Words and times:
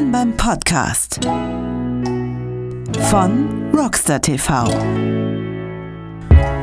Willkommen 0.00 0.12
beim 0.12 0.34
Podcast 0.34 1.20
von 3.10 3.70
Rockstar 3.74 4.18
TV 4.22 4.64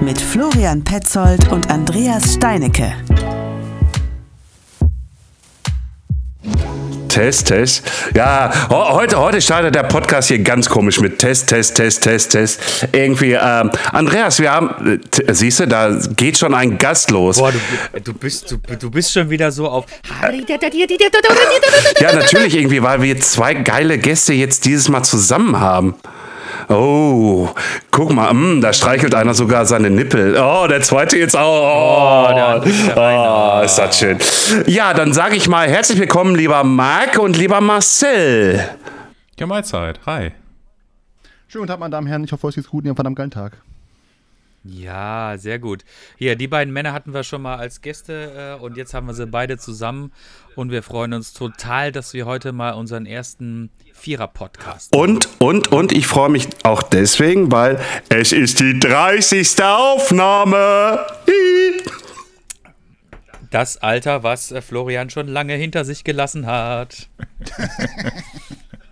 mit 0.02 0.20
Florian 0.20 0.84
Petzold 0.84 1.52
und 1.52 1.70
Andreas 1.70 2.34
Steinecke. 2.34 2.96
Test, 7.18 7.48
Test. 7.48 7.84
Ja, 8.14 8.70
heute, 8.70 9.18
heute 9.18 9.42
startet 9.42 9.74
der 9.74 9.82
Podcast 9.82 10.28
hier 10.28 10.38
ganz 10.38 10.70
komisch 10.70 11.00
mit 11.00 11.18
Test, 11.18 11.50
Test, 11.50 11.76
Test, 11.76 12.04
Test, 12.04 12.32
Test. 12.32 12.88
Irgendwie, 12.92 13.32
ähm, 13.32 13.72
Andreas, 13.92 14.40
wir 14.40 14.52
haben, 14.52 15.00
äh, 15.02 15.34
siehst 15.34 15.60
du, 15.60 15.68
da 15.68 15.98
geht 16.16 16.38
schon 16.38 16.54
ein 16.54 16.78
Gast 16.78 17.10
los. 17.10 17.38
Boah, 17.40 17.52
du, 17.52 18.02
du, 18.02 18.14
bist, 18.14 18.52
du, 18.52 18.58
du 18.78 18.92
bist 18.92 19.12
schon 19.12 19.32
wieder 19.32 19.52
so 19.52 19.68
auf. 19.68 19.86
Ja, 22.00 22.14
natürlich 22.14 22.56
irgendwie, 22.56 22.84
weil 22.84 23.02
wir 23.02 23.20
zwei 23.20 23.56
geile 23.56 23.98
Gäste 23.98 24.34
jetzt 24.34 24.66
dieses 24.66 24.88
Mal 24.88 25.02
zusammen 25.02 25.60
haben. 25.60 25.96
Oh, 26.70 27.48
guck 27.92 28.12
mal, 28.12 28.34
mh, 28.34 28.60
da 28.60 28.74
streichelt 28.74 29.16
einer 29.16 29.34
sogar 29.34 29.66
seine 29.66 29.90
Nippel. 29.90 30.38
Oh, 30.38 30.68
der 30.68 30.82
zweite 30.82 31.18
jetzt 31.18 31.36
auch. 31.38 32.28
Oh, 32.30 32.34
der, 32.34 32.62
oh, 32.98 33.62
ist 33.64 33.78
das 33.78 33.98
schön. 33.98 34.18
Ja, 34.66 34.94
dann 34.94 35.14
sage 35.14 35.38
ich 35.38 35.48
mal 35.48 35.70
herzlich 35.70 35.98
willkommen, 35.98 36.36
lieber 36.36 36.66
Marc 36.66 37.20
und 37.20 37.38
lieber 37.38 37.62
Marcel. 37.62 38.68
Ja, 39.40 39.48
Mahlzeit. 39.48 40.02
Hi. 40.06 40.32
Schönen 41.48 41.62
guten 41.62 41.68
Tag, 41.68 41.80
meine 41.80 41.92
Damen 41.92 42.08
und 42.08 42.10
Herren. 42.10 42.24
Ich 42.26 42.34
hoffe, 42.34 42.48
euch 42.48 42.56
geht's 42.56 42.68
gut 42.70 42.84
und 42.84 42.88
ihr 42.88 42.90
habt 42.90 43.00
einen 43.00 43.16
verdammt 43.16 43.18
geilen 43.18 43.32
Tag. 43.32 43.62
Ja, 44.66 45.36
sehr 45.38 45.60
gut. 45.60 45.86
Hier, 46.18 46.36
die 46.36 46.50
beiden 46.50 46.74
Männer 46.74 46.92
hatten 46.92 47.14
wir 47.14 47.24
schon 47.24 47.42
mal 47.42 47.56
als 47.56 47.80
Gäste 47.82 48.58
äh, 48.60 48.62
und 48.62 48.76
jetzt 48.76 48.94
haben 48.94 49.08
wir 49.08 49.14
sie 49.14 49.26
beide 49.26 49.58
zusammen 49.58 50.12
und 50.58 50.72
wir 50.72 50.84
freuen 50.84 51.14
uns 51.14 51.32
total, 51.32 51.94
dass 51.94 52.14
wir 52.14 52.26
heute 52.26 52.52
mal 52.52 52.72
unseren 52.72 53.06
ersten 53.06 53.70
Vierer-Podcast 53.98 54.96
Und, 54.96 55.28
und, 55.40 55.72
und 55.72 55.92
ich 55.92 56.08
freue 56.08 56.30
mich 56.30 56.48
auch 56.64 56.84
deswegen, 56.84 57.52
weil 57.52 57.80
es 58.10 58.32
ist 58.32 58.60
die 58.60 58.80
30. 58.80 59.62
Aufnahme. 59.64 61.06
Das 63.50 63.78
Alter, 63.78 64.24
was 64.24 64.52
äh, 64.52 64.62
Florian 64.62 65.10
schon 65.10 65.28
lange 65.28 65.56
hinter 65.56 65.84
sich 65.86 66.04
gelassen 66.04 66.46
hat. 66.46 67.10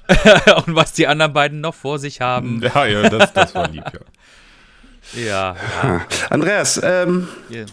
und 0.66 0.76
was 0.76 0.94
die 0.94 1.08
anderen 1.08 1.34
beiden 1.34 1.62
noch 1.62 1.76
vor 1.76 2.00
sich 2.00 2.22
haben. 2.22 2.62
Ja, 2.62 2.86
ja, 2.86 3.10
das, 3.10 3.34
das 3.34 3.56
war 3.56 3.68
lieb, 3.70 3.84
ja. 3.94 4.00
Ja. 5.14 5.56
ja. 5.84 6.06
Andreas, 6.30 6.82
ähm, 6.84 7.28
yeah. 7.52 7.66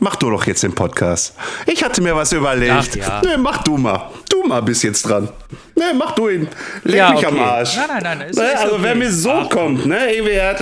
Mach 0.00 0.16
du 0.16 0.30
doch 0.30 0.46
jetzt 0.46 0.62
den 0.62 0.74
Podcast. 0.74 1.34
Ich 1.66 1.82
hatte 1.84 2.02
mir 2.02 2.16
was 2.16 2.32
überlegt. 2.32 2.72
Ach, 2.72 2.96
ja. 2.96 3.22
Nee, 3.24 3.36
mach 3.36 3.62
du 3.62 3.76
mal. 3.76 4.10
Du 4.28 4.42
mal 4.42 4.62
bist 4.62 4.82
jetzt 4.82 5.08
dran. 5.08 5.28
Nee, 5.76 5.92
mach 5.96 6.12
du 6.12 6.28
ihn. 6.28 6.48
Leg 6.84 6.96
ja, 6.96 7.10
mich 7.10 7.26
okay. 7.26 7.38
am 7.38 7.38
Arsch. 7.38 7.76
Nein, 7.76 7.86
nein, 8.02 8.18
nein. 8.18 8.28
Ist, 8.28 8.38
nee, 8.38 8.44
ist 8.44 8.56
also 8.56 8.74
okay. 8.74 8.84
wer 8.84 8.94
mir 8.94 9.10
so 9.10 9.30
Ach. 9.30 9.48
kommt, 9.48 9.86
ne, 9.86 9.98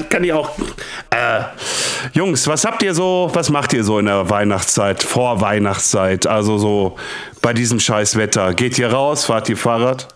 kann 0.09 0.25
ich 0.25 0.33
auch. 0.33 0.51
Äh, 1.11 1.41
Jungs, 2.13 2.47
was 2.47 2.65
habt 2.65 2.83
ihr 2.83 2.95
so, 2.95 3.31
was 3.33 3.51
macht 3.51 3.73
ihr 3.73 3.85
so 3.85 3.99
in 3.99 4.07
der 4.07 4.29
Weihnachtszeit, 4.29 5.03
vor 5.03 5.41
Weihnachtszeit? 5.41 6.27
Also 6.27 6.59
so 6.59 6.97
bei 7.41 7.53
diesem 7.53 7.81
scheiß 7.81 8.17
Wetter. 8.17 8.55
Geht 8.55 8.79
ihr 8.79 8.93
raus, 8.93 9.25
fahrt 9.25 9.49
ihr 9.49 9.57
Fahrrad? 9.57 10.09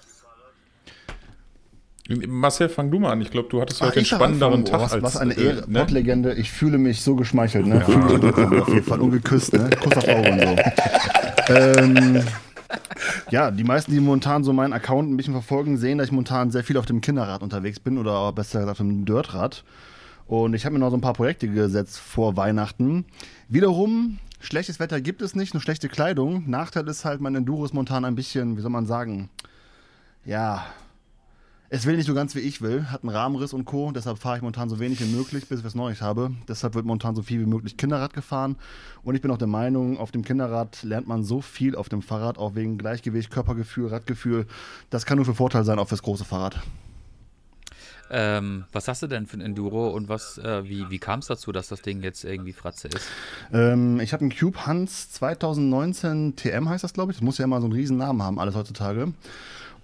Marcel, 2.27 2.69
fang 2.69 2.91
du 2.91 2.99
mal 2.99 3.13
an. 3.13 3.21
Ich 3.21 3.31
glaube, 3.31 3.49
du 3.49 3.61
hattest 3.61 3.81
heute 3.81 3.97
einen 3.97 4.07
spannenderen 4.07 4.65
Tag. 4.65 4.81
Was, 4.81 4.93
als, 4.93 5.03
was 5.03 5.17
eine 5.17 5.35
Ehre. 5.35 5.65
Ne? 5.67 5.81
Pottlegende. 5.81 6.35
Ich 6.35 6.51
fühle 6.51 6.79
mich 6.79 7.01
so 7.03 7.17
geschmeichelt. 7.17 7.67
Ne? 7.67 7.85
Ja. 7.87 8.61
auf 8.61 8.69
jeden 8.69 8.85
Fall. 8.85 9.01
Und 9.01 9.11
geküsst. 9.11 9.53
Ne? 9.53 9.71
Kuss 9.81 9.97
auf 9.97 10.09
Augen 10.09 10.41
so. 10.41 11.53
ähm, 11.55 12.23
ja, 13.31 13.51
die 13.51 13.65
meisten, 13.65 13.93
die 13.93 14.01
momentan 14.01 14.45
so 14.45 14.53
meinen 14.53 14.73
Account 14.73 15.11
ein 15.11 15.17
bisschen 15.17 15.35
verfolgen, 15.35 15.77
sehen, 15.77 15.99
dass 15.99 16.09
ich 16.09 16.13
momentan 16.13 16.51
sehr 16.51 16.65
viel 16.65 16.77
auf 16.77 16.87
dem 16.87 17.01
Kinderrad 17.01 17.43
unterwegs 17.43 17.81
bin 17.81 17.99
oder 17.99 18.33
besser 18.33 18.61
gesagt 18.61 18.73
auf 18.73 18.87
dem 18.87 19.05
Dirtrad. 19.05 19.65
Und 20.27 20.55
ich 20.55 20.65
habe 20.65 20.75
mir 20.75 20.79
noch 20.79 20.91
so 20.91 20.97
ein 20.97 21.03
paar 21.03 21.15
Projekte 21.15 21.49
gesetzt 21.49 21.99
vor 21.99 22.37
Weihnachten. 22.37 23.05
Wiederum, 23.49 24.19
schlechtes 24.41 24.81
Wetter 24.81 25.01
gibt 25.01 25.21
es 25.23 25.35
nicht, 25.35 25.55
nur 25.55 25.61
schlechte 25.61 25.89
Kleidung. 25.89 26.45
Nachteil 26.49 26.89
ist 26.89 27.05
halt, 27.05 27.21
mein 27.21 27.35
Enduro 27.35 27.65
ist 27.65 27.75
momentan 27.75 28.05
ein 28.05 28.15
bisschen, 28.15 28.57
wie 28.57 28.61
soll 28.61 28.71
man 28.71 28.87
sagen, 28.87 29.29
ja, 30.25 30.65
es 31.75 31.87
will 31.87 31.97
nicht 31.97 32.05
so 32.05 32.13
ganz 32.13 32.35
wie 32.35 32.41
ich 32.41 32.61
will, 32.61 32.91
hat 32.91 33.03
einen 33.03 33.09
Rahmenriss 33.09 33.55
und 33.55 33.65
Co. 33.65 33.93
Deshalb 33.93 34.19
fahre 34.19 34.37
ich 34.37 34.43
momentan 34.43 34.69
so 34.69 34.79
wenig 34.79 35.01
wie 35.01 35.17
möglich, 35.17 35.49
bis 35.49 35.61
ich 35.61 35.65
was 35.65 35.75
Neues 35.75 36.03
habe. 36.03 36.31
Deshalb 36.47 36.75
wird 36.75 36.85
momentan 36.85 37.15
so 37.15 37.23
viel 37.23 37.41
wie 37.41 37.47
möglich 37.47 37.79
Kinderrad 37.79 38.13
gefahren. 38.13 38.57
Und 39.03 39.15
ich 39.15 39.23
bin 39.23 39.31
auch 39.31 39.39
der 39.39 39.49
Meinung, 39.49 39.97
auf 39.97 40.11
dem 40.11 40.23
Kinderrad 40.23 40.83
lernt 40.83 41.09
man 41.09 41.25
so 41.25 41.41
viel 41.41 41.75
auf 41.75 41.89
dem 41.89 42.03
Fahrrad, 42.03 42.37
auch 42.37 42.55
wegen 42.55 42.77
Gleichgewicht, 42.77 43.31
Körpergefühl, 43.31 43.89
Radgefühl. 43.89 44.47
Das 44.91 45.07
kann 45.07 45.17
nur 45.17 45.25
für 45.25 45.35
Vorteil 45.35 45.65
sein, 45.65 45.79
auch 45.79 45.89
fürs 45.89 46.03
große 46.03 46.27
Fahrrad. 46.27 46.61
Ähm, 48.11 48.65
was 48.73 48.87
hast 48.87 49.01
du 49.03 49.07
denn 49.07 49.27
für 49.27 49.39
ein 49.39 49.41
Enduro 49.41 49.89
und 49.89 50.11
was, 50.11 50.37
äh, 50.37 50.69
wie, 50.69 50.91
wie 50.91 50.99
kam 50.99 51.21
es 51.21 51.29
dazu, 51.29 51.53
dass 51.53 51.69
das 51.69 51.81
Ding 51.81 52.03
jetzt 52.03 52.23
irgendwie 52.25 52.53
Fratze 52.53 52.89
ist? 52.89 53.09
Ähm, 53.51 53.99
ich 54.01 54.13
habe 54.13 54.21
einen 54.21 54.37
Cube 54.37 54.67
Hans 54.67 55.11
2019 55.13 56.37
TM 56.37 56.69
heißt 56.69 56.85
das, 56.85 56.93
glaube 56.93 57.13
ich. 57.13 57.17
Das 57.17 57.25
muss 57.25 57.39
ja 57.39 57.47
immer 57.47 57.61
so 57.63 57.67
einen 57.67 57.73
riesen 57.73 57.97
Namen 57.97 58.23
haben, 58.23 58.39
alles 58.39 58.55
heutzutage. 58.55 59.15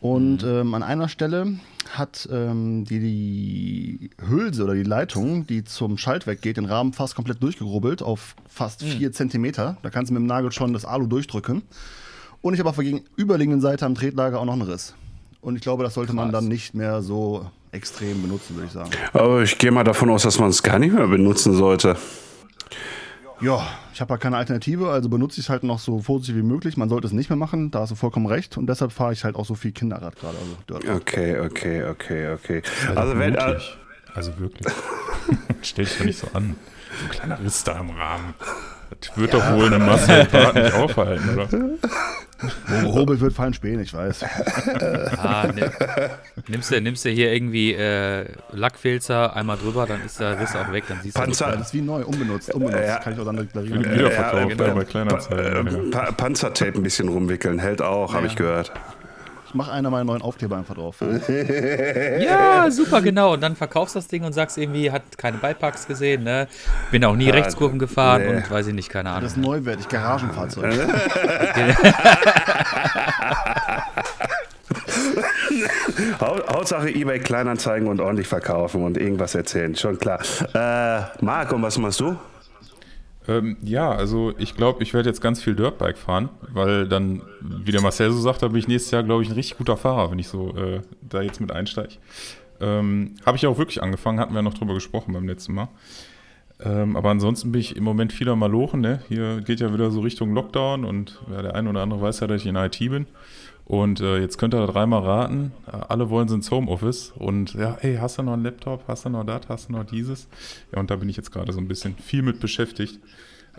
Und 0.00 0.42
mhm. 0.42 0.48
ähm, 0.48 0.75
an 0.75 0.82
einer 0.82 1.09
Stelle 1.09 1.59
hat 1.92 2.28
ähm, 2.31 2.84
die, 2.84 3.00
die 3.00 4.10
Hülse 4.28 4.64
oder 4.64 4.75
die 4.75 4.82
Leitung, 4.82 5.47
die 5.47 5.64
zum 5.64 5.98
Schaltwerk 5.98 6.42
geht, 6.42 6.56
den 6.56 6.66
Rahmen 6.66 6.92
fast 6.92 7.14
komplett 7.14 7.42
durchgerubbelt 7.42 8.03
auf 8.03 8.36
fast 8.48 8.82
mhm. 8.82 8.88
vier 8.88 9.12
Zentimeter. 9.12 9.76
Da 9.82 9.91
kannst 9.91 10.10
du 10.10 10.14
mit 10.14 10.20
dem 10.20 10.26
Nagel 10.26 10.53
schon 10.53 10.72
das 10.72 10.84
Alu 10.84 11.06
durchdrücken. 11.06 11.62
Und 12.41 12.54
ich 12.54 12.60
habe 12.60 12.69
auf 12.69 12.76
der 12.76 12.84
gegenüberliegenden 12.84 13.60
Seite 13.60 13.86
am 13.86 13.94
Tretlager 13.94 14.38
auch 14.38 14.44
noch 14.44 14.53
einen 14.53 14.62
Riss. 14.62 14.94
Und 15.41 15.56
ich 15.56 15.62
glaube, 15.62 15.82
das 15.82 15.94
sollte 15.94 16.12
man 16.12 16.32
dann 16.32 16.47
nicht 16.47 16.75
mehr 16.75 17.03
so 17.03 17.48
extrem 17.72 18.22
benutzen, 18.22 18.54
würde 18.56 18.66
ich 18.66 18.72
sagen. 18.72 18.91
Aber 19.12 19.42
ich 19.42 19.59
gehe 19.59 19.70
mal 19.70 19.84
davon 19.84 20.10
aus, 20.10 20.22
dass 20.22 20.38
man 20.38 20.50
es 20.50 20.62
gar 20.62 20.78
nicht 20.78 20.92
mehr 20.92 21.06
benutzen 21.06 21.54
sollte. 21.54 21.97
Ja, 23.41 23.65
ich 23.94 24.00
habe 24.00 24.15
ja 24.15 24.19
keine 24.19 24.37
Alternative, 24.37 24.91
also 24.91 25.09
benutze 25.09 25.38
ich 25.41 25.47
es 25.47 25.50
halt 25.50 25.62
noch 25.62 25.78
so 25.78 26.00
vorsichtig 26.00 26.37
wie 26.37 26.43
möglich. 26.43 26.76
Man 26.76 26.88
sollte 26.88 27.06
es 27.06 27.12
nicht 27.12 27.31
mehr 27.31 27.37
machen, 27.37 27.71
da 27.71 27.81
hast 27.81 27.91
du 27.91 27.94
vollkommen 27.94 28.26
recht. 28.26 28.56
Und 28.56 28.66
deshalb 28.66 28.91
fahre 28.91 29.12
ich 29.12 29.25
halt 29.25 29.37
auch 29.37 29.44
so 29.44 29.54
viel 29.54 29.71
Kinderrad 29.72 30.16
gerade. 30.16 30.37
Also 30.38 30.91
Okay, 30.97 31.38
okay, 31.38 31.84
okay, 31.84 32.32
okay. 32.32 32.62
Also, 32.88 33.00
also 33.00 33.19
wenn. 33.19 33.34
Äh, 33.34 33.59
also 34.15 34.38
wirklich. 34.38 34.66
Stell 35.62 35.84
dich 35.84 35.98
doch 35.98 36.04
nicht 36.04 36.19
so 36.19 36.28
an. 36.32 36.56
So 36.98 37.04
ein 37.04 37.10
kleiner 37.10 37.41
Riss 37.41 37.62
da 37.62 37.78
im 37.78 37.91
Rahmen. 37.91 38.34
Das 39.00 39.16
wird 39.16 39.32
ja. 39.32 39.38
doch 39.38 39.56
wohl 39.56 39.66
eine 39.66 39.78
Masse 39.78 40.26
nicht 40.54 40.75
aufhalten, 40.75 41.31
oder? 41.31 41.48
Wo 42.69 42.86
gehobelt 42.86 43.20
wird, 43.20 43.32
fallen 43.32 43.53
Späne, 43.53 43.82
ich 43.82 43.92
weiß. 43.92 44.25
Ah, 45.19 45.48
nimm, 45.53 45.70
nimmst, 46.47 46.70
du, 46.70 46.81
nimmst 46.81 47.04
du 47.04 47.10
hier 47.10 47.32
irgendwie 47.32 47.75
äh, 47.75 48.26
Lackfilzer 48.53 49.34
einmal 49.34 49.56
drüber, 49.56 49.86
dann 49.86 50.04
ist 50.04 50.20
der 50.20 50.38
Riss 50.38 50.54
auch 50.54 50.70
weg, 50.72 50.84
dann 50.88 51.00
siehst 51.03 51.16
Panzer, 51.16 51.50
du 51.50 51.59
das 51.59 51.69
ist 51.69 51.75
wie 51.75 51.81
neu, 51.81 52.04
unbenutzt, 52.04 52.54
unbenutzt. 52.54 52.86
Ja. 52.86 52.98
Kann 52.98 53.12
ich 53.14 53.19
auch 53.19 53.25
dann 53.25 53.36
deklarieren. 53.36 53.84
Für 53.84 53.91
Wiederverkauf, 53.91 54.41
ja, 54.41 54.47
genau. 54.54 54.75
bei 54.75 54.84
Kleinanzeigen. 54.84 55.91
Pa 55.91 56.12
Panzertape 56.12 56.78
ein 56.78 56.82
bisschen 56.82 57.09
rumwickeln, 57.09 57.59
hält 57.59 57.82
auch, 57.82 58.10
ja. 58.10 58.16
habe 58.16 58.26
ich 58.26 58.36
gehört. 58.36 58.72
Ich 59.48 59.54
mache 59.54 59.72
einer 59.72 59.88
meiner 59.88 60.04
neuen 60.04 60.20
Aufkleber 60.20 60.59
einfach 60.59 60.75
drauf. 60.75 60.97
ja, 62.20 62.70
super, 62.70 63.00
genau. 63.00 63.32
Und 63.32 63.41
dann 63.41 63.56
verkaufst 63.56 63.94
du 63.94 63.98
das 63.98 64.06
Ding 64.06 64.22
und 64.25 64.34
sagst 64.34 64.59
irgendwie, 64.59 64.92
hat 64.92 65.16
keine 65.16 65.38
Beiparks 65.38 65.86
gesehen, 65.86 66.22
ne? 66.25 66.48
Bin 66.91 67.03
auch 67.03 67.16
nie 67.16 67.28
ja, 67.28 67.32
Rechtskurven 67.32 67.78
gefahren 67.78 68.25
nee. 68.26 68.36
und 68.36 68.50
weiß 68.50 68.66
ich 68.66 68.75
nicht, 68.75 68.91
keine 68.91 69.09
Ahnung. 69.09 69.22
Das 69.22 69.32
ist 69.32 69.38
neuwertig, 69.38 69.88
Garagenfahrzeug. 69.88 70.75
Hauptsache 76.20 76.91
eBay 76.91 77.19
Kleinanzeigen 77.19 77.88
und 77.88 78.03
ordentlich 78.03 78.28
verkaufen 78.28 78.82
und 78.82 78.98
irgendwas 78.98 79.34
erzählen, 79.34 79.75
schon 79.75 79.98
klar. 79.98 80.20
Äh, 80.53 81.25
Marc, 81.25 81.53
und 81.54 81.62
was 81.62 81.78
machst 81.78 82.00
du? 82.00 82.19
Ähm, 83.28 83.59
ja, 83.62 83.93
also 83.93 84.33
ich 84.39 84.56
glaube, 84.56 84.83
ich 84.83 84.94
werde 84.94 85.09
jetzt 85.09 85.21
ganz 85.21 85.43
viel 85.43 85.55
Dirtbike 85.55 85.99
fahren, 85.99 86.31
weil 86.53 86.89
dann, 86.89 87.22
wie 87.41 87.72
der 87.72 87.83
Marcel 87.83 88.11
so 88.11 88.21
sagt, 88.21 88.43
da 88.43 88.49
bin 88.49 88.56
ich 88.56 88.69
nächstes 88.69 88.91
Jahr, 88.91 89.03
glaube 89.03 89.22
ich, 89.22 89.28
ein 89.28 89.34
richtig 89.34 89.59
guter 89.59 89.77
Fahrer, 89.77 90.11
wenn 90.11 90.19
ich 90.19 90.28
so 90.28 90.56
äh, 90.56 90.80
da 91.03 91.21
jetzt 91.21 91.41
mit 91.41 91.53
einsteige. 91.53 91.97
Ähm, 92.60 93.15
Habe 93.25 93.36
ich 93.36 93.47
auch 93.47 93.59
wirklich 93.59 93.83
angefangen, 93.83 94.19
hatten 94.19 94.34
wir 94.34 94.42
noch 94.42 94.54
drüber 94.54 94.75
gesprochen 94.75 95.13
beim 95.13 95.28
letzten 95.28 95.54
Mal. 95.54 95.69
Ähm, 96.60 96.97
aber 96.97 97.10
ansonsten 97.10 97.53
bin 97.53 97.60
ich 97.60 97.77
im 97.77 97.84
Moment 97.84 98.13
viel 98.13 98.28
am 98.28 98.41
Malochen. 98.41 98.80
Ne? 98.80 99.01
Hier 99.09 99.42
geht 99.42 99.60
ja 99.60 99.72
wieder 99.72 99.91
so 99.91 100.01
Richtung 100.01 100.34
Lockdown 100.34 100.84
und 100.84 101.21
ja, 101.30 101.42
der 101.42 101.54
eine 101.54 101.69
oder 101.69 101.83
andere 101.83 102.01
weiß 102.01 102.21
ja, 102.21 102.27
dass 102.27 102.41
ich 102.41 102.47
in 102.47 102.57
IT 102.57 102.78
bin. 102.78 103.07
Und 103.68 104.00
äh, 104.00 104.18
jetzt 104.18 104.38
könnt 104.38 104.54
ihr 104.54 104.60
da 104.60 104.66
dreimal 104.66 105.03
raten. 105.03 105.53
Alle 105.66 106.09
wollen 106.09 106.26
sie 106.26 106.34
ins 106.34 106.50
Homeoffice. 106.50 107.12
Und 107.15 107.53
ja, 107.53 107.76
hey, 107.78 107.98
hast 108.00 108.16
du 108.16 108.22
noch 108.22 108.32
einen 108.32 108.42
Laptop? 108.42 108.84
Hast 108.88 109.04
du 109.04 109.10
noch 109.10 109.24
das? 109.24 109.42
Hast 109.47 109.68
du 109.68 109.74
noch 109.74 109.84
dieses? 109.84 110.26
Ja, 110.72 110.80
und 110.80 110.91
da 110.91 110.97
bin 110.97 111.10
ich 111.10 111.18
jetzt 111.18 111.30
gerade 111.30 111.53
so 111.53 111.60
ein 111.60 111.68
bisschen 111.68 111.94
viel 111.97 112.22
mit 112.22 112.41
beschäftigt. 112.41 112.98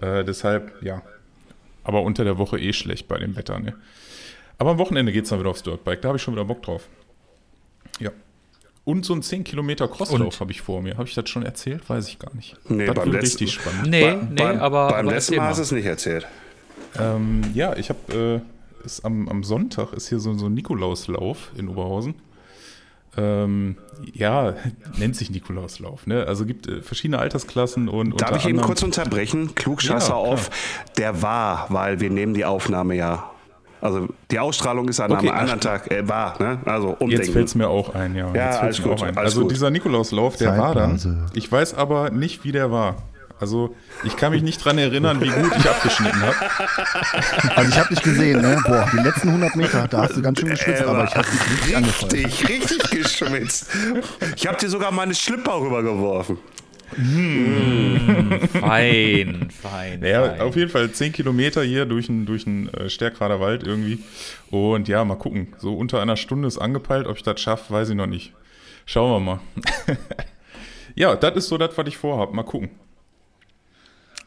Äh, 0.02 0.24
deshalb, 0.24 0.82
ja. 0.82 1.04
Aber 1.84 2.02
unter 2.02 2.24
der 2.24 2.40
Woche 2.40 2.60
eh 2.60 2.74
schlecht 2.74 3.08
bei 3.08 3.20
dem 3.20 3.36
Wetter, 3.36 3.60
ne? 3.60 3.76
Aber 4.58 4.72
am 4.72 4.80
Wochenende 4.80 5.12
geht 5.12 5.26
es 5.26 5.30
dann 5.30 5.40
wieder 5.40 5.52
aufs 5.52 5.62
Dirtbike. 5.62 6.02
Da 6.02 6.08
habe 6.08 6.18
ich 6.18 6.24
schon 6.24 6.34
wieder 6.34 6.46
Bock 6.46 6.64
drauf. 6.64 6.88
Ja. 8.00 8.10
Und 8.86 9.06
so 9.06 9.14
ein 9.14 9.22
10 9.22 9.44
Kilometer 9.44 9.88
Crosslauf 9.88 10.40
habe 10.40 10.52
ich 10.52 10.62
vor 10.62 10.82
mir. 10.82 10.98
Habe 10.98 11.08
ich 11.08 11.14
das 11.14 11.30
schon 11.30 11.44
erzählt? 11.44 11.88
Weiß 11.88 12.08
ich 12.08 12.18
gar 12.18 12.34
nicht. 12.34 12.58
Nee, 12.68 12.88
das 12.88 12.96
beim 12.96 13.12
wird 13.12 13.24
richtig 13.24 13.54
spannend. 13.54 13.88
Nee, 13.88 14.16
nee, 14.16 14.42
beim, 14.42 14.60
aber. 14.60 14.88
Beim 14.88 15.06
aber 15.06 15.12
letzten 15.12 15.36
Mal 15.36 15.50
hast 15.50 15.58
du 15.58 15.64
es 15.64 15.72
nicht 15.72 15.86
erzählt. 15.86 16.26
Ähm, 16.98 17.44
ja, 17.54 17.76
ich 17.78 17.90
habe 17.90 18.42
ist 18.84 19.06
am, 19.06 19.28
am 19.30 19.44
Sonntag 19.44 19.94
ist 19.94 20.10
hier 20.10 20.20
so, 20.20 20.34
so 20.34 20.48
ein 20.48 20.54
Nikolauslauf 20.54 21.52
in 21.58 21.68
Oberhausen. 21.68 22.16
Ähm, 23.18 23.76
ja, 24.14 24.54
nennt 24.98 25.16
sich 25.16 25.30
Nikolauslauf. 25.30 26.08
Ne? 26.08 26.26
Also 26.26 26.46
gibt 26.46 26.68
äh, 26.68 26.82
verschiedene 26.82 27.20
Altersklassen 27.20 27.90
und. 27.90 28.22
Darf 28.22 28.38
ich 28.38 28.48
eben 28.48 28.62
kurz 28.62 28.84
unterbrechen? 28.84 29.56
Klugscheißer 29.56 30.10
ja, 30.10 30.16
auf. 30.16 30.50
Der 30.98 31.22
war, 31.22 31.68
weil 31.70 32.00
wir 32.00 32.10
nehmen 32.10 32.34
die 32.34 32.46
Aufnahme 32.46 32.96
ja. 32.96 33.32
Also 33.82 34.10
die 34.30 34.40
Ausstrahlung 34.40 34.90
ist 34.90 35.00
an 35.00 35.12
okay, 35.12 35.30
einem 35.30 35.40
anderen 35.40 35.62
Tag 35.62 35.90
äh, 35.90 36.08
war, 36.08 36.42
ne? 36.42 36.60
Also 36.66 36.90
umdenken. 36.90 37.12
Jetzt 37.12 37.32
fällt 37.32 37.48
es 37.48 37.56
mir 37.56 37.70
auch 37.70 37.96
ein, 37.96 38.14
ja. 38.14 38.28
ja 38.34 38.46
Jetzt 38.48 38.60
alles 38.60 38.84
gut, 38.84 38.92
auch 38.92 39.04
ein. 39.04 39.18
Also 39.18 39.42
gut. 39.42 39.52
dieser 39.52 39.70
Nikolauslauf, 39.70 40.36
der 40.36 40.58
war 40.58 40.76
dann. 40.76 41.30
Ich 41.34 41.50
weiß 41.50 41.76
aber 41.76 42.10
nicht, 42.12 42.44
wie 42.44 42.52
der 42.52 42.72
war. 42.72 42.98
Also 43.40 43.76
ich 44.04 44.16
kann 44.18 44.32
mich 44.32 44.44
nicht 44.44 44.64
dran 44.64 44.78
erinnern, 44.78 45.22
wie 45.22 45.30
gut 45.30 45.52
ich 45.58 45.70
abgeschnitten 45.70 46.22
habe. 46.22 46.36
Also 47.56 47.72
ich 47.72 47.78
habe 47.78 47.90
dich 47.90 48.04
gesehen, 48.04 48.42
ne? 48.42 48.62
Boah, 48.66 48.90
die 48.92 48.98
letzten 48.98 49.30
100 49.30 49.56
Meter, 49.56 49.88
da 49.88 50.04
hast 50.04 50.16
du 50.16 50.22
ganz 50.22 50.40
schön 50.40 50.50
geschwitzt, 50.50 50.84
aber 50.84 51.06
ich 51.06 51.16
habe 51.16 51.28
dich 51.30 51.52
richtig 51.52 51.76
angefallen. 51.76 52.26
Richtig, 52.26 52.50
richtig 52.50 52.90
geschwitzt. 52.90 53.68
Ich 54.36 54.48
habe 54.48 54.58
dir 54.58 54.70
sogar 54.70 54.92
meine 54.92 55.14
Schlipper 55.14 55.60
rübergeworfen. 55.60 56.38
Mmh, 56.98 58.48
fein, 58.60 59.50
fein. 59.52 60.04
Ja, 60.04 60.30
fein. 60.30 60.42
auf 60.42 60.56
jeden 60.56 60.72
Fall 60.72 60.92
10 60.92 61.14
Kilometer 61.14 61.64
hier 61.64 61.86
durch 61.86 62.10
einen 62.10 62.26
durch 62.26 62.46
äh, 62.48 62.90
Stärkrader 62.90 63.40
Wald 63.40 63.64
irgendwie. 63.64 64.04
Und 64.50 64.88
ja, 64.88 65.04
mal 65.06 65.16
gucken. 65.16 65.54
So 65.58 65.76
unter 65.76 66.02
einer 66.02 66.18
Stunde 66.18 66.48
ist 66.48 66.58
angepeilt. 66.58 67.08
Ob 67.08 67.18
ich 67.18 67.24
das 67.24 67.40
schaffe, 67.40 67.74
weiß 67.74 67.90
ich 67.90 67.96
noch 67.96 68.08
nicht. 68.08 68.34
Schauen 68.86 69.12
wir 69.12 69.20
mal. 69.20 69.40
ja, 70.96 71.16
das 71.16 71.36
ist 71.36 71.48
so 71.48 71.58
das, 71.58 71.78
was 71.78 71.88
ich 71.88 71.98
vorhabe. 71.98 72.36
Mal 72.36 72.44
gucken. 72.44 72.72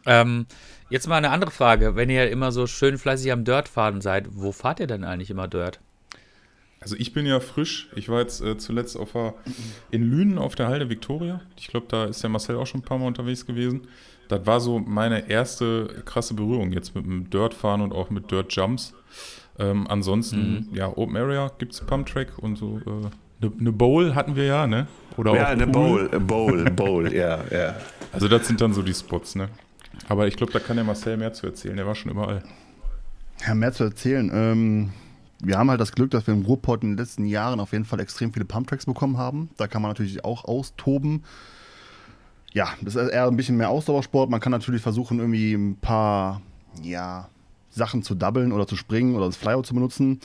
Ähm, 0.06 0.46
jetzt 0.90 1.08
mal 1.08 1.16
eine 1.16 1.30
andere 1.30 1.50
Frage. 1.50 1.96
Wenn 1.96 2.10
ihr 2.10 2.30
immer 2.30 2.52
so 2.52 2.66
schön 2.66 2.98
fleißig 2.98 3.32
am 3.32 3.44
Dirt 3.44 3.68
fahren 3.68 4.00
seid, 4.00 4.26
wo 4.30 4.52
fahrt 4.52 4.80
ihr 4.80 4.86
denn 4.86 5.04
eigentlich 5.04 5.30
immer 5.30 5.48
Dirt? 5.48 5.80
Also 6.80 6.96
ich 6.96 7.12
bin 7.12 7.26
ja 7.26 7.38
frisch. 7.38 7.88
Ich 7.94 8.08
war 8.08 8.20
jetzt 8.20 8.40
äh, 8.42 8.58
zuletzt 8.58 8.96
auf 8.96 9.12
der, 9.12 9.34
in 9.90 10.02
Lünen 10.02 10.38
auf 10.38 10.56
der 10.56 10.66
Halde 10.66 10.88
Victoria. 10.90 11.40
Ich 11.56 11.68
glaube, 11.68 11.86
da 11.88 12.06
ist 12.06 12.22
der 12.22 12.30
Marcel 12.30 12.56
auch 12.56 12.66
schon 12.66 12.80
ein 12.80 12.84
paar 12.84 12.98
Mal 12.98 13.06
unterwegs 13.06 13.46
gewesen. 13.46 13.82
Das 14.28 14.46
war 14.46 14.60
so 14.60 14.78
meine 14.78 15.30
erste 15.30 16.02
krasse 16.04 16.34
Berührung 16.34 16.72
jetzt 16.72 16.94
mit 16.94 17.04
dem 17.04 17.30
Dirt-Fahren 17.30 17.82
und 17.82 17.92
auch 17.92 18.10
mit 18.10 18.30
Dirt-Jumps. 18.30 18.94
Ähm, 19.58 19.86
ansonsten, 19.88 20.68
mhm. 20.70 20.74
ja, 20.74 20.88
Open 20.88 21.16
Area 21.16 21.52
gibt 21.58 21.74
es 21.74 21.80
Pump-Track 21.82 22.38
und 22.38 22.56
so. 22.56 22.80
Eine 22.84 23.06
äh, 23.06 23.46
ne, 23.46 23.52
ne 23.58 23.72
Bowl 23.72 24.14
hatten 24.14 24.34
wir 24.34 24.44
ja, 24.44 24.66
ne? 24.66 24.86
Oder 25.16 25.34
ja, 25.34 25.46
eine 25.48 25.66
Bowl, 25.66 26.08
Bowl, 26.08 26.64
Bowl, 26.70 27.12
ja, 27.14 27.40
ja. 27.50 27.76
Also 28.12 28.28
das 28.28 28.46
sind 28.48 28.60
dann 28.60 28.72
so 28.72 28.82
die 28.82 28.94
Spots, 28.94 29.34
ne? 29.34 29.48
Aber 30.08 30.26
ich 30.26 30.36
glaube, 30.36 30.52
da 30.52 30.58
kann 30.58 30.76
der 30.76 30.84
Marcel 30.84 31.16
mehr 31.16 31.32
zu 31.32 31.46
erzählen. 31.46 31.76
Der 31.76 31.86
war 31.86 31.94
schon 31.94 32.10
überall. 32.10 32.42
Ja, 33.46 33.54
mehr 33.54 33.72
zu 33.72 33.84
erzählen. 33.84 34.30
Ähm, 34.32 34.92
wir 35.40 35.58
haben 35.58 35.70
halt 35.70 35.80
das 35.80 35.92
Glück, 35.92 36.10
dass 36.10 36.26
wir 36.26 36.34
im 36.34 36.42
Ruhrpott 36.42 36.82
in 36.82 36.90
den 36.90 36.98
letzten 36.98 37.26
Jahren 37.26 37.60
auf 37.60 37.72
jeden 37.72 37.84
Fall 37.84 38.00
extrem 38.00 38.32
viele 38.32 38.44
Pumptracks 38.44 38.86
bekommen 38.86 39.18
haben. 39.18 39.50
Da 39.56 39.66
kann 39.66 39.82
man 39.82 39.90
natürlich 39.90 40.24
auch 40.24 40.44
austoben. 40.44 41.24
Ja, 42.52 42.68
das 42.80 42.94
ist 42.94 43.10
eher 43.10 43.26
ein 43.26 43.36
bisschen 43.36 43.56
mehr 43.56 43.70
Ausdauersport. 43.70 44.30
Man 44.30 44.40
kann 44.40 44.52
natürlich 44.52 44.82
versuchen, 44.82 45.18
irgendwie 45.18 45.54
ein 45.54 45.76
paar 45.76 46.42
ja, 46.82 47.28
Sachen 47.70 48.02
zu 48.02 48.14
doublen 48.14 48.52
oder 48.52 48.66
zu 48.66 48.76
springen 48.76 49.16
oder 49.16 49.26
das 49.26 49.36
Flyout 49.36 49.66
zu 49.66 49.74
benutzen 49.74 50.20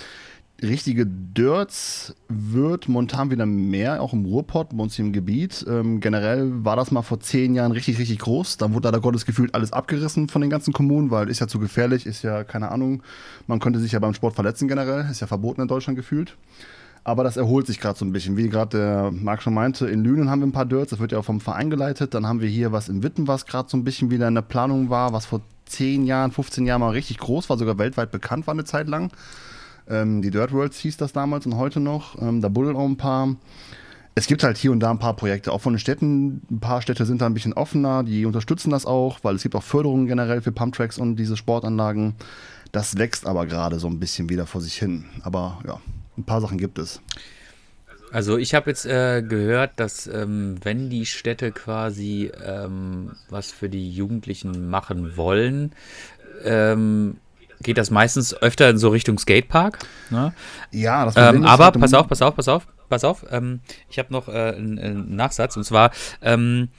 richtige 0.61 1.05
Dirts 1.05 2.15
wird 2.29 2.87
momentan 2.87 3.29
wieder 3.29 3.45
mehr, 3.45 4.01
auch 4.01 4.13
im 4.13 4.25
Ruhrpott, 4.25 4.69
bei 4.69 4.83
uns 4.83 4.95
hier 4.95 5.05
im 5.05 5.13
Gebiet. 5.13 5.65
Ähm, 5.67 5.99
generell 5.99 6.65
war 6.65 6.75
das 6.75 6.91
mal 6.91 7.03
vor 7.03 7.19
zehn 7.19 7.53
Jahren 7.53 7.71
richtig, 7.71 7.99
richtig 7.99 8.19
groß. 8.19 8.57
Dann 8.57 8.73
wurde 8.73 8.87
leider 8.87 8.99
Gottes 8.99 9.25
gefühlt 9.25 9.53
alles 9.53 9.71
abgerissen 9.71 10.29
von 10.29 10.41
den 10.41 10.49
ganzen 10.49 10.73
Kommunen, 10.73 11.11
weil 11.11 11.29
ist 11.29 11.39
ja 11.39 11.47
zu 11.47 11.59
gefährlich, 11.59 12.05
ist 12.05 12.23
ja, 12.23 12.43
keine 12.43 12.71
Ahnung, 12.71 13.03
man 13.45 13.59
könnte 13.59 13.79
sich 13.79 13.91
ja 13.91 13.99
beim 13.99 14.13
Sport 14.13 14.35
verletzen 14.35 14.67
generell, 14.67 15.05
ist 15.11 15.19
ja 15.19 15.27
verboten 15.27 15.61
in 15.61 15.67
Deutschland 15.67 15.97
gefühlt. 15.97 16.35
Aber 17.03 17.23
das 17.23 17.37
erholt 17.37 17.67
sich 17.67 17.79
gerade 17.79 17.97
so 17.97 18.03
ein 18.03 18.11
bisschen. 18.11 18.35
Wie 18.35 18.49
gerade 18.49 18.77
der 18.77 19.11
Marc 19.11 19.41
schon 19.41 19.53
meinte, 19.53 19.87
in 19.87 20.03
Lünen 20.03 20.29
haben 20.29 20.41
wir 20.41 20.47
ein 20.47 20.51
paar 20.51 20.65
Dirts, 20.65 20.89
das 20.89 20.99
wird 20.99 21.13
ja 21.13 21.19
auch 21.19 21.25
vom 21.25 21.39
Verein 21.39 21.69
geleitet. 21.69 22.13
Dann 22.13 22.25
haben 22.25 22.41
wir 22.41 22.49
hier 22.49 22.73
was 22.73 22.89
in 22.89 23.01
Witten, 23.01 23.27
was 23.27 23.45
gerade 23.45 23.69
so 23.69 23.77
ein 23.77 23.85
bisschen 23.85 24.11
wieder 24.11 24.27
in 24.27 24.35
der 24.35 24.41
Planung 24.41 24.89
war, 24.89 25.13
was 25.13 25.25
vor 25.25 25.41
zehn 25.65 26.05
Jahren, 26.05 26.31
15 26.31 26.65
Jahren 26.65 26.81
mal 26.81 26.89
richtig 26.89 27.17
groß 27.19 27.49
war, 27.49 27.57
sogar 27.57 27.77
weltweit 27.77 28.11
bekannt 28.11 28.47
war 28.47 28.53
eine 28.53 28.65
Zeit 28.65 28.87
lang. 28.87 29.11
Ähm, 29.89 30.21
die 30.21 30.31
Dirt 30.31 30.51
Worlds 30.51 30.79
hieß 30.79 30.97
das 30.97 31.13
damals 31.13 31.45
und 31.45 31.55
heute 31.55 31.79
noch. 31.79 32.21
Ähm, 32.21 32.41
da 32.41 32.49
buddeln 32.49 32.75
auch 32.75 32.85
ein 32.85 32.97
paar. 32.97 33.35
Es 34.15 34.25
gibt 34.25 34.43
halt 34.43 34.57
hier 34.57 34.71
und 34.71 34.79
da 34.79 34.89
ein 34.89 34.99
paar 34.99 35.15
Projekte, 35.15 35.51
auch 35.51 35.61
von 35.61 35.73
den 35.73 35.79
Städten. 35.79 36.41
Ein 36.49 36.59
paar 36.59 36.81
Städte 36.81 37.05
sind 37.05 37.21
da 37.21 37.27
ein 37.27 37.35
bisschen 37.35 37.53
offener, 37.53 38.03
die 38.03 38.25
unterstützen 38.25 38.71
das 38.71 38.85
auch, 38.85 39.19
weil 39.21 39.35
es 39.35 39.43
gibt 39.43 39.55
auch 39.55 39.63
Förderungen 39.63 40.07
generell 40.07 40.41
für 40.41 40.51
Pumptracks 40.51 40.97
und 40.97 41.17
diese 41.17 41.37
Sportanlagen. 41.37 42.15
Das 42.71 42.97
wächst 42.97 43.27
aber 43.27 43.45
gerade 43.45 43.79
so 43.79 43.87
ein 43.87 43.99
bisschen 43.99 44.29
wieder 44.29 44.47
vor 44.47 44.61
sich 44.61 44.73
hin. 44.73 45.05
Aber 45.21 45.59
ja, 45.67 45.79
ein 46.17 46.23
paar 46.23 46.41
Sachen 46.41 46.57
gibt 46.57 46.79
es. 46.79 46.99
Also 48.11 48.37
ich 48.37 48.55
habe 48.55 48.69
jetzt 48.69 48.85
äh, 48.85 49.21
gehört, 49.21 49.73
dass 49.75 50.07
ähm, 50.07 50.55
wenn 50.63 50.89
die 50.89 51.05
Städte 51.05 51.51
quasi 51.51 52.31
ähm, 52.43 53.11
was 53.29 53.51
für 53.51 53.69
die 53.69 53.91
Jugendlichen 53.91 54.69
machen 54.69 55.17
wollen, 55.17 55.73
ähm, 56.43 57.17
geht 57.61 57.77
das 57.77 57.91
meistens 57.91 58.33
öfter 58.41 58.69
in 58.69 58.77
so 58.77 58.89
Richtung 58.89 59.17
Skatepark. 59.17 59.79
Ne? 60.09 60.33
Ja, 60.71 61.05
das 61.05 61.15
ähm, 61.17 61.45
Aber 61.45 61.65
halt 61.65 61.79
pass 61.79 61.93
auf, 61.93 62.07
pass 62.07 62.21
auf, 62.21 62.35
pass 62.35 62.47
auf, 62.47 62.67
pass 62.89 63.03
auf. 63.03 63.25
Ähm, 63.29 63.61
ich 63.89 63.99
habe 63.99 64.11
noch 64.13 64.27
äh, 64.27 64.31
einen, 64.31 64.79
einen, 64.79 65.15
Nachsatz 65.15 65.57
und 65.57 65.63
zwar 65.63 65.91
ähm, 66.21 66.69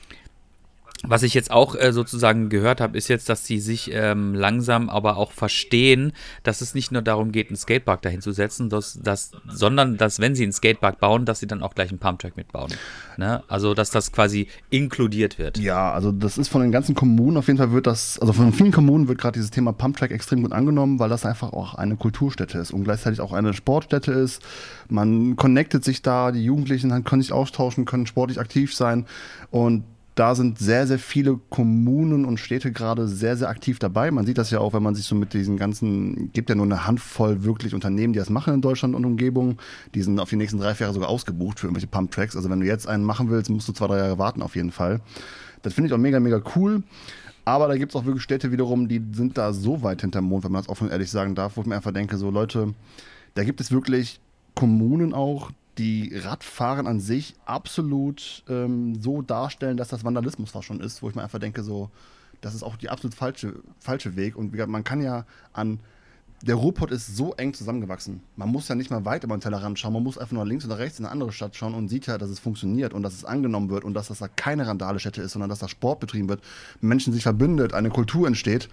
was 1.07 1.23
ich 1.23 1.35
jetzt 1.35 1.51
auch 1.51 1.75
äh, 1.77 1.93
sozusagen 1.93 2.49
gehört 2.49 2.81
habe, 2.81 2.97
ist 2.99 3.09
jetzt, 3.09 3.29
dass 3.29 3.45
sie 3.45 3.59
sich 3.59 3.91
ähm, 3.93 4.35
langsam 4.35 4.89
aber 4.89 5.17
auch 5.17 5.33
verstehen, 5.33 6.13
dass 6.43 6.61
es 6.61 6.75
nicht 6.75 6.91
nur 6.91 7.03
darum 7.03 7.31
geht, 7.31 7.49
einen 7.49 7.57
Skatepark 7.57 8.03
dahin 8.03 8.21
zu 8.21 8.33
setzen, 8.33 8.69
dass, 8.69 8.99
dass, 9.01 9.33
sondern 9.49 9.97
dass, 9.97 10.19
wenn 10.19 10.35
sie 10.35 10.43
einen 10.43 10.53
Skatepark 10.53 10.99
bauen, 10.99 11.25
dass 11.25 11.41
sie 11.41 11.47
dann 11.47 11.63
auch 11.63 11.75
gleich 11.75 11.91
einen 11.91 11.99
Pumptrack 11.99 12.37
mitbauen. 12.37 12.73
Ne? 13.17 13.43
Also, 13.49 13.75
dass 13.75 13.91
das 13.91 14.13
quasi 14.13 14.49
inkludiert 14.71 15.39
wird. 15.39 15.59
Ja, 15.59 15.93
also 15.93 16.11
das 16.11 16.37
ist 16.37 16.49
von 16.49 16.63
den 16.63 16.73
ganzen 16.73 16.95
Kommunen 16.95 17.37
auf 17.37 17.47
jeden 17.47 17.59
Fall 17.59 17.73
wird 17.73 17.87
das, 17.87 18.19
also 18.19 18.33
von 18.33 18.53
vielen 18.53 18.73
Kommunen 18.73 19.09
wird 19.09 19.19
gerade 19.19 19.35
dieses 19.35 19.51
Thema 19.51 19.73
Pumptrack 19.73 20.11
extrem 20.11 20.43
gut 20.43 20.53
angenommen, 20.53 20.99
weil 20.99 21.09
das 21.09 21.25
einfach 21.25 21.53
auch 21.53 21.75
eine 21.75 21.97
Kulturstätte 21.97 22.59
ist 22.59 22.73
und 22.73 22.85
gleichzeitig 22.85 23.21
auch 23.21 23.33
eine 23.33 23.55
Sportstätte 23.55 24.13
ist. 24.13 24.43
Man 24.89 25.37
connectet 25.37 25.85
sich 25.85 26.03
da, 26.03 26.33
die 26.33 26.45
Jugendlichen 26.45 27.05
können 27.05 27.23
sich 27.23 27.33
austauschen, 27.33 27.85
können 27.85 28.07
sportlich 28.07 28.41
aktiv 28.41 28.75
sein 28.75 29.07
und 29.51 29.85
da 30.19 30.35
sind 30.35 30.59
sehr, 30.59 30.89
sehr 30.89 30.99
viele 30.99 31.39
Kommunen 31.49 32.25
und 32.25 32.39
Städte 32.39 32.73
gerade 32.73 33.07
sehr, 33.07 33.37
sehr 33.37 33.49
aktiv 33.49 33.79
dabei. 33.79 34.11
Man 34.11 34.27
sieht 34.27 34.37
das 34.37 34.51
ja 34.51 34.59
auch, 34.59 34.73
wenn 34.73 34.83
man 34.83 34.97
sich 34.97 35.05
so 35.05 35.15
mit 35.15 35.33
diesen 35.33 35.57
ganzen, 35.57 36.33
gibt 36.33 36.49
ja 36.49 36.57
nur 36.57 36.65
eine 36.67 36.89
Handvoll 36.89 37.45
wirklich 37.45 37.73
Unternehmen, 37.73 38.13
die 38.13 38.19
das 38.19 38.29
machen 38.29 38.55
in 38.55 38.61
Deutschland 38.61 38.97
und 38.97 39.05
Umgebung. 39.05 39.59
Die 39.95 40.03
sind 40.03 40.19
auf 40.19 40.29
die 40.29 40.35
nächsten 40.35 40.59
drei, 40.59 40.75
vier 40.75 40.87
Jahre 40.87 40.95
sogar 40.95 41.09
ausgebucht 41.09 41.61
für 41.61 41.69
irgendwelche 41.69 41.87
Pump-Tracks. 41.87 42.35
Also 42.35 42.51
wenn 42.51 42.59
du 42.59 42.67
jetzt 42.67 42.89
einen 42.89 43.05
machen 43.05 43.31
willst, 43.31 43.49
musst 43.49 43.69
du 43.69 43.73
zwei, 43.73 43.87
drei 43.87 43.99
Jahre 43.99 44.19
warten 44.19 44.43
auf 44.43 44.57
jeden 44.57 44.73
Fall. 44.73 45.01
Das 45.63 45.75
finde 45.75 45.87
ich 45.87 45.95
auch 45.95 45.99
mega, 45.99 46.19
mega 46.19 46.43
cool. 46.57 46.83
Aber 47.45 47.69
da 47.69 47.77
gibt 47.77 47.93
es 47.93 47.97
auch 47.97 48.05
wirklich 48.05 48.25
Städte 48.25 48.51
wiederum, 48.51 48.89
die 48.89 49.01
sind 49.13 49.39
da 49.39 49.53
so 49.53 49.85
weit 49.85 50.01
hinterm 50.01 50.25
Mond, 50.25 50.43
wenn 50.43 50.51
man 50.51 50.63
das 50.63 50.69
offen 50.69 50.89
und 50.89 50.91
ehrlich 50.91 51.13
sagen 51.13 51.37
darf, 51.37 51.57
wo 51.57 51.61
ich 51.61 51.69
mir 51.69 51.77
einfach 51.77 51.93
denke, 51.93 52.17
so 52.17 52.31
Leute, 52.31 52.75
da 53.35 53.45
gibt 53.45 53.61
es 53.61 53.71
wirklich 53.71 54.19
Kommunen 54.57 55.15
auch, 55.15 55.53
die 55.79 56.15
Radfahren 56.17 56.87
an 56.87 57.01
sich 57.01 57.35
absolut 57.47 58.43
ähm, 58.49 59.01
so 59.01 59.23
darstellen, 59.23 59.77
dass 59.77 59.89
das 59.89 60.05
Vandalismus 60.05 60.51
fast 60.51 60.67
schon 60.67 60.81
ist, 60.81 61.03
wo 61.03 61.09
ich 61.09 61.15
mir 61.15 61.23
einfach 61.23 61.39
denke, 61.39 61.63
so, 61.63 61.91
das 62.41 62.55
ist 62.55 62.63
auch 62.63 62.77
die 62.77 62.91
absolut 62.91 63.15
falsche, 63.15 63.55
falsche 63.79 64.17
Weg. 64.17 64.37
Und 64.37 64.55
man 64.69 64.85
kann 64.85 65.01
ja 65.01 65.25
an. 65.53 65.81
Der 66.43 66.55
Ruhrpott 66.55 66.93
ist 66.93 67.17
so 67.17 67.35
eng 67.35 67.53
zusammengewachsen. 67.53 68.21
Man 68.37 68.49
muss 68.51 68.69
ja 68.69 68.77
nicht 68.77 68.93
mal 68.93 69.05
weit 69.05 69.25
über 69.25 69.37
den 69.37 69.41
Tellerrand 69.41 69.77
schauen. 69.77 69.93
Man 69.93 70.05
muss 70.05 70.19
einfach 70.19 70.35
nur 70.35 70.47
links 70.47 70.65
oder 70.65 70.79
rechts 70.79 71.01
in 71.01 71.05
eine 71.05 71.11
andere 71.11 71.33
Stadt 71.33 71.57
schauen 71.57 71.75
und 71.75 71.89
sieht 71.89 72.07
ja, 72.07 72.17
dass 72.17 72.31
es 72.31 72.39
funktioniert 72.39 72.95
und 72.95 73.03
dass 73.03 73.15
es 73.15 73.25
angenommen 73.25 73.71
wird 73.71 73.83
und 73.83 73.95
dass 73.95 74.07
das 74.07 74.21
da 74.21 74.29
keine 74.29 74.65
Randale-Stätte 74.65 75.21
ist, 75.21 75.33
sondern 75.33 75.51
dass 75.51 75.59
da 75.59 75.67
Sport 75.67 75.99
betrieben 75.99 76.29
wird, 76.29 76.41
Menschen 76.81 77.13
sich 77.13 77.25
verbündet, 77.25 77.75
eine 77.75 77.91
Kultur 77.91 78.29
entsteht. 78.29 78.69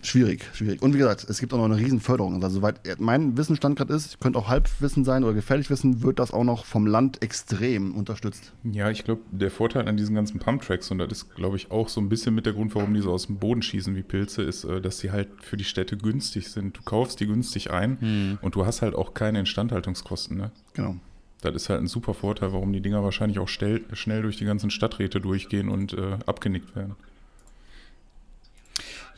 Schwierig, 0.00 0.48
schwierig. 0.52 0.80
Und 0.80 0.94
wie 0.94 0.98
gesagt, 0.98 1.26
es 1.28 1.40
gibt 1.40 1.52
auch 1.52 1.58
noch 1.58 1.64
eine 1.64 1.76
riesen 1.76 2.00
Förderung. 2.00 2.42
Also, 2.42 2.56
soweit 2.56 2.80
mein 3.00 3.36
Wissensstand 3.36 3.76
gerade 3.76 3.94
ist, 3.94 4.20
könnte 4.20 4.38
auch 4.38 4.48
Halbwissen 4.48 5.04
sein 5.04 5.24
oder 5.24 5.34
gefährlich 5.34 5.70
wissen, 5.70 6.02
wird 6.02 6.18
das 6.18 6.32
auch 6.32 6.44
noch 6.44 6.64
vom 6.64 6.86
Land 6.86 7.22
extrem 7.22 7.94
unterstützt. 7.94 8.52
Ja, 8.64 8.90
ich 8.90 9.04
glaube, 9.04 9.22
der 9.32 9.50
Vorteil 9.50 9.88
an 9.88 9.96
diesen 9.96 10.14
ganzen 10.14 10.38
Pumptracks, 10.38 10.90
und 10.90 10.98
das 10.98 11.10
ist, 11.10 11.34
glaube 11.34 11.56
ich, 11.56 11.70
auch 11.70 11.88
so 11.88 12.00
ein 12.00 12.08
bisschen 12.08 12.34
mit 12.34 12.46
der 12.46 12.52
Grund, 12.52 12.74
warum 12.74 12.94
die 12.94 13.00
so 13.00 13.12
aus 13.12 13.26
dem 13.26 13.38
Boden 13.38 13.62
schießen 13.62 13.96
wie 13.96 14.02
Pilze, 14.02 14.42
ist, 14.42 14.64
äh, 14.64 14.80
dass 14.80 14.98
sie 14.98 15.10
halt 15.10 15.28
für 15.42 15.56
die 15.56 15.64
Städte 15.64 15.96
günstig 15.96 16.48
sind. 16.48 16.76
Du 16.76 16.82
kaufst 16.82 17.20
die 17.20 17.26
günstig 17.26 17.70
ein 17.70 18.00
hm. 18.00 18.38
und 18.40 18.54
du 18.54 18.64
hast 18.64 18.82
halt 18.82 18.94
auch 18.94 19.14
keine 19.14 19.40
Instandhaltungskosten. 19.40 20.36
Ne? 20.36 20.52
Genau. 20.74 20.96
Das 21.40 21.54
ist 21.54 21.68
halt 21.68 21.80
ein 21.80 21.86
super 21.86 22.14
Vorteil, 22.14 22.52
warum 22.52 22.72
die 22.72 22.80
Dinger 22.80 23.04
wahrscheinlich 23.04 23.38
auch 23.38 23.48
schnell, 23.48 23.84
schnell 23.92 24.22
durch 24.22 24.36
die 24.36 24.44
ganzen 24.44 24.70
Stadträte 24.70 25.20
durchgehen 25.20 25.68
und 25.68 25.92
äh, 25.92 26.18
abgenickt 26.26 26.74
werden. 26.74 26.96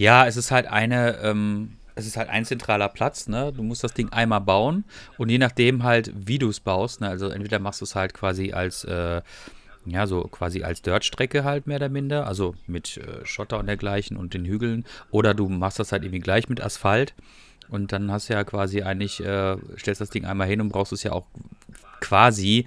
Ja, 0.01 0.27
es 0.27 0.39
ist 0.39 0.51
halt 0.51 0.67
eine, 0.67 1.19
ähm, 1.19 1.77
es 1.95 2.07
ist 2.07 2.17
halt 2.17 2.31
ein 2.31 2.47
zentraler 2.47 2.89
Platz, 2.89 3.29
ne? 3.29 3.53
Du 3.55 3.63
musst 3.63 3.85
das 3.85 3.93
Ding 3.93 4.09
einmal 4.09 4.41
bauen 4.41 4.85
und 5.19 5.29
je 5.29 5.37
nachdem 5.37 5.83
halt, 5.83 6.11
wie 6.15 6.39
du 6.39 6.49
es 6.49 6.59
baust, 6.59 7.03
ne? 7.03 7.09
Also 7.09 7.29
entweder 7.29 7.59
machst 7.59 7.83
du 7.83 7.85
es 7.85 7.95
halt 7.95 8.15
quasi 8.15 8.53
als, 8.53 8.85
äh, 8.85 9.21
ja, 9.85 10.07
so 10.07 10.23
quasi 10.23 10.63
als 10.63 10.81
Dirt-Strecke 10.81 11.45
halt 11.45 11.67
mehr 11.67 11.77
oder 11.77 11.91
minder, 11.91 12.27
also 12.27 12.55
mit 12.67 12.97
äh, 12.97 13.27
Schotter 13.27 13.59
und 13.59 13.67
dergleichen 13.67 14.17
und 14.17 14.33
den 14.33 14.47
Hügeln. 14.47 14.87
Oder 15.11 15.35
du 15.35 15.51
machst 15.51 15.79
das 15.79 15.93
halt 15.93 16.03
irgendwie 16.03 16.21
gleich 16.21 16.49
mit 16.49 16.63
Asphalt 16.63 17.13
und 17.69 17.93
dann 17.93 18.11
hast 18.11 18.31
du 18.31 18.33
ja 18.33 18.43
quasi 18.43 18.81
eigentlich, 18.81 19.23
äh, 19.23 19.59
stellst 19.77 20.01
das 20.01 20.09
Ding 20.09 20.25
einmal 20.25 20.49
hin 20.49 20.63
und 20.63 20.71
brauchst 20.71 20.95
es 20.95 21.03
ja 21.03 21.13
auch 21.13 21.27
quasi, 22.01 22.67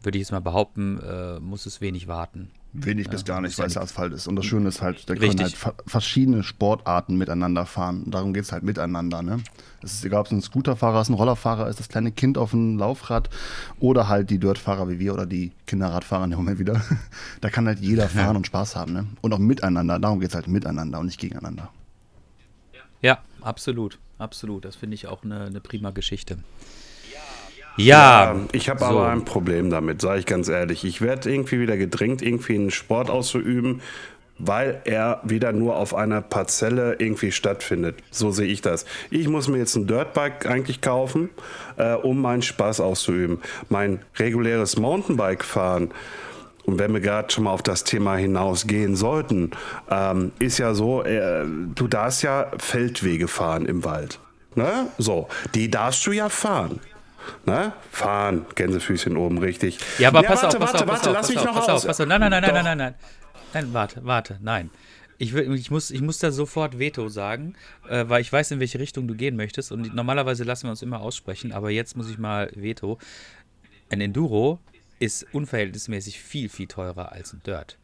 würde 0.00 0.16
ich 0.16 0.22
jetzt 0.22 0.30
mal 0.30 0.38
behaupten, 0.38 1.00
äh, 1.00 1.40
muss 1.40 1.66
es 1.66 1.80
wenig 1.80 2.06
warten. 2.06 2.52
Wenig 2.74 3.10
bis 3.10 3.24
gar 3.26 3.42
nicht, 3.42 3.58
weil 3.58 3.66
es 3.66 3.76
Asphalt 3.76 4.14
ist. 4.14 4.26
Und 4.26 4.36
das 4.36 4.46
Schöne 4.46 4.68
ist 4.68 4.80
halt, 4.80 5.08
da 5.08 5.14
können 5.14 5.38
halt 5.38 5.56
verschiedene 5.86 6.42
Sportarten 6.42 7.16
miteinander 7.16 7.66
fahren. 7.66 8.04
Darum 8.10 8.32
geht 8.32 8.44
es 8.44 8.52
halt 8.52 8.62
miteinander. 8.62 9.22
Ne? 9.22 9.42
Es 9.82 9.92
ist 9.92 10.04
egal, 10.06 10.20
ob 10.20 10.26
es 10.26 10.32
ein 10.32 10.40
Scooterfahrer 10.40 11.02
ist, 11.02 11.10
ein 11.10 11.14
Rollerfahrer 11.14 11.68
ist, 11.68 11.80
das 11.80 11.88
kleine 11.88 12.12
Kind 12.12 12.38
auf 12.38 12.52
dem 12.52 12.78
Laufrad 12.78 13.28
oder 13.78 14.08
halt 14.08 14.30
die 14.30 14.38
Dirtfahrer 14.38 14.88
wie 14.88 14.98
wir 14.98 15.12
oder 15.12 15.26
die 15.26 15.52
Kinderradfahrer 15.66 16.24
im 16.24 16.30
Moment 16.30 16.58
wieder. 16.58 16.80
da 17.42 17.50
kann 17.50 17.66
halt 17.66 17.80
jeder 17.80 18.08
fahren 18.08 18.36
und 18.36 18.46
Spaß 18.46 18.74
haben. 18.74 18.94
Ne? 18.94 19.06
Und 19.20 19.34
auch 19.34 19.38
miteinander. 19.38 19.98
Darum 19.98 20.20
geht 20.20 20.30
es 20.30 20.34
halt 20.34 20.48
miteinander 20.48 20.98
und 20.98 21.06
nicht 21.06 21.20
gegeneinander. 21.20 21.70
Ja, 23.02 23.18
absolut. 23.42 23.98
Absolut. 24.18 24.64
Das 24.64 24.76
finde 24.76 24.94
ich 24.94 25.08
auch 25.08 25.24
eine, 25.24 25.44
eine 25.44 25.60
prima 25.60 25.90
Geschichte. 25.90 26.38
Ja, 27.76 28.34
ja 28.34 28.40
ich 28.52 28.68
habe 28.68 28.80
so. 28.80 28.86
aber 28.86 29.08
ein 29.10 29.24
Problem 29.24 29.70
damit, 29.70 30.00
sage 30.00 30.20
ich 30.20 30.26
ganz 30.26 30.48
ehrlich. 30.48 30.84
Ich 30.84 31.00
werde 31.00 31.32
irgendwie 31.32 31.60
wieder 31.60 31.76
gedrängt, 31.76 32.22
irgendwie 32.22 32.54
einen 32.54 32.70
Sport 32.70 33.10
auszuüben, 33.10 33.80
weil 34.38 34.80
er 34.84 35.20
wieder 35.24 35.52
nur 35.52 35.76
auf 35.76 35.94
einer 35.94 36.20
Parzelle 36.20 36.96
irgendwie 36.98 37.32
stattfindet. 37.32 37.96
So 38.10 38.30
sehe 38.30 38.48
ich 38.48 38.60
das. 38.60 38.84
Ich 39.10 39.28
muss 39.28 39.48
mir 39.48 39.58
jetzt 39.58 39.76
ein 39.76 39.86
Dirtbike 39.86 40.46
eigentlich 40.46 40.80
kaufen, 40.80 41.30
äh, 41.76 41.94
um 41.94 42.20
meinen 42.20 42.42
Spaß 42.42 42.80
auszuüben. 42.80 43.40
Mein 43.68 44.00
reguläres 44.18 44.78
Mountainbike 44.78 45.44
fahren, 45.44 45.92
und 46.64 46.78
wenn 46.78 46.92
wir 46.92 47.00
gerade 47.00 47.30
schon 47.30 47.44
mal 47.44 47.50
auf 47.50 47.62
das 47.62 47.84
Thema 47.84 48.16
hinausgehen 48.16 48.94
sollten, 48.94 49.50
ähm, 49.90 50.32
ist 50.38 50.58
ja 50.58 50.74
so, 50.74 51.02
äh, 51.02 51.44
du 51.44 51.88
darfst 51.88 52.22
ja 52.22 52.52
Feldwege 52.58 53.26
fahren 53.26 53.66
im 53.66 53.84
Wald. 53.84 54.20
Ne? 54.54 54.86
So, 54.98 55.28
die 55.54 55.70
darfst 55.70 56.06
du 56.06 56.12
ja 56.12 56.28
fahren. 56.28 56.78
Ne? 57.46 57.72
Fahren, 57.90 58.46
Gänsefüßchen 58.54 59.16
oben, 59.16 59.38
richtig. 59.38 59.78
Ja, 59.98 60.08
aber 60.08 60.22
ja, 60.22 60.28
pass 60.28 60.42
warte, 60.42 60.58
auf, 60.58 60.64
pass 60.64 60.74
warte, 60.74 60.84
auf, 60.84 60.90
warte, 60.90 61.04
pass 61.04 61.14
lass 61.14 61.24
auf, 61.24 61.34
mich 61.34 61.44
noch 61.44 61.54
pass. 61.54 61.68
Auf, 61.68 61.86
pass 61.86 62.00
auf. 62.00 62.06
Nein, 62.06 62.20
nein, 62.20 62.30
nein, 62.30 62.42
nein, 62.42 62.54
nein, 62.54 62.64
nein, 62.64 62.78
nein. 62.78 62.94
Nein, 63.54 63.72
warte, 63.72 64.04
warte, 64.04 64.38
nein. 64.40 64.70
Ich, 65.18 65.34
will, 65.34 65.54
ich, 65.54 65.70
muss, 65.70 65.90
ich 65.90 66.00
muss 66.00 66.18
da 66.18 66.32
sofort 66.32 66.78
Veto 66.78 67.08
sagen, 67.08 67.54
äh, 67.88 68.04
weil 68.08 68.22
ich 68.22 68.32
weiß, 68.32 68.50
in 68.52 68.60
welche 68.60 68.78
Richtung 68.78 69.06
du 69.06 69.14
gehen 69.14 69.36
möchtest. 69.36 69.70
Und 69.70 69.94
normalerweise 69.94 70.42
lassen 70.44 70.64
wir 70.64 70.70
uns 70.70 70.82
immer 70.82 71.00
aussprechen, 71.00 71.52
aber 71.52 71.70
jetzt 71.70 71.96
muss 71.96 72.10
ich 72.10 72.18
mal 72.18 72.50
Veto. 72.54 72.98
Ein 73.90 74.00
Enduro 74.00 74.58
ist 74.98 75.26
unverhältnismäßig 75.32 76.20
viel, 76.20 76.48
viel 76.48 76.66
teurer 76.66 77.12
als 77.12 77.32
ein 77.32 77.42
Dirt. 77.44 77.78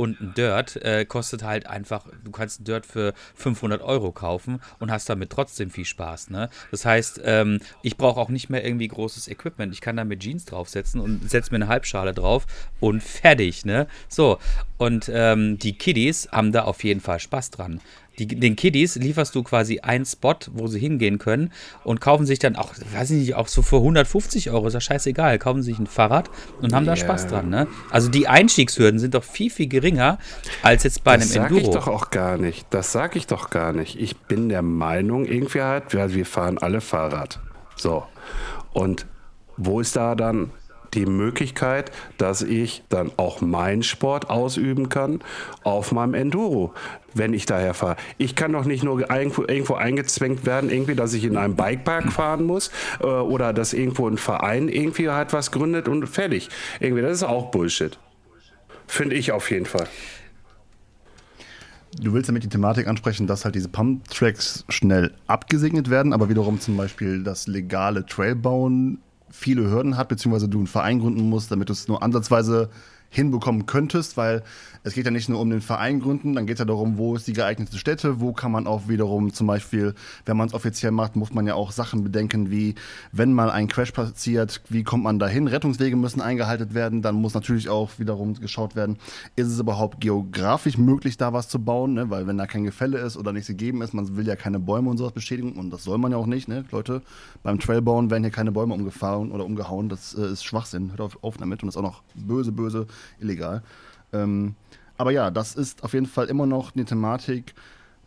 Und 0.00 0.18
ein 0.18 0.32
Dirt 0.32 0.76
äh, 0.76 1.04
kostet 1.04 1.42
halt 1.42 1.66
einfach, 1.66 2.06
du 2.24 2.30
kannst 2.30 2.62
ein 2.62 2.64
Dirt 2.64 2.86
für 2.86 3.12
500 3.34 3.82
Euro 3.82 4.12
kaufen 4.12 4.62
und 4.78 4.90
hast 4.90 5.10
damit 5.10 5.28
trotzdem 5.28 5.68
viel 5.68 5.84
Spaß. 5.84 6.30
Ne? 6.30 6.48
Das 6.70 6.86
heißt, 6.86 7.20
ähm, 7.22 7.60
ich 7.82 7.98
brauche 7.98 8.18
auch 8.18 8.30
nicht 8.30 8.48
mehr 8.48 8.64
irgendwie 8.64 8.88
großes 8.88 9.28
Equipment. 9.28 9.74
Ich 9.74 9.82
kann 9.82 9.98
da 9.98 10.04
mit 10.06 10.20
Jeans 10.20 10.46
draufsetzen 10.46 11.02
und 11.02 11.28
setze 11.28 11.50
mir 11.50 11.56
eine 11.56 11.68
Halbschale 11.68 12.14
drauf 12.14 12.46
und 12.80 13.02
fertig. 13.02 13.66
Ne? 13.66 13.88
So, 14.08 14.38
und 14.78 15.10
ähm, 15.12 15.58
die 15.58 15.76
Kiddies 15.76 16.30
haben 16.32 16.50
da 16.50 16.62
auf 16.62 16.82
jeden 16.82 17.02
Fall 17.02 17.20
Spaß 17.20 17.50
dran. 17.50 17.82
Die, 18.20 18.26
den 18.26 18.54
Kiddies 18.54 18.96
lieferst 18.96 19.34
du 19.34 19.42
quasi 19.42 19.80
einen 19.80 20.04
Spot, 20.04 20.36
wo 20.52 20.66
sie 20.66 20.78
hingehen 20.78 21.18
können 21.18 21.52
und 21.84 22.02
kaufen 22.02 22.26
sich 22.26 22.38
dann 22.38 22.54
auch, 22.54 22.74
weiß 22.92 23.10
ich 23.12 23.20
nicht, 23.20 23.34
auch 23.34 23.48
so 23.48 23.62
für 23.62 23.76
150 23.76 24.50
Euro, 24.50 24.66
ist 24.66 24.74
ja 24.74 24.80
scheißegal, 24.80 25.38
kaufen 25.38 25.62
sich 25.62 25.78
ein 25.78 25.86
Fahrrad 25.86 26.28
und 26.60 26.74
haben 26.74 26.84
yeah. 26.84 26.94
da 26.94 27.00
Spaß 27.00 27.28
dran. 27.28 27.48
Ne? 27.48 27.66
Also 27.90 28.10
die 28.10 28.28
Einstiegshürden 28.28 29.00
sind 29.00 29.14
doch 29.14 29.24
viel, 29.24 29.50
viel 29.50 29.68
geringer 29.68 30.18
als 30.62 30.82
jetzt 30.82 31.02
bei 31.02 31.16
das 31.16 31.34
einem 31.34 31.46
Enduro. 31.46 31.60
Das 31.60 31.66
sage 31.66 31.78
ich 31.78 31.84
doch 31.86 31.92
auch 31.92 32.10
gar 32.10 32.36
nicht. 32.36 32.66
Das 32.68 32.92
sage 32.92 33.18
ich 33.18 33.26
doch 33.26 33.48
gar 33.48 33.72
nicht. 33.72 33.98
Ich 33.98 34.16
bin 34.18 34.50
der 34.50 34.62
Meinung, 34.62 35.24
irgendwie 35.24 35.62
halt, 35.62 35.94
wir, 35.94 36.12
wir 36.12 36.26
fahren 36.26 36.58
alle 36.58 36.82
Fahrrad. 36.82 37.40
So. 37.76 38.04
Und 38.74 39.06
wo 39.56 39.80
ist 39.80 39.96
da 39.96 40.14
dann 40.14 40.50
die 40.94 41.06
Möglichkeit, 41.06 41.90
dass 42.18 42.42
ich 42.42 42.82
dann 42.88 43.10
auch 43.16 43.40
meinen 43.40 43.82
Sport 43.82 44.30
ausüben 44.30 44.88
kann 44.88 45.20
auf 45.62 45.92
meinem 45.92 46.14
Enduro, 46.14 46.74
wenn 47.14 47.34
ich 47.34 47.46
daher 47.46 47.74
fahre. 47.74 47.96
Ich 48.18 48.34
kann 48.34 48.52
doch 48.52 48.64
nicht 48.64 48.82
nur 48.84 49.10
irgendwo, 49.10 49.44
irgendwo 49.46 49.74
eingezwängt 49.74 50.46
werden, 50.46 50.70
irgendwie, 50.70 50.94
dass 50.94 51.14
ich 51.14 51.24
in 51.24 51.36
einem 51.36 51.56
Bikepark 51.56 52.12
fahren 52.12 52.44
muss 52.44 52.70
äh, 53.00 53.06
oder 53.06 53.52
dass 53.52 53.72
irgendwo 53.72 54.08
ein 54.08 54.18
Verein 54.18 54.68
irgendwie 54.68 55.08
halt 55.08 55.32
was 55.32 55.50
gründet 55.50 55.88
und 55.88 56.06
fertig. 56.06 56.48
Irgendwie, 56.80 57.02
das 57.02 57.12
ist 57.12 57.24
auch 57.24 57.50
Bullshit. 57.50 57.98
Finde 58.86 59.14
ich 59.14 59.32
auf 59.32 59.50
jeden 59.50 59.66
Fall. 59.66 59.86
Du 61.98 62.12
willst 62.12 62.28
damit 62.28 62.44
die 62.44 62.48
Thematik 62.48 62.86
ansprechen, 62.86 63.26
dass 63.26 63.44
halt 63.44 63.56
diese 63.56 63.68
Pump-Tracks 63.68 64.64
schnell 64.68 65.12
abgesegnet 65.26 65.90
werden, 65.90 66.12
aber 66.12 66.28
wiederum 66.28 66.60
zum 66.60 66.76
Beispiel 66.76 67.24
das 67.24 67.48
legale 67.48 68.06
Trailbauen 68.06 68.98
viele 69.30 69.70
Hürden 69.70 69.96
hat, 69.96 70.08
beziehungsweise 70.08 70.48
du 70.48 70.58
einen 70.58 70.66
Verein 70.66 71.00
gründen 71.00 71.28
musst, 71.28 71.50
damit 71.50 71.68
du 71.68 71.72
es 71.72 71.88
nur 71.88 72.02
ansatzweise 72.02 72.70
hinbekommen 73.10 73.66
könntest, 73.66 74.16
weil 74.16 74.42
es 74.82 74.94
geht 74.94 75.04
ja 75.04 75.10
nicht 75.10 75.28
nur 75.28 75.40
um 75.40 75.50
den 75.50 75.60
Verein 75.60 76.00
gründen, 76.00 76.34
dann 76.34 76.46
geht 76.46 76.54
es 76.54 76.60
ja 76.60 76.64
darum, 76.64 76.96
wo 76.96 77.14
ist 77.14 77.26
die 77.26 77.32
geeignete 77.32 77.76
Stätte, 77.76 78.20
wo 78.20 78.32
kann 78.32 78.52
man 78.52 78.66
auch 78.66 78.88
wiederum 78.88 79.32
zum 79.32 79.46
Beispiel, 79.46 79.94
wenn 80.24 80.36
man 80.36 80.48
es 80.48 80.54
offiziell 80.54 80.92
macht, 80.92 81.16
muss 81.16 81.34
man 81.34 81.46
ja 81.46 81.54
auch 81.54 81.72
Sachen 81.72 82.02
bedenken, 82.04 82.50
wie 82.50 82.76
wenn 83.12 83.34
mal 83.34 83.50
ein 83.50 83.68
Crash 83.68 83.90
passiert, 83.90 84.62
wie 84.68 84.84
kommt 84.84 85.04
man 85.04 85.18
dahin? 85.18 85.48
Rettungswege 85.48 85.96
müssen 85.96 86.20
eingehalten 86.20 86.72
werden, 86.72 87.02
dann 87.02 87.16
muss 87.16 87.34
natürlich 87.34 87.68
auch 87.68 87.90
wiederum 87.98 88.34
geschaut 88.34 88.76
werden, 88.76 88.96
ist 89.36 89.48
es 89.48 89.58
überhaupt 89.58 90.00
geografisch 90.00 90.78
möglich, 90.78 91.16
da 91.16 91.32
was 91.32 91.48
zu 91.48 91.58
bauen, 91.58 91.94
ne? 91.94 92.08
weil 92.08 92.26
wenn 92.26 92.38
da 92.38 92.46
kein 92.46 92.64
Gefälle 92.64 92.98
ist 92.98 93.16
oder 93.16 93.32
nichts 93.32 93.48
gegeben 93.48 93.82
ist, 93.82 93.92
man 93.92 94.16
will 94.16 94.26
ja 94.26 94.36
keine 94.36 94.60
Bäume 94.60 94.88
und 94.88 94.98
sowas 94.98 95.12
beschädigen 95.12 95.52
und 95.54 95.70
das 95.70 95.84
soll 95.84 95.98
man 95.98 96.12
ja 96.12 96.18
auch 96.18 96.26
nicht, 96.26 96.48
ne? 96.48 96.64
Leute, 96.70 97.02
beim 97.42 97.58
Trailbauen 97.58 98.10
werden 98.10 98.22
hier 98.22 98.32
keine 98.32 98.52
Bäume 98.52 98.74
umgefahren 98.74 99.32
oder 99.32 99.44
umgehauen, 99.44 99.88
das 99.88 100.14
äh, 100.14 100.32
ist 100.32 100.44
Schwachsinn, 100.44 100.90
hört 100.90 101.00
auf, 101.00 101.18
auf 101.22 101.36
damit 101.36 101.62
und 101.62 101.68
ist 101.68 101.76
auch 101.76 101.82
noch 101.82 102.02
böse, 102.14 102.52
böse 102.52 102.86
illegal. 103.18 103.62
Ähm, 104.12 104.54
aber 104.96 105.12
ja, 105.12 105.30
das 105.30 105.54
ist 105.54 105.82
auf 105.82 105.94
jeden 105.94 106.06
Fall 106.06 106.26
immer 106.26 106.46
noch 106.46 106.74
eine 106.74 106.84
Thematik, 106.84 107.54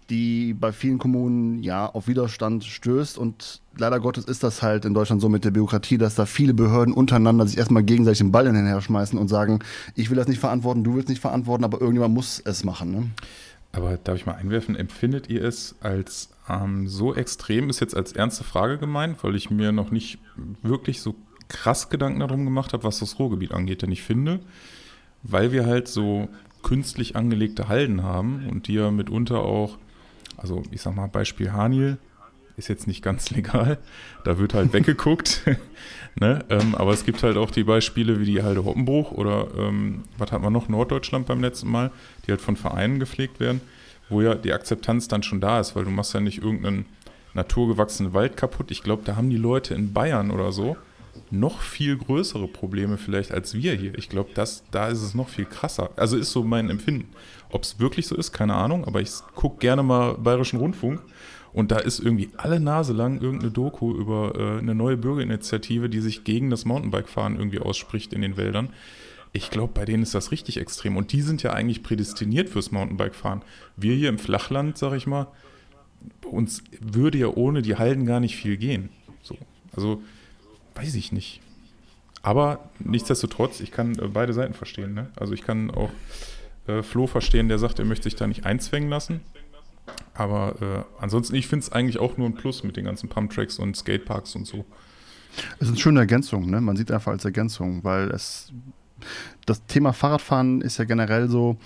die 0.09 0.53
bei 0.53 0.71
vielen 0.71 0.99
Kommunen 0.99 1.63
ja 1.63 1.87
auf 1.87 2.07
Widerstand 2.07 2.63
stößt. 2.63 3.17
Und 3.17 3.61
leider 3.77 3.99
Gottes 3.99 4.25
ist 4.25 4.43
das 4.43 4.61
halt 4.61 4.85
in 4.85 4.93
Deutschland 4.93 5.21
so 5.21 5.29
mit 5.29 5.45
der 5.45 5.51
Bürokratie, 5.51 5.97
dass 5.97 6.15
da 6.15 6.25
viele 6.25 6.53
Behörden 6.53 6.93
untereinander 6.93 7.47
sich 7.47 7.57
erstmal 7.57 7.83
gegenseitig 7.83 8.19
den 8.19 8.31
Ball 8.31 8.45
hinterher 8.45 8.81
schmeißen 8.81 9.17
und 9.17 9.27
sagen, 9.27 9.59
ich 9.95 10.09
will 10.09 10.17
das 10.17 10.27
nicht 10.27 10.39
verantworten, 10.39 10.83
du 10.83 10.95
willst 10.95 11.09
nicht 11.09 11.21
verantworten, 11.21 11.63
aber 11.63 11.79
irgendjemand 11.79 12.13
muss 12.13 12.41
es 12.45 12.63
machen. 12.63 12.91
Ne? 12.91 13.09
Aber 13.71 13.97
darf 13.97 14.17
ich 14.17 14.27
mal 14.27 14.35
einwerfen, 14.35 14.75
empfindet 14.75 15.29
ihr 15.29 15.43
es 15.43 15.75
als 15.81 16.29
ähm, 16.47 16.87
so 16.87 17.15
extrem, 17.15 17.69
ist 17.69 17.79
jetzt 17.79 17.95
als 17.95 18.11
ernste 18.11 18.43
Frage 18.43 18.77
gemeint, 18.77 19.23
weil 19.23 19.35
ich 19.35 19.49
mir 19.49 19.71
noch 19.71 19.89
nicht 19.89 20.19
wirklich 20.61 21.01
so 21.01 21.15
krass 21.47 21.89
Gedanken 21.89 22.19
darum 22.19 22.45
gemacht 22.45 22.73
habe, 22.73 22.83
was 22.83 22.99
das 22.99 23.17
Ruhrgebiet 23.17 23.51
angeht. 23.51 23.81
Denn 23.81 23.91
ich 23.91 24.03
finde, 24.03 24.41
weil 25.23 25.51
wir 25.51 25.65
halt 25.65 25.87
so 25.87 26.29
künstlich 26.61 27.15
angelegte 27.15 27.67
Halden 27.67 28.03
haben 28.03 28.47
und 28.49 28.67
die 28.67 28.73
ja 28.73 28.91
mitunter 28.91 29.39
auch, 29.39 29.77
also 30.37 30.63
ich 30.71 30.81
sag 30.81 30.95
mal 30.95 31.07
Beispiel 31.07 31.51
Hanil, 31.51 31.97
ist 32.55 32.69
jetzt 32.69 32.87
nicht 32.87 33.03
ganz 33.03 33.29
legal, 33.31 33.77
da 34.23 34.37
wird 34.37 34.53
halt 34.53 34.73
weggeguckt. 34.73 35.41
ne? 36.15 36.45
Ähm, 36.49 36.75
aber 36.75 36.91
es 36.91 37.05
gibt 37.05 37.23
halt 37.23 37.37
auch 37.37 37.51
die 37.51 37.63
Beispiele 37.63 38.19
wie 38.19 38.25
die 38.25 38.43
Halde 38.43 38.65
Hoppenbruch 38.65 39.11
oder 39.11 39.47
ähm, 39.57 40.03
was 40.17 40.31
hat 40.31 40.41
man 40.41 40.53
noch, 40.53 40.69
Norddeutschland 40.69 41.25
beim 41.25 41.41
letzten 41.41 41.69
Mal, 41.69 41.91
die 42.25 42.31
halt 42.31 42.41
von 42.41 42.55
Vereinen 42.55 42.99
gepflegt 42.99 43.39
werden, 43.39 43.61
wo 44.09 44.21
ja 44.21 44.35
die 44.35 44.53
Akzeptanz 44.53 45.07
dann 45.07 45.23
schon 45.23 45.41
da 45.41 45.59
ist, 45.59 45.75
weil 45.75 45.85
du 45.85 45.91
machst 45.91 46.13
ja 46.13 46.19
nicht 46.19 46.41
irgendeinen 46.41 46.85
naturgewachsenen 47.33 48.13
Wald 48.13 48.37
kaputt. 48.37 48.69
Ich 48.69 48.83
glaube, 48.83 49.01
da 49.05 49.15
haben 49.15 49.29
die 49.29 49.37
Leute 49.37 49.73
in 49.73 49.91
Bayern 49.91 50.29
oder 50.29 50.51
so 50.51 50.77
noch 51.31 51.61
viel 51.61 51.97
größere 51.97 52.47
Probleme 52.47 52.97
vielleicht 52.97 53.31
als 53.31 53.53
wir 53.53 53.73
hier. 53.73 53.97
Ich 53.97 54.09
glaube, 54.09 54.31
da 54.33 54.87
ist 54.87 55.01
es 55.01 55.13
noch 55.13 55.29
viel 55.29 55.45
krasser. 55.45 55.91
Also 55.95 56.17
ist 56.17 56.31
so 56.31 56.43
mein 56.43 56.69
Empfinden. 56.69 57.09
Ob 57.49 57.63
es 57.63 57.79
wirklich 57.79 58.07
so 58.07 58.15
ist, 58.15 58.31
keine 58.31 58.55
Ahnung, 58.55 58.85
aber 58.85 59.01
ich 59.01 59.11
gucke 59.35 59.59
gerne 59.59 59.83
mal 59.83 60.15
Bayerischen 60.15 60.59
Rundfunk 60.59 61.01
und 61.53 61.71
da 61.71 61.77
ist 61.77 61.99
irgendwie 61.99 62.29
alle 62.35 62.59
Nase 62.59 62.93
lang 62.93 63.21
irgendeine 63.21 63.51
Doku 63.51 63.95
über 63.95 64.33
äh, 64.35 64.59
eine 64.59 64.73
neue 64.73 64.97
Bürgerinitiative, 64.97 65.87
die 65.87 65.99
sich 65.99 66.23
gegen 66.23 66.49
das 66.49 66.65
Mountainbike-Fahren 66.65 67.37
irgendwie 67.37 67.59
ausspricht 67.59 68.11
in 68.11 68.21
den 68.21 68.37
Wäldern. 68.37 68.69
Ich 69.33 69.51
glaube, 69.51 69.73
bei 69.73 69.85
denen 69.85 70.03
ist 70.03 70.15
das 70.15 70.31
richtig 70.31 70.57
extrem. 70.57 70.97
Und 70.97 71.11
die 71.11 71.21
sind 71.21 71.43
ja 71.43 71.53
eigentlich 71.53 71.83
prädestiniert 71.83 72.49
fürs 72.49 72.71
Mountainbike-Fahren. 72.71 73.43
Wir 73.77 73.95
hier 73.95 74.09
im 74.09 74.17
Flachland, 74.19 74.77
sag 74.77 74.93
ich 74.93 75.05
mal, 75.05 75.27
uns 76.25 76.63
würde 76.79 77.19
ja 77.19 77.27
ohne 77.27 77.61
die 77.61 77.75
Halden 77.75 78.05
gar 78.05 78.19
nicht 78.19 78.35
viel 78.35 78.57
gehen. 78.57 78.89
So. 79.21 79.37
Also 79.75 80.01
Weiß 80.75 80.95
ich 80.95 81.11
nicht. 81.11 81.41
Aber 82.21 82.69
nichtsdestotrotz, 82.79 83.59
ich 83.59 83.71
kann 83.71 83.97
äh, 83.99 84.07
beide 84.07 84.33
Seiten 84.33 84.53
verstehen. 84.53 84.93
Ne? 84.93 85.11
Also 85.15 85.33
ich 85.33 85.43
kann 85.43 85.69
auch 85.71 85.91
äh, 86.67 86.81
Flo 86.81 87.07
verstehen, 87.07 87.49
der 87.49 87.59
sagt, 87.59 87.79
er 87.79 87.85
möchte 87.85 88.05
sich 88.05 88.15
da 88.15 88.27
nicht 88.27 88.45
einzwängen 88.45 88.89
lassen. 88.89 89.21
Aber 90.13 90.55
äh, 90.61 91.01
ansonsten, 91.01 91.35
ich 91.35 91.47
finde 91.47 91.65
es 91.65 91.71
eigentlich 91.71 91.99
auch 91.99 92.17
nur 92.17 92.27
ein 92.27 92.35
Plus 92.35 92.63
mit 92.63 92.77
den 92.77 92.85
ganzen 92.85 93.09
Pumptracks 93.09 93.59
und 93.59 93.75
Skateparks 93.75 94.35
und 94.35 94.47
so. 94.47 94.65
Es 95.59 95.63
ist 95.63 95.69
eine 95.69 95.79
schöne 95.79 95.99
Ergänzung, 95.99 96.49
ne? 96.49 96.61
Man 96.61 96.77
sieht 96.77 96.91
einfach 96.91 97.11
als 97.11 97.25
Ergänzung, 97.25 97.83
weil 97.83 98.09
es 98.11 98.53
Das 99.45 99.65
Thema 99.65 99.91
Fahrradfahren 99.91 100.61
ist 100.61 100.77
ja 100.77 100.85
generell 100.85 101.27
so, 101.27 101.57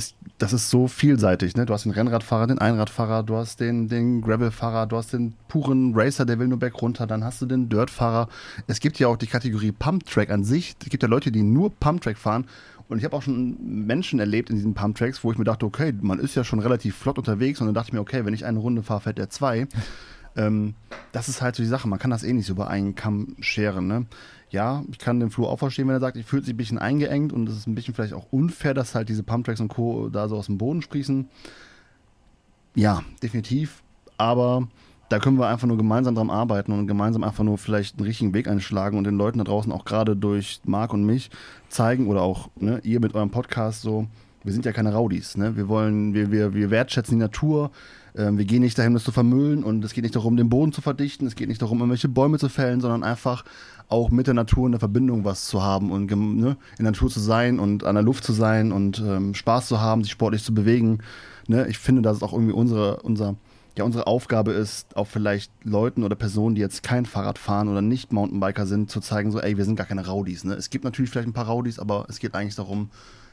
ist, 0.00 0.16
das 0.38 0.52
ist 0.52 0.70
so 0.70 0.88
vielseitig. 0.88 1.56
Ne? 1.56 1.66
Du 1.66 1.74
hast 1.74 1.84
den 1.84 1.92
Rennradfahrer, 1.92 2.46
den 2.46 2.58
Einradfahrer, 2.58 3.22
du 3.22 3.36
hast 3.36 3.60
den, 3.60 3.88
den 3.88 4.22
Gravelfahrer, 4.22 4.86
du 4.86 4.96
hast 4.96 5.12
den 5.12 5.34
puren 5.48 5.92
Racer, 5.94 6.24
der 6.24 6.38
will 6.38 6.48
nur 6.48 6.58
bergunter, 6.58 7.06
dann 7.06 7.22
hast 7.22 7.42
du 7.42 7.46
den 7.46 7.68
Dirtfahrer. 7.68 8.28
Es 8.66 8.80
gibt 8.80 8.98
ja 8.98 9.08
auch 9.08 9.16
die 9.16 9.26
Kategorie 9.26 9.72
Pumptrack 9.72 10.30
an 10.30 10.44
sich. 10.44 10.74
Es 10.80 10.88
gibt 10.88 11.02
ja 11.02 11.08
Leute, 11.08 11.30
die 11.30 11.42
nur 11.42 11.70
Pumptrack 11.70 12.16
fahren. 12.16 12.46
Und 12.88 12.98
ich 12.98 13.04
habe 13.04 13.14
auch 13.14 13.22
schon 13.22 13.56
Menschen 13.86 14.18
erlebt 14.18 14.50
in 14.50 14.56
diesen 14.56 14.74
Pumptracks, 14.74 15.22
wo 15.22 15.30
ich 15.30 15.38
mir 15.38 15.44
dachte, 15.44 15.66
okay, 15.66 15.92
man 16.00 16.18
ist 16.18 16.34
ja 16.34 16.42
schon 16.42 16.58
relativ 16.58 16.96
flott 16.96 17.18
unterwegs. 17.18 17.60
Und 17.60 17.66
dann 17.66 17.74
dachte 17.74 17.90
ich 17.90 17.92
mir, 17.92 18.00
okay, 18.00 18.24
wenn 18.24 18.34
ich 18.34 18.46
eine 18.46 18.58
Runde 18.58 18.82
fahre, 18.82 19.02
fährt 19.02 19.18
der 19.18 19.30
zwei. 19.30 19.68
Ähm, 20.36 20.74
das 21.10 21.28
ist 21.28 21.42
halt 21.42 21.56
so 21.56 21.62
die 21.64 21.68
Sache. 21.68 21.88
Man 21.88 21.98
kann 21.98 22.12
das 22.12 22.22
eh 22.22 22.32
nicht 22.32 22.46
so 22.46 22.52
über 22.52 22.70
einen 22.70 22.94
Kamm 22.94 23.34
scheren. 23.40 23.88
Ne? 23.88 24.06
Ja, 24.50 24.82
ich 24.90 24.98
kann 24.98 25.20
den 25.20 25.30
Flo 25.30 25.46
auch 25.46 25.58
verstehen, 25.58 25.86
wenn 25.86 25.94
er 25.94 26.00
sagt, 26.00 26.16
ich 26.16 26.26
fühle 26.26 26.42
sich 26.42 26.54
ein 26.54 26.56
bisschen 26.56 26.78
eingeengt 26.78 27.32
und 27.32 27.48
es 27.48 27.56
ist 27.56 27.66
ein 27.66 27.74
bisschen 27.74 27.94
vielleicht 27.94 28.14
auch 28.14 28.26
unfair, 28.32 28.74
dass 28.74 28.94
halt 28.94 29.08
diese 29.08 29.22
Pumptracks 29.22 29.60
und 29.60 29.68
Co. 29.68 30.08
da 30.08 30.28
so 30.28 30.36
aus 30.36 30.46
dem 30.46 30.58
Boden 30.58 30.82
sprießen. 30.82 31.28
Ja, 32.74 33.02
definitiv. 33.22 33.82
Aber 34.16 34.68
da 35.08 35.18
können 35.18 35.38
wir 35.38 35.48
einfach 35.48 35.66
nur 35.66 35.76
gemeinsam 35.76 36.14
dran 36.14 36.30
arbeiten 36.30 36.72
und 36.72 36.86
gemeinsam 36.86 37.24
einfach 37.24 37.44
nur 37.44 37.58
vielleicht 37.58 37.98
einen 37.98 38.06
richtigen 38.06 38.34
Weg 38.34 38.48
einschlagen 38.48 38.98
und 38.98 39.04
den 39.04 39.16
Leuten 39.16 39.38
da 39.38 39.44
draußen 39.44 39.72
auch 39.72 39.84
gerade 39.84 40.16
durch 40.16 40.60
Marc 40.64 40.92
und 40.92 41.04
mich 41.04 41.30
zeigen 41.68 42.06
oder 42.06 42.22
auch 42.22 42.48
ne, 42.56 42.80
ihr 42.84 43.00
mit 43.00 43.14
eurem 43.14 43.30
Podcast 43.30 43.82
so, 43.82 44.06
wir 44.44 44.52
sind 44.52 44.64
ja 44.64 44.72
keine 44.72 44.92
Raudis. 44.92 45.36
Ne? 45.36 45.56
Wir 45.56 45.68
wollen, 45.68 46.14
wir, 46.14 46.30
wir, 46.30 46.54
wir 46.54 46.70
wertschätzen 46.70 47.18
die 47.18 47.22
Natur. 47.22 47.70
Ähm, 48.16 48.38
wir 48.38 48.44
gehen 48.44 48.62
nicht 48.62 48.78
dahin, 48.78 48.94
das 48.94 49.04
zu 49.04 49.12
vermüllen 49.12 49.64
und 49.64 49.84
es 49.84 49.92
geht 49.92 50.04
nicht 50.04 50.16
darum, 50.16 50.36
den 50.36 50.48
Boden 50.48 50.72
zu 50.72 50.80
verdichten. 50.80 51.26
Es 51.26 51.34
geht 51.34 51.48
nicht 51.48 51.60
darum, 51.60 51.78
irgendwelche 51.78 52.08
Bäume 52.08 52.38
zu 52.38 52.48
fällen, 52.48 52.80
sondern 52.80 53.02
einfach 53.02 53.44
auch 53.90 54.10
mit 54.10 54.26
der 54.26 54.34
Natur 54.34 54.66
in 54.66 54.72
der 54.72 54.78
Verbindung 54.78 55.24
was 55.24 55.46
zu 55.46 55.62
haben 55.62 55.90
und 55.90 56.10
ne, 56.10 56.56
in 56.78 56.84
der 56.84 56.92
Natur 56.92 57.10
zu 57.10 57.20
sein 57.20 57.58
und 57.58 57.84
an 57.84 57.96
der 57.96 58.04
Luft 58.04 58.24
zu 58.24 58.32
sein 58.32 58.72
und 58.72 59.00
ähm, 59.00 59.34
Spaß 59.34 59.68
zu 59.68 59.80
haben, 59.80 60.02
sich 60.02 60.12
sportlich 60.12 60.44
zu 60.44 60.54
bewegen. 60.54 60.98
Ne? 61.48 61.66
Ich 61.68 61.78
finde, 61.78 62.02
dass 62.02 62.18
es 62.18 62.22
auch 62.22 62.32
irgendwie 62.32 62.52
unsere, 62.52 63.02
unser, 63.02 63.36
ja, 63.76 63.84
unsere 63.84 64.06
Aufgabe 64.06 64.52
ist, 64.52 64.96
auch 64.96 65.06
vielleicht 65.06 65.52
Leuten 65.64 66.04
oder 66.04 66.14
Personen, 66.14 66.54
die 66.54 66.60
jetzt 66.60 66.82
kein 66.82 67.04
Fahrrad 67.04 67.38
fahren 67.38 67.68
oder 67.68 67.82
nicht 67.82 68.12
Mountainbiker 68.12 68.66
sind, 68.66 68.90
zu 68.90 69.00
zeigen, 69.00 69.32
so, 69.32 69.40
ey, 69.40 69.56
wir 69.56 69.64
sind 69.64 69.76
gar 69.76 69.86
keine 69.86 70.06
Raudis. 70.06 70.44
Ne? 70.44 70.54
Es 70.54 70.70
gibt 70.70 70.84
natürlich 70.84 71.10
vielleicht 71.10 71.28
ein 71.28 71.34
paar 71.34 71.46
Raudis, 71.46 71.78
aber 71.78 72.06
es 72.08 72.20
geht 72.20 72.34
eigentlich 72.34 72.56
darum, 72.56 72.90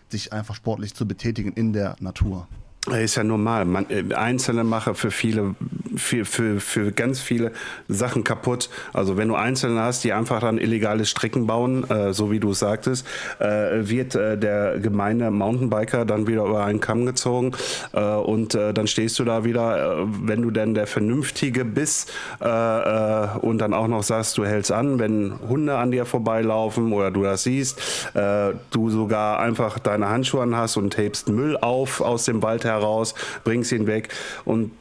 sich 0.09 0.33
einfach 0.33 0.55
sportlich 0.55 0.95
zu 0.95 1.07
betätigen 1.07 1.53
in 1.53 1.73
der 1.73 1.95
Natur. 1.99 2.47
Ist 2.95 3.15
ja 3.15 3.23
normal. 3.23 3.65
Man, 3.65 3.85
äh, 3.89 4.13
Einzelne 4.13 4.63
machen 4.63 4.95
für 4.95 5.11
viele, 5.11 5.55
für, 5.97 6.23
für, 6.23 6.61
für 6.61 6.91
ganz 6.93 7.19
viele 7.19 7.51
Sachen 7.89 8.23
kaputt. 8.23 8.69
Also 8.93 9.17
wenn 9.17 9.27
du 9.27 9.35
Einzelne 9.35 9.81
hast, 9.81 10.05
die 10.05 10.13
einfach 10.13 10.39
dann 10.39 10.57
illegale 10.57 11.05
Strecken 11.05 11.47
bauen, 11.47 11.89
äh, 11.89 12.13
so 12.13 12.31
wie 12.31 12.39
du 12.39 12.53
sagtest, 12.53 13.05
äh, 13.39 13.45
wird 13.89 14.15
äh, 14.15 14.37
der 14.37 14.79
gemeine 14.79 15.31
Mountainbiker 15.31 16.05
dann 16.05 16.27
wieder 16.27 16.45
über 16.45 16.63
einen 16.63 16.79
Kamm 16.79 17.05
gezogen 17.05 17.51
äh, 17.91 17.99
und 17.99 18.55
äh, 18.55 18.73
dann 18.73 18.87
stehst 18.87 19.19
du 19.19 19.25
da 19.25 19.43
wieder, 19.43 20.07
wenn 20.23 20.41
du 20.41 20.51
denn 20.51 20.73
der 20.73 20.87
Vernünftige 20.87 21.65
bist 21.65 22.11
und 22.39 23.57
dann 23.59 23.73
auch 23.73 23.87
noch 23.87 24.03
sagst, 24.03 24.37
du 24.37 24.45
hältst 24.45 24.71
an, 24.71 24.99
wenn 24.99 25.33
Hunde 25.47 25.77
an 25.77 25.91
dir 25.91 26.05
vorbeilaufen 26.05 26.93
oder 26.93 27.11
du 27.11 27.23
das 27.23 27.43
siehst, 27.43 28.11
du 28.13 28.89
sogar 28.89 29.39
einfach 29.39 29.79
deine 29.79 30.09
Handschuhe 30.09 30.43
an 30.43 30.55
hast 30.55 30.77
und 30.77 30.97
hebst 30.97 31.29
Müll 31.29 31.57
auf 31.57 32.01
aus 32.01 32.25
dem 32.25 32.41
Wald 32.41 32.63
heraus 32.63 32.76
heraus, 32.79 33.15
bringst 33.43 33.71
ihn 33.71 33.87
weg 33.87 34.09
und 34.45 34.71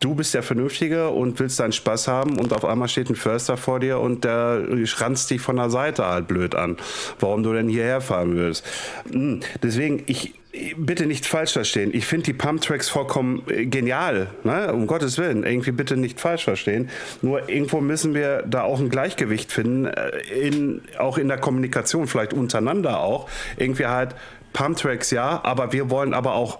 du 0.00 0.14
bist 0.14 0.34
der 0.34 0.42
Vernünftige 0.42 1.10
und 1.10 1.38
willst 1.40 1.58
deinen 1.60 1.72
Spaß 1.72 2.08
haben 2.08 2.38
und 2.38 2.52
auf 2.52 2.64
einmal 2.64 2.88
steht 2.88 3.10
ein 3.10 3.16
Förster 3.16 3.56
vor 3.56 3.80
dir 3.80 3.98
und 3.98 4.24
der 4.24 4.64
schranzt 4.86 5.30
dich 5.30 5.40
von 5.40 5.56
der 5.56 5.70
Seite 5.70 6.06
halt 6.06 6.28
blöd 6.28 6.54
an, 6.54 6.76
warum 7.18 7.42
du 7.42 7.52
denn 7.52 7.68
hierher 7.68 8.00
fahren 8.00 8.34
würdest. 8.34 8.64
Hm, 9.10 9.40
deswegen, 9.62 10.04
ich, 10.06 10.34
bitte 10.76 11.06
nicht 11.06 11.26
falsch 11.26 11.52
verstehen. 11.52 11.90
Ich 11.92 12.06
finde 12.06 12.24
die 12.24 12.32
Pump-Tracks 12.32 12.88
vollkommen 12.88 13.42
äh, 13.48 13.66
genial. 13.66 14.28
Ne? 14.44 14.72
Um 14.72 14.86
Gottes 14.86 15.18
Willen. 15.18 15.44
Irgendwie 15.44 15.72
bitte 15.72 15.96
nicht 15.96 16.20
falsch 16.20 16.44
verstehen. 16.44 16.88
Nur 17.22 17.48
irgendwo 17.48 17.80
müssen 17.80 18.14
wir 18.14 18.42
da 18.42 18.62
auch 18.62 18.80
ein 18.80 18.88
Gleichgewicht 18.88 19.52
finden. 19.52 19.86
Äh, 19.86 20.18
in, 20.32 20.82
auch 20.98 21.18
in 21.18 21.28
der 21.28 21.38
Kommunikation, 21.38 22.06
vielleicht 22.06 22.32
untereinander 22.32 23.00
auch. 23.00 23.28
Irgendwie 23.56 23.86
halt 23.86 24.14
Pump-Tracks 24.52 25.10
ja, 25.10 25.40
aber 25.44 25.72
wir 25.72 25.90
wollen 25.90 26.14
aber 26.14 26.34
auch 26.34 26.58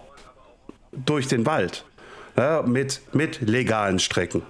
durch 0.93 1.29
den 1.29 1.47
Wald 1.47 1.85
ja, 2.37 2.63
mit, 2.63 3.01
mit 3.13 3.41
legalen 3.41 3.99
Strecken. 3.99 4.43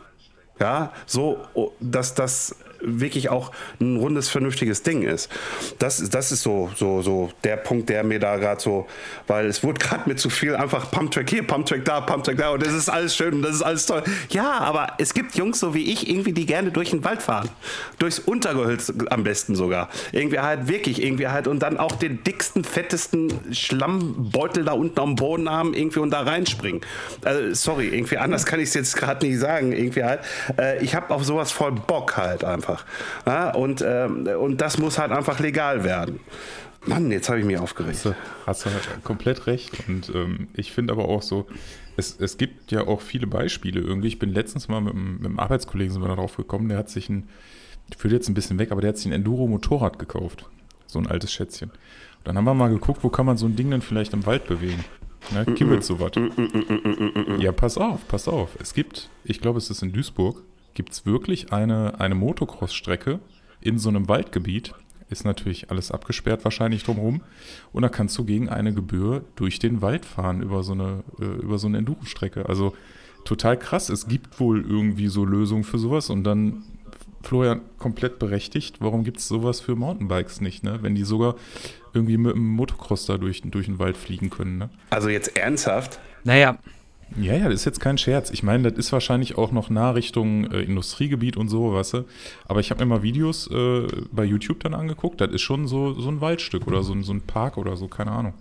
Ja, 0.60 0.92
so, 1.06 1.38
oh, 1.54 1.72
dass 1.80 2.14
das 2.14 2.56
wirklich 2.80 3.28
auch 3.28 3.52
ein 3.80 3.96
rundes, 3.96 4.28
vernünftiges 4.28 4.82
Ding 4.82 5.02
ist. 5.02 5.30
Das, 5.78 6.08
das 6.10 6.32
ist 6.32 6.42
so, 6.42 6.70
so, 6.76 7.02
so 7.02 7.30
der 7.44 7.56
Punkt, 7.56 7.88
der 7.88 8.04
mir 8.04 8.18
da 8.18 8.36
gerade 8.36 8.60
so, 8.60 8.86
weil 9.26 9.46
es 9.46 9.62
wurde 9.62 9.78
gerade 9.78 10.08
mit 10.08 10.20
zu 10.20 10.30
viel 10.30 10.54
einfach 10.56 10.90
Pumptrack 10.90 11.28
hier, 11.30 11.46
Pumptrack 11.46 11.84
da, 11.84 12.00
Pumptrack 12.00 12.36
da 12.36 12.50
und 12.50 12.64
das 12.64 12.72
ist 12.72 12.88
alles 12.88 13.16
schön 13.16 13.34
und 13.34 13.42
das 13.42 13.56
ist 13.56 13.62
alles 13.62 13.86
toll. 13.86 14.02
Ja, 14.30 14.58
aber 14.58 14.88
es 14.98 15.14
gibt 15.14 15.34
Jungs 15.36 15.60
so 15.60 15.74
wie 15.74 15.92
ich 15.92 16.08
irgendwie, 16.08 16.32
die 16.32 16.46
gerne 16.46 16.70
durch 16.70 16.90
den 16.90 17.04
Wald 17.04 17.22
fahren. 17.22 17.48
Durchs 17.98 18.18
Untergehölz 18.18 18.92
am 19.10 19.24
besten 19.24 19.54
sogar. 19.54 19.88
Irgendwie 20.12 20.38
halt 20.38 20.68
wirklich, 20.68 21.02
irgendwie 21.02 21.28
halt 21.28 21.48
und 21.48 21.60
dann 21.60 21.78
auch 21.78 21.92
den 21.92 22.22
dicksten, 22.24 22.64
fettesten 22.64 23.32
Schlammbeutel 23.52 24.64
da 24.64 24.72
unten 24.72 24.98
am 25.00 25.16
Boden 25.16 25.50
haben 25.50 25.74
irgendwie 25.74 26.00
und 26.00 26.10
da 26.10 26.22
reinspringen. 26.22 26.80
Also, 27.24 27.54
sorry, 27.54 27.88
irgendwie 27.88 28.18
anders 28.18 28.46
kann 28.46 28.60
ich 28.60 28.68
es 28.68 28.74
jetzt 28.74 28.96
gerade 28.96 29.26
nicht 29.26 29.38
sagen. 29.38 29.72
Irgendwie 29.72 30.04
halt. 30.04 30.20
Äh, 30.58 30.82
ich 30.84 30.94
habe 30.94 31.14
auf 31.14 31.24
sowas 31.24 31.52
voll 31.52 31.72
Bock 31.72 32.16
halt 32.16 32.44
einfach 32.44 32.67
einfach. 32.68 32.84
Ja, 33.26 33.54
und, 33.54 33.84
ähm, 33.86 34.26
und 34.26 34.60
das 34.60 34.78
muss 34.78 34.98
halt 34.98 35.12
einfach 35.12 35.40
legal 35.40 35.84
werden. 35.84 36.20
Mann, 36.86 37.10
jetzt 37.10 37.28
habe 37.28 37.40
ich 37.40 37.44
mich 37.44 37.58
aufgeregt. 37.58 38.06
Hast 38.46 38.64
du, 38.64 38.70
halt 38.70 39.04
komplett 39.04 39.46
recht. 39.46 39.72
Und 39.88 40.10
ähm, 40.14 40.48
ich 40.54 40.72
finde 40.72 40.92
aber 40.92 41.06
auch 41.06 41.22
so, 41.22 41.46
es, 41.96 42.18
es 42.20 42.38
gibt 42.38 42.70
ja 42.70 42.86
auch 42.86 43.00
viele 43.00 43.26
Beispiele 43.26 43.80
irgendwie. 43.80 44.08
Ich 44.08 44.18
bin 44.18 44.32
letztens 44.32 44.68
mal 44.68 44.80
mit, 44.80 44.94
mit 44.94 45.26
einem 45.26 45.38
Arbeitskollegen 45.38 45.92
sind 45.92 46.02
wir 46.02 46.08
darauf 46.08 46.36
gekommen, 46.36 46.68
der 46.68 46.78
hat 46.78 46.88
sich 46.88 47.08
ein, 47.08 47.28
ich 47.90 47.96
fühle 47.96 48.14
jetzt 48.14 48.28
ein 48.28 48.34
bisschen 48.34 48.58
weg, 48.58 48.70
aber 48.70 48.80
der 48.80 48.90
hat 48.90 48.96
sich 48.96 49.06
ein 49.06 49.12
Enduro-Motorrad 49.12 49.98
gekauft. 49.98 50.46
So 50.86 50.98
ein 50.98 51.06
altes 51.06 51.32
Schätzchen. 51.32 51.70
Und 51.70 52.26
dann 52.26 52.36
haben 52.36 52.44
wir 52.44 52.54
mal 52.54 52.70
geguckt, 52.70 53.02
wo 53.02 53.08
kann 53.08 53.26
man 53.26 53.36
so 53.36 53.46
ein 53.46 53.56
Ding 53.56 53.70
dann 53.70 53.82
vielleicht 53.82 54.12
im 54.12 54.24
Wald 54.24 54.46
bewegen. 54.46 54.84
Ne, 55.32 55.44
kibbelt 55.54 55.84
sowas. 55.84 56.12
Ja, 57.38 57.52
pass 57.52 57.76
auf, 57.76 58.06
pass 58.06 58.28
auf. 58.28 58.56
Es 58.60 58.72
gibt, 58.72 59.10
ich 59.24 59.40
glaube, 59.40 59.58
es 59.58 59.68
ist 59.68 59.82
in 59.82 59.92
Duisburg, 59.92 60.42
gibt 60.78 60.92
es 60.92 61.04
wirklich 61.04 61.52
eine, 61.52 61.98
eine 61.98 62.14
Motocross-Strecke 62.14 63.18
in 63.60 63.80
so 63.80 63.88
einem 63.88 64.06
Waldgebiet. 64.06 64.74
Ist 65.10 65.24
natürlich 65.24 65.72
alles 65.72 65.90
abgesperrt 65.90 66.44
wahrscheinlich 66.44 66.84
drumherum. 66.84 67.22
Und 67.72 67.82
da 67.82 67.88
kannst 67.88 68.16
du 68.16 68.24
gegen 68.24 68.48
eine 68.48 68.72
Gebühr 68.72 69.24
durch 69.34 69.58
den 69.58 69.82
Wald 69.82 70.06
fahren 70.06 70.40
über 70.40 70.62
so 70.62 70.74
eine, 70.74 71.02
äh, 71.20 71.24
über 71.24 71.58
so 71.58 71.66
eine 71.66 71.78
Enduro-Strecke. 71.78 72.48
Also 72.48 72.76
total 73.24 73.58
krass. 73.58 73.88
Es 73.88 74.06
gibt 74.06 74.38
wohl 74.38 74.64
irgendwie 74.64 75.08
so 75.08 75.24
Lösungen 75.24 75.64
für 75.64 75.80
sowas 75.80 76.10
und 76.10 76.22
dann 76.22 76.62
Florian 77.24 77.62
komplett 77.78 78.20
berechtigt. 78.20 78.76
Warum 78.78 79.02
gibt 79.02 79.18
es 79.18 79.26
sowas 79.26 79.58
für 79.58 79.74
Mountainbikes 79.74 80.40
nicht, 80.40 80.62
ne? 80.62 80.78
Wenn 80.82 80.94
die 80.94 81.02
sogar 81.02 81.34
irgendwie 81.92 82.18
mit 82.18 82.36
einem 82.36 82.46
Motocross 82.50 83.04
da 83.04 83.18
durch, 83.18 83.42
durch 83.42 83.66
den 83.66 83.80
Wald 83.80 83.96
fliegen 83.96 84.30
können, 84.30 84.58
ne? 84.58 84.70
Also 84.90 85.08
jetzt 85.08 85.36
ernsthaft? 85.36 85.98
Naja, 86.22 86.56
ja, 87.16 87.34
ja, 87.34 87.44
das 87.44 87.60
ist 87.60 87.64
jetzt 87.64 87.80
kein 87.80 87.98
Scherz. 87.98 88.30
Ich 88.30 88.42
meine, 88.42 88.70
das 88.70 88.78
ist 88.78 88.92
wahrscheinlich 88.92 89.38
auch 89.38 89.50
noch 89.50 89.70
nah 89.70 89.90
Richtung 89.90 90.50
äh, 90.50 90.60
Industriegebiet 90.60 91.36
und 91.36 91.48
so, 91.48 91.72
weißt 91.72 91.94
du. 91.94 92.04
Aber 92.46 92.60
ich 92.60 92.70
habe 92.70 92.84
mir 92.84 92.86
mal 92.86 93.02
Videos 93.02 93.50
äh, 93.50 93.86
bei 94.12 94.24
YouTube 94.24 94.60
dann 94.60 94.74
angeguckt. 94.74 95.20
Das 95.20 95.30
ist 95.30 95.42
schon 95.42 95.66
so, 95.66 95.94
so 95.94 96.10
ein 96.10 96.20
Waldstück 96.20 96.66
oder 96.66 96.82
so, 96.82 97.00
so 97.02 97.12
ein 97.12 97.22
Park 97.22 97.56
oder 97.56 97.76
so, 97.76 97.88
keine 97.88 98.10
Ahnung. 98.12 98.34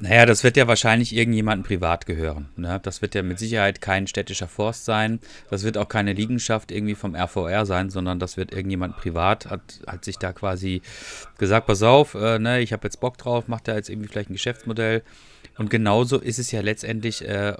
Naja, 0.00 0.26
das 0.26 0.42
wird 0.42 0.56
ja 0.56 0.66
wahrscheinlich 0.66 1.14
irgendjemandem 1.14 1.64
privat 1.64 2.04
gehören. 2.04 2.48
Ne? 2.56 2.80
Das 2.82 3.00
wird 3.00 3.14
ja 3.14 3.22
mit 3.22 3.38
Sicherheit 3.38 3.80
kein 3.80 4.06
städtischer 4.06 4.48
Forst 4.48 4.84
sein. 4.84 5.20
Das 5.50 5.62
wird 5.62 5.78
auch 5.78 5.88
keine 5.88 6.12
Liegenschaft 6.12 6.72
irgendwie 6.72 6.94
vom 6.96 7.14
RVR 7.14 7.64
sein, 7.64 7.90
sondern 7.90 8.18
das 8.18 8.36
wird 8.36 8.52
irgendjemand 8.52 8.96
privat, 8.96 9.46
hat, 9.50 9.80
hat 9.86 10.04
sich 10.04 10.18
da 10.18 10.32
quasi 10.32 10.82
gesagt, 11.38 11.68
pass 11.68 11.82
auf, 11.82 12.14
äh, 12.14 12.38
ne, 12.38 12.60
ich 12.60 12.72
habe 12.72 12.86
jetzt 12.86 13.00
Bock 13.00 13.18
drauf, 13.18 13.48
macht 13.48 13.68
da 13.68 13.76
jetzt 13.76 13.88
irgendwie 13.88 14.08
vielleicht 14.08 14.30
ein 14.30 14.34
Geschäftsmodell 14.34 15.02
und 15.58 15.70
genauso 15.70 16.18
ist 16.18 16.38
es 16.38 16.50
ja 16.50 16.60
letztendlich, 16.60 17.26
äh, 17.26 17.56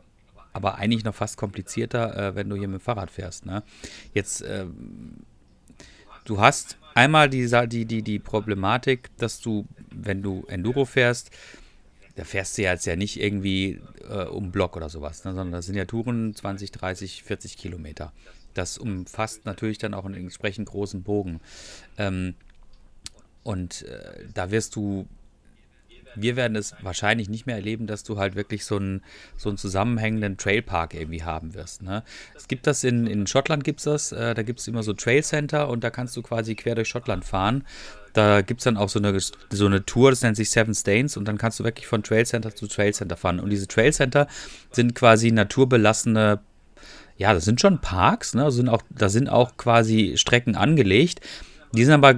aber 0.53 0.77
eigentlich 0.77 1.05
noch 1.05 1.15
fast 1.15 1.37
komplizierter, 1.37 2.17
äh, 2.17 2.35
wenn 2.35 2.49
du 2.49 2.57
hier 2.57 2.69
mit 2.69 2.81
dem 2.81 2.85
Fahrrad 2.85 3.11
fährst. 3.11 3.47
Ne? 3.47 3.63
Jetzt, 4.13 4.43
äh, 4.43 4.67
du 6.25 6.41
hast 6.41 6.79
einmal 6.95 7.29
die, 7.29 7.49
die, 7.69 7.85
die, 7.85 8.03
die 8.03 8.19
Problematik, 8.19 9.11
dass 9.19 9.41
du, 9.41 9.67
wenn 9.91 10.23
du 10.23 10.45
Enduro 10.49 10.85
fährst, 10.85 11.31
da 12.17 12.25
fährst 12.25 12.57
du 12.57 12.63
jetzt 12.63 12.87
ja 12.87 12.95
nicht 12.95 13.21
irgendwie 13.21 13.81
äh, 14.09 14.25
um 14.25 14.53
Block 14.53 14.77
oder 14.77 14.89
sowas, 14.89 15.25
ne? 15.25 15.35
sondern 15.35 15.53
das 15.53 15.67
sind 15.67 15.75
ja 15.75 15.85
Touren 15.85 16.35
20, 16.35 16.71
30, 16.71 17.25
40 17.25 17.57
Kilometer. 17.57 18.13
Das 18.55 18.79
umfasst 18.79 19.47
natürlich 19.47 19.79
dann 19.79 19.95
auch 19.95 20.05
einen 20.05 20.15
entsprechend 20.15 20.69
großen 20.69 21.03
Bogen. 21.03 21.41
Ähm, 21.99 22.35
und 23.43 23.83
äh, 23.83 24.27
da 24.33 24.53
wirst 24.53 24.77
du 24.77 25.07
wir 26.17 26.37
werden 26.37 26.57
es 26.57 26.75
wahrscheinlich 26.83 27.29
nicht 27.29 27.47
mehr 27.47 27.57
erleben, 27.57 27.87
dass 27.87 28.05
du 28.05 28.19
halt 28.19 28.35
wirklich 28.35 28.65
so 28.65 28.77
einen, 28.77 29.03
so 29.37 29.49
einen 29.49 29.59
zusammenhängenden 29.59 30.37
Trailpark 30.37 30.95
irgendwie 30.95 31.23
haben 31.23 31.55
wirst. 31.55 31.83
Ne? 31.83 32.03
Es 32.35 32.49
gibt 32.49 32.67
das 32.67 32.85
in, 32.85 33.07
in 33.07 33.27
Schottland, 33.27 33.65
gibt 33.65 33.81
es 33.81 33.85
das, 33.85 34.13
äh, 34.13 34.35
da 34.35 34.43
gibt 34.43 34.61
es 34.61 34.69
immer 34.69 34.83
so 34.83 34.93
Trail 34.93 35.23
Center 35.23 35.69
und 35.69 35.85
da 35.85 35.91
kannst 35.91 36.17
du 36.17 36.23
quasi 36.23 36.55
quer 36.55 36.75
durch 36.75 36.89
Schottland 36.89 37.25
fahren. 37.25 37.65
Da 38.13 38.43
gibt 38.43 38.61
es 38.61 38.65
dann 38.65 38.77
auch 38.77 38.89
so 38.89 39.01
eine, 39.01 39.19
so 39.19 39.67
eine 39.67 39.85
Tour, 39.85 40.11
das 40.11 40.23
nennt 40.23 40.37
sich 40.37 40.51
Seven 40.51 40.75
Stains 40.75 41.17
und 41.17 41.27
dann 41.27 41.37
kannst 41.37 41.59
du 41.59 41.65
wirklich 41.65 41.87
von 41.87 42.03
Trail 42.03 42.25
Center 42.25 42.55
zu 42.55 42.69
Trail 42.69 42.95
Center 42.95 43.17
fahren. 43.17 43.41
Und 43.41 43.51
diese 43.51 43.67
Trail 43.67 43.93
Center 43.93 44.29
sind 44.71 44.95
quasi 44.95 45.33
naturbelassene 45.33 46.41
ja, 47.17 47.33
das 47.33 47.45
sind 47.45 47.61
schon 47.61 47.81
Parks, 47.81 48.35
ne? 48.35 48.51
sind 48.51 48.69
auch, 48.69 48.83
da 48.91 49.09
sind 49.09 49.29
auch 49.29 49.57
quasi 49.57 50.15
Strecken 50.17 50.57
angelegt. 50.57 51.21
Die 51.75 51.85
sind 51.85 51.95
aber, 51.95 52.15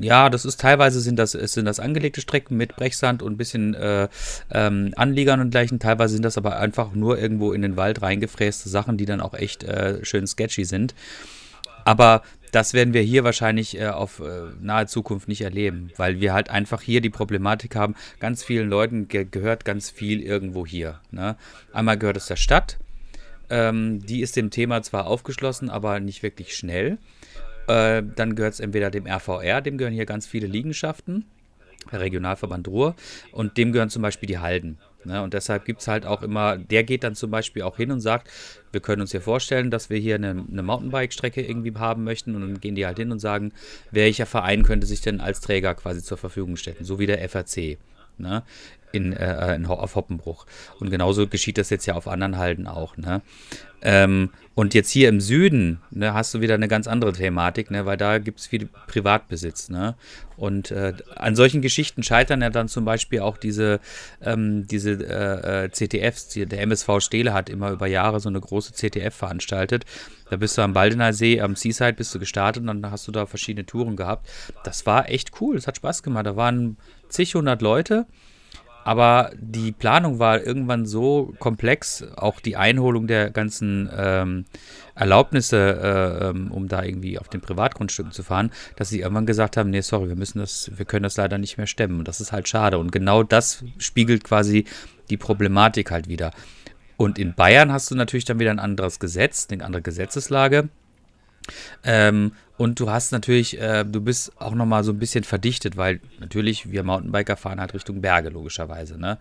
ja, 0.00 0.28
das 0.28 0.44
ist 0.44 0.60
teilweise 0.60 1.00
sind 1.00 1.18
das, 1.18 1.32
sind 1.32 1.64
das 1.64 1.80
angelegte 1.80 2.20
Strecken 2.20 2.56
mit 2.56 2.76
Brechsand 2.76 3.22
und 3.22 3.34
ein 3.34 3.36
bisschen 3.36 3.74
äh, 3.74 4.08
ähm, 4.50 4.92
Anliegern 4.96 5.40
und 5.40 5.50
gleichen. 5.50 5.78
Teilweise 5.78 6.14
sind 6.14 6.24
das 6.24 6.36
aber 6.38 6.58
einfach 6.58 6.92
nur 6.92 7.18
irgendwo 7.18 7.52
in 7.52 7.62
den 7.62 7.76
Wald 7.76 8.02
reingefräste 8.02 8.68
Sachen, 8.68 8.96
die 8.96 9.06
dann 9.06 9.20
auch 9.20 9.34
echt 9.34 9.64
äh, 9.64 10.04
schön 10.04 10.26
sketchy 10.26 10.64
sind. 10.64 10.94
Aber 11.84 12.22
das 12.52 12.74
werden 12.74 12.94
wir 12.94 13.02
hier 13.02 13.24
wahrscheinlich 13.24 13.78
äh, 13.78 13.88
auf 13.88 14.20
äh, 14.20 14.52
nahe 14.60 14.86
Zukunft 14.86 15.28
nicht 15.28 15.42
erleben, 15.42 15.90
weil 15.96 16.20
wir 16.20 16.32
halt 16.32 16.50
einfach 16.50 16.82
hier 16.82 17.00
die 17.00 17.10
Problematik 17.10 17.76
haben, 17.76 17.94
ganz 18.18 18.42
vielen 18.42 18.68
Leuten 18.68 19.08
ge 19.08 19.26
gehört 19.30 19.64
ganz 19.64 19.90
viel 19.90 20.20
irgendwo 20.20 20.66
hier. 20.66 21.00
Ne? 21.10 21.36
Einmal 21.72 21.98
gehört 21.98 22.16
es 22.16 22.26
der 22.26 22.36
Stadt, 22.36 22.78
ähm, 23.50 24.04
die 24.04 24.20
ist 24.20 24.36
dem 24.36 24.50
Thema 24.50 24.82
zwar 24.82 25.06
aufgeschlossen, 25.06 25.70
aber 25.70 26.00
nicht 26.00 26.22
wirklich 26.22 26.56
schnell. 26.56 26.98
Äh, 27.68 28.02
dann 28.14 28.36
gehört 28.36 28.54
es 28.54 28.60
entweder 28.60 28.90
dem 28.90 29.06
RVR, 29.06 29.60
dem 29.60 29.78
gehören 29.78 29.94
hier 29.94 30.06
ganz 30.06 30.26
viele 30.26 30.46
Liegenschaften, 30.46 31.24
der 31.90 32.00
Regionalverband 32.00 32.68
Ruhr, 32.68 32.94
und 33.32 33.56
dem 33.56 33.72
gehören 33.72 33.90
zum 33.90 34.02
Beispiel 34.02 34.26
die 34.26 34.38
Halden. 34.38 34.78
Ne? 35.06 35.22
Und 35.22 35.34
deshalb 35.34 35.64
gibt 35.64 35.80
es 35.80 35.88
halt 35.88 36.04
auch 36.04 36.22
immer, 36.22 36.58
der 36.58 36.84
geht 36.84 37.04
dann 37.04 37.14
zum 37.14 37.30
Beispiel 37.30 37.62
auch 37.62 37.76
hin 37.76 37.90
und 37.90 38.00
sagt, 38.00 38.28
wir 38.72 38.80
können 38.80 39.02
uns 39.02 39.12
hier 39.12 39.20
vorstellen, 39.20 39.70
dass 39.70 39.88
wir 39.88 39.98
hier 39.98 40.16
eine, 40.16 40.44
eine 40.50 40.62
Mountainbike-Strecke 40.62 41.42
irgendwie 41.42 41.72
haben 41.76 42.04
möchten 42.04 42.34
und 42.34 42.40
dann 42.42 42.60
gehen 42.60 42.74
die 42.74 42.86
halt 42.86 42.98
hin 42.98 43.12
und 43.12 43.20
sagen, 43.20 43.52
welcher 43.90 44.26
Verein 44.26 44.64
könnte 44.64 44.86
sich 44.86 45.00
denn 45.00 45.20
als 45.20 45.40
Träger 45.40 45.74
quasi 45.74 46.02
zur 46.02 46.18
Verfügung 46.18 46.56
stellen, 46.56 46.84
so 46.84 46.98
wie 46.98 47.06
der 47.06 47.26
FRC. 47.28 47.78
Ne? 48.18 48.42
In, 48.92 49.12
äh, 49.12 49.54
in, 49.54 49.66
auf 49.66 49.94
Hoppenbruch. 49.94 50.46
Und 50.80 50.90
genauso 50.90 51.26
geschieht 51.26 51.58
das 51.58 51.70
jetzt 51.70 51.86
ja 51.86 51.94
auf 51.94 52.08
anderen 52.08 52.38
Halden 52.38 52.66
auch. 52.66 52.96
Ne? 52.96 53.20
Ähm, 53.82 54.30
und 54.54 54.72
jetzt 54.72 54.90
hier 54.90 55.10
im 55.10 55.20
Süden 55.20 55.82
ne, 55.90 56.14
hast 56.14 56.32
du 56.32 56.40
wieder 56.40 56.54
eine 56.54 56.66
ganz 56.66 56.86
andere 56.86 57.12
Thematik, 57.12 57.70
ne, 57.70 57.84
weil 57.84 57.98
da 57.98 58.18
gibt 58.18 58.40
es 58.40 58.46
viel 58.46 58.70
Privatbesitz. 58.86 59.68
Ne? 59.68 59.96
Und 60.36 60.70
äh, 60.70 60.94
an 61.14 61.36
solchen 61.36 61.60
Geschichten 61.60 62.02
scheitern 62.02 62.40
ja 62.40 62.48
dann 62.48 62.68
zum 62.68 62.86
Beispiel 62.86 63.20
auch 63.20 63.36
diese, 63.36 63.80
ähm, 64.22 64.66
diese 64.66 64.92
äh, 64.92 65.64
äh 65.64 65.68
CTFs. 65.70 66.28
Der 66.30 66.62
MSV 66.62 67.00
Stele 67.00 67.34
hat 67.34 67.50
immer 67.50 67.70
über 67.70 67.86
Jahre 67.86 68.18
so 68.18 68.30
eine 68.30 68.40
große 68.40 68.72
CTF 68.72 69.14
veranstaltet. 69.14 69.84
Da 70.30 70.36
bist 70.36 70.58
du 70.58 70.62
am 70.62 70.72
Baldener 70.72 71.12
See, 71.12 71.40
am 71.40 71.56
Seaside 71.56 71.94
bist 71.94 72.14
du 72.14 72.18
gestartet 72.18 72.62
und 72.62 72.82
dann 72.82 72.90
hast 72.90 73.06
du 73.06 73.12
da 73.12 73.26
verschiedene 73.26 73.66
Touren 73.66 73.96
gehabt. 73.96 74.28
Das 74.64 74.86
war 74.86 75.08
echt 75.08 75.40
cool, 75.40 75.56
das 75.56 75.66
hat 75.66 75.76
Spaß 75.76 76.02
gemacht. 76.02 76.26
Da 76.26 76.36
waren 76.36 76.76
zig 77.08 77.34
hundert 77.34 77.62
Leute 77.62 78.06
aber 78.86 79.32
die 79.36 79.72
Planung 79.72 80.20
war 80.20 80.40
irgendwann 80.46 80.86
so 80.86 81.34
komplex, 81.40 82.04
auch 82.14 82.38
die 82.38 82.54
Einholung 82.56 83.08
der 83.08 83.30
ganzen 83.30 83.90
ähm, 83.92 84.44
Erlaubnisse, 84.94 85.56
äh, 85.58 86.28
ähm, 86.28 86.52
um 86.52 86.68
da 86.68 86.84
irgendwie 86.84 87.18
auf 87.18 87.28
den 87.28 87.40
Privatgrundstücken 87.40 88.12
zu 88.12 88.22
fahren, 88.22 88.52
dass 88.76 88.88
sie 88.88 89.00
irgendwann 89.00 89.26
gesagt 89.26 89.56
haben, 89.56 89.70
nee, 89.70 89.80
sorry, 89.80 90.06
wir 90.06 90.14
müssen 90.14 90.38
das, 90.38 90.70
wir 90.76 90.86
können 90.86 91.02
das 91.02 91.16
leider 91.16 91.36
nicht 91.36 91.56
mehr 91.58 91.66
stemmen. 91.66 91.98
Und 91.98 92.06
das 92.06 92.20
ist 92.20 92.30
halt 92.30 92.46
schade. 92.46 92.78
Und 92.78 92.92
genau 92.92 93.24
das 93.24 93.64
spiegelt 93.78 94.22
quasi 94.22 94.66
die 95.10 95.16
Problematik 95.16 95.90
halt 95.90 96.08
wieder. 96.08 96.30
Und 96.96 97.18
in 97.18 97.34
Bayern 97.34 97.72
hast 97.72 97.90
du 97.90 97.94
natürlich 97.94 98.24
dann 98.24 98.38
wieder 98.38 98.50
ein 98.50 98.58
anderes 98.58 98.98
Gesetz, 98.98 99.48
eine 99.50 99.64
andere 99.64 99.82
Gesetzeslage. 99.82 100.68
Ähm, 101.84 102.32
und 102.56 102.80
du 102.80 102.90
hast 102.90 103.12
natürlich, 103.12 103.60
äh, 103.60 103.84
du 103.84 104.00
bist 104.00 104.32
auch 104.40 104.54
nochmal 104.54 104.82
so 104.82 104.92
ein 104.92 104.98
bisschen 104.98 105.24
verdichtet, 105.24 105.76
weil 105.76 106.00
natürlich 106.18 106.70
wir 106.70 106.82
Mountainbiker 106.82 107.36
fahren 107.36 107.60
halt 107.60 107.74
Richtung 107.74 108.00
Berge, 108.00 108.30
logischerweise. 108.30 108.98
Ne? 108.98 109.18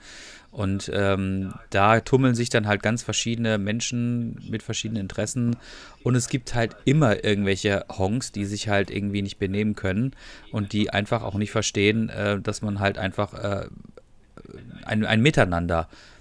Und 0.52 0.90
ähm, 0.94 1.54
da 1.70 2.00
tummeln 2.00 2.34
sich 2.34 2.50
dann 2.50 2.66
halt 2.66 2.82
ganz 2.82 3.04
verschiedene 3.04 3.58
Menschen 3.58 4.42
mit 4.50 4.64
verschiedenen 4.64 5.02
Interessen. 5.02 5.58
Und 6.02 6.16
es 6.16 6.30
gibt 6.30 6.56
halt 6.56 6.76
immer 6.86 7.24
irgendwelche 7.26 7.86
Honks, 7.90 8.32
die 8.32 8.46
sich 8.46 8.70
halt 8.70 8.90
irgendwie 8.90 9.22
nicht 9.22 9.38
benehmen 9.38 9.76
können 9.76 10.14
und 10.52 10.72
die 10.72 10.92
einfach 10.92 11.24
auch 11.24 11.36
nicht 11.36 11.52
verstehen, 11.52 12.10
äh, 12.10 12.40
dass 12.40 12.62
man 12.62 12.80
halt 12.80 12.98
einfach 12.98 13.34
äh, 13.34 13.68
ein, 14.86 15.06
ein 15.06 15.22
Miteinander 15.22 15.90
äh, 15.92 16.15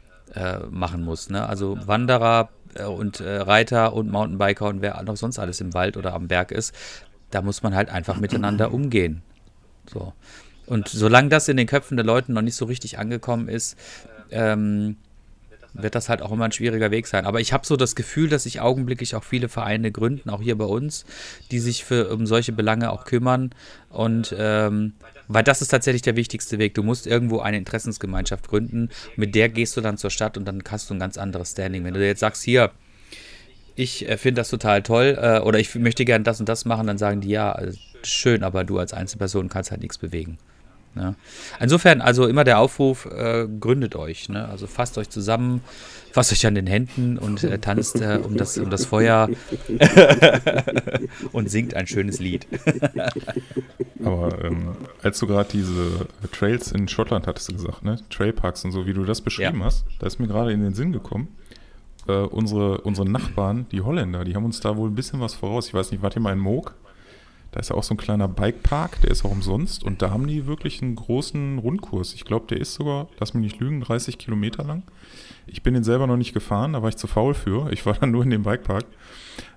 machen 0.70 1.04
muss. 1.04 1.30
Ne? 1.30 1.46
Also 1.46 1.78
Wanderer 1.86 2.48
äh, 2.74 2.84
und 2.84 3.20
äh, 3.20 3.36
Reiter 3.36 3.92
und 3.92 4.10
Mountainbiker 4.10 4.66
und 4.66 4.82
wer 4.82 5.02
noch 5.02 5.16
sonst 5.16 5.38
alles 5.38 5.60
im 5.60 5.74
Wald 5.74 5.96
oder 5.96 6.14
am 6.14 6.28
Berg 6.28 6.50
ist, 6.50 6.74
da 7.30 7.42
muss 7.42 7.62
man 7.62 7.74
halt 7.74 7.88
einfach 7.88 8.18
miteinander 8.18 8.72
umgehen. 8.72 9.22
So. 9.92 10.12
Und 10.66 10.88
solange 10.88 11.28
das 11.28 11.48
in 11.48 11.56
den 11.56 11.66
Köpfen 11.66 11.96
der 11.96 12.06
Leute 12.06 12.32
noch 12.32 12.42
nicht 12.42 12.56
so 12.56 12.64
richtig 12.64 12.98
angekommen 12.98 13.48
ist, 13.48 13.76
ähm, 14.30 14.96
wird 15.74 15.96
das 15.96 16.08
halt 16.08 16.22
auch 16.22 16.30
immer 16.30 16.44
ein 16.44 16.52
schwieriger 16.52 16.90
Weg 16.92 17.06
sein. 17.08 17.26
Aber 17.26 17.40
ich 17.40 17.52
habe 17.52 17.66
so 17.66 17.76
das 17.76 17.96
Gefühl, 17.96 18.28
dass 18.28 18.44
sich 18.44 18.60
augenblicklich 18.60 19.16
auch 19.16 19.24
viele 19.24 19.48
Vereine 19.48 19.90
gründen, 19.90 20.30
auch 20.30 20.40
hier 20.40 20.56
bei 20.56 20.64
uns, 20.64 21.04
die 21.50 21.58
sich 21.58 21.84
für 21.84 22.08
um 22.10 22.26
solche 22.26 22.52
Belange 22.52 22.92
auch 22.92 23.04
kümmern. 23.04 23.50
Und 23.90 24.34
ähm, 24.38 24.94
weil 25.28 25.42
das 25.42 25.62
ist 25.62 25.68
tatsächlich 25.68 26.02
der 26.02 26.16
wichtigste 26.16 26.58
Weg. 26.58 26.74
Du 26.74 26.82
musst 26.82 27.06
irgendwo 27.06 27.40
eine 27.40 27.56
Interessensgemeinschaft 27.56 28.48
gründen, 28.48 28.90
mit 29.16 29.34
der 29.34 29.48
gehst 29.48 29.76
du 29.76 29.80
dann 29.80 29.96
zur 29.96 30.10
Stadt 30.10 30.36
und 30.36 30.44
dann 30.44 30.62
hast 30.68 30.90
du 30.90 30.94
ein 30.94 31.00
ganz 31.00 31.18
anderes 31.18 31.52
Standing. 31.52 31.84
Wenn 31.84 31.94
du 31.94 32.06
jetzt 32.06 32.20
sagst, 32.20 32.42
hier, 32.42 32.70
ich 33.76 34.08
äh, 34.08 34.16
finde 34.16 34.40
das 34.40 34.50
total 34.50 34.82
toll 34.82 35.18
äh, 35.20 35.40
oder 35.40 35.58
ich 35.58 35.74
möchte 35.74 36.04
gerne 36.04 36.24
das 36.24 36.40
und 36.40 36.48
das 36.48 36.64
machen, 36.64 36.86
dann 36.86 36.98
sagen 36.98 37.20
die 37.20 37.30
ja, 37.30 37.58
äh, 37.58 37.72
schön, 38.02 38.44
aber 38.44 38.64
du 38.64 38.78
als 38.78 38.92
Einzelperson 38.92 39.48
kannst 39.48 39.70
halt 39.70 39.82
nichts 39.82 39.98
bewegen. 39.98 40.38
Ne? 40.94 41.16
Insofern, 41.58 42.00
also 42.00 42.26
immer 42.26 42.44
der 42.44 42.58
Aufruf, 42.58 43.06
äh, 43.06 43.46
gründet 43.60 43.96
euch. 43.96 44.28
Ne? 44.28 44.48
Also 44.48 44.66
fasst 44.66 44.96
euch 44.98 45.10
zusammen, 45.10 45.62
fasst 46.14 46.30
euch 46.30 46.46
an 46.46 46.54
den 46.54 46.68
Händen 46.68 47.18
und 47.18 47.42
äh, 47.42 47.58
tanzt 47.58 48.00
äh, 48.00 48.20
um, 48.22 48.36
das, 48.36 48.56
um 48.56 48.70
das 48.70 48.86
Feuer 48.86 49.28
und 51.32 51.50
singt 51.50 51.74
ein 51.74 51.88
schönes 51.88 52.20
Lied. 52.20 52.46
Aber 54.04 54.44
ähm, 54.44 54.76
als 55.02 55.18
du 55.18 55.26
gerade 55.26 55.48
diese 55.50 56.06
Trails 56.30 56.70
in 56.70 56.86
Schottland 56.86 57.26
hattest 57.26 57.48
du 57.48 57.54
gesagt, 57.54 57.84
ne? 57.84 57.98
Trailparks 58.10 58.64
und 58.64 58.70
so, 58.70 58.86
wie 58.86 58.92
du 58.92 59.04
das 59.04 59.22
beschrieben 59.22 59.58
ja. 59.58 59.64
hast, 59.64 59.86
da 59.98 60.06
ist 60.06 60.20
mir 60.20 60.28
gerade 60.28 60.52
in 60.52 60.60
den 60.60 60.72
Sinn 60.72 60.92
gekommen. 60.92 61.34
Äh, 62.06 62.12
unsere, 62.12 62.82
unsere 62.82 63.10
Nachbarn, 63.10 63.66
die 63.72 63.80
Holländer, 63.80 64.22
die 64.22 64.36
haben 64.36 64.44
uns 64.44 64.60
da 64.60 64.76
wohl 64.76 64.90
ein 64.90 64.94
bisschen 64.94 65.18
was 65.18 65.34
voraus. 65.34 65.66
Ich 65.66 65.74
weiß 65.74 65.90
nicht, 65.90 66.00
wart 66.04 66.14
ihr 66.14 66.22
mal 66.22 66.32
in 66.32 66.38
Moog? 66.38 66.76
Da 67.50 67.58
ist 67.58 67.70
ja 67.70 67.76
auch 67.76 67.82
so 67.82 67.94
ein 67.94 67.98
kleiner 67.98 68.28
Bikepark, 68.28 69.00
der 69.00 69.10
ist 69.10 69.24
auch 69.24 69.32
umsonst 69.32 69.82
und 69.82 70.00
da 70.00 70.10
haben 70.10 70.28
die 70.28 70.46
wirklich 70.46 70.80
einen 70.80 70.94
großen 70.94 71.58
Rundkurs. 71.58 72.14
Ich 72.14 72.24
glaube, 72.24 72.46
der 72.46 72.60
ist 72.60 72.74
sogar, 72.74 73.08
lass 73.18 73.34
mich 73.34 73.42
nicht 73.42 73.60
lügen, 73.60 73.80
30 73.80 74.16
Kilometer 74.18 74.62
lang. 74.62 74.84
Ich 75.46 75.62
bin 75.62 75.74
den 75.74 75.84
selber 75.84 76.06
noch 76.06 76.16
nicht 76.16 76.34
gefahren, 76.34 76.72
da 76.72 76.82
war 76.82 76.88
ich 76.88 76.96
zu 76.96 77.06
faul 77.06 77.34
für. 77.34 77.70
Ich 77.72 77.84
war 77.86 77.94
dann 77.94 78.10
nur 78.10 78.24
in 78.24 78.30
dem 78.30 78.42
Bikepark. 78.42 78.84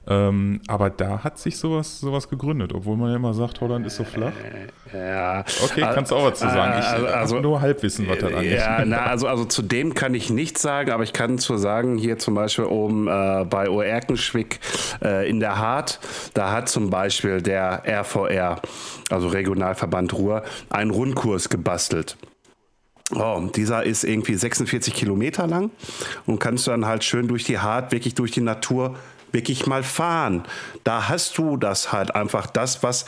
Ähm, 0.09 0.61
aber 0.67 0.89
da 0.89 1.23
hat 1.25 1.37
sich 1.37 1.57
sowas, 1.57 1.99
sowas 1.99 2.29
gegründet, 2.29 2.73
obwohl 2.73 2.95
man 2.95 3.09
ja 3.09 3.17
immer 3.17 3.33
sagt, 3.33 3.59
Holland 3.59 3.85
ist 3.85 3.97
so 3.97 4.05
flach. 4.05 4.31
Ja. 4.93 5.43
Okay, 5.65 5.81
kannst 5.81 6.11
du 6.11 6.15
auch 6.15 6.31
was 6.31 6.39
zu 6.39 6.47
sagen. 6.47 6.79
Ich 6.79 6.85
also, 6.85 7.07
also 7.07 7.39
nur 7.41 7.59
Halbwissen, 7.59 8.07
was 8.07 8.19
da 8.19 8.27
angeht. 8.27 8.53
Ja, 8.53 8.85
na, 8.85 9.05
also, 9.05 9.27
also 9.27 9.43
zu 9.43 9.61
dem 9.61 9.93
kann 9.95 10.13
ich 10.13 10.29
nichts 10.29 10.61
sagen, 10.61 10.91
aber 10.91 11.03
ich 11.03 11.11
kann 11.11 11.39
zu 11.39 11.57
sagen, 11.57 11.97
hier 11.97 12.17
zum 12.19 12.35
Beispiel 12.35 12.65
oben 12.65 13.09
äh, 13.09 13.45
bei 13.49 13.69
Oerkenschwick 13.69 14.61
äh, 15.03 15.29
in 15.29 15.41
der 15.41 15.57
Hart, 15.57 15.99
da 16.33 16.53
hat 16.53 16.69
zum 16.69 16.89
Beispiel 16.89 17.41
der 17.41 17.83
RVR, 17.85 18.61
also 19.09 19.27
Regionalverband 19.27 20.13
Ruhr, 20.13 20.43
einen 20.69 20.91
Rundkurs 20.91 21.49
gebastelt. 21.49 22.15
Oh, 23.15 23.49
dieser 23.55 23.83
ist 23.83 24.03
irgendwie 24.03 24.35
46 24.35 24.93
Kilometer 24.93 25.47
lang 25.47 25.71
und 26.25 26.39
kannst 26.39 26.67
dann 26.67 26.85
halt 26.85 27.03
schön 27.03 27.27
durch 27.27 27.45
die 27.45 27.59
Hart, 27.59 27.91
wirklich 27.91 28.15
durch 28.15 28.31
die 28.31 28.41
Natur 28.41 28.97
wirklich 29.31 29.65
mal 29.65 29.83
fahren. 29.83 30.43
Da 30.83 31.07
hast 31.07 31.37
du 31.37 31.57
das 31.57 31.93
halt 31.93 32.15
einfach, 32.15 32.47
das, 32.47 32.83
was 32.83 33.05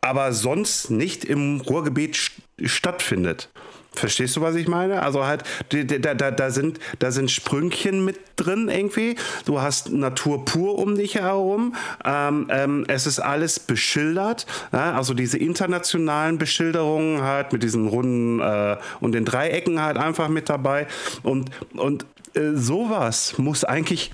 aber 0.00 0.32
sonst 0.32 0.90
nicht 0.90 1.24
im 1.24 1.60
Ruhrgebiet 1.60 2.30
stattfindet. 2.64 3.50
Verstehst 3.98 4.36
du, 4.36 4.40
was 4.40 4.54
ich 4.54 4.68
meine? 4.68 5.02
Also 5.02 5.26
halt, 5.26 5.42
da, 5.70 6.14
da, 6.14 6.30
da, 6.30 6.50
sind, 6.50 6.78
da 6.98 7.10
sind 7.10 7.30
Sprüngchen 7.30 8.04
mit 8.04 8.18
drin 8.36 8.68
irgendwie. 8.68 9.16
Du 9.44 9.60
hast 9.60 9.90
Natur 9.90 10.44
pur 10.44 10.78
um 10.78 10.94
dich 10.94 11.16
herum. 11.16 11.74
Ähm, 12.04 12.46
ähm, 12.50 12.84
es 12.88 13.06
ist 13.06 13.18
alles 13.18 13.58
beschildert. 13.58 14.46
Ja? 14.72 14.94
Also 14.94 15.14
diese 15.14 15.38
internationalen 15.38 16.38
Beschilderungen 16.38 17.22
halt 17.22 17.52
mit 17.52 17.62
diesen 17.62 17.88
runden 17.88 18.40
äh, 18.40 18.76
und 19.00 19.12
den 19.12 19.24
Dreiecken 19.24 19.82
halt 19.82 19.96
einfach 19.96 20.28
mit 20.28 20.48
dabei. 20.48 20.86
Und, 21.22 21.50
und 21.74 22.06
äh, 22.34 22.52
sowas 22.54 23.34
muss 23.38 23.64
eigentlich 23.64 24.12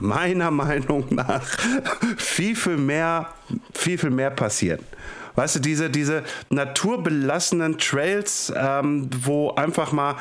meiner 0.00 0.50
Meinung 0.50 1.04
nach 1.10 1.42
viel, 2.16 2.56
viel 2.56 2.76
mehr, 2.76 3.28
viel, 3.74 3.98
viel 3.98 4.10
mehr 4.10 4.30
passieren. 4.30 4.80
Weißt 5.34 5.56
du, 5.56 5.60
diese, 5.60 5.90
diese 5.90 6.22
naturbelassenen 6.50 7.78
Trails, 7.78 8.52
ähm, 8.56 9.08
wo 9.22 9.50
einfach 9.50 9.92
mal 9.92 10.16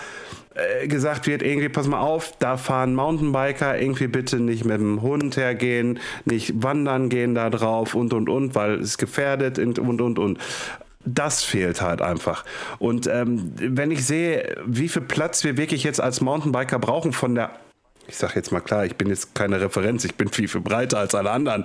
äh, 0.55 0.87
gesagt 0.87 1.27
wird, 1.27 1.41
irgendwie, 1.41 1.69
pass 1.69 1.87
mal 1.87 1.99
auf, 1.99 2.33
da 2.39 2.57
fahren 2.57 2.95
Mountainbiker, 2.95 3.79
irgendwie 3.79 4.07
bitte 4.07 4.39
nicht 4.39 4.65
mit 4.65 4.79
dem 4.79 5.01
Hund 5.01 5.37
hergehen, 5.37 5.99
nicht 6.25 6.63
wandern 6.63 7.09
gehen 7.09 7.35
da 7.35 7.49
drauf 7.49 7.95
und 7.95 8.13
und 8.13 8.29
und, 8.29 8.55
weil 8.55 8.79
es 8.79 8.97
gefährdet 8.97 9.59
und 9.59 9.79
und 9.79 10.01
und. 10.01 10.19
und 10.19 10.39
das 11.05 11.43
fehlt 11.43 11.81
halt 11.81 12.01
einfach. 12.01 12.43
Und 12.77 13.07
ähm, 13.07 13.53
wenn 13.55 13.89
ich 13.89 14.05
sehe, 14.05 14.57
wie 14.65 14.89
viel 14.89 15.01
Platz 15.01 15.45
wir 15.45 15.55
wirklich 15.55 15.83
jetzt 15.83 16.01
als 16.01 16.19
Mountainbiker 16.19 16.77
brauchen 16.77 17.13
von 17.13 17.35
der 17.35 17.51
ich 18.09 18.17
sage 18.17 18.33
jetzt 18.35 18.51
mal 18.51 18.59
klar, 18.59 18.85
ich 18.85 18.95
bin 18.95 19.09
jetzt 19.09 19.35
keine 19.35 19.61
Referenz, 19.61 20.03
ich 20.03 20.15
bin 20.15 20.29
viel, 20.29 20.47
viel 20.47 20.61
breiter 20.61 20.97
als 20.97 21.13
alle 21.13 21.29
anderen. 21.29 21.63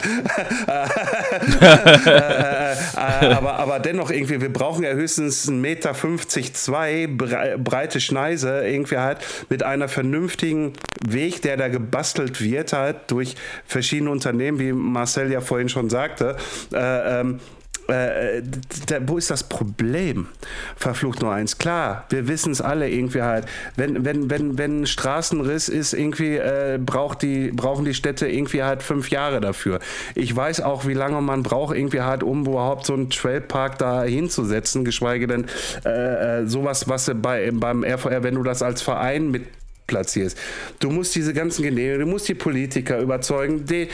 aber, 2.95 3.55
aber 3.55 3.81
dennoch 3.81 4.11
irgendwie, 4.11 4.43
wir 4.43 4.53
brauchen 4.53 4.85
ja 4.85 4.93
höchstens 4.93 5.49
1,50 5.49 5.53
Meter, 5.53 5.95
2 5.95 7.09
breite 7.57 8.01
Schneise, 8.01 8.67
irgendwie 8.67 8.99
halt 8.99 9.19
mit 9.49 9.63
einer 9.63 9.89
vernünftigen 9.89 10.75
Weg, 11.09 11.41
der 11.41 11.57
da 11.57 11.69
gebastelt 11.69 12.43
wird, 12.43 12.75
halt 12.75 13.11
durch 13.11 13.37
verschiedene 13.65 14.11
Unternehmen, 14.11 14.59
wie 14.59 14.73
Marcel 14.73 15.33
ja 15.33 15.41
vorhin 15.41 15.71
schon 15.71 15.89
sagte. 15.89 16.37
Äh, 16.73 17.21
ähm, 17.21 17.41
äh, 17.89 18.43
da, 18.87 18.97
wo 19.07 19.19
ist 19.19 19.31
das 19.31 19.45
Problem? 19.45 20.29
Verflucht 20.77 21.21
nur 21.21 21.33
eins. 21.33 21.59
Klar, 21.59 22.05
wir 22.09 22.29
wissen 22.29 22.53
es 22.53 22.61
alle 22.61 22.89
irgendwie 22.89 23.23
halt. 23.23 23.47
Wenn, 23.77 24.05
wenn, 24.05 24.31
wenn, 24.31 24.59
wenn 24.59 24.87
Straßenriss 24.87 25.69
ist, 25.69 25.93
irgendwie 25.93 26.37
äh, 26.37 26.79
braucht 26.85 27.23
die, 27.23 27.51
brauchen 27.51 27.85
die 27.85 27.95
Städte 27.95 28.27
irgendwie 28.27 28.63
halt 28.63 28.83
fünf 28.83 29.11
Jahre 29.11 29.41
dafür. 29.41 29.81
Ich 30.15 30.35
weiß 30.35 30.61
auch, 30.63 30.87
wie 30.87 30.95
lange 30.95 31.21
man 31.21 31.43
braucht, 31.43 31.77
irgendwie 31.77 32.01
halt, 32.01 32.23
um 32.23 32.47
überhaupt 32.47 32.87
so 32.87 32.95
einen 32.95 33.11
Trailpark 33.11 33.79
da 33.79 34.03
hinzusetzen, 34.03 34.85
geschweige 34.85 35.27
denn 35.27 35.47
äh, 35.85 36.41
äh 36.41 36.47
sowas, 36.47 36.89
was 36.89 37.11
bei, 37.15 37.51
beim 37.53 37.85
RVR, 37.85 38.23
wenn 38.23 38.35
du 38.35 38.43
das 38.43 38.63
als 38.63 38.83
Verein 38.83 39.31
mit 39.31 39.45
platzierst. 39.87 40.39
Du 40.81 40.91
musst 40.91 41.15
diese 41.15 41.35
ganzen 41.35 41.63
Genehmigungen, 41.63 42.07
du 42.07 42.07
musst 42.07 42.29
die 42.29 42.35
Politiker 42.35 42.99
überzeugen. 43.01 43.67
Die, 43.67 43.89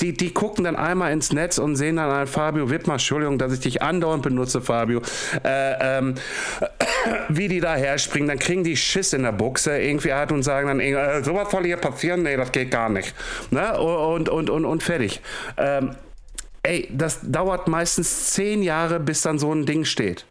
die, 0.00 0.12
die 0.12 0.32
gucken 0.32 0.64
dann 0.64 0.76
einmal 0.76 1.12
ins 1.12 1.32
Netz 1.32 1.58
und 1.58 1.76
sehen 1.76 1.96
dann 1.96 2.10
an 2.10 2.26
Fabio 2.26 2.70
Wittmer, 2.70 2.94
Entschuldigung, 2.94 3.38
dass 3.38 3.52
ich 3.52 3.60
dich 3.60 3.82
andauernd 3.82 4.22
benutze, 4.22 4.60
Fabio, 4.60 5.02
äh, 5.44 5.98
ähm, 5.98 6.14
wie 7.28 7.48
die 7.48 7.60
da 7.60 7.74
herspringen, 7.74 8.28
dann 8.28 8.38
kriegen 8.38 8.64
die 8.64 8.76
Schiss 8.76 9.12
in 9.12 9.22
der 9.22 9.32
Buchse 9.32 9.78
irgendwie 9.78 10.12
halt 10.12 10.32
und 10.32 10.42
sagen 10.42 10.68
dann, 10.68 10.80
äh, 10.80 11.22
sowas 11.22 11.50
soll 11.50 11.64
hier 11.64 11.76
passieren? 11.76 12.22
Nee, 12.22 12.36
das 12.36 12.52
geht 12.52 12.70
gar 12.70 12.88
nicht. 12.88 13.14
Ne? 13.50 13.78
Und, 13.78 14.28
und, 14.28 14.50
und, 14.50 14.64
und 14.64 14.82
fertig. 14.82 15.20
Ähm, 15.56 15.94
ey, 16.62 16.88
das 16.90 17.20
dauert 17.22 17.68
meistens 17.68 18.32
zehn 18.32 18.62
Jahre, 18.62 18.98
bis 18.98 19.22
dann 19.22 19.38
so 19.38 19.52
ein 19.52 19.66
Ding 19.66 19.84
steht. 19.84 20.26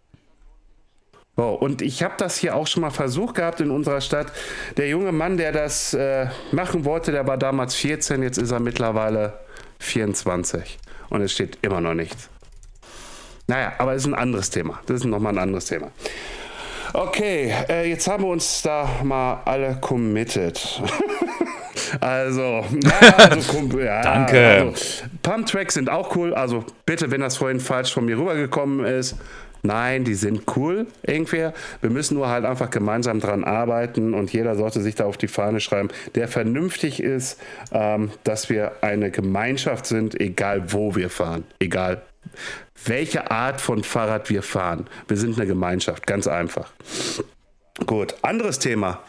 So, 1.36 1.50
und 1.50 1.82
ich 1.82 2.04
habe 2.04 2.14
das 2.18 2.38
hier 2.38 2.56
auch 2.56 2.68
schon 2.68 2.82
mal 2.82 2.92
versucht 2.92 3.36
gehabt 3.36 3.60
in 3.60 3.72
unserer 3.72 4.02
Stadt. 4.02 4.32
Der 4.78 4.88
junge 4.88 5.12
Mann, 5.12 5.38
der 5.38 5.52
das 5.52 5.94
äh, 5.94 6.28
machen 6.52 6.86
wollte, 6.86 7.12
der 7.12 7.26
war 7.26 7.38
damals 7.38 7.74
14, 7.76 8.22
jetzt 8.22 8.38
ist 8.38 8.52
er 8.52 8.60
mittlerweile 8.60 9.40
24. 9.80 10.78
Und 11.10 11.22
es 11.22 11.32
steht 11.32 11.58
immer 11.64 11.82
noch 11.82 11.96
nichts. 11.96 12.30
Naja, 13.48 13.74
aber 13.80 13.94
es 13.94 14.04
ist 14.04 14.08
ein 14.08 14.14
anderes 14.14 14.52
Thema. 14.52 14.80
Das 14.86 14.98
ist 14.98 15.06
nochmal 15.06 15.34
ein 15.34 15.40
anderes 15.40 15.66
Thema. 15.66 15.92
Okay, 16.94 17.52
äh, 17.68 17.90
jetzt 17.90 18.08
haben 18.08 18.24
wir 18.24 18.30
uns 18.30 18.62
da 18.62 18.88
mal 19.04 19.42
alle 19.46 19.78
committed. 19.82 20.82
Also, 22.00 22.66
ja, 22.82 23.16
also, 23.30 23.80
ja, 23.80 24.02
Danke. 24.02 24.48
Also, 24.48 24.74
Pump-Tracks 25.22 25.76
sind 25.76 25.90
auch 25.90 26.16
cool. 26.16 26.34
Also 26.34 26.64
bitte, 26.86 27.12
wenn 27.12 27.22
das 27.22 27.38
vorhin 27.38 27.60
falsch 27.60 27.94
von 27.94 28.06
mir 28.06 28.18
rübergekommen 28.18 28.86
ist, 28.86 29.16
Nein, 29.66 30.04
die 30.04 30.16
sind 30.16 30.44
cool 30.58 30.88
irgendwie. 31.04 31.50
Wir 31.82 31.90
müssen 31.90 32.16
nur 32.16 32.28
halt 32.28 32.44
einfach 32.44 32.70
gemeinsam 32.70 33.22
dran 33.22 33.46
arbeiten 33.46 34.14
und 34.14 34.34
jeder 34.34 34.56
sollte 34.56 34.82
sich 34.82 34.96
da 34.96 35.06
auf 35.06 35.18
die 35.18 35.30
Fahne 35.30 35.62
schreiben, 35.62 35.88
der 36.16 36.28
vernünftig 36.28 37.02
ist, 37.02 37.40
ähm, 37.72 38.12
dass 38.26 38.50
wir 38.50 38.74
eine 38.82 39.10
Gemeinschaft 39.10 39.86
sind, 39.86 40.20
egal 40.20 40.74
wo 40.74 40.96
wir 40.96 41.10
fahren, 41.10 41.46
egal 41.60 42.02
welche 42.86 43.32
Art 43.32 43.62
von 43.62 43.84
Fahrrad 43.84 44.30
wir 44.30 44.44
fahren. 44.44 44.88
Wir 45.08 45.16
sind 45.16 45.38
eine 45.38 45.48
Gemeinschaft, 45.48 46.06
ganz 46.08 46.28
einfach. 46.28 46.72
Gut, 47.86 48.16
anderes 48.22 48.60
Thema. 48.60 49.00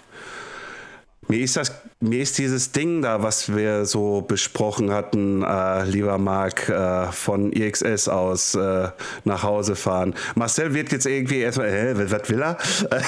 Mir 1.34 1.42
ist, 1.42 1.56
das, 1.56 1.72
mir 1.98 2.20
ist 2.22 2.38
dieses 2.38 2.70
Ding 2.70 3.02
da, 3.02 3.20
was 3.24 3.52
wir 3.52 3.86
so 3.86 4.20
besprochen 4.20 4.92
hatten, 4.92 5.42
äh, 5.42 5.82
lieber 5.82 6.16
Marc, 6.16 6.68
äh, 6.68 7.10
von 7.10 7.52
IXS 7.52 8.06
aus 8.06 8.54
äh, 8.54 8.90
nach 9.24 9.42
Hause 9.42 9.74
fahren. 9.74 10.14
Marcel 10.36 10.74
wird 10.74 10.92
jetzt 10.92 11.06
irgendwie 11.06 11.40
erstmal, 11.40 11.72
hä, 11.72 11.94
was 11.96 12.30
will 12.30 12.40
er? 12.40 12.56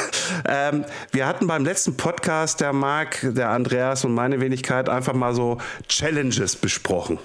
ähm, 0.48 0.84
wir 1.12 1.24
hatten 1.28 1.46
beim 1.46 1.64
letzten 1.64 1.96
Podcast, 1.96 2.60
der 2.60 2.72
Marc, 2.72 3.20
der 3.22 3.50
Andreas 3.50 4.04
und 4.04 4.12
meine 4.12 4.40
Wenigkeit, 4.40 4.88
einfach 4.88 5.14
mal 5.14 5.32
so 5.32 5.58
Challenges 5.86 6.56
besprochen. 6.56 7.20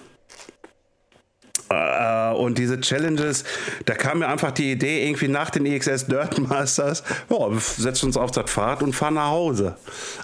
Äh, 1.72 2.34
und 2.34 2.58
diese 2.58 2.80
Challenges, 2.80 3.44
da 3.86 3.94
kam 3.94 4.20
mir 4.20 4.28
einfach 4.28 4.52
die 4.52 4.72
Idee, 4.72 5.06
irgendwie 5.06 5.28
nach 5.28 5.50
den 5.50 5.66
EXS 5.66 6.08
Dirt 6.08 6.38
Masters, 6.40 7.04
ja, 7.30 7.52
wir 7.52 7.60
setzen 7.60 8.08
uns 8.08 8.18
auf 8.18 8.32
das 8.32 8.50
Fahrrad 8.50 8.84
und 8.84 8.94
fahren 8.94 9.16
nach 9.16 9.30
Hause. 9.30 9.76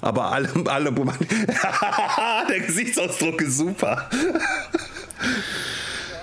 Aber 0.01 0.31
alle, 0.31 0.49
alle, 0.65 0.91
der 2.49 2.59
Gesichtsausdruck 2.59 3.41
ist 3.41 3.57
super. 3.57 4.09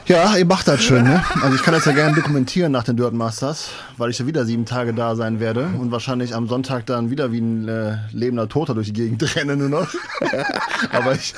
Ja, 0.06 0.36
ihr 0.36 0.44
macht 0.44 0.68
das 0.68 0.82
schön, 0.82 1.04
ne? 1.04 1.24
Also 1.40 1.56
ich 1.56 1.62
kann 1.62 1.72
das 1.72 1.86
ja 1.86 1.92
gerne 1.92 2.14
dokumentieren 2.14 2.70
nach 2.70 2.84
den 2.84 2.94
Dirt 2.98 3.14
Masters, 3.14 3.70
weil 3.96 4.10
ich 4.10 4.18
ja 4.18 4.26
wieder 4.26 4.44
sieben 4.44 4.66
Tage 4.66 4.92
da 4.92 5.16
sein 5.16 5.40
werde 5.40 5.70
und 5.80 5.92
wahrscheinlich 5.92 6.34
am 6.34 6.46
Sonntag 6.46 6.84
dann 6.84 7.10
wieder 7.10 7.32
wie 7.32 7.38
ein 7.40 7.66
äh, 7.68 7.96
lebender 8.12 8.46
Toter 8.50 8.74
durch 8.74 8.88
die 8.88 8.92
Gegend 8.92 9.34
renne 9.36 9.56
nur 9.56 9.70
noch. 9.70 9.88
Aber 10.92 11.14
ich, 11.14 11.32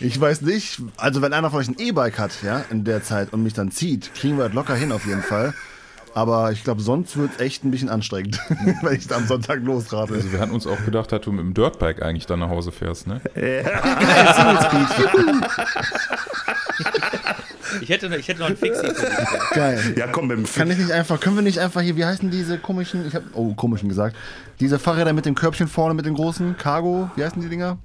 ich 0.00 0.18
weiß 0.18 0.40
nicht, 0.40 0.80
also 0.96 1.20
wenn 1.20 1.34
einer 1.34 1.50
von 1.50 1.60
euch 1.60 1.68
ein 1.68 1.76
E-Bike 1.78 2.18
hat, 2.18 2.30
ja, 2.42 2.64
in 2.70 2.84
der 2.84 3.02
Zeit 3.02 3.34
und 3.34 3.42
mich 3.42 3.52
dann 3.52 3.70
zieht, 3.70 4.14
kriegen 4.14 4.38
wir 4.38 4.44
das 4.44 4.54
locker 4.54 4.74
hin 4.74 4.90
auf 4.90 5.04
jeden 5.04 5.22
Fall. 5.22 5.52
Aber 6.14 6.50
ich 6.52 6.64
glaube, 6.64 6.80
sonst 6.80 7.18
wird 7.18 7.32
es 7.34 7.40
echt 7.40 7.62
ein 7.64 7.70
bisschen 7.70 7.90
anstrengend, 7.90 8.40
wenn 8.82 8.96
ich 8.96 9.06
da 9.06 9.16
am 9.16 9.26
Sonntag 9.26 9.62
losrate. 9.62 10.14
Also 10.14 10.32
wir 10.32 10.40
hatten 10.40 10.52
uns 10.52 10.66
auch 10.66 10.82
gedacht, 10.84 11.12
dass 11.12 11.20
du 11.20 11.32
mit 11.32 11.40
dem 11.40 11.52
Dirtbike 11.52 12.00
eigentlich 12.02 12.24
dann 12.24 12.40
nach 12.40 12.48
Hause 12.48 12.72
fährst, 12.72 13.06
ne? 13.06 13.20
Ja. 13.34 13.64
Ich, 17.80 17.88
hätte, 17.88 18.14
ich 18.16 18.28
hätte 18.28 18.40
noch 18.40 18.48
einen 18.48 18.56
Fixie. 18.56 18.88
Geil. 19.54 19.94
Ja, 19.96 20.06
komm 20.08 20.28
mit 20.28 20.38
dem 20.38 20.46
Kann 20.46 20.70
ich 20.70 20.78
nicht 20.78 20.92
einfach, 20.92 21.20
können 21.20 21.36
wir 21.36 21.42
nicht 21.42 21.58
einfach 21.58 21.80
hier, 21.80 21.96
wie 21.96 22.04
heißen 22.04 22.30
diese 22.30 22.58
komischen, 22.58 23.06
ich 23.06 23.14
habe, 23.14 23.24
oh, 23.34 23.54
komischen 23.54 23.88
gesagt, 23.88 24.16
diese 24.60 24.78
Fahrräder 24.78 25.12
mit 25.12 25.26
dem 25.26 25.34
Körbchen 25.34 25.68
vorne, 25.68 25.94
mit 25.94 26.06
den 26.06 26.14
großen 26.14 26.56
Cargo, 26.56 27.10
wie 27.16 27.24
heißen 27.24 27.40
die 27.40 27.48
Dinger? 27.48 27.78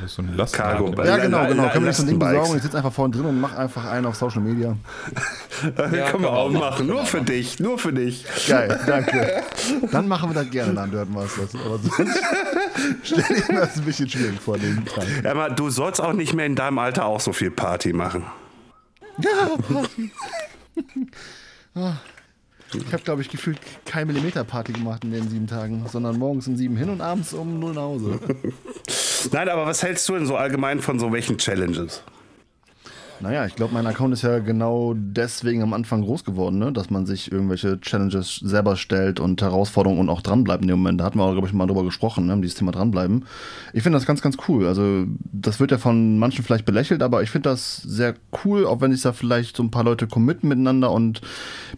Das 0.00 0.10
ist 0.10 0.16
so 0.16 0.22
ein 0.22 0.36
Lastwagen. 0.36 0.94
Cargo. 0.94 1.02
Ja, 1.04 1.16
genau, 1.16 1.46
genau. 1.46 1.68
Können 1.68 1.84
wir 1.84 1.88
nicht 1.88 1.96
so 1.96 2.02
ein 2.02 2.08
Ding 2.08 2.18
besorgen? 2.18 2.56
Ich 2.56 2.62
sitze 2.62 2.76
einfach 2.76 2.92
vorne 2.92 3.14
drin 3.14 3.26
und 3.26 3.40
mache 3.40 3.58
einfach 3.58 3.84
einen 3.84 4.06
auf 4.06 4.16
Social 4.16 4.40
Media. 4.40 4.76
ja, 5.76 6.10
können 6.10 6.22
wir 6.22 6.32
auch 6.32 6.50
machen. 6.50 6.86
Nur 6.86 7.04
für 7.04 7.20
dich. 7.20 7.60
Nur 7.60 7.78
für 7.78 7.92
dich. 7.92 8.24
Geil, 8.48 8.80
danke. 8.86 9.42
Dann 9.92 10.08
machen 10.08 10.30
wir 10.30 10.34
das 10.42 10.50
gerne 10.50 10.74
dann, 10.74 10.90
Dirt 10.90 11.10
Masters. 11.10 11.54
Aber 11.54 11.78
sonst 11.78 12.18
stelle 13.02 13.38
ich 13.38 13.48
mir 13.48 13.60
das 13.60 13.76
ein 13.76 13.84
bisschen 13.84 14.08
schwierig 14.08 14.40
vor. 14.40 14.58
Den 14.58 14.84
ja, 15.22 15.30
aber 15.30 15.50
du 15.50 15.70
sollst 15.70 16.00
auch 16.00 16.12
nicht 16.12 16.34
mehr 16.34 16.46
in 16.46 16.56
deinem 16.56 16.78
Alter 16.78 17.06
auch 17.06 17.20
so 17.20 17.32
viel 17.32 17.50
Party 17.50 17.92
machen. 17.92 18.24
Ja, 19.18 19.56
Party. 19.56 20.10
oh. 21.74 21.92
Ich 22.72 22.92
habe, 22.92 23.02
glaube 23.04 23.22
ich, 23.22 23.28
gefühlt 23.28 23.58
kein 23.84 24.06
Millimeter 24.08 24.42
Party 24.42 24.72
gemacht 24.72 25.04
in 25.04 25.12
den 25.12 25.28
sieben 25.28 25.46
Tagen, 25.46 25.86
sondern 25.88 26.18
morgens 26.18 26.48
um 26.48 26.56
sieben 26.56 26.76
hin 26.76 26.90
und 26.90 27.00
abends 27.00 27.32
um 27.32 27.60
null 27.60 27.74
nach 27.74 27.82
Hause. 27.82 28.18
Nein, 29.32 29.48
aber 29.48 29.66
was 29.66 29.82
hältst 29.82 30.08
du 30.08 30.14
denn 30.14 30.26
so 30.26 30.36
allgemein 30.36 30.80
von 30.80 30.98
so 30.98 31.12
welchen 31.12 31.38
Challenges? 31.38 32.02
Naja, 33.20 33.46
ich 33.46 33.54
glaube, 33.54 33.72
mein 33.72 33.86
Account 33.86 34.12
ist 34.12 34.22
ja 34.22 34.40
genau 34.40 34.94
deswegen 34.96 35.62
am 35.62 35.72
Anfang 35.72 36.02
groß 36.02 36.24
geworden, 36.24 36.58
ne? 36.58 36.72
dass 36.72 36.90
man 36.90 37.06
sich 37.06 37.30
irgendwelche 37.30 37.80
Challenges 37.80 38.36
selber 38.36 38.76
stellt 38.76 39.20
und 39.20 39.40
Herausforderungen 39.40 40.00
und 40.00 40.08
auch 40.08 40.20
dranbleibt 40.20 40.62
in 40.62 40.68
dem 40.68 40.78
Moment. 40.78 41.00
Da 41.00 41.04
hatten 41.04 41.18
wir 41.18 41.24
auch, 41.24 41.32
glaube 41.32 41.46
ich, 41.46 41.54
mal 41.54 41.66
drüber 41.66 41.84
gesprochen, 41.84 42.26
ne? 42.26 42.36
dieses 42.40 42.56
Thema 42.56 42.72
dranbleiben. 42.72 43.24
Ich 43.72 43.82
finde 43.82 43.98
das 43.98 44.06
ganz, 44.06 44.20
ganz 44.20 44.36
cool. 44.48 44.66
Also, 44.66 45.06
das 45.32 45.60
wird 45.60 45.70
ja 45.70 45.78
von 45.78 46.18
manchen 46.18 46.44
vielleicht 46.44 46.64
belächelt, 46.64 47.02
aber 47.02 47.22
ich 47.22 47.30
finde 47.30 47.50
das 47.50 47.76
sehr 47.76 48.14
cool, 48.44 48.66
auch 48.66 48.80
wenn 48.80 48.92
sich 48.92 49.02
da 49.02 49.12
vielleicht 49.12 49.56
so 49.56 49.62
ein 49.62 49.70
paar 49.70 49.84
Leute 49.84 50.06
committen 50.08 50.48
miteinander 50.48 50.90
und 50.90 51.20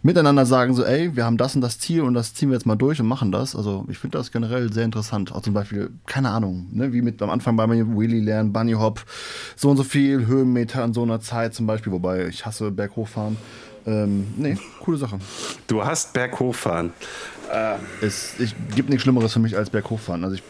miteinander 0.01 0.45
sagen 0.45 0.73
so, 0.73 0.83
ey, 0.83 1.15
wir 1.15 1.25
haben 1.25 1.37
das 1.37 1.55
und 1.55 1.61
das 1.61 1.79
Ziel 1.79 2.01
und 2.01 2.15
das 2.15 2.33
ziehen 2.33 2.49
wir 2.49 2.55
jetzt 2.55 2.65
mal 2.65 2.75
durch 2.75 2.99
und 2.99 3.07
machen 3.07 3.31
das. 3.31 3.55
Also, 3.55 3.85
ich 3.89 3.99
finde 3.99 4.17
das 4.17 4.31
generell 4.31 4.73
sehr 4.73 4.85
interessant. 4.85 5.31
Auch 5.31 5.41
zum 5.41 5.53
Beispiel, 5.53 5.91
keine 6.07 6.29
Ahnung, 6.29 6.67
ne? 6.71 6.93
wie 6.93 7.01
mit 7.03 7.21
am 7.21 7.29
Anfang 7.29 7.55
bei 7.55 7.67
mir 7.67 7.87
Wheelie 7.87 8.21
lernen, 8.21 8.53
Bunny 8.53 8.73
Hop, 8.73 9.05
so 9.55 9.69
und 9.69 9.77
so 9.77 9.83
viel 9.83 10.25
Höhenmeter 10.25 10.83
an 10.83 10.93
so 10.93 11.03
einer 11.03 11.21
Zeit 11.27 11.53
zum 11.53 11.67
Beispiel, 11.67 11.91
wobei 11.91 12.27
ich 12.27 12.45
hasse 12.45 12.71
Berghochfahren. 12.71 13.37
Ähm, 13.85 14.27
nee, 14.35 14.57
coole 14.81 14.97
Sache. 14.97 15.19
Du 15.67 15.83
hast 15.83 16.13
Berghochfahren. 16.13 16.91
Ähm. 17.51 17.79
Es 18.01 18.39
ich, 18.39 18.53
gibt 18.75 18.89
nichts 18.89 19.03
Schlimmeres 19.03 19.33
für 19.33 19.39
mich 19.39 19.55
als 19.55 19.69
Berghochfahren. 19.69 20.23
Also 20.23 20.35
ich, 20.35 20.43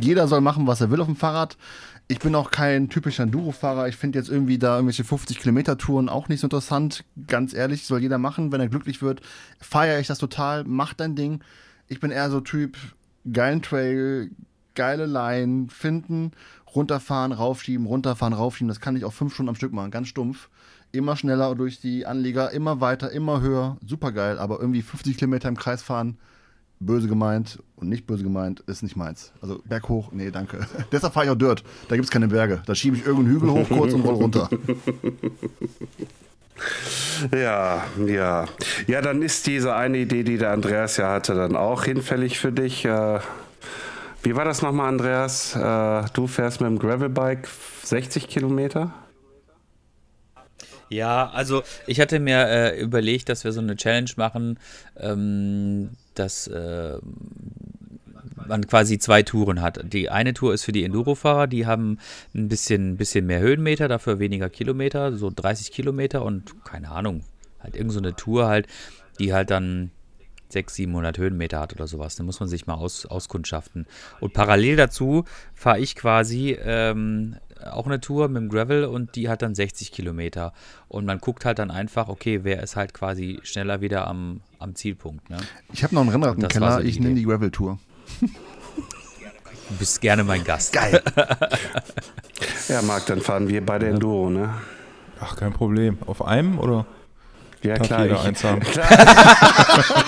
jeder 0.00 0.26
soll 0.28 0.40
machen, 0.40 0.66
was 0.66 0.80
er 0.80 0.90
will 0.90 1.00
auf 1.00 1.06
dem 1.06 1.16
Fahrrad. 1.16 1.56
Ich 2.10 2.20
bin 2.20 2.34
auch 2.34 2.50
kein 2.50 2.88
typischer 2.88 3.24
Enduro-Fahrer. 3.24 3.88
Ich 3.88 3.96
finde 3.96 4.18
jetzt 4.18 4.30
irgendwie 4.30 4.58
da 4.58 4.76
irgendwelche 4.76 5.04
50 5.04 5.38
Kilometer 5.40 5.76
Touren 5.76 6.08
auch 6.08 6.28
nicht 6.28 6.40
so 6.40 6.46
interessant. 6.46 7.04
Ganz 7.26 7.52
ehrlich, 7.52 7.84
soll 7.84 8.00
jeder 8.00 8.16
machen, 8.16 8.50
wenn 8.50 8.62
er 8.62 8.68
glücklich 8.68 9.02
wird. 9.02 9.20
Feiere 9.60 10.00
ich 10.00 10.06
das 10.06 10.18
total, 10.18 10.64
mach 10.64 10.94
dein 10.94 11.16
Ding. 11.16 11.40
Ich 11.86 12.00
bin 12.00 12.10
eher 12.10 12.30
so 12.30 12.40
Typ 12.40 12.78
geilen 13.30 13.60
Trail, 13.60 14.30
geile 14.74 15.04
Line 15.04 15.66
finden, 15.68 16.32
runterfahren, 16.74 17.32
raufschieben, 17.32 17.86
runterfahren, 17.86 18.32
raufschieben. 18.32 18.68
Das 18.68 18.80
kann 18.80 18.96
ich 18.96 19.04
auch 19.04 19.12
fünf 19.12 19.34
Stunden 19.34 19.48
am 19.50 19.54
Stück 19.54 19.72
machen, 19.72 19.90
ganz 19.90 20.08
stumpf. 20.08 20.48
Immer 20.90 21.16
schneller 21.16 21.54
durch 21.54 21.80
die 21.80 22.06
Anlieger, 22.06 22.50
immer 22.52 22.80
weiter, 22.80 23.10
immer 23.10 23.40
höher. 23.40 23.76
Super 23.86 24.12
geil, 24.12 24.38
aber 24.38 24.60
irgendwie 24.60 24.82
50 24.82 25.18
Kilometer 25.18 25.48
im 25.48 25.56
Kreis 25.56 25.82
fahren, 25.82 26.16
böse 26.80 27.08
gemeint 27.08 27.58
und 27.76 27.88
nicht 27.88 28.06
böse 28.06 28.22
gemeint, 28.22 28.60
ist 28.60 28.82
nicht 28.82 28.96
meins. 28.96 29.32
Also 29.42 29.60
Berg 29.64 29.88
hoch, 29.88 30.12
nee, 30.12 30.30
danke. 30.30 30.66
Deshalb 30.92 31.12
fahre 31.12 31.26
ich 31.26 31.32
auch 31.32 31.36
Dirt. 31.36 31.62
Da 31.88 31.96
gibt 31.96 32.06
es 32.06 32.10
keine 32.10 32.28
Berge. 32.28 32.62
Da 32.64 32.74
schiebe 32.74 32.96
ich 32.96 33.04
irgendeinen 33.04 33.34
Hügel 33.34 33.50
hoch 33.50 33.68
kurz 33.68 33.92
und 33.92 34.00
roll 34.02 34.14
runter. 34.14 34.48
Ja, 37.32 37.84
ja. 38.04 38.46
Ja, 38.86 39.00
dann 39.00 39.22
ist 39.22 39.46
diese 39.46 39.74
eine 39.74 39.98
Idee, 39.98 40.24
die 40.24 40.38
der 40.38 40.50
Andreas 40.50 40.96
ja 40.96 41.12
hatte, 41.12 41.34
dann 41.34 41.56
auch 41.56 41.84
hinfällig 41.84 42.38
für 42.38 42.52
dich. 42.52 42.84
Äh, 42.84 43.20
wie 44.22 44.34
war 44.36 44.44
das 44.44 44.62
nochmal, 44.62 44.88
Andreas? 44.88 45.54
Äh, 45.54 46.04
du 46.12 46.26
fährst 46.26 46.60
mit 46.60 46.68
dem 46.68 46.78
Gravelbike 46.78 47.48
60 47.84 48.28
Kilometer? 48.28 48.92
Ja, 50.90 51.30
also 51.30 51.62
ich 51.86 52.00
hatte 52.00 52.18
mir 52.18 52.48
äh, 52.48 52.80
überlegt, 52.80 53.28
dass 53.28 53.44
wir 53.44 53.52
so 53.52 53.60
eine 53.60 53.76
Challenge 53.76 54.10
machen, 54.16 54.58
ähm, 54.96 55.90
dass 56.14 56.46
äh, 56.46 56.98
man 58.46 58.66
quasi 58.66 58.98
zwei 58.98 59.22
Touren 59.22 59.60
hat. 59.60 59.80
Die 59.92 60.08
eine 60.08 60.32
Tour 60.32 60.54
ist 60.54 60.64
für 60.64 60.72
die 60.72 60.84
Enduro-Fahrer, 60.84 61.46
die 61.46 61.66
haben 61.66 61.98
ein 62.34 62.48
bisschen, 62.48 62.96
bisschen 62.96 63.26
mehr 63.26 63.40
Höhenmeter, 63.40 63.88
dafür 63.88 64.18
weniger 64.18 64.48
Kilometer, 64.48 65.14
so 65.16 65.30
30 65.34 65.72
Kilometer 65.72 66.24
und 66.24 66.64
keine 66.64 66.90
Ahnung, 66.90 67.22
halt 67.60 67.76
irgendeine 67.76 68.10
so 68.10 68.14
Tour 68.14 68.46
halt, 68.46 68.66
die 69.18 69.34
halt 69.34 69.50
dann 69.50 69.90
600, 70.48 70.70
700 70.70 71.18
Höhenmeter 71.18 71.60
hat 71.60 71.72
oder 71.72 71.86
sowas. 71.86 72.16
Da 72.16 72.24
muss 72.24 72.40
man 72.40 72.48
sich 72.48 72.66
mal 72.66 72.74
aus, 72.74 73.06
auskundschaften. 73.06 73.86
Und 74.20 74.32
parallel 74.32 74.76
dazu 74.76 75.24
fahre 75.54 75.80
ich 75.80 75.94
quasi 75.96 76.56
ähm, 76.60 77.36
auch 77.64 77.86
eine 77.86 78.00
Tour 78.00 78.28
mit 78.28 78.42
dem 78.42 78.48
Gravel 78.48 78.84
und 78.84 79.16
die 79.16 79.28
hat 79.28 79.42
dann 79.42 79.54
60 79.54 79.92
Kilometer. 79.92 80.52
Und 80.88 81.04
man 81.04 81.18
guckt 81.18 81.44
halt 81.44 81.58
dann 81.58 81.70
einfach, 81.70 82.08
okay, 82.08 82.40
wer 82.42 82.62
ist 82.62 82.76
halt 82.76 82.94
quasi 82.94 83.40
schneller 83.42 83.80
wieder 83.80 84.06
am, 84.06 84.40
am 84.58 84.74
Zielpunkt. 84.74 85.28
Ne? 85.30 85.38
Ich 85.72 85.82
habe 85.84 85.94
noch 85.94 86.02
ein 86.02 86.08
Rennrad 86.08 86.36
im 86.36 86.48
Keller, 86.48 86.74
so 86.74 86.80
ich 86.80 87.00
nehme 87.00 87.14
die 87.14 87.24
Gravel-Tour. 87.24 87.78
Du 88.20 89.76
bist 89.78 90.00
gerne 90.00 90.24
mein 90.24 90.44
Gast. 90.44 90.72
Geil. 90.72 91.02
ja, 92.68 92.80
Marc, 92.82 93.06
dann 93.06 93.20
fahren 93.20 93.48
wir 93.48 93.64
beide 93.64 93.88
Enduro, 93.88 94.30
ne? 94.30 94.54
Ach, 95.20 95.36
kein 95.36 95.52
Problem. 95.52 95.98
Auf 96.06 96.24
einem 96.24 96.58
oder? 96.58 96.86
Ja, 97.62 97.74
klar. 97.76 98.06
Ich, 98.06 98.18
eins 98.18 98.44
haben. 98.44 98.60
Klar. 98.68 98.88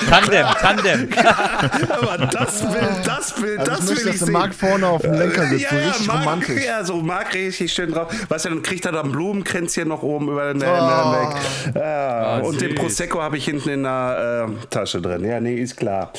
Tandem, 0.09 0.47
Tandem. 0.61 1.09
Aber 1.91 2.27
das 2.27 2.63
will, 2.63 2.81
das 3.05 3.43
will, 3.43 3.59
also 3.59 3.71
das 3.71 3.89
will 3.89 3.97
ich, 3.97 4.05
dass 4.05 4.19
sehen. 4.21 4.33
Marc 4.33 4.55
vorne 4.55 4.87
auf 4.87 5.03
dem 5.03 5.15
Lenker 5.15 5.47
sitzt, 5.47 5.63
ja, 5.63 5.71
so 5.71 5.77
richtig 5.77 6.07
Marc, 6.07 6.21
romantisch. 6.21 6.65
Ja, 6.65 6.85
so 6.85 6.97
Marc 6.97 7.35
richtig 7.35 7.73
schön 7.73 7.91
drauf. 7.91 8.13
Weißt 8.29 8.45
du, 8.45 8.51
dann 8.51 8.63
kriegt 8.63 8.87
er 8.87 8.93
da 8.93 9.03
ein 9.03 9.11
Blumenkränzchen 9.11 9.89
noch 9.89 10.03
oben 10.03 10.29
über 10.29 10.53
den 10.53 10.63
oh. 10.63 10.67
weg. 10.67 11.75
Ja, 11.75 12.41
oh, 12.41 12.47
und 12.47 12.53
süß. 12.55 12.63
den 12.63 12.75
Prosecco 12.77 13.21
habe 13.21 13.37
ich 13.37 13.45
hinten 13.45 13.69
in 13.71 13.83
der 13.83 14.49
äh, 14.49 14.67
Tasche 14.67 15.01
drin. 15.01 15.25
Ja, 15.25 15.41
nee, 15.41 15.57
ist 15.57 15.77
klar. 15.77 16.13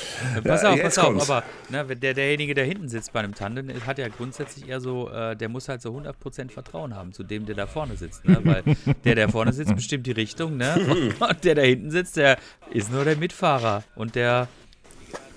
Pass 0.44 0.66
auf, 0.66 0.82
pass 0.82 0.98
auf, 0.98 1.30
aber 1.30 1.44
ne, 1.70 1.96
der, 1.96 2.14
derjenige, 2.14 2.54
der 2.54 2.66
hinten 2.66 2.90
sitzt 2.90 3.14
bei 3.14 3.20
einem 3.20 3.36
Tandem, 3.36 3.70
hat 3.86 3.98
ja 3.98 4.08
grundsätzlich 4.10 4.68
eher 4.68 4.82
so, 4.82 5.10
äh, 5.10 5.36
der 5.36 5.48
muss 5.48 5.70
halt 5.70 5.82
so 5.82 5.90
100% 5.92 6.52
Vertrauen 6.52 6.96
haben 6.96 7.14
zu 7.14 7.24
dem, 7.24 7.46
der 7.46 7.56
da 7.56 7.68
vorne 7.68 7.96
sitzt. 7.96 8.28
Ne? 8.28 8.40
Weil 8.44 8.64
der, 9.06 9.16
der 9.16 9.30
vorne 9.30 9.54
sitzt, 9.54 9.76
bestimmt 9.76 10.06
die 10.08 10.12
Richtung, 10.12 10.58
ne? 10.58 10.76
Und 11.30 11.44
der 11.44 11.56
da 11.56 11.62
hinten 11.62 11.92
sitzt, 11.92 12.18
der 12.18 12.38
ist 12.72 12.92
nur 12.92 13.06
der 13.06 13.16
Mitfahrer 13.16 13.84
und 13.96 14.16
der 14.16 14.48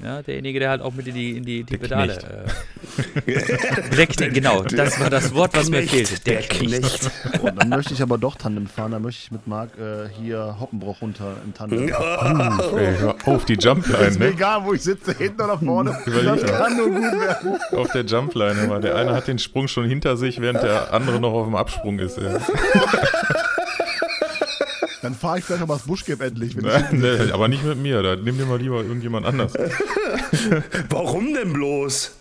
ja, 0.02 0.22
derjenige, 0.22 0.58
der 0.58 0.70
halt 0.70 0.82
auch 0.82 0.92
mit 0.92 1.06
in 1.06 1.14
die, 1.14 1.36
in 1.36 1.44
die, 1.44 1.64
die 1.64 1.78
Pedale. 1.78 2.46
Äh, 3.26 3.32
der 3.96 4.06
Knecht, 4.06 4.34
genau, 4.34 4.62
das 4.62 5.00
war 5.00 5.08
das 5.08 5.34
Wort, 5.34 5.56
was 5.56 5.68
Knecht, 5.68 5.92
mir 5.92 6.04
fehlte. 6.04 6.22
Der, 6.24 6.40
der 6.40 6.48
Knecht. 6.48 6.82
Knecht. 6.82 7.10
Oh, 7.42 7.48
dann 7.50 7.68
möchte 7.70 7.94
ich 7.94 8.02
aber 8.02 8.18
doch 8.18 8.36
Tandem 8.36 8.66
fahren, 8.66 8.92
dann 8.92 9.02
möchte 9.02 9.22
ich 9.24 9.30
mit 9.30 9.46
Marc 9.46 9.70
äh, 9.78 10.08
hier 10.20 10.56
Hoppenbruch 10.60 11.00
runter 11.00 11.36
im 11.44 11.54
Tandem. 11.54 11.90
Oh. 11.94 12.76
Ey, 12.76 12.96
hör 12.98 13.16
auf 13.24 13.44
die 13.44 13.54
Jumpline. 13.54 14.04
Ist 14.04 14.18
mir 14.18 14.26
ne? 14.26 14.32
egal, 14.32 14.64
wo 14.64 14.74
ich 14.74 14.82
sitze, 14.82 15.14
hinten 15.16 15.40
oder 15.40 15.58
vorne. 15.58 15.96
das 16.06 16.44
kann 16.44 16.76
nur 16.76 16.90
gut 16.90 17.20
werden. 17.20 17.58
Auf 17.72 17.92
der 17.92 18.04
Jumpline, 18.04 18.68
weil 18.68 18.80
der 18.80 18.96
eine 18.96 19.14
hat 19.14 19.26
den 19.26 19.38
Sprung 19.38 19.68
schon 19.68 19.86
hinter 19.86 20.16
sich, 20.16 20.40
während 20.40 20.62
der 20.62 20.92
andere 20.92 21.20
noch 21.20 21.32
auf 21.32 21.46
dem 21.46 21.56
Absprung 21.56 21.98
ist. 21.98 22.20
Dann 25.14 25.20
fahre 25.20 25.38
ich 25.38 25.44
vielleicht 25.44 25.60
noch 25.60 25.68
mal 25.68 25.74
das 25.74 25.84
Buschgap 25.84 26.20
endlich. 26.22 26.56
nee, 26.56 27.30
aber 27.32 27.46
nicht 27.46 27.62
mit 27.62 27.78
mir, 27.78 28.02
da 28.02 28.16
nimm 28.16 28.36
dir 28.36 28.46
mal 28.46 28.58
lieber 28.58 28.82
irgendjemand 28.82 29.24
anders. 29.26 29.52
Warum 30.88 31.32
denn 31.32 31.52
bloß? 31.52 32.16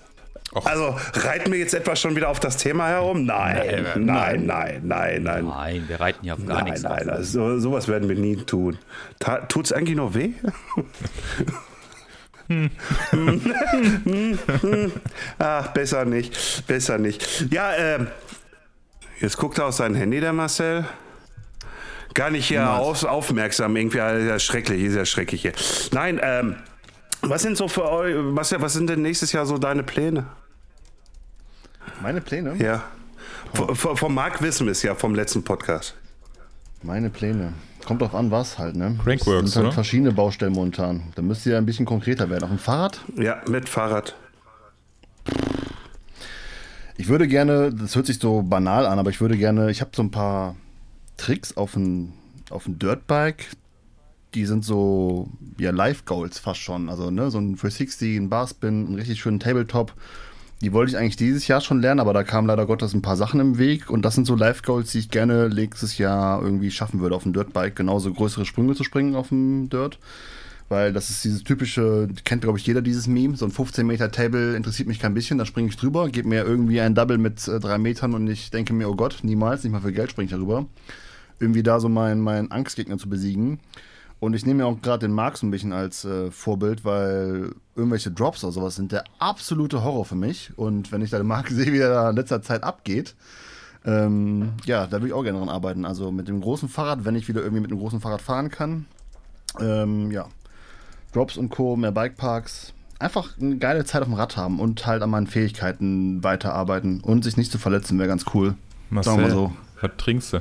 Och. 0.54 0.68
Also 0.68 0.96
reiten 1.14 1.52
wir 1.52 1.58
jetzt 1.58 1.74
etwa 1.74 1.96
schon 1.96 2.16
wieder 2.16 2.30
auf 2.30 2.40
das 2.40 2.58
Thema 2.58 2.88
herum? 2.88 3.26
Nein, 3.26 3.84
nein, 3.84 4.06
nein, 4.06 4.46
nein, 4.46 4.82
nein, 4.84 5.24
nein. 5.24 5.46
Nein, 5.46 5.86
wir 5.88 6.00
reiten 6.00 6.20
hier 6.22 6.36
auf 6.36 6.46
gar 6.46 6.58
nein, 6.58 6.66
nichts. 6.66 6.84
Nein, 6.84 7.08
nein, 7.08 7.10
also, 7.10 7.58
sowas 7.58 7.88
werden 7.88 8.08
wir 8.10 8.16
nie 8.16 8.36
tun. 8.36 8.78
Tut 9.50 9.66
es 9.66 9.74
eigentlich 9.74 9.98
noch 9.98 10.14
weh? 10.14 10.34
Ach, 15.40 15.68
besser 15.70 16.06
nicht, 16.06 16.68
besser 16.68 17.00
nicht. 17.00 17.48
Ja, 17.50 17.74
äh, 17.74 18.06
jetzt 19.20 19.38
guckt 19.38 19.58
er 19.58 19.66
auf 19.66 19.74
sein 19.74 19.96
Handy, 19.96 20.20
der 20.20 20.34
Marcel. 20.34 20.86
Gar 22.13 22.30
nicht 22.30 22.47
hier 22.47 22.69
auf, 22.69 23.04
aufmerksam, 23.04 23.76
irgendwie, 23.76 23.97
ist 23.97 24.28
ja 24.28 24.39
schrecklich, 24.39 24.84
ist 24.84 24.95
ja 24.95 25.06
schrecklich 25.06 25.41
hier. 25.41 25.54
Nein, 25.91 26.19
ähm, 26.21 26.56
was 27.21 27.41
sind 27.41 27.58
so 27.58 27.67
für 27.67 27.89
euch, 27.89 28.15
was, 28.17 28.54
was 28.60 28.73
sind 28.73 28.89
denn 28.89 29.02
nächstes 29.02 29.32
Jahr 29.32 29.45
so 29.45 29.58
deine 29.58 29.84
Pläne? 29.84 30.26
Meine 32.02 32.21
Pläne? 32.21 32.56
Ja. 32.58 32.84
Von, 33.54 33.95
von 33.95 34.13
Marc 34.13 34.41
wissen 34.41 34.65
wir 34.65 34.71
es 34.71 34.84
ja 34.84 34.95
vom 34.95 35.15
letzten 35.15 35.43
Podcast. 35.43 35.95
Meine 36.82 37.10
Pläne. 37.10 37.54
Kommt 37.86 38.02
drauf 38.02 38.15
an, 38.15 38.32
was 38.32 38.58
halt, 38.58 38.76
ne? 38.76 38.97
Crankworks, 39.04 39.52
sind 39.52 39.56
halt 39.56 39.65
oder? 39.67 39.73
verschiedene 39.73 40.12
Baustellen 40.12 40.54
momentan. 40.54 41.12
Da 41.15 41.21
müsst 41.21 41.45
ihr 41.45 41.58
ein 41.58 41.65
bisschen 41.65 41.86
konkreter 41.86 42.30
werden. 42.30 42.43
Auf 42.43 42.49
dem 42.49 42.60
Fahrrad? 42.60 43.02
Ja, 43.17 43.41
mit 43.47 43.67
Fahrrad. 43.69 44.15
Ich 46.97 47.08
würde 47.08 47.28
gerne, 47.28 47.73
das 47.73 47.95
hört 47.95 48.06
sich 48.06 48.19
so 48.19 48.41
banal 48.41 48.86
an, 48.86 48.99
aber 48.99 49.10
ich 49.10 49.19
würde 49.19 49.38
gerne, 49.38 49.71
ich 49.71 49.82
habe 49.82 49.91
so 49.93 50.04
ein 50.04 50.12
paar 50.12 50.56
Tricks 51.17 51.56
auf 51.58 51.73
dem 51.73 52.13
auf 52.49 52.63
Dirtbike, 52.67 53.47
die 54.34 54.45
sind 54.45 54.63
so 54.63 55.30
ja 55.60 55.71
Live 55.71 56.06
Goals 56.06 56.39
fast 56.39 56.60
schon. 56.60 56.89
Also 56.89 57.12
ne, 57.12 57.32
so 57.32 57.39
ein 57.39 57.56
360, 57.56 58.17
ein 58.17 58.30
Barspin, 58.30 58.88
einen 58.88 58.95
richtig 58.95 59.19
schönen 59.19 59.39
Tabletop. 59.39 59.93
Die 60.62 60.71
wollte 60.71 60.91
ich 60.91 60.97
eigentlich 60.97 61.17
dieses 61.17 61.47
Jahr 61.47 61.60
schon 61.60 61.82
lernen, 61.82 61.99
aber 61.99 62.13
da 62.13 62.23
kamen 62.23 62.47
leider 62.47 62.65
Gottes 62.65 62.93
ein 62.93 63.02
paar 63.02 63.17
Sachen 63.17 63.39
im 63.41 63.58
Weg. 63.58 63.89
Und 63.89 64.04
das 64.06 64.15
sind 64.15 64.26
so 64.26 64.36
Live 64.36 64.62
Goals, 64.62 64.91
die 64.91 64.99
ich 64.99 65.10
gerne 65.10 65.49
nächstes 65.49 65.97
Jahr 65.97 66.41
irgendwie 66.41 66.71
schaffen 66.71 67.02
würde, 67.02 67.15
auf 67.15 67.23
dem 67.23 67.34
Dirtbike 67.34 67.76
genauso 67.76 68.13
größere 68.13 68.45
Sprünge 68.45 68.73
zu 68.73 68.84
springen 68.84 69.15
auf 69.15 69.30
dem 69.30 69.69
Dirt. 69.69 69.99
Weil 70.69 70.93
das 70.93 71.10
ist 71.10 71.26
dieses 71.26 71.43
typische, 71.43 72.08
kennt 72.23 72.43
glaube 72.43 72.58
ich 72.58 72.65
jeder 72.65 72.82
dieses 72.82 73.08
Meme, 73.08 73.36
so 73.36 73.45
ein 73.45 73.52
15 73.52 73.86
Meter 73.86 74.10
Table 74.10 74.56
interessiert 74.56 74.88
mich 74.88 74.99
kein 74.99 75.13
bisschen, 75.13 75.38
da 75.38 75.45
springe 75.45 75.67
ich 75.67 75.76
drüber, 75.76 76.08
gebe 76.08 76.30
mir 76.30 76.45
irgendwie 76.45 76.80
ein 76.80 76.95
Double 76.95 77.17
mit 77.17 77.45
äh, 77.49 77.60
drei 77.60 77.78
Metern 77.78 78.13
und 78.13 78.28
ich 78.28 78.49
denke 78.49 78.73
mir, 78.73 78.89
oh 78.89 78.95
Gott, 78.95 79.19
niemals, 79.23 79.63
nicht 79.63 79.73
mal 79.73 79.82
für 79.82 79.91
Geld 79.91 80.12
springe 80.12 80.26
ich 80.26 80.32
darüber 80.32 80.65
irgendwie 81.39 81.63
da 81.63 81.80
so 81.80 81.89
meinen 81.89 82.22
mein 82.22 82.52
Angstgegner 82.52 82.98
zu 82.98 83.10
besiegen. 83.10 83.60
Und 84.19 84.36
ich 84.36 84.46
nehme 84.46 84.63
mir 84.63 84.67
auch 84.67 84.82
gerade 84.82 85.06
den 85.06 85.13
Mark 85.13 85.38
so 85.38 85.46
ein 85.46 85.52
bisschen 85.52 85.74
als 85.74 86.06
äh, 86.06 86.32
Vorbild, 86.32 86.86
weil 86.86 87.54
irgendwelche 87.76 88.10
Drops 88.10 88.43
oder 88.43 88.54
sowas 88.54 88.76
sind 88.76 88.93
der 88.93 89.04
absolute 89.19 89.84
Horror 89.84 90.06
für 90.06 90.15
mich. 90.15 90.52
Und 90.56 90.93
wenn 90.93 91.02
ich 91.02 91.10
da 91.10 91.17
den 91.17 91.28
Mark 91.28 91.50
sehe, 91.50 91.74
wie 91.74 91.80
er 91.80 91.89
da 91.89 92.10
in 92.10 92.15
letzter 92.15 92.41
Zeit 92.41 92.63
abgeht, 92.63 93.15
ähm, 93.86 94.54
ja, 94.65 94.88
da 94.88 95.02
will 95.02 95.10
ich 95.10 95.13
auch 95.13 95.24
gerne 95.24 95.39
dran 95.39 95.50
arbeiten. 95.50 95.84
Also 95.84 96.12
mit 96.12 96.30
dem 96.30 96.39
großen 96.39 96.69
Fahrrad, 96.69 97.04
wenn 97.04 97.15
ich 97.15 97.28
wieder 97.28 97.41
irgendwie 97.41 97.62
mit 97.62 97.72
dem 97.72 97.80
großen 97.80 98.00
Fahrrad 98.00 98.22
fahren 98.22 98.50
kann. 98.50 98.86
Ähm, 99.60 100.10
ja, 100.10 100.28
Drops 101.12 101.36
und 101.36 101.50
Co., 101.50 101.76
mehr 101.76 101.91
Bikeparks. 101.91 102.74
Einfach 103.00 103.38
eine 103.41 103.58
geile 103.58 103.84
Zeit 103.84 104.04
auf 104.04 104.08
dem 104.08 104.13
Rad 104.13 104.38
haben 104.38 104.62
und 104.62 104.86
halt 104.86 105.02
an 105.02 105.10
meinen 105.10 105.28
Fähigkeiten 105.28 106.24
weiterarbeiten 106.24 107.02
und 107.02 107.26
sich 107.26 107.36
nicht 107.36 107.52
zu 107.52 107.58
verletzen, 107.58 108.00
wäre 108.00 108.08
ganz 108.08 108.24
cool. 108.34 108.56
Marcel, 108.89 109.13
Sagen 109.13 109.24
wir 109.28 109.32
so. 109.32 109.52
was 109.82 109.91
trinkst 109.98 110.32
du? 110.34 110.39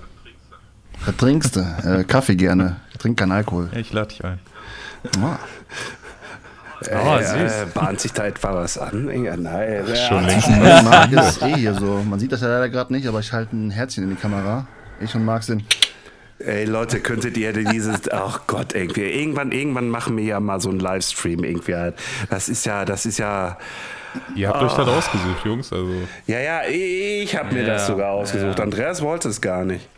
Was 1.05 1.17
trinkst 1.17 1.57
du? 1.57 1.61
Äh, 1.61 2.05
Kaffee 2.05 2.37
gerne. 2.37 2.77
Ich 2.93 2.99
trinke 2.99 3.23
keinen 3.23 3.33
Alkohol. 3.33 3.71
Ich 3.75 3.93
lade 3.93 4.09
dich 4.09 4.25
ein. 4.25 4.39
Ah. 5.21 5.39
Oh, 6.91 7.17
äh, 7.17 7.47
äh, 7.47 7.67
bahnt 7.75 8.01
sich 8.01 8.13
da 8.13 8.27
etwa 8.27 8.55
was 8.55 8.79
an? 8.79 9.07
Nein. 9.07 9.85
Ach, 9.89 9.97
schon 10.09 10.25
längst. 10.25 10.49
Marc 10.49 11.13
ist 11.13 11.43
eh 11.43 11.55
hier 11.55 11.75
so. 11.75 12.03
Man 12.09 12.19
sieht 12.19 12.33
das 12.33 12.41
ja 12.41 12.49
leider 12.49 12.69
gerade 12.69 12.93
nicht, 12.93 13.07
aber 13.07 13.21
ich 13.21 13.33
halte 13.33 13.57
ein 13.57 13.71
Herzchen 13.71 14.05
in 14.05 14.11
die 14.11 14.17
Kamera. 14.17 14.67
Ich 15.01 15.15
und 15.15 15.25
Marc 15.25 15.43
sind. 15.45 15.65
Ey 16.39 16.65
Leute, 16.65 16.99
könntet 17.01 17.37
ihr 17.37 17.53
dieses, 17.53 18.11
ach 18.11 18.41
Gott, 18.49 18.75
irgendwie, 18.75 19.03
irgendwann, 19.03 19.53
irgendwann 19.53 19.89
machen 19.89 20.17
wir 20.17 20.25
ja 20.25 20.41
mal 20.41 20.61
so 20.61 20.71
einen 20.71 20.81
Livestream 20.81 21.45
irgendwie. 21.45 21.93
Das 22.31 22.49
ist 22.49 22.67
ja, 22.67 22.85
das 22.85 23.07
ist 23.07 23.19
ja. 23.19 23.59
Ihr 24.35 24.49
habt 24.49 24.61
oh. 24.61 24.67
euch 24.67 24.73
das 24.73 24.89
ausgesucht, 24.89 25.45
Jungs. 25.45 25.73
Also. 25.73 25.93
Ja, 26.27 26.41
ja, 26.41 26.63
ich 26.65 27.37
habe 27.37 27.55
mir 27.55 27.63
ja, 27.63 27.75
das 27.75 27.87
sogar 27.87 28.11
ausgesucht. 28.11 28.59
Ja. 28.59 28.65
Andreas 28.65 29.03
wollte 29.03 29.29
es 29.29 29.41
gar 29.41 29.65
nicht. 29.65 29.89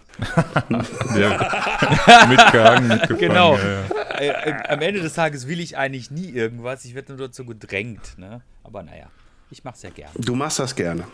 Ja, 1.17 2.27
mitgehangen, 2.29 2.89
mitgefangen. 2.89 3.19
Genau. 3.19 3.57
Ja, 3.57 3.63
ja. 3.63 3.85
Äh, 4.19 4.55
am 4.69 4.81
Ende 4.81 5.01
des 5.01 5.15
Tages 5.15 5.49
will 5.49 5.61
ich 5.61 5.77
eigentlich 5.77 6.11
nie 6.11 6.31
irgendwas. 6.31 6.85
Ich 6.85 6.95
werde 6.95 7.15
nur 7.15 7.27
dazu 7.27 7.45
gedrängt. 7.45 8.17
Ne? 8.19 8.43
Aber 8.63 8.83
naja, 8.83 9.07
ich 9.51 9.65
mache 9.65 9.77
es 9.77 9.83
ja 9.83 9.91
gerne. 9.91 10.13
Du 10.17 10.35
machst 10.35 10.59
das 10.59 10.75
gerne. 10.75 11.05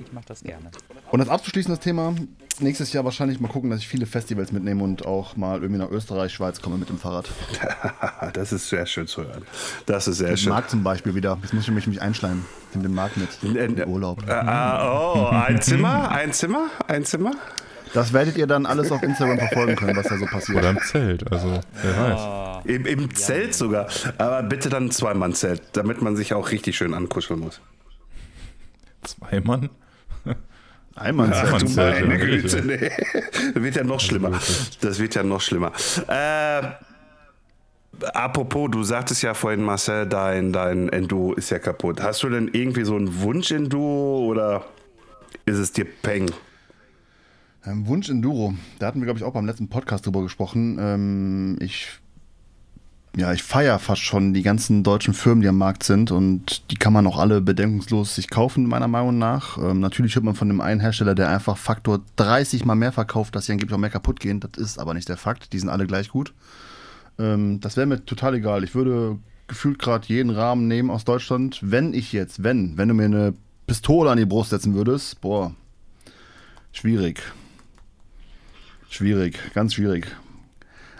Ich 0.00 0.12
mache 0.12 0.24
das 0.26 0.42
gerne. 0.42 0.70
Und 1.10 1.18
das 1.18 1.28
abzuschließen, 1.28 1.72
das 1.72 1.80
Thema, 1.80 2.14
nächstes 2.60 2.92
Jahr 2.92 3.04
wahrscheinlich 3.04 3.40
mal 3.40 3.48
gucken, 3.48 3.70
dass 3.70 3.80
ich 3.80 3.88
viele 3.88 4.06
Festivals 4.06 4.52
mitnehme 4.52 4.82
und 4.82 5.06
auch 5.06 5.36
mal 5.36 5.60
irgendwie 5.60 5.80
nach 5.80 5.90
Österreich, 5.90 6.32
Schweiz 6.32 6.60
komme 6.60 6.78
mit 6.78 6.88
dem 6.88 6.98
Fahrrad. 6.98 7.28
das 8.32 8.52
ist 8.52 8.68
sehr 8.68 8.86
schön 8.86 9.06
zu 9.06 9.24
hören. 9.24 9.42
Das 9.86 10.08
ist 10.08 10.18
sehr 10.18 10.30
mit 10.30 10.40
schön. 10.40 10.52
Markt 10.52 10.70
zum 10.70 10.82
Beispiel 10.82 11.14
wieder. 11.14 11.38
Jetzt 11.42 11.54
muss 11.54 11.64
ich 11.64 11.70
mich, 11.70 11.86
mich 11.86 12.02
einschleimen. 12.02 12.44
In 12.74 12.82
den 12.82 12.94
Markt 12.94 13.16
mit. 13.16 13.28
In, 13.42 13.56
in 13.56 13.88
Urlaub. 13.88 14.22
Äh, 14.28 14.32
oh, 14.32 15.28
ein 15.30 15.60
Zimmer? 15.62 16.10
Ein 16.10 16.32
Zimmer? 16.32 16.66
Ein 16.88 17.04
Zimmer? 17.04 17.32
Das 17.92 18.12
werdet 18.12 18.36
ihr 18.36 18.48
dann 18.48 18.66
alles 18.66 18.90
auf 18.90 19.02
Instagram 19.04 19.38
verfolgen 19.38 19.76
können, 19.76 19.96
was 19.96 20.08
da 20.08 20.18
so 20.18 20.26
passiert. 20.26 20.58
Oder 20.58 20.70
im 20.70 20.80
Zelt, 20.80 21.30
also 21.30 21.60
wer 21.80 21.96
weiß. 21.96 22.64
Im, 22.64 22.86
im 22.86 23.14
Zelt 23.14 23.54
sogar. 23.54 23.86
Aber 24.18 24.42
bitte 24.42 24.68
dann 24.68 24.86
ein 24.86 24.90
Zweimann-Zelt, 24.90 25.62
damit 25.74 26.02
man 26.02 26.16
sich 26.16 26.34
auch 26.34 26.50
richtig 26.50 26.76
schön 26.76 26.92
ankuscheln 26.92 27.38
muss. 27.38 27.60
Zwei 29.02 29.40
Mann? 29.40 29.70
Einmannzelt. 30.96 31.52
Ach, 31.52 31.62
du 31.62 31.68
meine 31.70 32.18
Güte, 32.18 32.62
nee. 32.62 32.90
Das 33.52 33.62
wird 33.62 33.76
ja 33.76 33.84
noch 33.84 34.00
schlimmer. 34.00 34.30
Das 34.80 34.98
wird 34.98 35.14
ja 35.14 35.22
noch 35.24 35.40
schlimmer. 35.40 35.72
Äh, 36.06 36.62
apropos, 38.12 38.70
du 38.70 38.84
sagtest 38.84 39.22
ja 39.22 39.34
vorhin, 39.34 39.62
Marcel, 39.62 40.06
dein, 40.06 40.52
dein 40.52 40.88
Enduro 40.88 41.34
ist 41.34 41.50
ja 41.50 41.58
kaputt. 41.58 42.00
Hast 42.00 42.22
du 42.22 42.28
denn 42.28 42.48
irgendwie 42.52 42.84
so 42.84 42.94
einen 42.94 43.22
Wunsch-Enduro 43.22 44.26
oder 44.26 44.64
ist 45.46 45.58
es 45.58 45.72
dir 45.72 45.84
Peng? 45.84 46.30
Ähm, 47.66 47.86
Wunsch 47.86 48.08
Enduro, 48.08 48.54
da 48.78 48.86
hatten 48.86 49.00
wir, 49.00 49.06
glaube 49.06 49.18
ich, 49.18 49.24
auch 49.24 49.32
beim 49.32 49.46
letzten 49.46 49.68
Podcast 49.68 50.06
drüber 50.06 50.22
gesprochen. 50.22 50.78
Ähm, 50.78 51.56
ich 51.60 51.88
ja, 53.16 53.32
ich 53.32 53.42
feiere 53.42 53.78
fast 53.78 54.02
schon 54.02 54.34
die 54.34 54.42
ganzen 54.42 54.82
deutschen 54.82 55.14
Firmen, 55.14 55.40
die 55.40 55.48
am 55.48 55.58
Markt 55.58 55.84
sind 55.84 56.10
und 56.10 56.70
die 56.70 56.76
kann 56.76 56.92
man 56.92 57.06
auch 57.06 57.18
alle 57.18 57.40
bedenkungslos 57.40 58.16
sich 58.16 58.28
kaufen, 58.28 58.66
meiner 58.66 58.88
Meinung 58.88 59.18
nach. 59.18 59.56
Ähm, 59.58 59.80
natürlich 59.80 60.16
hört 60.16 60.24
man 60.24 60.34
von 60.34 60.48
dem 60.48 60.60
einen 60.60 60.80
Hersteller, 60.80 61.14
der 61.14 61.28
einfach 61.28 61.56
Faktor 61.56 62.00
30 62.16 62.64
mal 62.64 62.74
mehr 62.74 62.92
verkauft, 62.92 63.36
dass 63.36 63.46
sie 63.46 63.52
angeblich 63.52 63.74
auch 63.74 63.80
mehr 63.80 63.90
kaputt 63.90 64.18
gehen. 64.18 64.40
Das 64.40 64.52
ist 64.56 64.78
aber 64.78 64.94
nicht 64.94 65.08
der 65.08 65.16
Fakt. 65.16 65.52
Die 65.52 65.58
sind 65.58 65.68
alle 65.68 65.86
gleich 65.86 66.08
gut. 66.08 66.34
Ähm, 67.18 67.60
das 67.60 67.76
wäre 67.76 67.86
mir 67.86 68.04
total 68.04 68.34
egal. 68.34 68.64
Ich 68.64 68.74
würde 68.74 69.18
gefühlt 69.46 69.78
gerade 69.78 70.08
jeden 70.08 70.30
Rahmen 70.30 70.66
nehmen 70.66 70.90
aus 70.90 71.04
Deutschland. 71.04 71.60
Wenn 71.62 71.94
ich 71.94 72.12
jetzt, 72.12 72.42
wenn, 72.42 72.76
wenn 72.76 72.88
du 72.88 72.94
mir 72.94 73.04
eine 73.04 73.34
Pistole 73.66 74.10
an 74.10 74.18
die 74.18 74.26
Brust 74.26 74.50
setzen 74.50 74.74
würdest, 74.74 75.20
boah, 75.20 75.54
schwierig. 76.72 77.22
Schwierig, 78.90 79.38
ganz 79.54 79.74
schwierig. 79.74 80.06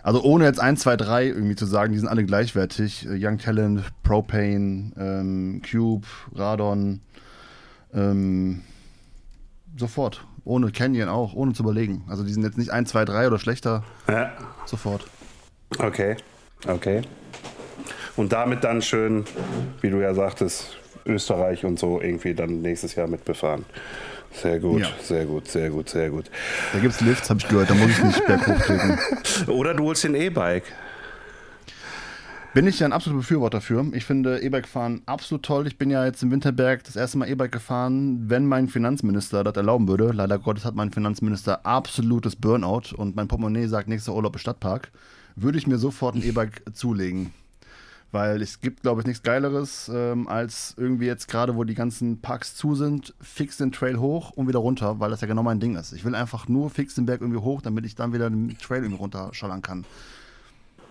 Also 0.04 0.22
ohne 0.22 0.44
jetzt 0.44 0.60
1, 0.60 0.80
2, 0.80 0.96
3 0.98 1.26
irgendwie 1.28 1.56
zu 1.56 1.64
sagen, 1.64 1.94
die 1.94 1.98
sind 1.98 2.08
alle 2.08 2.24
gleichwertig. 2.24 3.06
Äh, 3.06 3.16
Young 3.18 3.38
Talent, 3.38 3.82
Propane, 4.02 4.92
ähm, 4.98 5.62
Cube, 5.68 6.06
Radon, 6.34 7.00
ähm, 7.94 8.60
sofort. 9.78 10.26
Ohne 10.44 10.70
Canyon 10.72 11.08
auch, 11.08 11.32
ohne 11.32 11.54
zu 11.54 11.62
überlegen. 11.62 12.04
Also 12.06 12.22
die 12.22 12.34
sind 12.34 12.42
jetzt 12.42 12.58
nicht 12.58 12.70
1, 12.70 12.90
2, 12.90 13.06
3 13.06 13.26
oder 13.28 13.38
schlechter. 13.38 13.82
Ja. 14.06 14.30
Sofort. 14.66 15.06
Okay, 15.78 16.16
okay. 16.68 17.00
Und 18.14 18.32
damit 18.32 18.62
dann 18.62 18.82
schön, 18.82 19.24
wie 19.80 19.88
du 19.88 20.02
ja 20.02 20.12
sagtest, 20.12 20.76
Österreich 21.06 21.64
und 21.64 21.78
so 21.78 21.98
irgendwie 22.02 22.34
dann 22.34 22.60
nächstes 22.60 22.94
Jahr 22.94 23.08
mitbefahren. 23.08 23.64
Sehr 24.34 24.58
gut, 24.58 24.80
ja. 24.80 24.88
sehr 25.00 25.26
gut, 25.26 25.48
sehr 25.48 25.70
gut, 25.70 25.88
sehr 25.88 26.10
gut. 26.10 26.30
Da 26.72 26.78
gibt 26.80 26.94
es 26.94 27.00
Lifts, 27.00 27.30
habe 27.30 27.40
ich 27.40 27.48
gehört, 27.48 27.70
da 27.70 27.74
muss 27.74 27.90
ich 27.90 28.02
nicht 28.02 28.26
berghoch 28.26 28.58
treten. 28.60 28.98
Oder 29.50 29.74
du 29.74 29.84
holst 29.84 30.04
den 30.04 30.14
E-Bike. 30.14 30.64
Bin 32.54 32.68
ich 32.68 32.78
ja 32.78 32.86
ein 32.86 32.92
absoluter 32.92 33.22
Befürworter 33.22 33.60
für. 33.60 33.84
Ich 33.94 34.04
finde 34.04 34.40
E-Bike 34.40 34.68
fahren 34.68 35.02
absolut 35.06 35.44
toll. 35.44 35.66
Ich 35.66 35.76
bin 35.76 35.90
ja 35.90 36.04
jetzt 36.04 36.22
im 36.22 36.30
Winterberg 36.30 36.84
das 36.84 36.94
erste 36.94 37.18
Mal 37.18 37.28
E-Bike 37.28 37.50
gefahren, 37.50 38.30
wenn 38.30 38.46
mein 38.46 38.68
Finanzminister 38.68 39.42
das 39.42 39.56
erlauben 39.56 39.88
würde. 39.88 40.12
Leider 40.12 40.38
Gottes 40.38 40.64
hat 40.64 40.76
mein 40.76 40.92
Finanzminister 40.92 41.66
absolutes 41.66 42.36
Burnout 42.36 42.94
und 42.96 43.16
mein 43.16 43.26
Portemonnaie 43.26 43.66
sagt 43.66 43.88
nächster 43.88 44.14
Urlaub 44.14 44.36
im 44.36 44.38
Stadtpark. 44.38 44.92
Würde 45.34 45.58
ich 45.58 45.66
mir 45.66 45.78
sofort 45.78 46.14
ein 46.14 46.22
E-Bike 46.22 46.62
zulegen. 46.74 47.32
Weil 48.14 48.42
es 48.42 48.60
gibt, 48.60 48.82
glaube 48.82 49.00
ich, 49.00 49.08
nichts 49.08 49.24
Geileres, 49.24 49.90
ähm, 49.92 50.28
als 50.28 50.76
irgendwie 50.76 51.06
jetzt 51.06 51.26
gerade, 51.26 51.56
wo 51.56 51.64
die 51.64 51.74
ganzen 51.74 52.20
Parks 52.20 52.54
zu 52.54 52.76
sind, 52.76 53.12
fix 53.20 53.56
den 53.56 53.72
Trail 53.72 53.98
hoch 53.98 54.30
und 54.30 54.46
wieder 54.46 54.60
runter, 54.60 55.00
weil 55.00 55.10
das 55.10 55.20
ja 55.20 55.26
genau 55.26 55.42
mein 55.42 55.58
Ding 55.58 55.74
ist. 55.74 55.92
Ich 55.92 56.04
will 56.04 56.14
einfach 56.14 56.46
nur 56.46 56.70
fix 56.70 56.94
den 56.94 57.06
Berg 57.06 57.22
irgendwie 57.22 57.40
hoch, 57.40 57.60
damit 57.60 57.84
ich 57.84 57.96
dann 57.96 58.12
wieder 58.12 58.30
den 58.30 58.56
Trail 58.58 58.84
irgendwie 58.84 59.00
runterschallern 59.00 59.62
kann. 59.62 59.84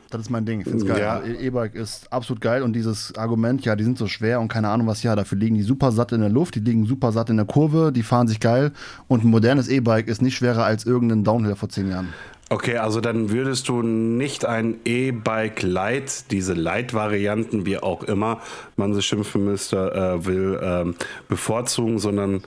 Das 0.09 0.19
ist 0.19 0.31
mein 0.31 0.45
Ding. 0.45 0.59
Ich 0.59 0.65
finde 0.65 0.83
es 0.83 0.85
geil. 0.85 0.99
Ja. 0.99 1.19
Also, 1.19 1.31
E-Bike 1.31 1.75
ist 1.75 2.11
absolut 2.11 2.41
geil 2.41 2.61
und 2.61 2.73
dieses 2.73 3.15
Argument, 3.15 3.63
ja, 3.63 3.77
die 3.77 3.85
sind 3.85 3.97
so 3.97 4.07
schwer 4.07 4.41
und 4.41 4.49
keine 4.49 4.67
Ahnung 4.67 4.87
was, 4.87 5.01
ja, 5.01 5.15
dafür 5.15 5.37
liegen 5.37 5.55
die 5.55 5.63
super 5.63 5.93
satt 5.93 6.11
in 6.11 6.19
der 6.19 6.29
Luft, 6.29 6.55
die 6.55 6.59
liegen 6.59 6.85
super 6.85 7.13
satt 7.13 7.29
in 7.29 7.37
der 7.37 7.45
Kurve, 7.45 7.93
die 7.93 8.03
fahren 8.03 8.27
sich 8.27 8.41
geil 8.41 8.73
und 9.07 9.23
ein 9.23 9.29
modernes 9.29 9.69
E-Bike 9.69 10.09
ist 10.09 10.21
nicht 10.21 10.35
schwerer 10.35 10.65
als 10.65 10.85
irgendein 10.85 11.23
Downhill 11.23 11.55
vor 11.55 11.69
zehn 11.69 11.89
Jahren. 11.89 12.09
Okay, 12.53 12.77
also 12.77 13.01
dann 13.01 13.31
würdest 13.31 13.67
du 13.67 13.81
nicht 13.81 14.45
ein 14.45 14.79
E-Bike 14.85 15.63
Lite, 15.63 16.25
diese 16.29 16.53
Lite-Varianten, 16.53 17.65
wie 17.65 17.79
auch 17.79 18.03
immer 18.03 18.41
man 18.75 18.93
sie 18.93 19.01
schimpfen 19.01 19.43
müsste, 19.43 19.91
äh, 19.91 20.23
will, 20.23 20.59
ähm, 20.61 20.95
bevorzugen, 21.27 21.97
sondern 21.97 22.43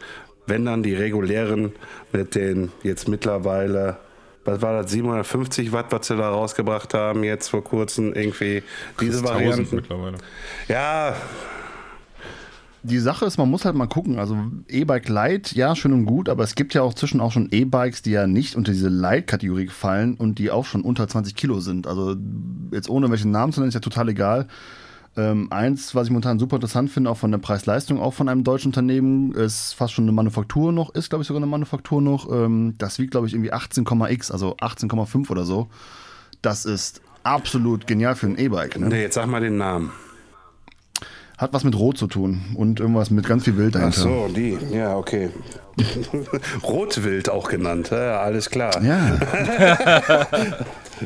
wenn 0.47 0.65
dann 0.65 0.85
die 0.85 0.95
regulären 0.95 1.73
mit 2.13 2.37
den 2.37 2.71
jetzt 2.85 3.09
mittlerweile, 3.09 3.97
was 4.45 4.63
war 4.63 4.81
das, 4.81 4.93
750 4.93 5.73
Watt, 5.73 5.87
was 5.91 6.07
sie 6.07 6.17
da 6.17 6.29
rausgebracht 6.29 6.95
haben, 6.95 7.25
jetzt 7.25 7.49
vor 7.49 7.65
kurzem 7.65 8.13
irgendwie 8.13 8.63
diese 9.01 9.25
Varianten. 9.25 9.75
Mittlerweile. 9.75 10.19
Ja, 10.69 11.17
die 12.87 12.99
Sache 12.99 13.24
ist, 13.24 13.39
man 13.39 13.51
muss 13.51 13.64
halt 13.64 13.76
mal 13.76 13.87
gucken. 13.87 14.18
Also 14.18 14.37
E-Bike 14.68 15.09
Lite, 15.09 15.55
ja, 15.55 15.74
schön 15.76 15.93
und 15.93 16.07
gut, 16.07 16.28
aber 16.28 16.45
es 16.45 16.55
gibt 16.55 16.74
ja 16.74 16.82
auch 16.82 16.95
zwischen 16.95 17.20
auch 17.20 17.32
schon 17.32 17.49
E-Bikes, 17.51 18.03
die 18.03 18.12
ja 18.12 18.26
nicht 18.26 18.57
unter 18.57 18.72
diese 18.72 18.89
Lite-Kategorie 18.89 19.68
fallen 19.68 20.14
und 20.14 20.39
die 20.39 20.51
auch 20.51 20.64
schon 20.64 20.82
unter 20.82 21.07
20 21.07 21.34
Kilo 21.34 21.61
sind. 21.61 21.87
Also 21.87 22.16
jetzt 22.72 22.89
ohne 22.89 23.11
welchen 23.11 23.30
Namen 23.30 23.53
zu 23.53 23.61
nennen, 23.61 23.68
ist 23.68 23.74
ja 23.74 23.80
total 23.80 24.09
egal. 24.09 24.49
Ähm, 25.18 25.51
eins, 25.51 25.95
was 25.95 26.07
ich 26.07 26.11
momentan 26.11 26.39
super 26.39 26.57
interessant 26.57 26.91
finde, 26.91 27.11
auch 27.11 27.16
von 27.16 27.30
der 27.30 27.39
Preis-Leistung, 27.39 28.01
auch 28.01 28.12
von 28.12 28.28
einem 28.28 28.45
deutschen 28.45 28.68
Unternehmen, 28.68 29.32
ist 29.32 29.72
fast 29.72 29.95
schon 29.95 30.05
eine 30.05 30.12
Manufaktur 30.12 30.72
noch, 30.72 30.95
ist 30.95 31.09
glaube 31.09 31.22
ich 31.22 31.28
sogar 31.28 31.43
eine 31.43 31.51
Manufaktur 31.51 32.03
noch. 32.03 32.30
Ähm, 32.30 32.74
das 32.78 32.99
wiegt 32.99 33.12
glaube 33.12 33.26
ich 33.26 33.32
irgendwie 33.32 33.53
18,x, 33.53 34.30
also 34.30 34.57
18,5 34.57 35.30
oder 35.30 35.45
so. 35.45 35.68
Das 36.43 36.66
ist 36.66 37.01
absolut 37.22 37.87
genial 37.87 38.14
für 38.14 38.26
ein 38.26 38.39
E-Bike. 38.39 38.78
Ne? 38.78 38.89
Nee, 38.89 39.03
jetzt 39.03 39.14
sag 39.14 39.26
mal 39.26 39.41
den 39.41 39.57
Namen. 39.57 39.91
Hat 41.39 41.53
was 41.53 41.64
mit 41.64 41.78
Rot 41.78 41.99
zu 41.99 42.07
tun 42.07 42.41
und 42.55 42.80
irgendwas 42.80 43.11
mit 43.11 43.26
ganz 43.26 43.45
viel 43.45 43.59
Wild 43.59 43.74
dahinter. 43.74 43.99
Ach 43.99 44.03
so, 44.03 44.28
die. 44.34 44.57
Ja, 44.72 44.97
okay. 44.97 45.28
Rotwild 46.62 47.28
auch 47.28 47.51
genannt, 47.51 47.91
ja, 47.91 48.20
alles 48.20 48.49
klar. 48.49 48.82
Ja. 48.82 49.18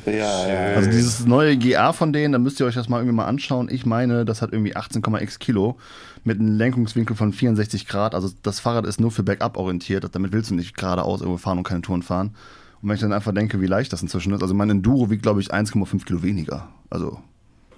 ja, 0.06 0.48
ja. 0.48 0.76
Also 0.76 0.88
dieses 0.88 1.26
neue 1.26 1.56
GA 1.56 1.92
von 1.92 2.12
denen, 2.12 2.32
da 2.32 2.38
müsst 2.38 2.60
ihr 2.60 2.66
euch 2.66 2.76
das 2.76 2.88
mal 2.88 2.98
irgendwie 2.98 3.16
mal 3.16 3.26
anschauen. 3.26 3.68
Ich 3.72 3.84
meine, 3.84 4.24
das 4.24 4.40
hat 4.40 4.52
irgendwie 4.52 4.76
18,x 4.76 5.40
Kilo 5.40 5.78
mit 6.22 6.38
einem 6.38 6.56
Lenkungswinkel 6.56 7.16
von 7.16 7.32
64 7.32 7.88
Grad. 7.88 8.14
Also 8.14 8.30
das 8.42 8.60
Fahrrad 8.60 8.86
ist 8.86 9.00
nur 9.00 9.10
für 9.10 9.24
Backup 9.24 9.56
orientiert. 9.56 10.08
Damit 10.12 10.32
willst 10.32 10.50
du 10.50 10.54
nicht 10.54 10.76
geradeaus 10.76 11.22
irgendwo 11.22 11.38
fahren 11.38 11.58
und 11.58 11.64
keine 11.64 11.82
Touren 11.82 12.02
fahren. 12.02 12.36
Und 12.82 12.88
wenn 12.88 12.94
ich 12.94 13.00
dann 13.00 13.12
einfach 13.12 13.34
denke, 13.34 13.60
wie 13.60 13.66
leicht 13.66 13.92
das 13.92 14.02
inzwischen 14.02 14.32
ist. 14.32 14.42
Also 14.42 14.54
mein 14.54 14.70
Enduro 14.70 15.10
wiegt, 15.10 15.22
glaube 15.22 15.40
ich, 15.40 15.52
1,5 15.52 16.04
Kilo 16.04 16.22
weniger. 16.22 16.68
Also 16.88 17.18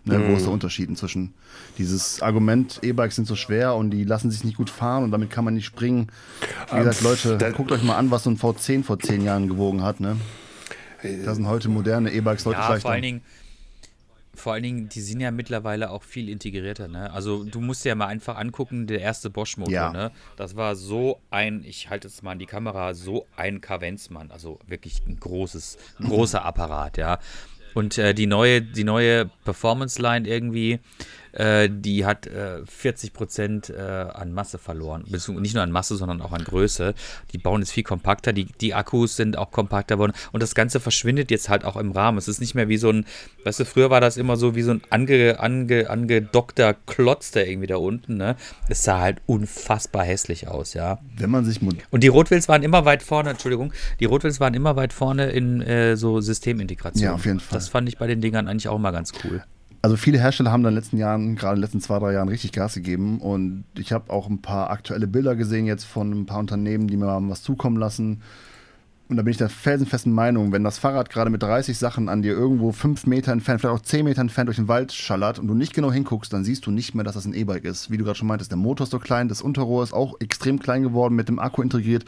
Ne, 0.04 0.18
mhm. 0.18 0.28
Wo 0.32 0.36
ist 0.36 0.46
der 0.46 0.52
Unterschied 0.52 0.88
inzwischen? 0.88 1.32
Dieses 1.78 2.22
Argument, 2.22 2.80
E-Bikes 2.82 3.14
sind 3.14 3.28
so 3.28 3.36
schwer 3.36 3.76
und 3.76 3.90
die 3.90 4.02
lassen 4.02 4.30
sich 4.32 4.42
nicht 4.42 4.56
gut 4.56 4.68
fahren 4.68 5.04
und 5.04 5.12
damit 5.12 5.30
kann 5.30 5.44
man 5.44 5.54
nicht 5.54 5.66
springen. 5.66 6.08
Wie 6.72 6.78
gesagt, 6.78 7.02
Leute, 7.02 7.52
guckt 7.52 7.70
euch 7.70 7.84
mal 7.84 7.96
an, 7.96 8.10
was 8.10 8.24
so 8.24 8.30
ein 8.30 8.36
V10 8.36 8.82
vor 8.82 8.98
zehn 8.98 9.22
Jahren 9.22 9.48
gewogen 9.48 9.82
hat. 9.82 10.00
Ne? 10.00 10.16
Da 11.24 11.34
sind 11.34 11.46
heute 11.46 11.68
moderne 11.68 12.12
E-Bikes 12.12 12.44
deutlich 12.44 12.62
ja, 12.62 12.70
leichter. 12.70 12.82
Vor 12.82 12.90
allen 12.90 13.02
Dingen, 13.02 13.22
vor 14.34 14.54
allen 14.54 14.62
Dingen, 14.62 14.88
die 14.88 15.00
sind 15.00 15.20
ja 15.20 15.30
mittlerweile 15.30 15.90
auch 15.90 16.02
viel 16.02 16.28
integrierter. 16.28 16.88
Ne? 16.88 17.12
Also 17.12 17.44
du 17.44 17.60
musst 17.60 17.84
dir 17.84 17.90
ja 17.90 17.94
mal 17.94 18.06
einfach 18.06 18.36
angucken, 18.36 18.86
der 18.86 19.00
erste 19.00 19.30
Bosch-Motor, 19.30 19.72
ja. 19.72 19.92
ne? 19.92 20.10
das 20.36 20.56
war 20.56 20.74
so 20.74 21.20
ein, 21.30 21.64
ich 21.64 21.90
halte 21.90 22.08
es 22.08 22.22
mal 22.22 22.32
an 22.32 22.38
die 22.38 22.46
Kamera, 22.46 22.94
so 22.94 23.26
ein 23.36 23.60
Kavenzmann, 23.60 24.30
also 24.30 24.58
wirklich 24.66 25.02
ein 25.06 25.18
großes, 25.20 25.76
ein 26.00 26.08
großer 26.08 26.44
Apparat, 26.44 26.96
ja. 26.96 27.18
Und 27.74 27.98
äh, 27.98 28.14
die 28.14 28.26
neue, 28.26 28.60
die 28.62 28.84
neue 28.84 29.30
Performance-Line 29.44 30.28
irgendwie, 30.28 30.80
äh, 31.32 31.68
die 31.70 32.04
hat 32.04 32.26
äh, 32.26 32.64
40 32.66 33.12
Prozent 33.12 33.70
äh, 33.70 33.80
an 33.80 34.32
Masse 34.32 34.58
verloren. 34.58 35.04
Nicht 35.08 35.54
nur 35.54 35.62
an 35.62 35.70
Masse, 35.70 35.96
sondern 35.96 36.20
auch 36.20 36.32
an 36.32 36.44
Größe. 36.44 36.94
Die 37.32 37.38
bauen 37.38 37.60
jetzt 37.60 37.72
viel 37.72 37.82
kompakter, 37.82 38.32
die, 38.32 38.44
die 38.44 38.74
Akkus 38.74 39.16
sind 39.16 39.36
auch 39.38 39.50
kompakter 39.50 39.96
geworden 39.96 40.12
und 40.32 40.42
das 40.42 40.54
Ganze 40.54 40.80
verschwindet 40.80 41.30
jetzt 41.30 41.48
halt 41.48 41.64
auch 41.64 41.76
im 41.76 41.92
Rahmen. 41.92 42.18
Es 42.18 42.28
ist 42.28 42.40
nicht 42.40 42.54
mehr 42.54 42.68
wie 42.68 42.76
so 42.76 42.90
ein, 42.90 43.06
weißt 43.44 43.60
du, 43.60 43.64
früher 43.64 43.90
war 43.90 44.00
das 44.00 44.16
immer 44.16 44.36
so 44.36 44.54
wie 44.54 44.62
so 44.62 44.72
ein 44.72 44.82
ange, 44.90 45.40
ange, 45.40 45.88
angedockter 45.88 46.74
Klotz 46.86 47.30
da 47.30 47.40
irgendwie 47.40 47.66
da 47.66 47.76
unten, 47.76 48.16
ne? 48.16 48.36
Es 48.68 48.84
sah 48.84 49.00
halt 49.00 49.20
unfassbar 49.26 50.04
hässlich 50.04 50.48
aus, 50.48 50.74
ja. 50.74 50.98
Wenn 51.16 51.30
man 51.30 51.44
sich. 51.44 51.60
Und 51.90 52.02
die 52.02 52.08
Rotwills 52.08 52.48
waren 52.48 52.62
immer 52.62 52.84
weit 52.84 53.02
vorne, 53.02 53.30
Entschuldigung, 53.30 53.72
die 54.00 54.04
Rotwills 54.04 54.40
waren 54.40 54.54
immer 54.54 54.76
weit 54.76 54.92
vorne 54.92 55.30
in 55.30 55.60
äh, 55.62 55.96
so 55.96 56.20
Systemintegration. 56.20 57.04
Ja, 57.04 57.14
auf 57.14 57.24
jeden 57.24 57.40
Fall. 57.40 57.56
Das 57.56 57.68
fand 57.68 57.88
ich 57.88 57.98
bei 57.98 58.06
den 58.06 58.20
Dingern 58.20 58.48
eigentlich 58.48 58.68
auch 58.68 58.78
mal 58.78 58.90
ganz 58.90 59.12
cool. 59.24 59.44
Also 59.82 59.96
viele 59.96 60.18
Hersteller 60.18 60.52
haben 60.52 60.60
in 60.60 60.66
den 60.66 60.74
letzten 60.74 60.96
Jahren, 60.96 61.34
gerade 61.34 61.54
in 61.54 61.56
den 61.56 61.62
letzten 61.62 61.80
zwei, 61.80 61.98
drei 61.98 62.12
Jahren 62.12 62.28
richtig 62.28 62.52
Gas 62.52 62.74
gegeben. 62.74 63.20
Und 63.20 63.64
ich 63.76 63.92
habe 63.92 64.12
auch 64.12 64.28
ein 64.28 64.40
paar 64.40 64.70
aktuelle 64.70 65.08
Bilder 65.08 65.34
gesehen 65.34 65.66
jetzt 65.66 65.84
von 65.84 66.12
ein 66.12 66.26
paar 66.26 66.38
Unternehmen, 66.38 66.86
die 66.86 66.96
mir 66.96 67.06
mal 67.06 67.28
was 67.28 67.42
zukommen 67.42 67.76
lassen 67.76 68.22
und 69.12 69.18
da 69.18 69.22
bin 69.22 69.30
ich 69.30 69.36
der 69.36 69.50
felsenfesten 69.50 70.10
Meinung, 70.10 70.52
wenn 70.52 70.64
das 70.64 70.78
Fahrrad 70.78 71.10
gerade 71.10 71.30
mit 71.30 71.42
30 71.42 71.76
Sachen 71.76 72.08
an 72.08 72.22
dir 72.22 72.32
irgendwo 72.32 72.72
5 72.72 73.06
Meter 73.06 73.30
entfernt, 73.30 73.60
vielleicht 73.60 73.74
auch 73.74 73.82
10 73.82 74.04
Meter 74.04 74.22
entfernt 74.22 74.48
durch 74.48 74.56
den 74.56 74.68
Wald 74.68 74.90
schallert 74.90 75.38
und 75.38 75.48
du 75.48 75.54
nicht 75.54 75.74
genau 75.74 75.92
hinguckst, 75.92 76.32
dann 76.32 76.44
siehst 76.44 76.64
du 76.64 76.70
nicht 76.70 76.94
mehr, 76.94 77.04
dass 77.04 77.14
das 77.14 77.26
ein 77.26 77.34
E-Bike 77.34 77.64
ist. 77.64 77.90
Wie 77.90 77.98
du 77.98 78.04
gerade 78.04 78.16
schon 78.16 78.26
meintest, 78.26 78.50
der 78.50 78.56
Motor 78.56 78.84
ist 78.84 78.90
so 78.90 78.98
klein, 78.98 79.28
das 79.28 79.42
Unterrohr 79.42 79.84
ist 79.84 79.92
auch 79.92 80.18
extrem 80.20 80.58
klein 80.58 80.82
geworden, 80.82 81.14
mit 81.14 81.28
dem 81.28 81.38
Akku 81.38 81.60
integriert. 81.60 82.06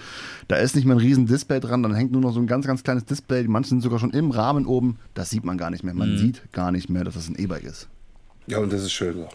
Da 0.49 0.57
ist 0.57 0.75
nicht 0.75 0.87
mehr 0.87 0.97
ein 0.97 1.01
riesen 1.01 1.27
Display 1.27 1.61
dran, 1.61 1.83
dann 1.83 1.95
hängt 1.95 2.11
nur 2.11 2.23
noch 2.23 2.33
so 2.33 2.41
ein 2.41 2.47
ganz, 2.47 2.67
ganz 2.67 2.83
kleines 2.83 3.05
Display. 3.05 3.43
Die 3.43 3.49
manchen 3.49 3.69
sind 3.69 3.83
sogar 3.83 3.99
schon 3.99 4.11
im 4.11 4.31
Rahmen 4.31 4.65
oben. 4.65 4.99
Das 5.13 5.29
sieht 5.29 5.45
man 5.45 5.59
gar 5.59 5.71
nicht 5.71 5.85
mehr. 5.85 5.93
Man 5.93 6.13
mhm. 6.13 6.19
sieht 6.19 6.53
gar 6.53 6.73
nicht 6.73 6.89
mehr, 6.89 7.05
dass 7.05 7.15
das 7.15 7.29
ein 7.29 7.37
E-Bike 7.37 7.65
ist. 7.65 7.89
Ja, 8.47 8.59
und 8.59 8.73
das 8.73 8.83
ist 8.83 8.93
schön 8.93 9.15
so. 9.15 9.29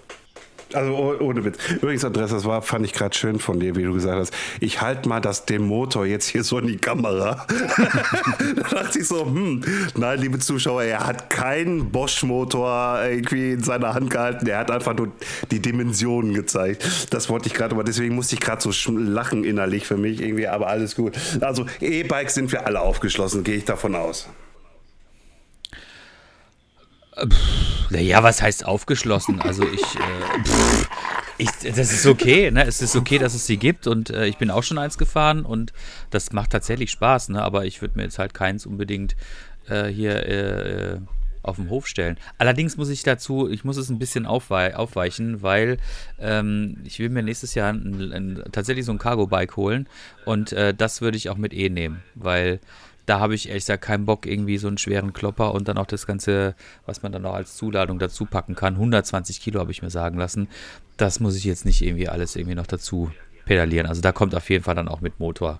Also 0.73 0.93
oh, 0.93 1.23
ohne 1.23 1.43
Witz. 1.43 1.57
Übrigens, 1.81 2.05
Andreas, 2.05 2.29
das 2.29 2.45
war, 2.45 2.61
fand 2.61 2.85
ich 2.85 2.93
gerade 2.93 3.15
schön 3.15 3.39
von 3.39 3.59
dir, 3.59 3.75
wie 3.75 3.83
du 3.83 3.93
gesagt 3.93 4.17
hast. 4.17 4.33
Ich 4.59 4.81
halte 4.81 5.09
mal 5.09 5.19
das, 5.19 5.45
den 5.45 5.63
Motor 5.63 6.05
jetzt 6.05 6.27
hier 6.27 6.43
so 6.43 6.59
in 6.59 6.67
die 6.67 6.77
Kamera. 6.77 7.47
da 8.55 8.69
dachte 8.69 8.99
ich 8.99 9.07
so, 9.07 9.25
hm, 9.25 9.63
nein, 9.97 10.19
liebe 10.19 10.37
Zuschauer, 10.37 10.83
er 10.83 11.07
hat 11.07 11.29
keinen 11.29 11.89
Bosch-Motor 11.89 12.99
irgendwie 13.03 13.53
in 13.53 13.63
seiner 13.63 13.93
Hand 13.95 14.11
gehalten. 14.11 14.45
Er 14.47 14.59
hat 14.59 14.69
einfach 14.69 14.95
nur 14.95 15.11
die 15.49 15.59
Dimensionen 15.59 16.33
gezeigt. 16.33 17.07
Das 17.09 17.29
wollte 17.29 17.47
ich 17.47 17.53
gerade, 17.53 17.73
aber 17.73 17.83
deswegen 17.83 18.13
musste 18.13 18.35
ich 18.35 18.41
gerade 18.41 18.61
so 18.61 18.71
lachen 18.91 19.43
innerlich 19.43 19.87
für 19.87 19.97
mich 19.97 20.21
irgendwie, 20.21 20.47
aber 20.47 20.67
alles 20.67 20.95
gut. 20.95 21.17
Also 21.41 21.65
E-Bikes 21.81 22.35
sind 22.35 22.51
wir 22.51 22.67
alle 22.67 22.81
aufgeschlossen, 22.81 23.43
gehe 23.43 23.55
ich 23.55 23.65
davon 23.65 23.95
aus. 23.95 24.27
Naja, 27.89 28.23
was 28.23 28.41
heißt 28.41 28.65
aufgeschlossen? 28.65 29.41
Also 29.41 29.63
ich, 29.63 29.81
äh, 29.95 30.85
ich, 31.37 31.49
das 31.75 31.91
ist 31.91 32.05
okay, 32.05 32.51
ne? 32.51 32.65
Es 32.65 32.81
ist 32.81 32.95
okay, 32.95 33.17
dass 33.17 33.33
es 33.33 33.47
sie 33.47 33.57
gibt 33.57 33.87
und 33.87 34.09
äh, 34.09 34.27
ich 34.27 34.37
bin 34.37 34.51
auch 34.51 34.63
schon 34.63 34.77
eins 34.77 34.97
gefahren 34.97 35.43
und 35.43 35.73
das 36.09 36.31
macht 36.31 36.51
tatsächlich 36.51 36.91
Spaß, 36.91 37.29
ne? 37.29 37.41
Aber 37.41 37.65
ich 37.65 37.81
würde 37.81 37.97
mir 37.97 38.03
jetzt 38.03 38.19
halt 38.19 38.33
keins 38.33 38.65
unbedingt 38.65 39.15
äh, 39.67 39.87
hier 39.87 40.27
äh, 40.27 40.99
auf 41.41 41.55
dem 41.55 41.69
Hof 41.69 41.87
stellen. 41.87 42.17
Allerdings 42.37 42.77
muss 42.77 42.89
ich 42.89 43.03
dazu, 43.03 43.49
ich 43.49 43.63
muss 43.63 43.77
es 43.77 43.89
ein 43.89 43.99
bisschen 43.99 44.25
aufwei 44.25 44.75
aufweichen, 44.75 45.41
weil 45.41 45.77
ähm, 46.19 46.77
ich 46.83 46.99
will 46.99 47.09
mir 47.09 47.23
nächstes 47.23 47.55
Jahr 47.55 47.71
ein, 47.71 48.11
ein, 48.11 48.43
tatsächlich 48.51 48.85
so 48.85 48.91
ein 48.91 48.97
Cargo-Bike 48.97 49.55
holen 49.55 49.87
und 50.25 50.51
äh, 50.51 50.73
das 50.73 51.01
würde 51.01 51.17
ich 51.17 51.29
auch 51.29 51.37
mit 51.37 51.53
E 51.53 51.69
nehmen, 51.69 52.03
weil 52.15 52.59
da 53.09 53.19
habe 53.19 53.33
ich 53.33 53.47
ehrlich 53.49 53.63
gesagt 53.63 53.83
keinen 53.83 54.05
Bock, 54.05 54.27
irgendwie 54.27 54.59
so 54.59 54.67
einen 54.67 54.77
schweren 54.77 55.13
Klopper 55.13 55.53
und 55.55 55.67
dann 55.67 55.79
auch 55.79 55.87
das 55.87 56.05
Ganze, 56.05 56.53
was 56.85 57.01
man 57.01 57.11
dann 57.11 57.23
noch 57.23 57.33
als 57.33 57.57
Zuladung 57.57 57.97
dazu 57.97 58.25
packen 58.25 58.53
kann. 58.53 58.75
120 58.75 59.41
Kilo 59.41 59.59
habe 59.59 59.71
ich 59.71 59.81
mir 59.81 59.89
sagen 59.89 60.19
lassen. 60.19 60.47
Das 60.95 61.19
muss 61.19 61.35
ich 61.35 61.43
jetzt 61.43 61.65
nicht 61.65 61.81
irgendwie 61.81 62.07
alles 62.07 62.35
irgendwie 62.35 62.55
noch 62.55 62.67
dazu 62.67 63.11
pedalieren. 63.45 63.87
Also 63.87 64.01
da 64.01 64.11
kommt 64.11 64.35
auf 64.35 64.47
jeden 64.51 64.63
Fall 64.63 64.75
dann 64.75 64.87
auch 64.87 65.01
mit 65.01 65.19
Motor. 65.19 65.59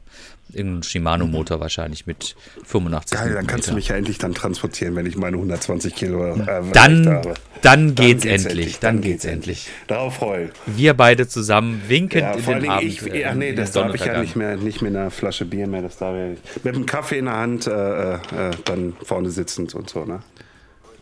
Irgendein 0.51 0.83
Shimano-Motor 0.83 1.59
wahrscheinlich 1.59 2.07
mit 2.07 2.35
85 2.63 3.19
Geil, 3.19 3.33
dann 3.33 3.45
kannst 3.45 3.69
du 3.69 3.73
mich 3.73 3.89
ja 3.89 3.95
endlich 3.95 4.17
dann 4.17 4.33
transportieren, 4.33 4.95
wenn 4.95 5.05
ich 5.05 5.15
meine 5.15 5.37
120 5.37 5.93
Kilo 5.93 6.25
äh, 6.33 6.63
dann, 6.73 7.07
habe. 7.07 7.33
Dann 7.61 7.93
geht's, 7.93 8.23
dann 8.23 8.29
geht's 8.29 8.45
endlich. 8.45 8.79
Dann, 8.79 8.95
dann 8.95 9.01
geht's 9.01 9.25
endlich. 9.25 9.69
Darauf 9.87 10.15
freue 10.15 10.45
ich. 10.45 10.51
Wir 10.65 10.95
beide 10.95 11.27
zusammen 11.27 11.83
winkend 11.87 12.23
ja, 12.23 12.33
in 12.33 12.43
den 12.43 12.59
Dingen, 12.61 12.71
Abend. 12.71 12.83
Ich, 12.83 13.13
äh, 13.13 13.25
ach 13.25 13.35
nee, 13.35 13.53
das 13.53 13.73
darf 13.73 13.93
ich 13.93 14.03
ja 14.03 14.19
nicht 14.19 14.35
mehr, 14.35 14.57
nicht 14.57 14.81
mit 14.81 14.95
einer 14.95 15.11
Flasche 15.11 15.45
Bier 15.45 15.67
mehr. 15.67 15.83
Das 15.83 15.97
darf 15.97 16.15
ich. 16.15 16.63
Mit 16.63 16.75
einem 16.75 16.85
Kaffee 16.85 17.19
in 17.19 17.25
der 17.25 17.35
Hand 17.35 17.67
äh, 17.67 18.13
äh, 18.13 18.19
dann 18.65 18.95
vorne 19.03 19.29
sitzend 19.29 19.75
und 19.75 19.89
so, 19.89 20.05
ne? 20.05 20.21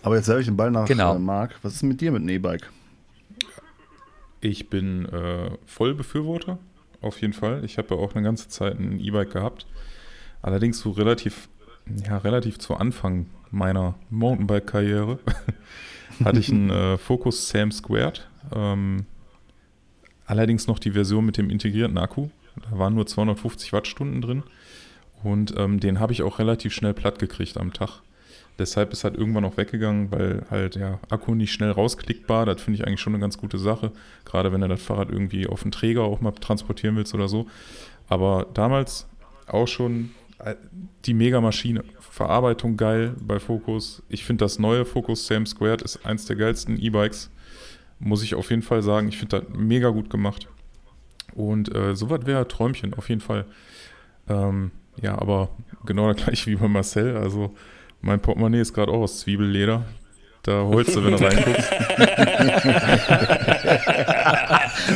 Aber 0.04 0.16
jetzt 0.16 0.26
selber 0.26 0.42
ich 0.42 0.48
den 0.48 0.58
Ball 0.58 0.72
nach 0.72 0.88
genau. 0.88 1.16
Äh, 1.16 1.20
Marc. 1.20 1.56
Was 1.64 1.74
ist 1.74 1.84
mit 1.84 2.02
dir 2.02 2.12
mit 2.12 2.22
einem 2.22 2.30
E-Bike? 2.30 2.70
Ich 4.42 4.70
bin 4.70 5.06
äh, 5.06 5.52
voll 5.66 5.96
Befürworter 5.96 6.60
auf 7.02 7.22
jeden 7.22 7.34
Fall. 7.34 7.64
Ich 7.64 7.78
habe 7.78 7.96
ja 7.96 8.02
auch 8.02 8.16
eine 8.16 8.24
ganze 8.24 8.50
Zeit 8.50 8.80
ein 8.80 9.00
E-Bike 9.00 9.32
gehabt. 9.32 9.66
Allerdings 10.42 10.80
so 10.80 10.92
relativ, 10.92 11.50
ja, 12.06 12.18
relativ 12.18 12.60
zu 12.60 12.76
Anfang 12.76 13.28
meiner 13.52 13.96
Mountainbike-Karriere 14.10 15.20
hatte 16.24 16.40
ich 16.40 16.50
einen 16.50 16.70
äh, 16.70 16.98
Focus 16.98 17.50
Sam 17.50 17.72
Squared. 17.72 18.28
Ähm, 18.54 19.06
allerdings 20.26 20.68
noch 20.68 20.80
die 20.80 20.92
Version 20.92 21.26
mit 21.26 21.38
dem 21.38 21.50
integrierten 21.50 21.98
Akku. 21.98 22.30
Da 22.70 22.78
waren 22.78 22.96
nur 22.96 23.06
250 23.06 23.74
Wattstunden 23.74 24.22
drin. 24.22 24.44
Und 25.24 25.56
ähm, 25.58 25.80
den 25.80 26.00
habe 26.00 26.14
ich 26.14 26.24
auch 26.24 26.40
relativ 26.40 26.74
schnell 26.74 26.94
platt 26.94 27.20
gekriegt 27.20 27.58
am 27.58 27.74
Tag. 27.74 28.02
Deshalb 28.60 28.92
ist 28.92 29.04
halt 29.04 29.16
irgendwann 29.16 29.46
auch 29.46 29.58
weggegangen, 29.58 30.12
weil 30.12 30.46
halt 30.50 30.76
ja 30.76 31.00
Akku 31.10 31.36
nicht 31.36 31.52
schnell 31.52 31.72
rausklickbar. 31.72 32.46
Das 32.46 32.62
finde 32.62 32.80
ich 32.80 32.88
eigentlich 32.88 33.02
schon 33.02 33.14
eine 33.14 33.22
ganz 33.22 33.38
gute 33.38 33.60
Sache. 33.60 33.92
Gerade 34.26 34.52
wenn 34.52 34.62
du 34.62 34.68
das 34.68 34.82
Fahrrad 34.82 35.12
irgendwie 35.12 35.48
auf 35.48 35.62
den 35.62 35.72
Träger 35.72 36.04
auch 36.04 36.22
mal 36.22 36.32
transportieren 36.32 36.96
willst 36.96 37.14
oder 37.14 37.28
so. 37.28 37.48
Aber 38.08 38.48
damals 38.54 39.08
auch 39.48 39.68
schon 39.68 40.12
äh, 40.40 40.56
die 41.06 41.14
Mega-Maschine. 41.14 41.84
Verarbeitung 42.00 42.78
geil 42.78 43.16
bei 43.20 43.40
Focus. 43.40 44.02
Ich 44.10 44.26
finde 44.26 44.46
das 44.46 44.58
neue 44.58 44.86
Focus 44.86 45.28
Sam 45.28 45.46
Squared 45.46 45.84
ist 45.84 46.06
eins 46.06 46.26
der 46.26 46.36
geilsten 46.36 46.80
E-Bikes. 46.80 47.30
Muss 48.00 48.24
ich 48.24 48.34
auf 48.34 48.50
jeden 48.50 48.64
Fall 48.64 48.82
sagen. 48.82 49.08
Ich 49.08 49.18
finde 49.18 49.42
das 49.42 49.50
mega 49.56 49.90
gut 49.90 50.10
gemacht. 50.10 50.48
Und 51.36 51.74
äh, 51.76 51.96
sowas 51.96 52.22
wäre 52.26 52.48
Träumchen, 52.48 52.96
auf 52.96 53.10
jeden 53.10 53.22
Fall. 53.22 53.46
Ähm, 54.28 54.72
ja, 55.00 55.20
aber 55.20 55.50
genau 55.86 56.12
das 56.12 56.24
gleiche 56.24 56.50
wie 56.50 56.56
bei 56.56 56.68
Marcel. 56.68 57.18
Also 57.18 57.56
mein 58.02 58.20
Portemonnaie 58.20 58.62
ist 58.62 58.74
gerade 58.74 58.92
auch 58.92 59.02
aus 59.02 59.20
Zwiebelleder. 59.22 59.86
Da 60.44 60.64
holst 60.64 60.96
du, 60.96 61.04
wenn 61.04 61.18
du 61.18 61.26
reinguckst. 61.26 61.72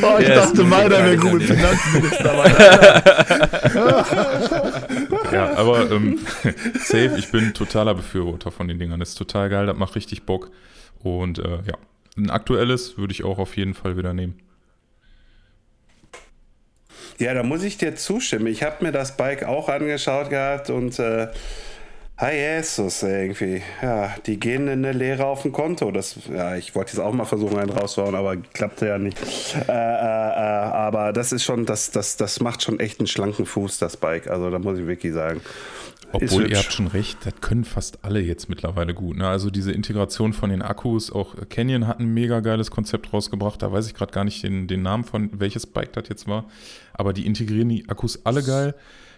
oh, 0.01 0.17
ich 0.19 0.27
yes. 0.27 0.35
dachte, 0.35 0.63
meiner 0.63 0.91
wäre 0.91 1.17
Google 1.17 1.41
Finanzminister. 1.41 2.33
ja, 5.33 5.57
aber 5.57 5.91
ähm, 5.91 6.19
safe, 6.79 7.15
ich 7.17 7.29
bin 7.31 7.53
totaler 7.53 7.95
Befürworter 7.95 8.51
von 8.51 8.69
den 8.69 8.79
Dingern. 8.79 9.01
Das 9.01 9.09
ist 9.09 9.15
total 9.15 9.49
geil, 9.49 9.65
das 9.65 9.75
macht 9.75 9.95
richtig 9.95 10.25
Bock. 10.25 10.51
Und 11.03 11.39
äh, 11.39 11.59
ja, 11.65 11.73
ein 12.17 12.29
aktuelles 12.29 12.97
würde 12.97 13.11
ich 13.11 13.25
auch 13.25 13.37
auf 13.37 13.57
jeden 13.57 13.73
Fall 13.73 13.97
wieder 13.97 14.13
nehmen. 14.13 14.39
Ja, 17.17 17.33
da 17.33 17.43
muss 17.43 17.63
ich 17.63 17.77
dir 17.77 17.95
zustimmen. 17.95 18.47
Ich 18.47 18.63
habe 18.63 18.85
mir 18.85 18.91
das 18.91 19.17
Bike 19.17 19.43
auch 19.43 19.69
angeschaut 19.69 20.29
gehabt 20.29 20.69
und 20.69 20.97
äh, 20.97 21.27
Hi 22.21 22.35
Jesus, 22.35 23.01
irgendwie. 23.01 23.63
Ja, 23.81 24.13
die 24.27 24.39
gehen 24.39 24.67
in 24.67 24.85
eine 24.85 24.91
Lehre 24.91 25.25
auf 25.25 25.41
dem 25.41 25.51
Konto. 25.51 25.89
Das, 25.89 26.19
ja, 26.31 26.55
ich 26.55 26.75
wollte 26.75 26.91
jetzt 26.91 26.99
auch 26.99 27.11
mal 27.13 27.25
versuchen, 27.25 27.57
einen 27.57 27.71
rauszuhauen, 27.71 28.13
aber 28.13 28.37
klappte 28.37 28.85
ja 28.85 28.99
nicht. 28.99 29.17
Äh, 29.55 29.71
äh, 29.71 29.71
äh, 29.71 29.71
aber 29.71 31.13
das 31.13 31.31
ist 31.31 31.43
schon, 31.43 31.65
das, 31.65 31.89
das, 31.89 32.17
das 32.17 32.39
macht 32.39 32.61
schon 32.61 32.79
echt 32.79 32.99
einen 32.99 33.07
schlanken 33.07 33.47
Fuß, 33.47 33.79
das 33.79 33.97
Bike. 33.97 34.27
Also 34.27 34.51
da 34.51 34.59
muss 34.59 34.77
ich 34.77 34.85
wirklich 34.85 35.13
sagen. 35.13 35.41
Obwohl, 36.11 36.47
ihr 36.47 36.59
habt 36.59 36.71
schon 36.71 36.85
recht, 36.85 37.17
das 37.25 37.33
können 37.41 37.65
fast 37.65 37.97
alle 38.03 38.19
jetzt 38.19 38.49
mittlerweile 38.49 38.93
gut. 38.93 39.17
Ne? 39.17 39.27
Also 39.27 39.49
diese 39.49 39.71
Integration 39.71 40.33
von 40.33 40.51
den 40.51 40.61
Akkus, 40.61 41.11
auch 41.11 41.33
Canyon 41.49 41.87
hat 41.87 41.99
ein 41.99 42.13
mega 42.13 42.41
geiles 42.41 42.69
Konzept 42.69 43.13
rausgebracht. 43.13 43.63
Da 43.63 43.71
weiß 43.71 43.87
ich 43.87 43.95
gerade 43.95 44.11
gar 44.11 44.25
nicht 44.25 44.43
den, 44.43 44.67
den 44.67 44.83
Namen 44.83 45.05
von, 45.05 45.31
welches 45.39 45.65
Bike 45.65 45.93
das 45.93 46.03
jetzt 46.09 46.27
war. 46.27 46.45
Aber 46.93 47.13
die 47.13 47.25
integrieren 47.25 47.69
die 47.69 47.89
Akkus 47.89 48.23
alle 48.27 48.43
geil. 48.43 48.75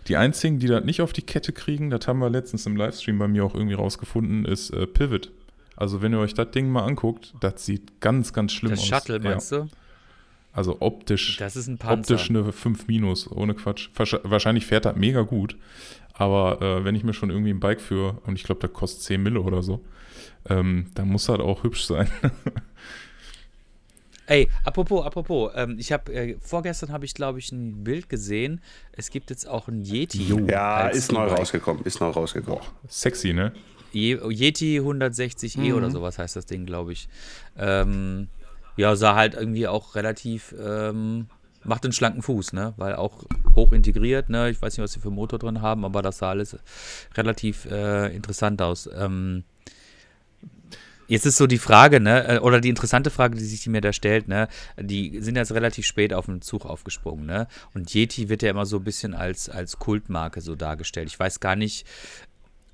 Die 0.07 0.17
einzigen, 0.17 0.59
die 0.59 0.67
das 0.67 0.83
nicht 0.83 1.01
auf 1.01 1.13
die 1.13 1.21
Kette 1.21 1.53
kriegen, 1.53 1.89
das 1.89 2.07
haben 2.07 2.19
wir 2.19 2.29
letztens 2.29 2.65
im 2.65 2.75
Livestream 2.75 3.17
bei 3.19 3.27
mir 3.27 3.45
auch 3.45 3.55
irgendwie 3.55 3.75
rausgefunden, 3.75 4.45
ist 4.45 4.71
äh, 4.71 4.85
Pivot. 4.85 5.31
Also 5.75 6.01
wenn 6.01 6.13
ihr 6.13 6.19
euch 6.19 6.33
das 6.33 6.51
Ding 6.51 6.69
mal 6.69 6.83
anguckt, 6.83 7.33
das 7.39 7.65
sieht 7.65 7.99
ganz, 7.99 8.33
ganz 8.33 8.51
schlimm 8.51 8.71
das 8.71 8.81
aus. 8.81 8.89
Das 8.89 8.99
Shuttle 8.99 9.19
meinst 9.19 9.51
ja. 9.51 9.59
du? 9.59 9.69
Also 10.51 10.77
optisch, 10.81 11.37
das 11.37 11.55
ist 11.55 11.67
ein 11.67 11.79
Panzer. 11.79 12.13
optisch 12.13 12.29
eine 12.29 12.51
5 12.51 12.87
minus, 12.87 13.29
ohne 13.31 13.55
Quatsch. 13.55 13.89
Wahrscheinlich 13.95 14.67
fährt 14.67 14.85
das 14.85 14.95
mega 14.95 15.21
gut. 15.21 15.57
Aber 16.13 16.61
äh, 16.61 16.85
wenn 16.85 16.93
ich 16.93 17.03
mir 17.03 17.13
schon 17.13 17.31
irgendwie 17.31 17.49
ein 17.49 17.59
Bike 17.59 17.81
führe 17.81 18.19
und 18.25 18.35
ich 18.35 18.43
glaube, 18.43 18.61
das 18.61 18.71
kostet 18.71 19.01
10 19.01 19.23
Mille 19.23 19.41
oder 19.41 19.63
so, 19.63 19.83
ähm, 20.47 20.87
dann 20.93 21.07
muss 21.07 21.25
das 21.25 21.39
auch 21.39 21.63
hübsch 21.63 21.85
sein. 21.85 22.07
Ey, 24.33 24.49
apropos, 24.63 25.05
apropos, 25.05 25.51
ähm, 25.53 25.75
ich 25.77 25.91
habe 25.91 26.11
äh, 26.11 26.37
vorgestern 26.41 26.91
habe 26.91 27.05
ich 27.05 27.13
glaube 27.13 27.37
ich 27.37 27.51
ein 27.51 27.83
Bild 27.83 28.09
gesehen. 28.09 28.61
Es 28.91 29.11
gibt 29.11 29.29
jetzt 29.29 29.47
auch 29.47 29.67
ein 29.67 29.83
Yeti. 29.83 30.23
Ja, 30.49 30.87
ist 30.87 31.11
neu 31.11 31.27
rausgekommen, 31.27 31.83
ist 31.83 32.01
neu 32.01 32.07
rausgekommen. 32.07 32.59
Boah, 32.59 32.65
sexy, 32.87 33.31
ne? 33.31 33.53
Yeti 33.93 34.79
160e 34.79 35.59
mhm. 35.59 35.73
oder 35.75 35.91
sowas 35.91 36.17
heißt 36.17 36.35
das 36.35 36.47
Ding, 36.47 36.65
glaube 36.65 36.93
ich. 36.93 37.07
Ähm, 37.59 38.27
ja, 38.75 38.95
sah 38.95 39.13
halt 39.13 39.35
irgendwie 39.35 39.67
auch 39.67 39.93
relativ, 39.93 40.55
ähm, 40.59 41.27
macht 41.63 41.83
einen 41.83 41.93
schlanken 41.93 42.23
Fuß, 42.23 42.53
ne? 42.53 42.73
Weil 42.77 42.95
auch 42.95 43.25
hoch 43.55 43.71
integriert, 43.71 44.29
ne? 44.29 44.49
Ich 44.49 44.59
weiß 44.59 44.75
nicht, 44.75 44.83
was 44.83 44.93
sie 44.93 44.99
für 44.99 45.09
einen 45.09 45.15
Motor 45.15 45.37
drin 45.37 45.61
haben, 45.61 45.85
aber 45.85 46.01
das 46.01 46.17
sah 46.17 46.31
alles 46.31 46.57
relativ 47.15 47.65
äh, 47.65 48.07
interessant 48.15 48.63
aus. 48.63 48.89
Ähm, 48.97 49.43
Jetzt 51.07 51.25
ist 51.25 51.37
so 51.37 51.47
die 51.47 51.57
Frage, 51.57 51.99
ne, 51.99 52.27
äh, 52.27 52.39
oder 52.39 52.61
die 52.61 52.69
interessante 52.69 53.09
Frage, 53.09 53.37
die 53.37 53.43
sich 53.43 53.67
mir 53.67 53.81
da 53.81 53.93
stellt, 53.93 54.27
ne, 54.27 54.47
die 54.77 55.19
sind 55.21 55.35
jetzt 55.35 55.51
relativ 55.53 55.85
spät 55.85 56.13
auf 56.13 56.25
den 56.25 56.41
Zug 56.41 56.65
aufgesprungen, 56.65 57.25
ne? 57.25 57.47
Und 57.73 57.93
Yeti 57.93 58.29
wird 58.29 58.41
ja 58.41 58.49
immer 58.49 58.65
so 58.65 58.77
ein 58.77 58.83
bisschen 58.83 59.13
als, 59.13 59.49
als 59.49 59.79
Kultmarke 59.79 60.41
so 60.41 60.55
dargestellt. 60.55 61.09
Ich 61.09 61.19
weiß 61.19 61.39
gar 61.39 61.55
nicht, 61.55 61.85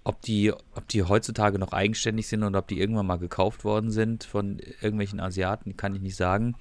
ob 0.03 0.21
die, 0.21 0.51
ob 0.51 0.87
die 0.87 1.03
heutzutage 1.03 1.59
noch 1.59 1.71
eigenständig 1.71 2.27
sind 2.27 2.43
oder 2.43 2.59
ob 2.59 2.67
die 2.67 2.79
irgendwann 2.79 3.05
mal 3.05 3.19
gekauft 3.19 3.63
worden 3.63 3.91
sind 3.91 4.23
von 4.23 4.59
irgendwelchen 4.81 5.19
Asiaten, 5.19 5.77
kann 5.77 5.95
ich 5.95 6.01
nicht 6.01 6.15
sagen. 6.15 6.55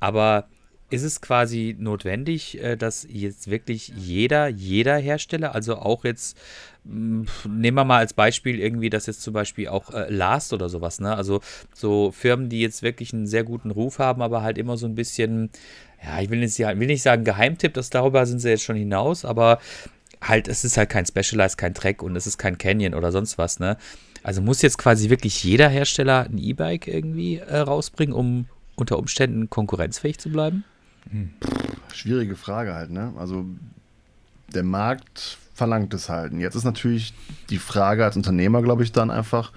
Aber 0.00 0.46
ist 0.92 1.02
es 1.02 1.20
quasi 1.20 1.74
notwendig, 1.78 2.62
äh, 2.62 2.76
dass 2.76 3.06
jetzt 3.08 3.50
wirklich 3.50 3.92
jeder, 3.96 4.48
jeder 4.48 4.96
Hersteller, 4.98 5.54
also 5.54 5.76
auch 5.76 6.04
jetzt, 6.04 6.36
hm, 6.84 7.26
nehmen 7.48 7.76
wir 7.76 7.84
mal 7.84 7.98
als 7.98 8.12
Beispiel 8.12 8.60
irgendwie, 8.60 8.90
dass 8.90 9.06
jetzt 9.06 9.22
zum 9.22 9.32
Beispiel 9.32 9.68
auch 9.68 9.90
äh, 9.90 10.10
Last 10.10 10.52
oder 10.52 10.68
sowas, 10.68 11.00
ne? 11.00 11.14
Also 11.16 11.40
so 11.74 12.12
Firmen, 12.12 12.48
die 12.48 12.60
jetzt 12.60 12.82
wirklich 12.82 13.12
einen 13.12 13.26
sehr 13.26 13.44
guten 13.44 13.70
Ruf 13.70 13.98
haben, 13.98 14.20
aber 14.20 14.42
halt 14.42 14.58
immer 14.58 14.76
so 14.76 14.86
ein 14.86 14.94
bisschen, 14.94 15.50
ja, 16.04 16.20
ich 16.20 16.30
will 16.30 16.40
nicht, 16.40 16.58
will 16.58 16.86
nicht 16.86 17.02
sagen 17.02 17.24
Geheimtipp, 17.24 17.74
das 17.74 17.90
darüber 17.90 18.26
sind 18.26 18.40
sie 18.40 18.50
jetzt 18.50 18.64
schon 18.64 18.76
hinaus, 18.76 19.24
aber 19.24 19.58
halt, 20.20 20.46
es 20.46 20.64
ist 20.64 20.76
halt 20.76 20.90
kein 20.90 21.06
Specialized, 21.06 21.56
kein 21.56 21.74
Track 21.74 22.02
und 22.02 22.16
es 22.16 22.26
ist 22.26 22.38
kein 22.38 22.58
Canyon 22.58 22.94
oder 22.94 23.12
sonst 23.12 23.38
was, 23.38 23.58
ne? 23.60 23.78
Also 24.22 24.42
muss 24.42 24.62
jetzt 24.62 24.78
quasi 24.78 25.10
wirklich 25.10 25.42
jeder 25.42 25.68
Hersteller 25.68 26.26
ein 26.30 26.38
E-Bike 26.38 26.86
irgendwie 26.86 27.38
äh, 27.38 27.58
rausbringen, 27.58 28.14
um 28.14 28.46
unter 28.76 28.98
Umständen 28.98 29.50
konkurrenzfähig 29.50 30.18
zu 30.18 30.30
bleiben? 30.30 30.64
Hm. 31.10 31.30
Schwierige 31.92 32.36
Frage 32.36 32.74
halt, 32.74 32.90
ne? 32.90 33.12
Also 33.18 33.44
der 34.54 34.62
Markt 34.62 35.38
verlangt 35.54 35.94
es 35.94 36.08
halt. 36.08 36.32
Und 36.32 36.40
jetzt 36.40 36.54
ist 36.54 36.64
natürlich 36.64 37.14
die 37.50 37.58
Frage 37.58 38.04
als 38.04 38.16
Unternehmer, 38.16 38.62
glaube 38.62 38.82
ich, 38.82 38.92
dann 38.92 39.10
einfach, 39.10 39.52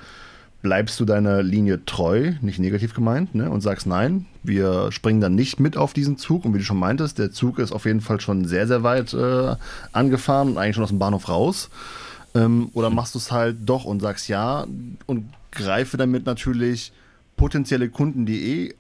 bleibst 0.62 1.00
du 1.00 1.06
deiner 1.06 1.44
Linie 1.44 1.86
treu, 1.86 2.34
nicht 2.42 2.60
negativ 2.60 2.94
gemeint, 2.94 3.36
ne? 3.36 3.50
und 3.52 3.62
sagst 3.62 3.86
nein, 3.86 4.26
wir 4.42 4.92
springen 4.92 5.22
dann 5.22 5.36
nicht 5.36 5.60
mit 5.60 5.78
auf 5.78 5.94
diesen 5.94 6.18
Zug. 6.18 6.44
Und 6.44 6.54
wie 6.54 6.58
du 6.58 6.64
schon 6.64 6.80
meintest, 6.80 7.20
der 7.20 7.32
Zug 7.32 7.60
ist 7.60 7.72
auf 7.72 7.86
jeden 7.86 8.02
Fall 8.02 8.20
schon 8.20 8.46
sehr, 8.46 8.68
sehr 8.68 8.84
weit 8.84 9.14
äh, 9.14 9.56
angefahren 9.92 10.50
und 10.50 10.58
eigentlich 10.58 10.76
schon 10.76 10.84
aus 10.84 10.90
dem 10.90 11.00
Bahnhof 11.00 11.30
raus. 11.30 11.70
Ähm, 12.34 12.70
oder 12.74 12.90
machst 12.90 13.14
du 13.16 13.20
es 13.20 13.32
halt 13.32 13.58
doch 13.66 13.86
und 13.86 14.02
sagst 14.02 14.28
ja 14.28 14.66
und 15.06 15.30
greife 15.52 15.98
damit 15.98 16.26
natürlich 16.26 16.92
potenzielle 17.38 17.90
Kunden, 17.90 18.26
die 18.26 18.66
eh 18.66 18.76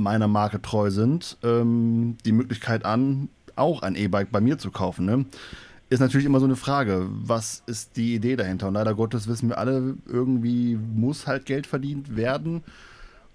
meiner 0.00 0.28
Marke 0.28 0.60
treu 0.60 0.90
sind, 0.90 1.38
ähm, 1.42 2.16
die 2.24 2.32
Möglichkeit 2.32 2.84
an, 2.84 3.28
auch 3.56 3.82
ein 3.82 3.94
E-Bike 3.94 4.32
bei 4.32 4.40
mir 4.40 4.58
zu 4.58 4.70
kaufen. 4.70 5.06
Ne? 5.06 5.26
Ist 5.88 6.00
natürlich 6.00 6.26
immer 6.26 6.40
so 6.40 6.46
eine 6.46 6.56
Frage, 6.56 7.06
was 7.10 7.62
ist 7.66 7.96
die 7.96 8.14
Idee 8.14 8.36
dahinter? 8.36 8.68
Und 8.68 8.74
leider 8.74 8.94
Gottes 8.94 9.28
wissen 9.28 9.48
wir 9.48 9.58
alle, 9.58 9.96
irgendwie 10.06 10.76
muss 10.76 11.26
halt 11.26 11.46
Geld 11.46 11.66
verdient 11.66 12.16
werden. 12.16 12.62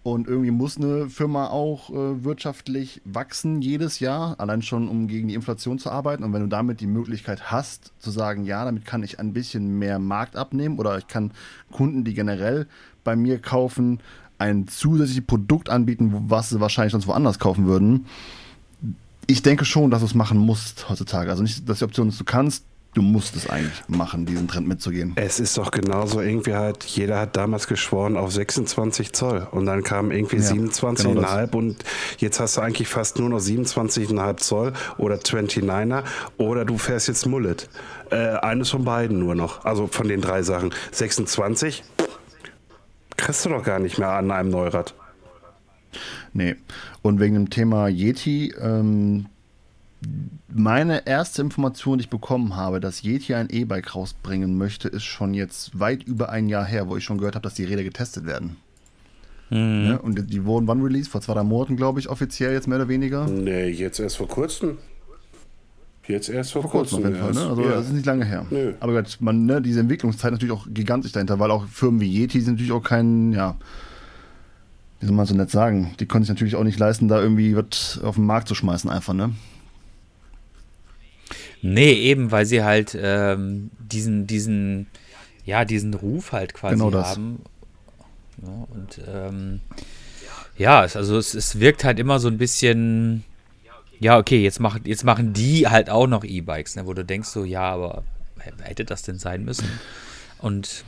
Und 0.04 0.28
irgendwie 0.28 0.52
muss 0.52 0.78
eine 0.78 1.10
Firma 1.10 1.48
auch 1.48 1.90
äh, 1.90 2.24
wirtschaftlich 2.24 3.02
wachsen 3.06 3.64
jedes 3.64 4.00
Jahr, 4.00 4.40
allein 4.40 4.62
schon 4.62 4.88
um 4.88 5.08
gegen 5.08 5.28
die 5.30 5.34
Inflation 5.34 5.80
zu 5.80 5.90
arbeiten. 5.90 6.24
Und 6.24 6.32
wenn 6.32 6.44
du 6.44 6.48
damit 6.48 6.80
die 6.80 6.86
Möglichkeit 6.86 7.52
hast, 7.52 7.92
zu 7.98 8.12
sagen, 8.12 8.46
ja, 8.46 8.64
damit 8.66 8.86
kann 8.86 9.02
ich 9.02 9.20
ein 9.20 9.34
bisschen 9.34 9.80
mehr 9.80 9.98
Markt 9.98 10.36
abnehmen 10.36 10.78
oder 10.78 10.98
ich 11.00 11.08
kann 11.08 11.32
Kunden, 11.72 12.04
die 12.04 12.14
generell 12.14 12.68
bei 13.04 13.16
mir 13.16 13.40
kaufen, 13.40 14.00
ein 14.38 14.68
zusätzliches 14.68 15.26
Produkt 15.26 15.70
anbieten, 15.70 16.26
was 16.28 16.50
sie 16.50 16.60
wahrscheinlich 16.60 16.92
sonst 16.92 17.08
woanders 17.08 17.40
kaufen 17.40 17.66
würden. 17.66 18.06
Ich 19.28 19.42
denke 19.42 19.66
schon, 19.66 19.90
dass 19.92 20.02
du 20.02 20.06
es 20.06 20.14
machen 20.14 20.38
musst 20.38 20.90
heutzutage. 20.90 21.30
Also 21.30 21.42
nicht, 21.42 21.68
dass 21.68 21.80
die 21.80 21.86
Option 21.86 22.10
ist, 22.10 22.20
du 22.20 22.26
kannst, 22.26 22.64
du 22.96 23.02
musst 23.02 23.36
es 23.36 23.50
eigentlich 23.50 23.82
machen, 23.88 24.26
diesen 24.26 24.48
Trend 24.48 24.68
mitzugehen. 24.68 25.14
Es 25.16 25.40
ist 25.40 25.58
doch 25.58 25.72
genauso 25.72 26.22
irgendwie 26.22 26.54
halt, 26.54 26.84
jeder 26.84 27.20
hat 27.20 27.36
damals 27.36 27.68
geschworen 27.68 28.18
auf 28.18 28.32
26 28.32 29.14
Zoll 29.14 29.48
und 29.52 29.66
dann 29.66 29.84
kam 29.84 30.12
irgendwie 30.12 30.38
ja, 30.38 30.44
27,5 30.44 31.04
genau 31.04 31.58
und 31.58 31.84
jetzt 32.18 32.40
hast 32.40 32.58
du 32.58 32.62
eigentlich 32.62 32.88
fast 32.88 33.20
nur 33.20 33.30
noch 33.30 33.40
27,5 33.40 34.38
Zoll 34.38 34.74
oder 34.98 35.16
29er 35.16 36.04
oder 36.38 36.66
du 36.66 36.78
fährst 36.78 37.08
jetzt 37.08 37.26
Mullet. 37.26 37.68
Äh, 38.12 38.38
eines 38.38 38.70
von 38.70 38.86
beiden 38.86 39.20
nur 39.20 39.36
noch, 39.36 39.66
also 39.66 39.88
von 39.88 40.08
den 40.08 40.22
drei 40.22 40.44
Sachen. 40.44 40.72
26, 40.92 41.84
kriegst 43.18 43.46
du 43.46 43.50
doch 43.50 43.64
gar 43.64 43.80
nicht 43.80 43.98
mehr 43.98 44.10
an 44.10 44.32
einem 44.32 44.50
Neurad. 44.50 44.94
Nee. 46.34 46.56
Und 47.02 47.20
wegen 47.20 47.36
dem 47.36 47.50
Thema 47.50 47.88
Yeti, 47.88 48.54
ähm, 48.60 49.28
meine 50.48 51.08
erste 51.08 51.42
Information, 51.42 51.98
die 51.98 52.04
ich 52.04 52.10
bekommen 52.10 52.56
habe, 52.56 52.80
dass 52.80 53.04
Yeti 53.04 53.34
ein 53.34 53.50
E-Bike 53.50 53.96
rausbringen 53.96 54.58
möchte, 54.58 54.88
ist 54.88 55.04
schon 55.04 55.34
jetzt 55.34 55.80
weit 55.80 56.04
über 56.04 56.30
ein 56.30 56.50
Jahr 56.50 56.66
her, 56.66 56.88
wo 56.90 56.98
ich 56.98 57.04
schon 57.04 57.18
gehört 57.18 57.36
habe, 57.36 57.44
dass 57.44 57.56
die 57.56 57.64
Räder 57.64 57.84
getestet 57.84 58.26
werden. 58.26 58.58
Mhm. 59.50 59.86
Ja, 59.86 59.96
und 59.98 60.32
die 60.32 60.46
wurden 60.46 60.68
wann 60.68 60.82
released? 60.82 61.12
Vor 61.12 61.22
zwei, 61.22 61.34
drei 61.34 61.44
Monaten, 61.44 61.78
glaube 61.78 62.00
ich, 62.00 62.10
offiziell 62.10 62.54
jetzt 62.54 62.68
mehr 62.68 62.78
oder 62.78 62.88
weniger? 62.88 63.28
Nee, 63.28 63.68
jetzt 63.68 64.00
erst 64.00 64.18
vor 64.18 64.28
kurzem. 64.28 64.78
Jetzt 66.08 66.30
erst 66.30 66.52
vor, 66.52 66.62
vor 66.62 66.72
kurzem. 66.72 67.00
Auf 67.00 67.04
jeden 67.06 67.16
Fall, 67.18 67.34
ne? 67.34 67.50
Also 67.50 67.62
ja. 67.64 67.70
das 67.72 67.88
ist 67.88 67.94
nicht 67.94 68.06
lange 68.06 68.26
her. 68.26 68.46
Nö. 68.50 68.74
Aber 68.80 69.04
man, 69.20 69.46
ne, 69.46 69.62
diese 69.62 69.80
Entwicklungszeit 69.80 70.32
natürlich 70.32 70.54
auch 70.54 70.68
gigantisch 70.70 71.12
dahinter, 71.12 71.40
weil 71.40 71.52
auch 71.52 71.66
Firmen 71.68 72.00
wie 72.00 72.08
Yeti 72.08 72.42
sind 72.42 72.56
natürlich 72.56 72.72
auch 72.72 72.84
kein, 72.84 73.34
ja, 73.34 73.56
wie 75.00 75.08
soll 75.08 75.16
man 75.16 75.26
so 75.26 75.36
nett 75.36 75.50
sagen, 75.50 75.94
die 76.00 76.06
können 76.06 76.24
sich 76.24 76.30
natürlich 76.30 76.56
auch 76.56 76.64
nicht 76.64 76.80
leisten, 76.80 77.08
da 77.08 77.22
irgendwie 77.22 77.56
was 77.56 78.00
auf 78.04 78.16
den 78.16 78.26
Markt 78.26 78.48
zu 78.48 78.56
schmeißen, 78.56 78.90
einfach, 78.90 79.14
ne? 79.14 79.32
Nee, 81.62 81.94
eben, 81.94 82.32
weil 82.32 82.46
sie 82.46 82.64
halt 82.64 82.96
ähm, 83.00 83.72
diesen, 83.80 84.28
diesen, 84.28 84.86
ja, 85.46 85.66
diesen 85.66 85.96
Ruf 85.96 86.32
halt 86.32 86.54
quasi 86.54 86.76
genau 86.76 86.94
haben. 86.94 87.42
Ja, 88.44 88.68
und 88.70 89.02
ähm, 89.08 89.62
ja, 90.58 90.82
also 90.82 91.18
es, 91.18 91.34
es 91.34 91.60
wirkt 91.60 91.84
halt 91.84 92.00
immer 92.00 92.20
so 92.20 92.28
ein 92.28 92.38
bisschen 92.38 93.24
ja, 94.00 94.18
okay, 94.18 94.44
jetzt, 94.44 94.60
mach, 94.60 94.80
jetzt 94.84 95.04
machen 95.04 95.34
die 95.34 95.68
halt 95.68 95.90
auch 95.90 96.08
noch 96.08 96.24
E-Bikes, 96.24 96.76
ne, 96.76 96.86
wo 96.86 96.94
du 96.94 97.06
denkst 97.06 97.30
so, 97.30 97.44
ja, 97.44 97.64
aber 97.64 98.04
hätte 98.62 98.86
das 98.86 99.02
denn 99.04 99.18
sein 99.20 99.44
müssen? 99.44 99.68
Und 100.40 100.84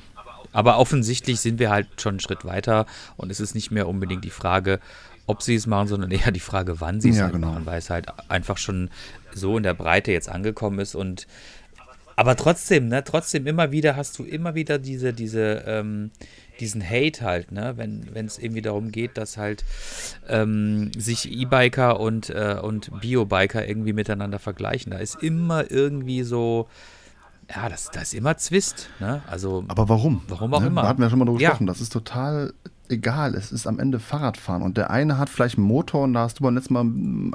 aber 0.53 0.77
offensichtlich 0.77 1.39
sind 1.39 1.59
wir 1.59 1.69
halt 1.69 1.87
schon 2.01 2.13
einen 2.13 2.19
Schritt 2.19 2.45
weiter 2.45 2.85
und 3.15 3.31
es 3.31 3.39
ist 3.39 3.53
nicht 3.53 3.71
mehr 3.71 3.87
unbedingt 3.87 4.23
die 4.23 4.29
Frage, 4.29 4.79
ob 5.25 5.41
sie 5.41 5.55
es 5.55 5.67
machen, 5.67 5.87
sondern 5.87 6.11
eher 6.11 6.31
die 6.31 6.39
Frage, 6.39 6.79
wann 6.79 7.01
sie 7.01 7.09
es 7.09 7.17
ja, 7.17 7.23
halt 7.23 7.33
genau. 7.33 7.51
machen, 7.51 7.65
weil 7.65 7.79
es 7.79 7.89
halt 7.89 8.07
einfach 8.29 8.57
schon 8.57 8.89
so 9.33 9.57
in 9.57 9.63
der 9.63 9.73
Breite 9.73 10.11
jetzt 10.11 10.29
angekommen 10.29 10.79
ist 10.79 10.95
und 10.95 11.27
aber 12.15 12.35
trotzdem, 12.35 12.87
ne, 12.87 13.03
trotzdem 13.03 13.45
immer 13.45 13.71
wieder 13.71 13.95
hast 13.95 14.17
du 14.17 14.23
immer 14.23 14.55
wieder 14.55 14.79
diese, 14.79 15.13
diese, 15.13 15.63
ähm, 15.67 16.09
diesen 16.59 16.83
Hate 16.83 17.23
halt, 17.23 17.51
ne, 17.51 17.73
wenn 17.77 18.25
es 18.25 18.37
irgendwie 18.37 18.61
darum 18.61 18.91
geht, 18.91 19.17
dass 19.17 19.37
halt 19.37 19.63
ähm, 20.27 20.91
sich 20.97 21.31
E-Biker 21.31 21.99
und, 21.99 22.29
äh, 22.29 22.57
und 22.61 22.91
Bio-Biker 23.01 23.67
irgendwie 23.67 23.93
miteinander 23.93 24.39
vergleichen. 24.39 24.91
Da 24.91 24.97
ist 24.97 25.21
immer 25.21 25.69
irgendwie 25.71 26.23
so, 26.23 26.67
ja, 27.53 27.69
das, 27.69 27.91
das 27.91 28.03
ist 28.03 28.13
immer 28.13 28.37
Zwist, 28.37 28.89
ne? 28.99 29.21
Also, 29.27 29.63
Aber 29.67 29.87
warum? 29.87 30.21
Warum 30.27 30.53
auch 30.53 30.61
ne? 30.61 30.67
immer. 30.67 30.81
Da 30.81 30.89
hatten 30.89 30.99
wir 30.99 31.05
ja 31.05 31.09
schon 31.09 31.19
mal 31.19 31.25
drüber 31.25 31.39
gesprochen. 31.39 31.67
Ja. 31.67 31.73
Das 31.73 31.81
ist 31.81 31.93
total 31.93 32.53
egal, 32.89 33.35
es 33.35 33.51
ist 33.51 33.67
am 33.67 33.79
Ende 33.79 33.99
Fahrradfahren. 33.99 34.61
Und 34.61 34.77
der 34.77 34.89
eine 34.89 35.17
hat 35.17 35.29
vielleicht 35.29 35.57
einen 35.57 35.67
Motor 35.67 36.03
und 36.03 36.13
da 36.13 36.21
hast 36.21 36.39
du 36.39 36.43
beim 36.43 36.55
letzten 36.55 36.73
Mal 36.73 36.85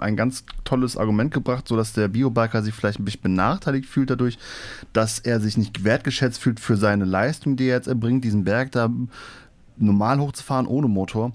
ein 0.00 0.16
ganz 0.16 0.44
tolles 0.64 0.96
Argument 0.96 1.32
gebracht, 1.32 1.68
sodass 1.68 1.92
der 1.92 2.08
Biobiker 2.08 2.62
sich 2.62 2.74
vielleicht 2.74 3.00
ein 3.00 3.04
bisschen 3.04 3.22
benachteiligt 3.22 3.86
fühlt 3.86 4.10
dadurch, 4.10 4.38
dass 4.92 5.18
er 5.18 5.40
sich 5.40 5.56
nicht 5.56 5.84
wertgeschätzt 5.84 6.40
fühlt 6.40 6.60
für 6.60 6.76
seine 6.76 7.04
Leistung, 7.04 7.56
die 7.56 7.64
er 7.64 7.76
jetzt 7.76 7.88
erbringt, 7.88 8.24
diesen 8.24 8.44
Berg 8.44 8.72
da 8.72 8.90
normal 9.76 10.18
hochzufahren 10.18 10.66
ohne 10.66 10.88
Motor. 10.88 11.32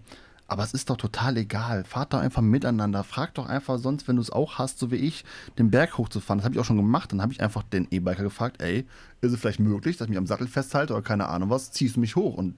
Aber 0.50 0.64
es 0.64 0.74
ist 0.74 0.90
doch 0.90 0.96
total 0.96 1.36
egal. 1.36 1.84
Fahrt 1.84 2.14
doch 2.14 2.20
einfach 2.20 2.42
miteinander. 2.42 3.04
Frag 3.04 3.34
doch 3.34 3.48
einfach 3.48 3.78
sonst, 3.80 4.08
wenn 4.08 4.16
du 4.16 4.22
es 4.22 4.32
auch 4.32 4.58
hast, 4.58 4.80
so 4.80 4.92
wie 4.92 4.96
ich, 4.96 5.26
den 5.58 5.70
Berg 5.72 5.98
hochzufahren. 5.98 6.40
Das 6.40 6.46
habe 6.46 6.56
ich 6.56 6.62
auch 6.62 6.66
schon 6.66 6.78
gemacht. 6.78 7.12
Dann 7.12 7.22
habe 7.22 7.34
ich 7.34 7.42
einfach 7.42 7.64
den 7.64 7.88
E-Biker 7.92 8.24
gefragt, 8.24 8.62
ey, 8.62 8.86
ist 9.20 9.34
es 9.34 9.40
vielleicht 9.40 9.60
möglich, 9.60 9.98
dass 9.98 10.06
ich 10.06 10.10
mich 10.10 10.18
am 10.18 10.26
Sattel 10.26 10.48
festhalte 10.48 10.94
oder 10.94 11.02
keine 11.02 11.28
Ahnung 11.28 11.50
was, 11.50 11.72
ziehst 11.72 11.98
du 11.98 12.00
mich 12.00 12.16
hoch? 12.16 12.36
Und 12.36 12.56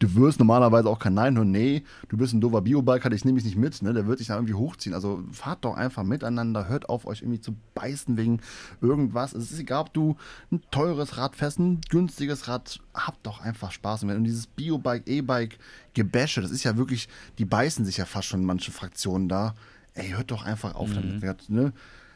du 0.00 0.14
wirst 0.14 0.38
normalerweise 0.38 0.88
auch 0.88 0.98
kein 0.98 1.14
Nein 1.14 1.36
hören. 1.36 1.50
Nee, 1.50 1.84
du 2.08 2.16
bist 2.16 2.32
ein 2.32 2.40
doofer 2.40 2.62
Biobiker, 2.62 3.12
ich 3.12 3.24
nehme 3.24 3.36
dich 3.36 3.44
nicht 3.44 3.56
mit. 3.56 3.80
Ne? 3.82 3.92
Der 3.92 4.06
wird 4.06 4.18
dich 4.18 4.26
da 4.26 4.34
irgendwie 4.34 4.54
hochziehen. 4.54 4.94
Also 4.94 5.22
fahrt 5.30 5.64
doch 5.64 5.76
einfach 5.76 6.02
miteinander, 6.02 6.68
hört 6.68 6.88
auf, 6.88 7.06
euch 7.06 7.22
irgendwie 7.22 7.40
zu 7.40 7.54
beißen 7.74 8.16
wegen 8.16 8.40
irgendwas. 8.80 9.34
Es 9.34 9.52
ist 9.52 9.60
egal, 9.60 9.82
ob 9.82 9.94
du 9.94 10.16
ein 10.50 10.62
teures 10.70 11.16
Rad 11.16 11.36
fährst, 11.36 11.60
ein 11.60 11.80
günstiges 11.90 12.48
Rad, 12.48 12.80
habt 12.94 13.24
doch 13.24 13.40
einfach 13.40 13.70
Spaß. 13.70 14.02
Und 14.04 14.24
dieses 14.24 14.46
Biobike, 14.46 15.08
E-Bike, 15.08 15.58
Gebäsche, 15.94 16.40
das 16.40 16.50
ist 16.50 16.64
ja 16.64 16.76
wirklich, 16.76 17.08
die 17.38 17.44
beißen 17.44 17.84
sich 17.84 17.98
ja 17.98 18.06
fast 18.06 18.26
schon 18.26 18.44
manche 18.44 18.72
Fraktionen 18.72 19.28
da. 19.28 19.54
Ey, 19.92 20.10
hört 20.10 20.30
doch 20.30 20.44
einfach 20.44 20.74
auf 20.74 20.88
mhm. 20.88 21.20
damit. 21.20 21.50
Ne? 21.50 21.72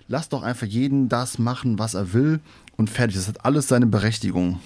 Lasst 0.08 0.32
doch 0.32 0.42
einfach 0.42 0.66
jeden 0.66 1.08
das 1.10 1.38
machen, 1.38 1.78
was 1.78 1.94
er 1.94 2.14
will 2.14 2.40
und 2.76 2.88
fertig. 2.88 3.16
Das 3.16 3.28
hat 3.28 3.44
alles 3.44 3.68
seine 3.68 3.86
Berechtigung. 3.86 4.60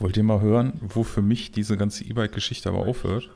Wollt 0.00 0.16
ihr 0.16 0.22
mal 0.22 0.40
hören, 0.40 0.72
wo 0.80 1.04
für 1.04 1.22
mich 1.22 1.52
diese 1.52 1.76
ganze 1.76 2.04
E-Bike-Geschichte 2.04 2.70
aber 2.70 2.78
aufhört? 2.78 3.30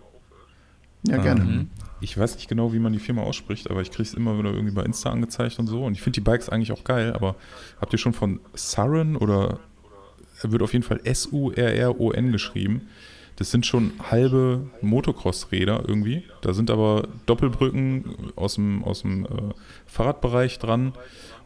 Ja, 1.07 1.19
gerne. 1.19 1.43
Ähm, 1.43 1.71
ich 2.01 2.17
weiß 2.17 2.37
nicht 2.37 2.49
genau, 2.49 2.73
wie 2.73 2.79
man 2.79 2.95
die 2.95 2.99
Firma 2.99 3.23
ausspricht, 3.23 3.71
aber 3.71 3.83
ich 3.83 3.91
kriege 3.91 4.05
es 4.05 4.15
immer 4.15 4.39
wieder 4.39 4.51
irgendwie 4.51 4.75
bei 4.75 4.83
Insta 4.83 5.11
angezeigt 5.11 5.59
und 5.59 5.67
so. 5.67 5.85
Und 5.85 5.93
ich 5.93 6.01
finde 6.01 6.15
die 6.15 6.23
Bikes 6.23 6.49
eigentlich 6.49 6.73
auch 6.73 6.83
geil, 6.83 7.13
aber 7.13 7.37
habt 7.81 7.93
ihr 7.93 7.99
schon 7.99 8.15
von 8.15 8.41
Surron 8.55 9.17
oder 9.17 9.59
wird 10.43 10.63
auf 10.63 10.73
jeden 10.73 10.85
Fall 10.85 11.01
S-U-R-R-O-N 11.05 12.33
geschrieben? 12.33 12.89
Das 13.37 13.51
sind 13.51 13.67
schon 13.67 13.93
halbe 14.11 14.71
Motocross-Räder 14.81 15.85
irgendwie. 15.87 16.23
Da 16.41 16.55
sind 16.55 16.71
aber 16.71 17.09
Doppelbrücken 17.27 18.33
aus 18.37 18.55
dem, 18.55 18.85
aus 18.85 19.03
dem 19.03 19.27
äh, 19.27 19.29
Fahrradbereich 19.87 20.59
dran 20.61 20.95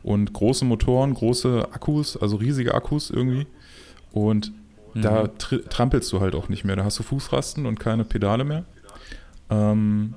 und 0.04 0.32
große 0.32 0.64
Motoren, 0.64 1.14
große 1.14 1.68
Akkus, 1.72 2.16
also 2.16 2.36
riesige 2.36 2.74
Akkus 2.74 3.10
irgendwie. 3.10 3.46
Und 4.12 4.52
mhm. 4.99 5.03
da 5.03 5.26
tr 5.28 5.68
trampelst 5.68 6.12
du 6.12 6.20
halt 6.20 6.34
auch 6.34 6.49
nicht 6.49 6.64
mehr. 6.64 6.76
Da 6.76 6.84
hast 6.84 6.99
du 6.99 7.03
Fußrasten 7.03 7.66
und 7.66 7.80
keine 7.80 8.05
Pedale 8.05 8.44
mehr. 8.44 8.64
Ähm, 9.51 10.14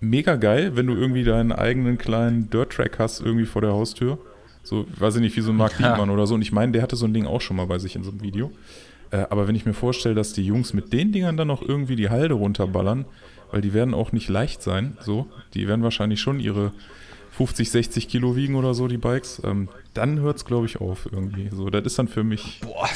mega 0.00 0.36
geil, 0.36 0.76
wenn 0.76 0.86
du 0.86 0.94
irgendwie 0.94 1.24
deinen 1.24 1.52
eigenen 1.52 1.98
kleinen 1.98 2.50
Dirt-Track 2.50 2.98
hast, 2.98 3.20
irgendwie 3.20 3.46
vor 3.46 3.62
der 3.62 3.72
Haustür. 3.72 4.18
So, 4.62 4.86
weiß 4.98 5.16
ich 5.16 5.20
nicht, 5.22 5.36
wie 5.36 5.40
so 5.40 5.50
ein 5.52 5.56
Mark 5.56 5.76
Diekmann 5.76 5.98
ja. 6.08 6.14
oder 6.14 6.26
so. 6.26 6.34
Und 6.34 6.42
ich 6.42 6.52
meine, 6.52 6.72
der 6.72 6.82
hatte 6.82 6.96
so 6.96 7.06
ein 7.06 7.14
Ding 7.14 7.26
auch 7.26 7.40
schon 7.40 7.56
mal 7.56 7.66
bei 7.66 7.78
sich 7.78 7.96
in 7.96 8.04
so 8.04 8.10
einem 8.10 8.22
Video. 8.22 8.50
Äh, 9.10 9.26
aber 9.30 9.48
wenn 9.48 9.54
ich 9.54 9.66
mir 9.66 9.74
vorstelle, 9.74 10.14
dass 10.14 10.32
die 10.32 10.44
Jungs 10.44 10.72
mit 10.72 10.92
den 10.92 11.12
Dingern 11.12 11.36
dann 11.36 11.48
noch 11.48 11.62
irgendwie 11.62 11.96
die 11.96 12.10
Halde 12.10 12.34
runterballern, 12.34 13.04
weil 13.50 13.60
die 13.60 13.74
werden 13.74 13.94
auch 13.94 14.12
nicht 14.12 14.28
leicht 14.28 14.62
sein, 14.62 14.96
so, 15.00 15.26
die 15.54 15.66
werden 15.66 15.82
wahrscheinlich 15.82 16.20
schon 16.20 16.40
ihre 16.40 16.72
50, 17.32 17.70
60 17.70 18.08
Kilo 18.08 18.36
wiegen 18.36 18.54
oder 18.54 18.74
so, 18.74 18.86
die 18.86 18.98
Bikes, 18.98 19.42
ähm, 19.44 19.68
dann 19.94 20.20
hört 20.20 20.36
es, 20.36 20.44
glaube 20.44 20.66
ich, 20.66 20.80
auf 20.80 21.08
irgendwie. 21.10 21.48
So, 21.52 21.70
das 21.70 21.84
ist 21.84 21.98
dann 21.98 22.08
für 22.08 22.24
mich. 22.24 22.60
Boah, 22.62 22.88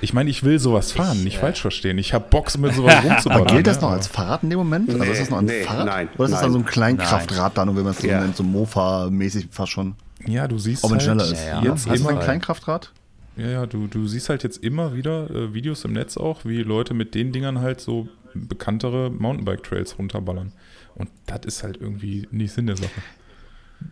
ich 0.00 0.12
meine, 0.12 0.30
ich 0.30 0.44
will 0.44 0.58
sowas 0.58 0.92
fahren, 0.92 1.18
ich, 1.18 1.24
nicht 1.24 1.36
äh, 1.38 1.40
falsch 1.40 1.60
verstehen. 1.60 1.98
Ich 1.98 2.14
habe 2.14 2.26
Box 2.30 2.56
mit 2.58 2.74
sowas 2.74 3.04
rumzuballern. 3.04 3.42
Aber 3.46 3.54
gilt 3.54 3.66
das 3.66 3.80
noch 3.80 3.90
als 3.90 4.06
Fahrrad 4.06 4.42
in 4.42 4.50
dem 4.50 4.58
Moment? 4.58 4.88
Nee, 4.88 5.00
also 5.00 5.12
ist 5.12 5.20
das 5.20 5.30
noch 5.30 5.38
ein 5.38 5.44
nee, 5.44 5.62
Fahrrad? 5.62 5.86
Nein. 5.86 6.08
Oder 6.14 6.24
ist 6.24 6.30
das 6.32 6.40
dann 6.40 6.52
so 6.52 6.58
ein 6.58 6.64
Kleinkraftrad 6.64 7.58
dann, 7.58 7.76
wenn 7.76 7.82
man 7.84 7.92
es 7.92 8.00
so 8.00 8.06
nennt, 8.06 8.36
so 8.36 8.44
Mofa-mäßig 8.44 9.48
fast 9.50 9.72
schon? 9.72 9.94
Ja, 10.26 10.46
du 10.46 10.58
siehst. 10.58 10.84
Ob 10.84 10.92
halt, 10.92 11.02
schneller 11.02 11.24
ist. 11.24 11.44
Ja, 11.44 11.62
ja. 11.62 11.70
Jetzt 11.70 11.86
ist 11.86 12.06
ein 12.06 12.18
Kleinkraftrad? 12.18 12.92
Ja, 13.36 13.48
ja, 13.48 13.66
du, 13.66 13.86
du 13.86 14.06
siehst 14.06 14.28
halt 14.28 14.42
jetzt 14.42 14.62
immer 14.62 14.94
wieder 14.94 15.30
äh, 15.30 15.54
Videos 15.54 15.84
im 15.84 15.92
Netz 15.92 16.16
auch, 16.16 16.44
wie 16.44 16.62
Leute 16.62 16.94
mit 16.94 17.14
den 17.14 17.32
Dingern 17.32 17.60
halt 17.60 17.80
so 17.80 18.08
bekanntere 18.34 19.10
Mountainbike-Trails 19.10 19.98
runterballern. 19.98 20.52
Und 20.94 21.10
das 21.26 21.40
ist 21.46 21.62
halt 21.62 21.78
irgendwie 21.78 22.28
nicht 22.30 22.52
Sinn 22.52 22.66
der 22.66 22.76
Sache. 22.76 22.90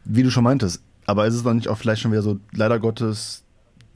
Wie 0.05 0.23
du 0.23 0.31
schon 0.31 0.45
meintest, 0.45 0.83
aber 1.11 1.27
ist 1.27 1.35
es 1.35 1.43
dann 1.43 1.57
nicht 1.57 1.69
auch 1.69 1.77
vielleicht 1.77 2.03
schon 2.03 2.13
wieder 2.13 2.23
so, 2.23 2.39
leider 2.53 2.79
Gottes, 2.79 3.43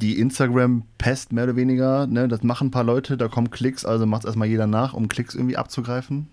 die 0.00 0.18
Instagram-Pest 0.18 1.32
mehr 1.32 1.44
oder 1.44 1.56
weniger, 1.56 2.08
ne? 2.08 2.26
Das 2.26 2.42
machen 2.42 2.68
ein 2.68 2.70
paar 2.72 2.82
Leute, 2.82 3.16
da 3.16 3.28
kommen 3.28 3.50
Klicks, 3.50 3.84
also 3.84 4.04
macht 4.04 4.22
es 4.22 4.26
erstmal 4.26 4.48
jeder 4.48 4.66
nach, 4.66 4.94
um 4.94 5.08
Klicks 5.08 5.36
irgendwie 5.36 5.56
abzugreifen. 5.56 6.26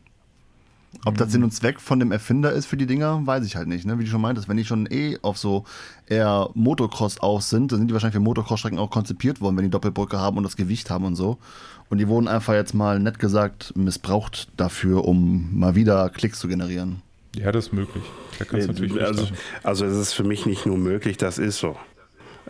Ob 1.06 1.18
das 1.18 1.32
Sinn 1.32 1.44
und 1.44 1.52
Zweck 1.52 1.80
von 1.80 2.00
dem 2.00 2.12
Erfinder 2.12 2.52
ist 2.52 2.66
für 2.66 2.76
die 2.76 2.86
Dinger, 2.86 3.26
weiß 3.26 3.46
ich 3.46 3.56
halt 3.56 3.68
nicht. 3.68 3.86
Ne? 3.86 3.98
Wie 3.98 4.04
du 4.04 4.10
schon 4.10 4.20
meintest, 4.22 4.50
wenn 4.50 4.58
die 4.58 4.66
schon 4.66 4.88
eh 4.92 5.18
auf 5.22 5.38
so 5.38 5.64
eher 6.08 6.50
Motocross 6.54 7.20
aus 7.20 7.50
sind, 7.50 7.72
dann 7.72 7.80
sind 7.80 7.88
die 7.88 7.94
wahrscheinlich 7.94 8.16
für 8.16 8.20
Motocross-Strecken 8.20 8.78
auch 8.78 8.90
konzipiert 8.90 9.40
worden, 9.40 9.56
wenn 9.56 9.64
die 9.64 9.72
Doppelbrücke 9.72 10.20
haben 10.20 10.36
und 10.36 10.44
das 10.44 10.58
Gewicht 10.58 10.90
haben 10.90 11.06
und 11.06 11.16
so. 11.16 11.38
Und 11.90 12.00
die 12.00 12.08
wurden 12.08 12.28
einfach 12.28 12.54
jetzt 12.54 12.74
mal 12.74 13.00
nett 13.00 13.20
gesagt 13.20 13.74
missbraucht 13.76 14.50
dafür, 14.58 15.06
um 15.06 15.58
mal 15.58 15.76
wieder 15.76 16.10
Klicks 16.10 16.40
zu 16.40 16.50
generieren. 16.50 17.02
Ja, 17.36 17.52
das 17.52 17.68
ist 17.68 17.74
möglich. 17.74 18.04
Da 18.40 18.46
kannst 18.46 18.68
nee, 18.68 18.74
natürlich 18.74 19.02
also, 19.02 19.28
also 19.64 19.86
es 19.86 19.96
ist 19.96 20.14
für 20.14 20.24
mich 20.24 20.46
nicht 20.46 20.66
nur 20.66 20.78
möglich, 20.78 21.18
das 21.18 21.38
ist 21.38 21.60
so. 21.60 21.78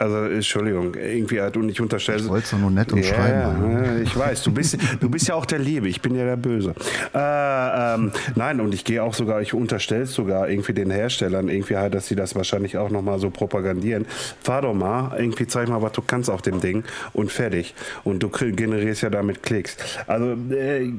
Also, 0.02 0.24
Entschuldigung, 0.24 0.96
irgendwie 0.96 1.40
halt, 1.40 1.56
und 1.58 1.70
ich 1.70 1.80
unterstelle. 1.80 2.22
Ich 2.22 2.28
wollte 2.28 2.46
es 2.46 2.60
nur 2.60 2.72
nett 2.72 2.92
umschreiben. 2.92 3.84
Ja, 3.84 3.98
ich 3.98 4.18
weiß, 4.18 4.42
du 4.42 4.52
bist, 4.52 4.76
du 5.00 5.10
bist 5.12 5.28
ja 5.28 5.36
auch 5.36 5.46
der 5.46 5.60
Liebe, 5.60 5.88
ich 5.88 6.02
bin 6.02 6.16
ja 6.16 6.26
der 6.26 6.38
Böse. 6.38 6.74
Äh, 7.14 7.20
ähm, 7.20 8.12
nein, 8.34 8.60
und 8.62 8.74
ich 8.74 8.84
gehe 8.84 9.04
auch 9.04 9.14
sogar, 9.14 9.44
ich 9.44 9.54
unterstelle 9.54 10.08
sogar 10.08 10.50
irgendwie 10.50 10.74
den 10.74 10.90
Herstellern, 10.90 11.50
irgendwie 11.50 11.78
halt, 11.78 11.94
dass 11.94 12.08
sie 12.08 12.16
das 12.16 12.34
wahrscheinlich 12.34 12.80
auch 12.80 12.90
nochmal 12.90 13.20
so 13.20 13.30
propagandieren. 13.30 14.08
Fahr 14.42 14.64
doch 14.64 14.74
mal, 14.74 15.16
irgendwie 15.20 15.46
zeig 15.46 15.70
mal, 15.70 15.84
was 15.84 15.92
du 15.92 16.02
kannst 16.02 16.32
auf 16.32 16.42
dem 16.42 16.62
Ding 16.62 16.84
und 17.14 17.32
fertig. 17.32 17.76
Und 18.04 18.24
du 18.24 18.30
generierst 18.30 19.04
ja 19.04 19.12
damit 19.12 19.44
Klicks. 19.44 19.78
Also, 20.08 20.36
äh, 20.52 20.94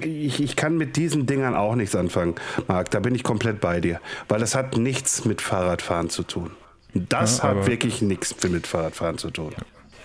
ich, 0.00 0.42
ich 0.42 0.56
kann 0.56 0.78
mit 0.78 0.96
diesen 0.96 1.26
Dingern 1.26 1.54
auch 1.54 1.74
nichts 1.74 1.94
anfangen, 1.94 2.36
Marc, 2.68 2.90
da 2.90 3.00
bin 3.00 3.14
ich 3.14 3.22
komplett 3.22 3.60
bei 3.60 3.82
dir. 3.82 4.00
Weil 4.30 4.40
das 4.40 4.54
hat 4.54 4.78
nichts 4.78 5.26
mit 5.26 5.42
Fahrradfahren 5.42 6.08
zu 6.08 6.22
tun. 6.22 6.52
Das 7.08 7.38
ja, 7.38 7.44
hat 7.44 7.66
wirklich 7.66 8.02
nichts 8.02 8.34
mit 8.48 8.66
Fahrradfahren 8.66 9.18
zu 9.18 9.30
tun. 9.30 9.52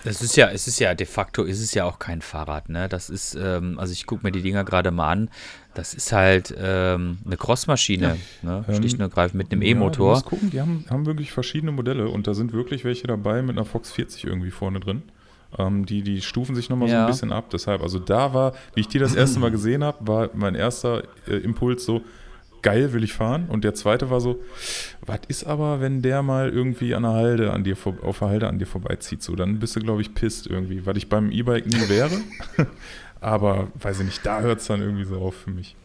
Es 0.04 0.20
ist 0.20 0.36
ja, 0.36 0.48
es 0.50 0.66
ist 0.66 0.80
ja 0.80 0.94
de 0.94 1.06
facto 1.06 1.44
ist 1.44 1.60
es 1.60 1.74
ja 1.74 1.84
auch 1.84 1.98
kein 1.98 2.22
Fahrrad, 2.22 2.68
ne? 2.68 2.88
Das 2.88 3.08
ist, 3.08 3.36
ähm, 3.40 3.78
also 3.78 3.92
ich 3.92 4.06
gucke 4.06 4.26
mir 4.26 4.32
die 4.32 4.42
Dinger 4.42 4.64
gerade 4.64 4.90
mal 4.90 5.10
an. 5.10 5.30
Das 5.74 5.94
ist 5.94 6.12
halt 6.12 6.52
ähm, 6.58 7.18
eine 7.24 7.36
Crossmaschine, 7.36 8.18
ja. 8.42 8.48
ne? 8.48 8.64
Ähm, 8.68 8.74
Schlicht 8.74 8.96
und 8.96 9.02
ergreifend 9.02 9.36
mit 9.36 9.52
einem 9.52 9.62
E-Motor. 9.62 10.16
Ja, 10.16 10.22
gucken, 10.22 10.50
die 10.50 10.60
haben, 10.60 10.84
haben 10.90 11.06
wirklich 11.06 11.30
verschiedene 11.30 11.72
Modelle 11.72 12.08
und 12.08 12.26
da 12.26 12.34
sind 12.34 12.52
wirklich 12.52 12.84
welche 12.84 13.06
dabei 13.06 13.42
mit 13.42 13.56
einer 13.56 13.64
Fox 13.64 13.92
40 13.92 14.24
irgendwie 14.24 14.50
vorne 14.50 14.80
drin. 14.80 15.02
Ähm, 15.58 15.86
die, 15.86 16.02
die 16.02 16.20
stufen 16.20 16.54
sich 16.54 16.68
nochmal 16.68 16.88
ja. 16.88 16.94
so 16.94 17.00
ein 17.00 17.06
bisschen 17.06 17.32
ab. 17.32 17.50
Deshalb, 17.52 17.82
also 17.82 17.98
da 17.98 18.34
war, 18.34 18.54
wie 18.74 18.80
ich 18.80 18.88
die 18.88 18.98
das 18.98 19.14
erste 19.14 19.38
Mal 19.38 19.50
gesehen 19.50 19.84
habe, 19.84 19.98
war 20.06 20.30
mein 20.34 20.54
erster 20.54 21.04
äh, 21.28 21.36
Impuls 21.36 21.84
so, 21.84 22.02
geil, 22.62 22.92
will 22.92 23.04
ich 23.04 23.12
fahren. 23.12 23.46
Und 23.48 23.64
der 23.64 23.74
zweite 23.74 24.10
war 24.10 24.20
so, 24.20 24.40
was 25.04 25.20
ist 25.28 25.44
aber, 25.44 25.80
wenn 25.80 26.02
der 26.02 26.22
mal 26.22 26.48
irgendwie 26.48 26.94
an 26.94 27.02
der 27.02 27.12
Halde 27.12 27.52
an 27.52 27.64
dir 27.64 27.76
auf 28.02 28.18
der 28.20 28.28
Halde 28.28 28.48
an 28.48 28.58
dir 28.58 28.66
vorbeizieht? 28.66 29.22
So, 29.22 29.34
dann 29.36 29.58
bist 29.58 29.76
du, 29.76 29.80
glaube 29.80 30.00
ich, 30.00 30.14
pisst 30.14 30.46
irgendwie, 30.46 30.86
weil 30.86 30.96
ich 30.96 31.08
beim 31.08 31.30
E-Bike 31.30 31.66
nie 31.66 31.88
wäre. 31.88 32.18
aber 33.20 33.68
weiß 33.74 34.00
ich 34.00 34.06
nicht, 34.06 34.26
da 34.26 34.40
hört 34.40 34.60
es 34.60 34.66
dann 34.66 34.80
irgendwie 34.80 35.04
so 35.04 35.18
auf 35.18 35.34
für 35.34 35.50
mich. 35.50 35.76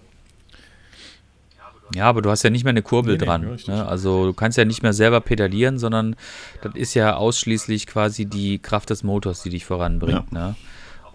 Ja, 1.96 2.06
aber 2.06 2.22
du 2.22 2.30
hast 2.30 2.44
ja 2.44 2.50
nicht 2.50 2.64
mehr 2.64 2.72
eine 2.72 2.82
Kurbel 2.82 3.18
nee, 3.18 3.26
dran. 3.26 3.42
Nee, 3.42 3.74
ne? 3.74 3.88
Also 3.88 4.26
du 4.26 4.34
kannst 4.34 4.58
ja 4.58 4.66
nicht 4.66 4.84
mehr 4.84 4.94
selber 4.94 5.22
pedalieren, 5.22 5.80
sondern 5.80 6.16
das 6.62 6.76
ist 6.76 6.94
ja 6.94 7.16
ausschließlich 7.16 7.88
quasi 7.88 8.26
die 8.26 8.60
Kraft 8.60 8.90
des 8.90 9.04
Motors, 9.04 9.44
die 9.44 9.50
dich 9.50 9.66
voranbringt. 9.66 10.26
Ja. 10.34 10.50
Ne? 10.50 10.56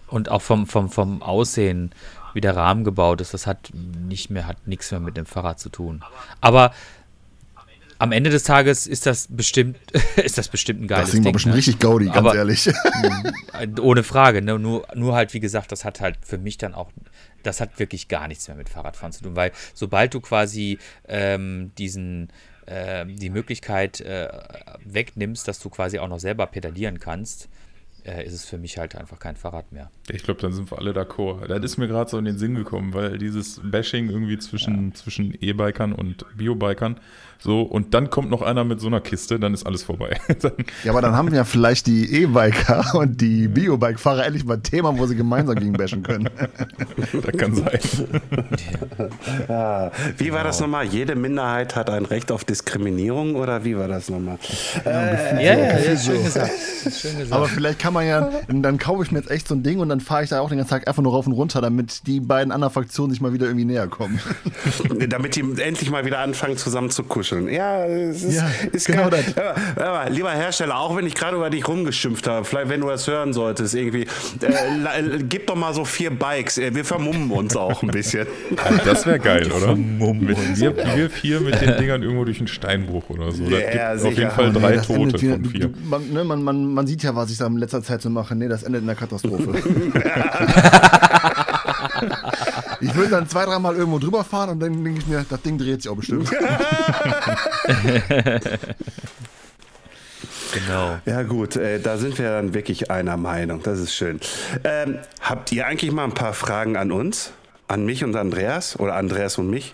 Und 0.07 0.29
auch 0.29 0.41
vom, 0.41 0.65
vom, 0.65 0.89
vom 0.89 1.21
Aussehen 1.21 1.91
wie 2.33 2.41
der 2.41 2.55
Rahmen 2.55 2.83
gebaut 2.83 3.21
ist, 3.21 3.33
das 3.33 3.47
hat 3.47 3.71
nicht 3.73 4.29
mehr, 4.29 4.47
hat 4.47 4.67
nichts 4.67 4.91
mehr 4.91 4.99
mit 4.99 5.17
dem 5.17 5.25
Fahrrad 5.25 5.59
zu 5.59 5.69
tun. 5.69 6.03
Aber 6.41 6.73
am 7.99 8.11
Ende 8.11 8.29
des 8.29 8.43
Tages 8.43 8.85
ist 8.85 9.05
das 9.05 9.27
bestimmt, 9.29 9.77
ist 10.17 10.37
das 10.37 10.49
bestimmt 10.49 10.81
ein 10.81 10.87
geiles 10.87 11.11
das 11.11 11.13
Ding. 11.13 11.23
Das 11.23 11.31
bestimmt 11.33 11.53
ne? 11.53 11.57
richtig 11.57 11.79
Gaudi, 11.79 12.05
ganz 12.05 12.17
Aber, 12.17 12.35
ehrlich. 12.35 12.69
ohne 13.81 14.03
Frage. 14.03 14.41
Ne? 14.41 14.59
Nur, 14.59 14.85
nur 14.93 15.15
halt, 15.15 15.33
wie 15.33 15.39
gesagt, 15.39 15.71
das 15.71 15.85
hat 15.85 16.01
halt 16.01 16.17
für 16.21 16.37
mich 16.37 16.57
dann 16.57 16.73
auch, 16.73 16.91
das 17.43 17.61
hat 17.61 17.79
wirklich 17.79 18.09
gar 18.09 18.27
nichts 18.27 18.47
mehr 18.47 18.57
mit 18.57 18.69
Fahrradfahren 18.69 19.13
zu 19.13 19.23
tun, 19.23 19.35
weil 19.35 19.51
sobald 19.73 20.13
du 20.13 20.19
quasi 20.19 20.79
ähm, 21.07 21.71
diesen 21.77 22.29
äh, 22.65 23.05
die 23.05 23.29
Möglichkeit 23.29 24.01
äh, 24.01 24.27
wegnimmst, 24.83 25.47
dass 25.47 25.59
du 25.59 25.69
quasi 25.69 25.99
auch 25.99 26.07
noch 26.07 26.19
selber 26.19 26.47
pedalieren 26.47 26.99
kannst, 26.99 27.49
äh, 28.05 28.25
ist 28.25 28.33
es 28.33 28.45
für 28.45 28.57
mich 28.57 28.77
halt 28.77 28.95
einfach 28.95 29.19
kein 29.19 29.35
Fahrrad 29.35 29.71
mehr. 29.71 29.89
Ich 30.09 30.23
glaube, 30.23 30.41
dann 30.41 30.53
sind 30.53 30.71
wir 30.71 30.77
alle 30.77 30.91
d'accord. 30.91 31.47
Das 31.47 31.63
ist 31.63 31.77
mir 31.77 31.87
gerade 31.87 32.09
so 32.09 32.17
in 32.17 32.25
den 32.25 32.37
Sinn 32.37 32.55
gekommen, 32.55 32.93
weil 32.93 33.17
dieses 33.17 33.61
Bashing 33.63 34.09
irgendwie 34.09 34.37
zwischen, 34.37 34.89
ja. 34.89 34.93
zwischen 34.93 35.37
E-Bikern 35.39 35.93
und 35.93 36.25
Biobikern 36.35 36.99
so, 37.43 37.61
und 37.63 37.93
dann 37.93 38.09
kommt 38.09 38.29
noch 38.29 38.41
einer 38.41 38.63
mit 38.63 38.79
so 38.79 38.87
einer 38.87 39.01
Kiste, 39.01 39.37
dann 39.37 39.53
ist 39.53 39.65
alles 39.65 39.83
vorbei. 39.83 40.17
ja, 40.85 40.91
aber 40.91 41.01
dann 41.01 41.13
haben 41.17 41.33
ja 41.35 41.43
vielleicht 41.43 41.87
die 41.87 42.23
E-Biker 42.23 42.95
und 42.95 43.19
die 43.19 43.49
Biobike-Fahrer 43.49 44.25
endlich 44.25 44.45
mal 44.45 44.53
ein 44.53 44.63
Thema, 44.63 44.97
wo 44.97 45.05
sie 45.07 45.17
gemeinsam 45.17 45.55
gegen 45.55 45.73
bashen 45.73 46.03
können. 46.03 46.29
das 47.21 47.37
kann 47.37 47.53
sein. 47.53 47.79
ja. 49.49 49.91
Wie 50.17 50.31
war 50.31 50.45
das 50.45 50.61
nochmal? 50.61 50.85
Jede 50.85 51.15
Minderheit 51.15 51.75
hat 51.75 51.89
ein 51.89 52.05
Recht 52.05 52.31
auf 52.31 52.45
Diskriminierung 52.45 53.35
oder 53.35 53.65
wie 53.65 53.77
war 53.77 53.89
das 53.89 54.09
nochmal? 54.09 54.37
Äh, 54.85 55.45
ja, 55.45 55.57
ja, 55.57 55.79
ja, 55.79 55.97
schön 55.97 56.23
gesagt. 56.23 56.51
schön 56.83 57.17
gesagt. 57.17 57.33
Aber 57.33 57.47
vielleicht 57.47 57.77
kann 57.77 57.93
man 57.93 58.07
ja, 58.07 58.29
dann 58.47 58.77
kaufe 58.77 59.03
ich 59.03 59.11
mir 59.11 59.19
jetzt 59.19 59.29
echt 59.29 59.49
so 59.49 59.55
ein 59.55 59.63
Ding 59.63 59.79
und 59.79 59.89
dann 59.89 59.99
fahre 59.99 60.23
ich 60.23 60.29
da 60.29 60.39
auch 60.39 60.47
den 60.47 60.59
ganzen 60.59 60.69
Tag 60.71 60.87
einfach 60.87 61.03
nur 61.03 61.11
rauf 61.11 61.27
und 61.27 61.33
runter, 61.33 61.59
damit 61.59 62.07
die 62.07 62.21
beiden 62.21 62.53
anderen 62.53 62.73
Fraktionen 62.73 63.11
sich 63.11 63.19
mal 63.19 63.33
wieder 63.33 63.47
irgendwie 63.47 63.65
näher 63.65 63.87
kommen. 63.87 64.21
damit 65.09 65.35
die 65.35 65.41
endlich 65.41 65.91
mal 65.91 66.05
wieder 66.05 66.19
anfangen 66.19 66.55
zusammen 66.55 66.89
zu 66.89 67.03
kuscheln 67.03 67.32
kuscheln. 67.33 67.53
Ja, 67.53 67.85
es 67.85 68.23
ist, 68.23 68.35
ja, 68.35 68.49
ist 68.71 68.87
genau 68.87 69.09
kein, 69.09 69.23
aber, 69.35 69.55
aber, 69.85 70.09
lieber 70.09 70.31
Hersteller, 70.31 70.77
auch 70.77 70.95
wenn 70.95 71.05
ich 71.05 71.15
gerade 71.15 71.35
über 71.35 71.49
dich 71.49 71.67
rumgeschimpft 71.67 72.27
habe, 72.27 72.45
vielleicht 72.45 72.69
wenn 72.69 72.81
du 72.81 72.87
das 72.87 73.07
hören 73.07 73.33
solltest, 73.33 73.75
irgendwie, 73.75 74.03
äh, 74.41 75.19
gib 75.27 75.47
doch 75.47 75.55
mal 75.55 75.73
so 75.73 75.85
vier 75.85 76.11
Bikes. 76.11 76.57
Äh, 76.57 76.75
wir 76.75 76.85
vermummen 76.85 77.31
uns 77.31 77.55
auch 77.55 77.81
ein 77.83 77.89
bisschen. 77.89 78.27
Das 78.85 79.05
wäre 79.05 79.19
geil, 79.19 79.51
oder? 79.51 79.75
Mit 79.75 80.37
wir, 80.59 80.75
wir 80.75 81.09
vier 81.09 81.39
mit 81.39 81.59
den 81.61 81.77
Dingern 81.77 82.01
irgendwo 82.03 82.25
durch 82.25 82.39
einen 82.39 82.47
Steinbruch 82.47 83.09
oder 83.09 83.31
so. 83.31 83.43
Das 83.45 83.59
ja, 83.59 83.93
gibt 83.93 84.05
auf 84.05 84.17
jeden 84.17 84.31
Fall 84.31 84.51
drei 84.53 84.75
nee, 84.75 84.81
Tote 84.81 85.19
von 85.19 85.45
vier. 85.45 85.69
Man, 85.83 86.09
ne, 86.11 86.23
man, 86.23 86.43
man, 86.43 86.73
man 86.73 86.87
sieht 86.87 87.03
ja, 87.03 87.15
was 87.15 87.31
ich 87.31 87.37
da 87.37 87.47
in 87.47 87.57
letzter 87.57 87.83
Zeit 87.83 88.01
so 88.01 88.09
mache. 88.09 88.35
Nee, 88.35 88.47
das 88.47 88.63
endet 88.63 88.81
in 88.81 88.87
der 88.87 88.95
Katastrophe. 88.95 89.53
Ich 92.83 92.95
würde 92.95 93.11
dann 93.11 93.29
zwei, 93.29 93.45
dreimal 93.45 93.75
irgendwo 93.75 93.99
drüber 93.99 94.23
fahren 94.23 94.49
und 94.49 94.59
dann 94.59 94.83
denke 94.83 94.99
ich 94.99 95.07
mir, 95.07 95.25
das 95.27 95.41
Ding 95.41 95.57
dreht 95.57 95.81
sich 95.81 95.91
auch 95.91 95.95
bestimmt. 95.95 96.29
Genau. 100.53 100.99
Ja 101.05 101.23
gut, 101.23 101.55
äh, 101.55 101.79
da 101.79 101.97
sind 101.97 102.19
wir 102.19 102.29
dann 102.29 102.53
wirklich 102.53 102.91
einer 102.91 103.17
Meinung. 103.17 103.63
Das 103.63 103.79
ist 103.79 103.95
schön. 103.95 104.19
Ähm, 104.63 104.99
habt 105.19 105.51
ihr 105.51 105.65
eigentlich 105.65 105.91
mal 105.91 106.03
ein 106.03 106.13
paar 106.13 106.33
Fragen 106.33 106.77
an 106.77 106.91
uns? 106.91 107.33
An 107.67 107.85
mich 107.85 108.03
und 108.03 108.15
Andreas 108.15 108.79
oder 108.79 108.93
Andreas 108.93 109.39
und 109.39 109.49
mich? 109.49 109.73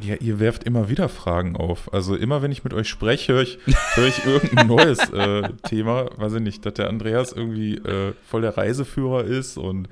Ja, 0.00 0.16
ihr 0.16 0.40
werft 0.40 0.64
immer 0.64 0.88
wieder 0.88 1.08
Fragen 1.08 1.56
auf. 1.56 1.92
Also 1.94 2.16
immer, 2.16 2.42
wenn 2.42 2.52
ich 2.52 2.64
mit 2.64 2.74
euch 2.74 2.88
spreche, 2.88 3.34
höre 3.34 3.42
ich, 3.42 3.58
hör 3.94 4.06
ich 4.06 4.26
irgendein 4.26 4.66
neues 4.76 4.98
äh, 5.10 5.48
Thema. 5.68 6.10
Weiß 6.16 6.34
ich 6.34 6.40
nicht, 6.40 6.66
dass 6.66 6.74
der 6.74 6.88
Andreas 6.88 7.32
irgendwie 7.32 7.76
äh, 7.76 8.12
voll 8.28 8.42
der 8.42 8.56
Reiseführer 8.56 9.24
ist 9.24 9.56
und 9.56 9.88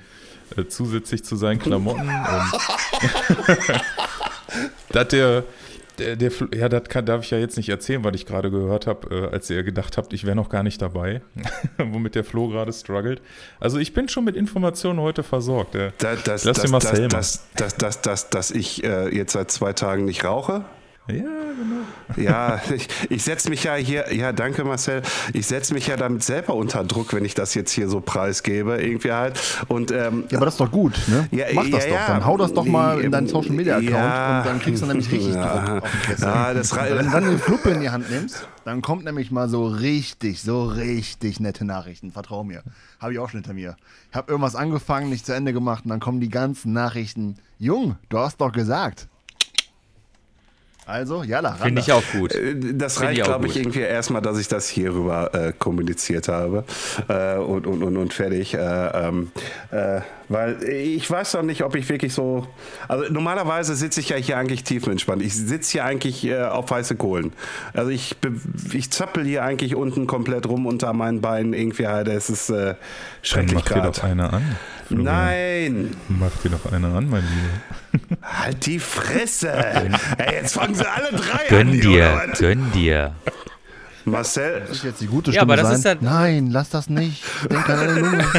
äh, 0.57 0.65
zusätzlich 0.67 1.25
zu 1.25 1.37
seinen 1.37 1.59
Klamotten 1.59 2.09
und 2.09 2.09
dass 4.91 5.09
der 5.09 5.45
der, 5.99 6.17
der, 6.17 6.31
ja, 6.55 6.69
das 6.69 6.89
kann, 6.89 7.07
darf 7.07 7.25
ich 7.25 7.31
ja 7.31 7.39
jetzt 7.39 7.57
nicht 7.57 7.69
erzählen, 7.69 8.03
weil 8.03 8.15
ich 8.15 8.27
gerade 8.27 8.51
gehört 8.51 8.87
habe, 8.87 9.15
äh, 9.15 9.33
als 9.33 9.49
ihr 9.51 9.63
gedacht 9.63 9.97
habt, 9.97 10.13
ich 10.13 10.25
wäre 10.25 10.35
noch 10.35 10.49
gar 10.49 10.63
nicht 10.63 10.83
dabei, 10.83 11.23
womit 11.79 12.15
der 12.15 12.25
Flo 12.25 12.49
gerade 12.49 12.73
struggelt. 12.73 13.23
Also 13.61 13.79
ich 13.79 13.93
bin 13.93 14.09
schon 14.09 14.25
mit 14.25 14.37
Informationen 14.37 15.01
heute 15.01 15.23
versorgt. 15.23 15.75
Äh, 15.75 15.93
das, 15.99 16.23
das, 16.25 16.45
Lass 16.45 16.57
das, 16.57 16.65
dir 16.65 16.71
Marcel 16.71 17.09
das, 17.09 17.47
das, 17.55 17.77
das, 17.77 18.01
das, 18.01 18.31
dass 18.31 18.51
ich 18.51 18.83
äh, 18.85 19.15
jetzt 19.15 19.33
seit 19.33 19.51
zwei 19.51 19.73
Tagen 19.73 20.05
nicht 20.05 20.25
rauche? 20.25 20.65
Ja, 21.07 21.17
genau. 21.17 21.83
Ja, 22.17 22.61
ich, 22.75 22.89
ich 23.11 23.23
setze 23.23 23.51
mich 23.51 23.65
ja 23.65 23.75
hier, 23.75 24.15
ja, 24.15 24.33
danke 24.33 24.65
Marcel, 24.65 25.03
ich 25.35 25.47
setze 25.47 25.75
mich 25.75 25.87
ja 25.87 25.99
damit 25.99 26.23
selber 26.23 26.55
unter 26.55 26.83
Druck, 26.83 27.13
wenn 27.13 27.27
ich 27.27 27.35
das 27.35 27.53
jetzt 27.55 27.73
hier 27.73 27.89
so 27.89 28.01
preisgebe, 28.01 28.81
irgendwie 28.81 29.13
halt. 29.13 29.39
Und, 29.69 29.91
ähm, 29.91 30.25
ja, 30.31 30.39
aber 30.39 30.47
das 30.47 30.55
ist 30.55 30.61
doch 30.61 30.71
gut, 30.71 30.99
ne? 31.09 31.29
Ja, 31.31 31.45
Mach 31.53 31.69
das 31.69 31.85
ja, 31.85 31.91
doch, 31.91 32.07
dann 32.07 32.25
hau 32.25 32.39
das 32.39 32.55
doch 32.55 32.65
mal 32.65 33.03
in 33.03 33.13
deinen 33.13 33.29
Social 33.29 33.53
Media 33.53 33.77
Account 33.77 33.93
ja, 33.93 34.39
und 34.39 34.47
dann 34.47 34.61
kriegst 34.61 34.83
du 34.83 34.87
nämlich 34.87 35.13
richtig 35.13 35.33
Druck 35.35 35.83
auf 35.83 35.91
den 35.91 36.03
Kessel. 36.03 36.25
Ja, 36.25 36.55
das 36.55 36.75
wenn 36.75 37.05
du 37.05 37.11
dann 37.11 37.31
die 37.31 37.39
Fluppe 37.39 37.71
in 37.71 37.81
die 37.83 37.91
Hand 37.91 38.11
nimmst, 38.11 38.49
dann 38.65 38.81
kommt 38.81 39.05
nämlich 39.05 39.31
mal 39.31 39.51
so 39.51 39.67
richtig, 39.67 40.41
so 40.41 40.65
richtig 40.65 41.39
nette 41.39 41.67
Nachrichten, 41.67 42.13
vertrau 42.13 42.45
mir. 42.45 42.63
Habe 42.99 43.13
ich 43.13 43.19
auch 43.19 43.29
schon 43.29 43.41
hinter 43.41 43.53
mir. 43.53 43.77
Ich 44.11 44.17
habe 44.17 44.33
irgendwas 44.33 44.57
angefangen, 44.57 45.11
nicht 45.11 45.27
zu 45.27 45.35
Ende 45.35 45.53
gemacht 45.53 45.85
und 45.85 45.91
dann 45.91 46.01
kommen 46.01 46.21
die 46.21 46.31
ganzen 46.31 46.73
Nachrichten. 46.73 47.37
Jung, 47.59 47.97
du 48.09 48.19
hast 48.19 48.41
doch 48.41 48.53
gesagt. 48.53 49.09
Also, 50.87 51.23
ja, 51.23 51.41
Finde 51.55 51.81
ich 51.81 51.93
auch 51.93 52.03
gut. 52.13 52.35
Äh, 52.35 52.55
das 52.75 53.01
reicht, 53.01 53.25
glaube 53.25 53.47
ich, 53.47 53.57
irgendwie 53.57 53.81
erstmal, 53.81 54.23
dass 54.23 54.39
ich 54.39 54.49
das 54.49 54.69
hierüber 54.69 55.35
äh, 55.35 55.53
kommuniziert 55.59 56.29
habe 56.29 56.65
äh, 57.09 57.37
und, 57.39 57.67
und, 57.67 57.83
und, 57.83 57.97
und 57.97 58.13
fertig. 58.13 58.55
Äh, 58.55 58.59
ähm, 58.59 59.33
äh, 59.71 60.01
weil 60.35 60.63
ich 60.65 61.11
weiß 61.11 61.33
doch 61.33 61.43
nicht, 61.43 61.63
ob 61.65 61.75
ich 61.77 61.89
wirklich 61.89 62.13
so. 62.13 62.47
Also, 62.89 63.11
normalerweise 63.11 63.75
sitze 63.75 64.01
ich 64.01 64.11
ja 64.11 64.17
hier 64.17 64.37
eigentlich 64.37 64.65
tiefenentspannt. 64.65 65.23
Ich 65.23 65.35
sitze 65.35 65.73
hier 65.73 65.85
eigentlich 65.87 66.27
äh, 66.27 66.43
auf 66.43 66.71
heiße 66.71 66.97
Kohlen. 66.97 67.33
Also, 67.73 67.91
ich, 67.91 68.17
ich 68.73 68.91
zappel 68.91 69.25
hier 69.25 69.43
eigentlich 69.43 69.75
unten 69.75 70.07
komplett 70.07 70.47
rum 70.47 70.67
unter 70.67 70.93
meinen 70.93 71.23
Beinen. 71.23 71.55
Irgendwie 71.55 71.87
halt, 71.87 72.09
es 72.09 72.29
ist 72.29 72.53
schrecklich 73.23 73.65
gerade. 73.65 73.89
Mach 73.89 73.95
dir 73.95 74.01
doch 74.01 74.05
eine 74.05 74.33
an. 74.33 74.57
Florian. 74.87 75.05
Nein! 75.05 75.97
Mach 76.09 76.31
dir 76.43 76.51
doch 76.51 76.73
eine 76.73 76.89
an, 76.89 77.09
mein 77.09 77.23
Lieber. 77.23 78.11
Halt 78.23 78.67
die 78.67 78.79
Fresse! 78.79 79.53
Ey, 80.19 80.35
jetzt 80.35 80.55
fangen 80.55 80.75
sie 80.75 80.87
alle 80.87 81.11
drei 81.17 81.49
gönn 81.49 81.69
an. 81.69 81.81
Dir, 81.81 82.33
gönn 82.39 82.73
dir, 82.73 83.15
Marcel. 84.05 84.61
Das 84.61 84.71
ist 84.71 84.85
jetzt 84.85 85.01
die 85.01 85.07
gute 85.07 85.33
Stimme 85.33 85.37
ja, 85.37 85.43
aber 85.43 85.57
das 85.57 85.69
sein. 85.69 85.77
Ist 85.77 85.85
ja 85.85 85.95
Nein, 86.01 86.51
lass 86.51 86.71
das 86.71 86.89
nicht. 86.89 87.23
Denk 87.51 87.69
an 87.69 87.79
deine 87.79 88.01
Lunge. 88.01 88.25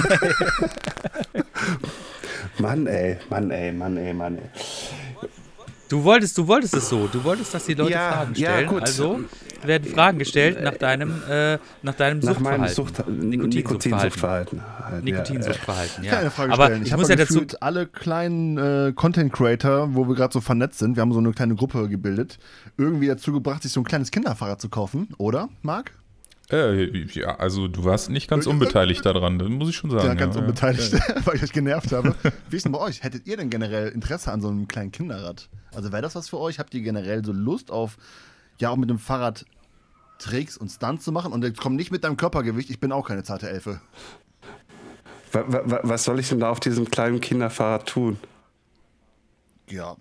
Mann, 2.59 2.87
ey, 2.87 3.17
Mann, 3.29 3.51
ey, 3.51 3.71
Mann, 3.71 3.97
ey, 3.97 4.13
Mann, 4.13 4.37
ey. 4.37 4.49
Du 5.89 6.03
wolltest, 6.03 6.37
du 6.37 6.47
wolltest 6.47 6.75
es 6.75 6.89
so. 6.89 7.07
Du 7.07 7.23
wolltest, 7.23 7.53
dass 7.53 7.65
die 7.65 7.73
Leute 7.73 7.91
ja, 7.91 8.11
Fragen 8.11 8.35
stellen. 8.35 8.65
Ja, 8.65 8.67
gut. 8.67 8.81
Also 8.81 9.19
werden 9.63 9.91
Fragen 9.91 10.19
gestellt 10.19 10.61
nach 10.61 10.75
deinem, 10.75 11.21
äh, 11.29 11.57
nach 11.81 11.95
deinem 11.95 12.19
nach 12.19 12.33
Suchtverhalten. 12.33 12.75
Sucht, 12.75 13.07
Nikotinsuchtverhalten. 13.07 14.61
Nikotinsuchtverhalten, 15.01 16.03
ja. 16.03 16.11
Keine 16.11 16.31
Frage 16.31 16.53
Aber 16.53 16.65
stellen. 16.65 16.83
Ich, 16.83 16.91
ich 16.91 16.97
muss 16.97 17.09
ja 17.09 17.15
dazu 17.15 17.41
alle 17.59 17.87
kleinen 17.87 18.57
äh, 18.57 18.93
Content 18.93 19.33
Creator, 19.33 19.93
wo 19.93 20.07
wir 20.07 20.15
gerade 20.15 20.33
so 20.33 20.41
vernetzt 20.41 20.79
sind, 20.79 20.95
wir 20.95 21.01
haben 21.01 21.13
so 21.13 21.19
eine 21.19 21.31
kleine 21.31 21.55
Gruppe 21.55 21.87
gebildet, 21.89 22.37
irgendwie 22.77 23.07
dazu 23.07 23.31
gebracht, 23.31 23.63
sich 23.63 23.71
so 23.71 23.81
ein 23.81 23.85
kleines 23.85 24.11
Kinderfahrrad 24.11 24.61
zu 24.61 24.69
kaufen, 24.69 25.09
oder, 25.17 25.49
Marc? 25.61 25.91
Äh, 26.51 27.05
ja, 27.07 27.37
also 27.37 27.67
du 27.67 27.85
warst 27.85 28.09
nicht 28.11 28.29
ganz 28.29 28.45
unbeteiligt 28.45 29.03
daran, 29.03 29.39
das 29.39 29.49
muss 29.49 29.69
ich 29.69 29.75
schon 29.75 29.89
sagen. 29.89 30.05
Ja, 30.05 30.13
ganz 30.13 30.35
ja, 30.35 30.41
unbeteiligt, 30.41 30.93
ja. 30.93 30.99
weil 31.25 31.35
ich 31.35 31.43
euch 31.43 31.51
genervt 31.51 31.91
habe. 31.91 32.15
Wie 32.49 32.55
ist 32.55 32.65
denn 32.65 32.71
bei 32.71 32.79
euch? 32.79 33.03
Hättet 33.03 33.25
ihr 33.25 33.37
denn 33.37 33.49
generell 33.49 33.89
Interesse 33.89 34.31
an 34.31 34.41
so 34.41 34.49
einem 34.49 34.67
kleinen 34.67 34.91
Kinderrad? 34.91 35.49
Also 35.73 35.91
wäre 35.91 36.03
das 36.03 36.13
was 36.13 36.29
für 36.29 36.39
euch? 36.39 36.59
Habt 36.59 36.73
ihr 36.75 36.81
generell 36.81 37.25
so 37.25 37.31
Lust 37.31 37.71
auf, 37.71 37.97
ja, 38.59 38.69
auch 38.69 38.75
mit 38.75 38.91
dem 38.91 38.99
Fahrrad 38.99 39.45
Tricks 40.19 40.55
und 40.55 40.69
Stunts 40.69 41.03
zu 41.03 41.11
machen? 41.11 41.33
Und 41.33 41.43
jetzt 41.43 41.59
komm 41.59 41.75
nicht 41.75 41.91
mit 41.91 42.03
deinem 42.03 42.15
Körpergewicht, 42.17 42.69
ich 42.69 42.79
bin 42.79 42.91
auch 42.91 43.07
keine 43.07 43.23
zarte 43.23 43.49
Elfe. 43.49 43.81
Was 45.33 46.03
soll 46.03 46.19
ich 46.19 46.29
denn 46.29 46.39
da 46.39 46.49
auf 46.49 46.59
diesem 46.59 46.89
kleinen 46.89 47.19
Kinderfahrrad 47.19 47.87
tun? 47.87 48.19
Ja, 49.69 49.95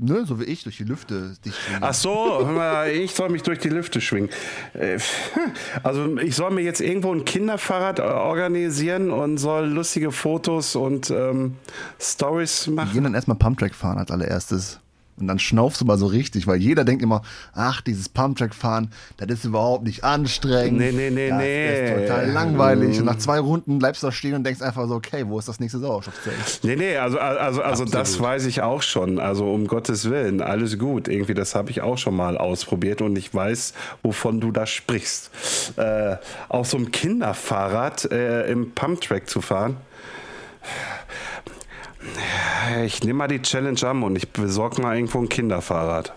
ne, 0.00 0.24
so 0.24 0.40
wie 0.40 0.44
ich, 0.44 0.62
durch 0.62 0.78
die 0.78 0.84
Lüfte 0.84 1.34
dich 1.44 1.54
schwingen. 1.54 1.82
Ach 1.82 1.92
so, 1.92 2.48
ich 2.90 3.14
soll 3.14 3.28
mich 3.28 3.42
durch 3.42 3.58
die 3.58 3.68
Lüfte 3.68 4.00
schwingen. 4.00 4.30
Äh, 4.72 4.98
also 5.82 6.16
ich 6.18 6.34
soll 6.34 6.50
mir 6.52 6.62
jetzt 6.62 6.80
irgendwo 6.80 7.14
ein 7.14 7.24
Kinderfahrrad 7.24 8.00
organisieren 8.00 9.10
und 9.10 9.36
soll 9.36 9.66
lustige 9.66 10.10
Fotos 10.10 10.74
und 10.74 11.10
ähm, 11.10 11.56
Stories 12.00 12.66
machen. 12.68 12.88
Wir 12.88 12.94
gehen 12.94 13.04
dann 13.04 13.14
erstmal 13.14 13.36
Pumptrack 13.36 13.74
fahren 13.74 13.98
als 13.98 14.10
allererstes. 14.10 14.80
Und 15.16 15.28
dann 15.28 15.38
schnaufst 15.38 15.80
du 15.80 15.84
mal 15.84 15.96
so 15.96 16.06
richtig, 16.06 16.46
weil 16.46 16.60
jeder 16.60 16.84
denkt 16.84 17.02
immer, 17.02 17.22
ach, 17.52 17.80
dieses 17.80 18.08
Pumptrack-Fahren, 18.08 18.90
das 19.16 19.30
ist 19.30 19.44
überhaupt 19.44 19.84
nicht 19.84 20.02
anstrengend. 20.02 20.78
Nee, 20.78 20.92
nee, 20.92 21.10
nee, 21.10 21.28
das 21.28 21.38
nee. 21.38 21.84
ist 21.84 22.08
total 22.08 22.30
langweilig. 22.30 22.98
Und 22.98 23.04
nach 23.04 23.18
zwei 23.18 23.38
Runden 23.38 23.78
bleibst 23.78 24.02
du 24.02 24.08
da 24.08 24.12
stehen 24.12 24.34
und 24.34 24.44
denkst 24.44 24.60
einfach 24.60 24.88
so, 24.88 24.94
okay, 24.96 25.24
wo 25.28 25.38
ist 25.38 25.48
das 25.48 25.60
nächste 25.60 25.78
Sauerstoffzelt? 25.78 26.36
Nee, 26.64 26.76
nee, 26.76 26.96
also, 26.96 27.18
also, 27.18 27.62
also 27.62 27.84
das 27.84 28.18
weiß 28.18 28.46
ich 28.46 28.62
auch 28.62 28.82
schon. 28.82 29.20
Also 29.20 29.52
um 29.52 29.68
Gottes 29.68 30.10
Willen, 30.10 30.40
alles 30.40 30.78
gut. 30.78 31.06
Irgendwie, 31.06 31.34
das 31.34 31.54
habe 31.54 31.70
ich 31.70 31.80
auch 31.80 31.98
schon 31.98 32.16
mal 32.16 32.36
ausprobiert 32.36 33.00
und 33.00 33.16
ich 33.16 33.32
weiß, 33.32 33.74
wovon 34.02 34.40
du 34.40 34.50
da 34.50 34.66
sprichst. 34.66 35.30
Äh, 35.76 36.16
auf 36.48 36.66
so 36.66 36.76
einem 36.76 36.90
Kinderfahrrad 36.90 38.10
äh, 38.10 38.50
im 38.50 38.72
Pumptrack 38.72 39.28
zu 39.28 39.40
fahren 39.40 39.76
ich 42.84 43.02
nehme 43.02 43.18
mal 43.18 43.28
die 43.28 43.42
Challenge 43.42 43.82
an 43.84 44.02
und 44.02 44.16
ich 44.16 44.28
besorge 44.28 44.80
mal 44.82 44.96
irgendwo 44.96 45.20
ein 45.20 45.28
Kinderfahrrad. 45.28 46.14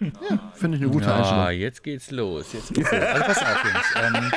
Ja, 0.00 0.52
finde 0.54 0.76
ich 0.76 0.82
eine 0.82 0.92
gute 0.92 1.06
ja, 1.06 1.16
Einstellung. 1.16 1.44
Ah, 1.44 1.50
jetzt 1.50 1.82
geht's 1.82 2.10
los. 2.10 2.52
Jetzt 2.52 2.72
geht's 2.72 2.90
los. 2.92 3.00
Also 3.00 3.24
pass 3.24 3.38
auf, 3.38 3.64
Jungs. 3.64 4.32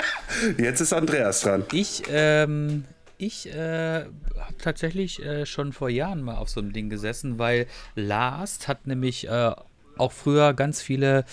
Ähm, 0.55 0.55
jetzt 0.65 0.81
ist 0.81 0.93
Andreas 0.93 1.41
dran. 1.41 1.63
Ich, 1.71 2.03
ähm, 2.09 2.85
ich 3.17 3.47
äh, 3.53 4.05
habe 4.05 4.57
tatsächlich 4.57 5.23
äh, 5.23 5.45
schon 5.45 5.71
vor 5.71 5.89
Jahren 5.89 6.23
mal 6.23 6.37
auf 6.37 6.49
so 6.49 6.59
einem 6.59 6.73
Ding 6.73 6.89
gesessen, 6.89 7.37
weil 7.37 7.67
Last 7.95 8.67
hat 8.67 8.87
nämlich 8.87 9.27
äh, 9.27 9.51
auch 9.97 10.11
früher 10.11 10.53
ganz 10.53 10.81
viele 10.81 11.25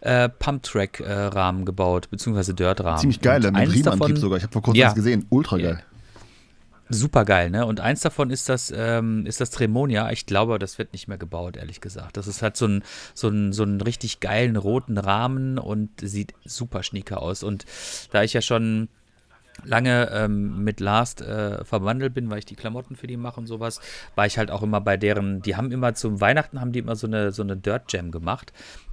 äh, 0.00 0.28
Pump-Track-Rahmen 0.28 1.64
gebaut, 1.64 2.08
beziehungsweise 2.10 2.54
Dirt-Rahmen. 2.54 2.98
Ziemlich 2.98 3.20
geile, 3.20 3.50
mit 3.50 3.72
Riemenantrieb 3.72 4.18
sogar. 4.18 4.38
Ich 4.38 4.44
habe 4.44 4.52
vor 4.52 4.62
kurzem 4.62 4.78
ja, 4.78 4.86
das 4.86 4.94
gesehen. 4.94 5.26
Ultra 5.30 5.56
geil. 5.58 5.82
Super 6.94 7.24
geil, 7.24 7.48
ne? 7.48 7.64
Und 7.64 7.80
eins 7.80 8.00
davon 8.00 8.28
ist 8.28 8.50
das, 8.50 8.70
ähm, 8.76 9.24
ist 9.24 9.40
das 9.40 9.48
Tremonia. 9.48 10.10
Ich 10.10 10.26
glaube, 10.26 10.58
das 10.58 10.76
wird 10.76 10.92
nicht 10.92 11.08
mehr 11.08 11.16
gebaut, 11.16 11.56
ehrlich 11.56 11.80
gesagt. 11.80 12.18
Das 12.18 12.26
ist 12.26 12.42
halt 12.42 12.54
so 12.58 12.66
ein, 12.66 12.84
so 13.14 13.28
ein, 13.28 13.54
so 13.54 13.62
einen 13.62 13.80
richtig 13.80 14.20
geilen 14.20 14.56
roten 14.56 14.98
Rahmen 14.98 15.58
und 15.58 15.88
sieht 16.02 16.34
super 16.44 16.82
schnieker 16.82 17.22
aus. 17.22 17.44
Und 17.44 17.64
da 18.10 18.22
ich 18.22 18.34
ja 18.34 18.42
schon 18.42 18.90
lange 19.64 20.10
ähm, 20.12 20.64
mit 20.64 20.80
Last 20.80 21.22
äh, 21.22 21.64
verwandelt 21.64 22.12
bin, 22.12 22.28
weil 22.28 22.40
ich 22.40 22.44
die 22.44 22.56
Klamotten 22.56 22.94
für 22.94 23.06
die 23.06 23.16
mache 23.16 23.40
und 23.40 23.46
sowas, 23.46 23.80
war 24.14 24.26
ich 24.26 24.36
halt 24.36 24.50
auch 24.50 24.62
immer 24.62 24.82
bei 24.82 24.98
deren, 24.98 25.40
die 25.40 25.56
haben 25.56 25.72
immer 25.72 25.94
zum 25.94 26.20
Weihnachten 26.20 26.60
haben 26.60 26.72
die 26.72 26.80
immer 26.80 26.96
so 26.96 27.06
eine, 27.06 27.32
so 27.32 27.42
eine 27.42 27.56
Dirt 27.56 27.90
Jam 27.90 28.10
gemacht 28.10 28.52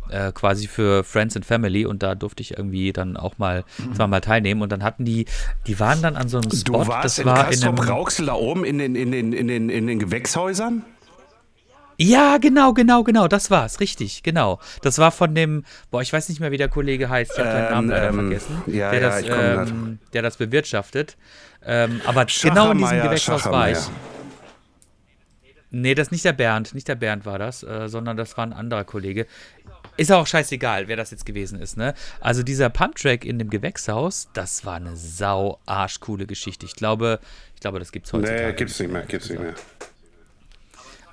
äh, 0.09 0.31
quasi 0.31 0.67
für 0.67 1.03
Friends 1.03 1.35
and 1.35 1.45
Family 1.45 1.85
und 1.85 2.03
da 2.03 2.15
durfte 2.15 2.41
ich 2.41 2.57
irgendwie 2.57 2.93
dann 2.93 3.17
auch 3.17 3.37
mal 3.37 3.63
mhm. 3.77 3.95
zweimal 3.95 4.21
teilnehmen 4.21 4.61
und 4.61 4.71
dann 4.71 4.83
hatten 4.83 5.05
die, 5.05 5.25
die 5.67 5.79
waren 5.79 6.01
dann 6.01 6.15
an 6.15 6.29
so 6.29 6.39
einem 6.39 6.51
Spot. 6.51 6.83
Du 6.83 6.87
warst 6.87 7.05
das 7.05 7.19
in 7.19 7.25
war 7.25 7.45
Castrop 7.45 7.87
Rauxel 7.87 8.25
da 8.27 8.33
oben 8.33 8.63
in 8.63 8.77
den, 8.77 8.95
in 8.95 9.11
den, 9.11 9.33
in 9.33 9.47
den, 9.47 9.69
in 9.69 9.87
den 9.87 9.99
Gewächshäusern? 9.99 10.83
Ja, 12.01 12.37
genau, 12.37 12.71
genau, 12.71 13.03
genau, 13.03 13.27
das 13.27 13.51
war's, 13.51 13.81
richtig, 13.81 14.23
genau. 14.23 14.59
Das 14.81 14.99
war 14.99 15.11
von 15.11 15.35
dem, 15.35 15.65
boah, 15.91 16.01
ich 16.01 16.13
weiß 16.13 16.29
nicht 16.29 16.39
mehr, 16.39 16.49
wie 16.49 16.57
der 16.57 16.69
Kollege 16.69 17.09
heißt, 17.09 17.33
ich 17.33 17.39
habe 17.39 17.51
seinen 17.51 17.71
Namen 17.71 17.89
leider 17.89 18.09
ähm, 18.09 18.15
vergessen, 18.15 18.61
ja, 18.67 18.91
der, 18.91 19.01
ja, 19.01 19.09
das, 19.09 19.69
ähm, 19.69 19.99
der 20.13 20.21
das 20.21 20.37
bewirtschaftet. 20.37 21.17
Ähm, 21.65 21.99
aber 22.05 22.25
genau 22.25 22.71
in 22.71 22.77
diesem 22.77 23.01
Gewächshaus 23.01 23.45
war 23.47 23.71
ich. 23.71 23.79
Nee, 25.71 25.93
das 25.93 26.07
ist 26.07 26.11
nicht 26.11 26.23
der 26.23 26.33
Bernd, 26.33 26.73
nicht 26.73 26.87
der 26.87 26.95
Bernd 26.95 27.25
war 27.25 27.37
das, 27.37 27.63
äh, 27.63 27.89
sondern 27.89 28.15
das 28.15 28.37
war 28.37 28.45
ein 28.45 28.53
anderer 28.53 28.85
Kollege. 28.85 29.27
Ist 29.99 30.13
auch 30.13 30.25
scheißegal, 30.25 30.87
wer 30.87 30.95
das 30.95 31.11
jetzt 31.11 31.25
gewesen 31.25 31.59
ist, 31.59 31.75
ne? 31.75 31.93
Also 32.21 32.41
dieser 32.41 32.69
Pumptrack 32.69 33.25
in 33.25 33.37
dem 33.37 33.49
Gewächshaus, 33.49 34.29
das 34.31 34.63
war 34.63 34.75
eine 34.75 34.95
sau 34.95 35.59
arschcoole 35.65 36.25
Geschichte. 36.25 36.65
Ich 36.65 36.75
glaube, 36.75 37.19
ich 37.53 37.59
glaube, 37.59 37.79
das 37.79 37.91
gibt's 37.91 38.13
heutzutage. 38.13 38.47
Nee, 38.47 38.53
gibt's 38.53 38.79
nicht 38.79 38.93
mehr, 38.93 39.01
gibt's 39.01 39.29
nicht 39.29 39.41
mehr. 39.41 39.55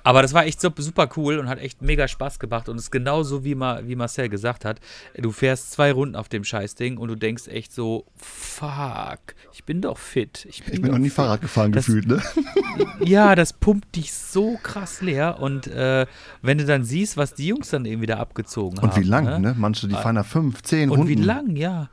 Aber 0.07 0.21
das 0.21 0.33
war 0.33 0.45
echt 0.45 0.61
super 0.61 1.09
cool 1.17 1.37
und 1.37 1.49
hat 1.49 1.59
echt 1.59 1.81
mega 1.81 2.07
Spaß 2.07 2.39
gemacht. 2.39 2.69
Und 2.69 2.77
es 2.77 2.83
ist 2.83 2.91
genauso, 2.91 3.43
wie, 3.43 3.55
Ma, 3.55 3.81
wie 3.83 3.97
Marcel 3.97 4.29
gesagt 4.29 4.63
hat. 4.63 4.79
Du 5.17 5.33
fährst 5.33 5.73
zwei 5.73 5.91
Runden 5.91 6.15
auf 6.15 6.29
dem 6.29 6.45
Scheißding 6.45 6.97
und 6.97 7.09
du 7.09 7.15
denkst 7.15 7.49
echt 7.49 7.73
so, 7.73 8.05
fuck, 8.15 9.19
ich 9.51 9.65
bin 9.65 9.81
doch 9.81 9.97
fit. 9.97 10.47
Ich 10.49 10.63
bin, 10.63 10.75
ich 10.75 10.81
bin 10.81 10.91
noch 10.91 10.97
nie 10.97 11.09
fit. 11.09 11.15
Fahrrad 11.15 11.41
gefahren 11.41 11.73
das, 11.73 11.87
gefühlt, 11.87 12.07
ne? 12.07 12.21
Ja, 13.03 13.35
das 13.35 13.51
pumpt 13.51 13.97
dich 13.97 14.13
so 14.13 14.57
krass 14.63 15.01
leer. 15.01 15.41
Und 15.41 15.67
äh, 15.67 16.05
wenn 16.41 16.57
du 16.57 16.63
dann 16.63 16.85
siehst, 16.85 17.17
was 17.17 17.33
die 17.33 17.47
Jungs 17.47 17.69
dann 17.71 17.83
eben 17.83 18.01
wieder 18.01 18.17
abgezogen 18.17 18.77
und 18.77 18.83
haben. 18.83 18.89
Und 18.91 19.03
wie 19.03 19.09
lang, 19.09 19.25
ne? 19.25 19.39
ne? 19.41 19.55
Manche, 19.57 19.89
die 19.89 19.95
fahren 19.95 20.15
da 20.15 20.23
fünf, 20.23 20.63
zehn 20.63 20.89
und 20.89 20.99
Runden. 20.99 21.11
Und 21.11 21.19
wie 21.19 21.21
lang, 21.21 21.55
ja. 21.57 21.89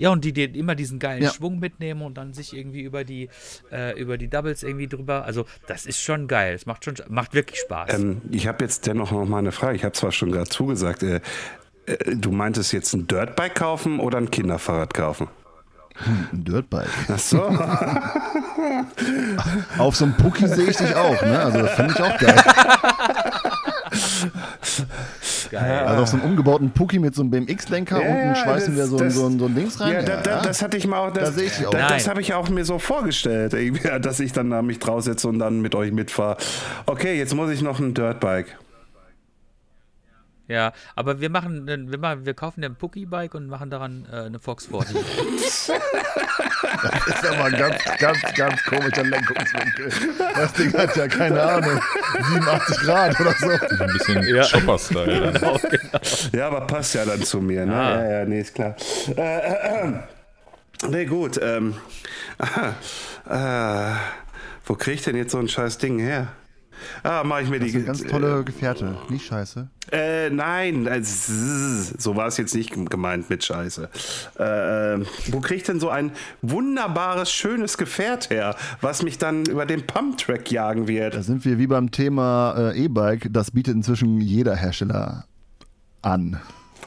Ja, 0.00 0.08
und 0.08 0.24
die, 0.24 0.32
die 0.32 0.44
immer 0.58 0.74
diesen 0.74 0.98
geilen 0.98 1.22
ja. 1.22 1.30
Schwung 1.30 1.58
mitnehmen 1.58 2.00
und 2.00 2.16
dann 2.16 2.32
sich 2.32 2.56
irgendwie 2.56 2.80
über 2.80 3.04
die, 3.04 3.28
äh, 3.70 4.00
über 4.00 4.16
die 4.16 4.28
Doubles 4.28 4.62
irgendwie 4.62 4.88
drüber. 4.88 5.26
Also, 5.26 5.44
das 5.66 5.84
ist 5.84 6.00
schon 6.00 6.26
geil. 6.26 6.54
Es 6.54 6.64
macht 6.64 6.86
schon 6.86 6.94
macht 7.10 7.34
wirklich 7.34 7.60
Spaß. 7.60 7.92
Ähm, 7.92 8.22
ich 8.30 8.46
habe 8.46 8.64
jetzt 8.64 8.86
dennoch 8.86 9.12
noch 9.12 9.26
mal 9.26 9.40
eine 9.40 9.52
Frage. 9.52 9.76
Ich 9.76 9.84
habe 9.84 9.92
zwar 9.92 10.10
schon 10.10 10.32
gerade 10.32 10.48
zugesagt, 10.48 11.02
äh, 11.02 11.20
äh, 11.84 12.16
du 12.16 12.30
meintest 12.30 12.72
jetzt 12.72 12.94
ein 12.94 13.08
Dirtbike 13.08 13.54
kaufen 13.54 14.00
oder 14.00 14.16
ein 14.16 14.30
Kinderfahrrad 14.30 14.94
kaufen? 14.94 15.28
Ein 16.32 16.44
Dirtbike. 16.44 16.88
Ach 17.08 17.18
so. 17.18 17.42
Auf 19.76 19.96
so 19.96 20.06
einem 20.06 20.16
Pucki 20.16 20.48
sehe 20.48 20.70
ich 20.70 20.78
dich 20.78 20.94
auch, 20.94 21.20
ne? 21.20 21.40
Also 21.40 21.58
das 21.60 21.74
finde 21.74 21.92
ich 21.94 22.00
auch 22.00 22.16
geil. 22.16 22.42
Geil. 25.50 25.84
Also 25.86 26.02
auf 26.02 26.08
so 26.08 26.16
einem 26.16 26.26
umgebauten 26.26 26.70
Pucki 26.70 26.98
mit 26.98 27.14
so 27.14 27.22
einem 27.22 27.30
BMX-Lenker 27.30 28.02
ja, 28.02 28.08
unten 28.08 28.36
schweißen 28.36 28.76
das, 28.76 28.76
wir 28.76 28.86
so, 28.86 28.98
das, 28.98 29.14
so, 29.14 29.38
so, 29.38 29.46
ein 29.46 29.54
Dings 29.54 29.80
rein. 29.80 29.92
Ja, 29.92 30.02
da, 30.02 30.20
da, 30.20 30.42
das 30.42 30.62
hatte 30.62 30.76
ich 30.76 30.86
mal 30.86 30.98
auch. 30.98 31.12
Das, 31.12 31.34
da 31.34 31.66
auch. 31.66 31.70
das 31.70 32.08
habe 32.08 32.20
ich 32.20 32.34
auch 32.34 32.48
mir 32.48 32.64
so 32.64 32.78
vorgestellt, 32.78 33.54
dass 34.04 34.20
ich 34.20 34.32
dann 34.32 34.50
da 34.50 34.62
mich 34.62 34.78
draufsetze 34.78 35.28
und 35.28 35.38
dann 35.38 35.60
mit 35.60 35.74
euch 35.74 35.92
mitfahre. 35.92 36.36
Okay, 36.86 37.18
jetzt 37.18 37.34
muss 37.34 37.50
ich 37.50 37.62
noch 37.62 37.80
ein 37.80 37.94
Dirtbike. 37.94 38.56
Ja, 40.50 40.72
aber 40.96 41.20
wir 41.20 41.30
machen, 41.30 41.68
wir, 41.68 41.98
machen, 41.98 42.26
wir 42.26 42.34
kaufen 42.34 42.64
ein 42.64 42.74
Pucki-Bike 42.74 43.34
und 43.36 43.46
machen 43.46 43.70
daran 43.70 44.04
äh, 44.12 44.16
eine 44.22 44.40
Fox 44.40 44.66
40. 44.66 44.96
Das 46.82 47.06
ist 47.06 47.26
aber 47.26 47.44
ein 47.44 47.52
ganz, 47.52 47.76
ganz, 47.98 48.18
ganz 48.34 48.64
komischer 48.64 49.04
Lenkungswinkel. 49.04 49.92
Das 50.34 50.52
Ding 50.54 50.72
hat 50.72 50.96
ja 50.96 51.08
keine 51.08 51.40
Ahnung, 51.42 51.80
87 52.32 52.76
Grad 52.80 53.20
oder 53.20 53.34
so. 53.38 53.48
Ein 53.48 53.92
bisschen 53.92 54.26
ja. 54.34 54.44
Chopper-Style. 54.44 55.32
Genau, 55.32 55.58
genau. 55.58 56.00
Ja, 56.32 56.46
aber 56.46 56.66
passt 56.66 56.94
ja 56.94 57.04
dann 57.04 57.22
zu 57.22 57.40
mir. 57.40 57.66
Ne? 57.66 57.74
Ah. 57.74 58.02
Ja, 58.02 58.10
ja, 58.10 58.24
nee, 58.24 58.40
ist 58.40 58.54
klar. 58.54 58.74
Äh, 59.16 59.20
äh, 59.20 59.88
äh. 59.88 59.92
Nee, 60.88 61.04
gut. 61.06 61.38
Ähm, 61.42 61.74
äh, 63.28 63.92
wo 64.64 64.74
kriege 64.74 64.94
ich 64.94 65.02
denn 65.02 65.16
jetzt 65.16 65.32
so 65.32 65.38
ein 65.38 65.48
scheiß 65.48 65.78
Ding 65.78 65.98
her? 65.98 66.28
Ah, 67.02 67.24
mache 67.24 67.42
ich 67.42 67.50
mir 67.50 67.58
das 67.58 67.70
die. 67.70 67.78
Ist 67.78 67.86
eine 67.86 67.86
ganz 67.86 68.04
tolle 68.04 68.44
Gefährte, 68.44 68.96
nicht 69.08 69.26
scheiße. 69.26 69.68
Äh, 69.92 70.30
nein, 70.30 70.86
äh, 70.86 71.00
so 71.02 72.14
war 72.16 72.28
es 72.28 72.36
jetzt 72.36 72.54
nicht 72.54 72.72
gemeint 72.90 73.28
mit 73.28 73.44
Scheiße. 73.44 73.88
Äh, 74.38 75.04
wo 75.32 75.40
kriege 75.40 75.56
ich 75.56 75.62
denn 75.64 75.80
so 75.80 75.88
ein 75.88 76.12
wunderbares, 76.42 77.32
schönes 77.32 77.76
Gefährt 77.76 78.30
her, 78.30 78.54
was 78.80 79.02
mich 79.02 79.18
dann 79.18 79.44
über 79.46 79.66
den 79.66 79.86
Pumptrack 79.86 80.50
jagen 80.52 80.86
wird? 80.86 81.14
Da 81.14 81.22
sind 81.22 81.44
wir 81.44 81.58
wie 81.58 81.66
beim 81.66 81.90
Thema 81.90 82.70
äh, 82.72 82.84
E-Bike. 82.84 83.28
Das 83.32 83.50
bietet 83.50 83.74
inzwischen 83.74 84.20
jeder 84.20 84.54
Hersteller 84.54 85.24
an. 86.02 86.40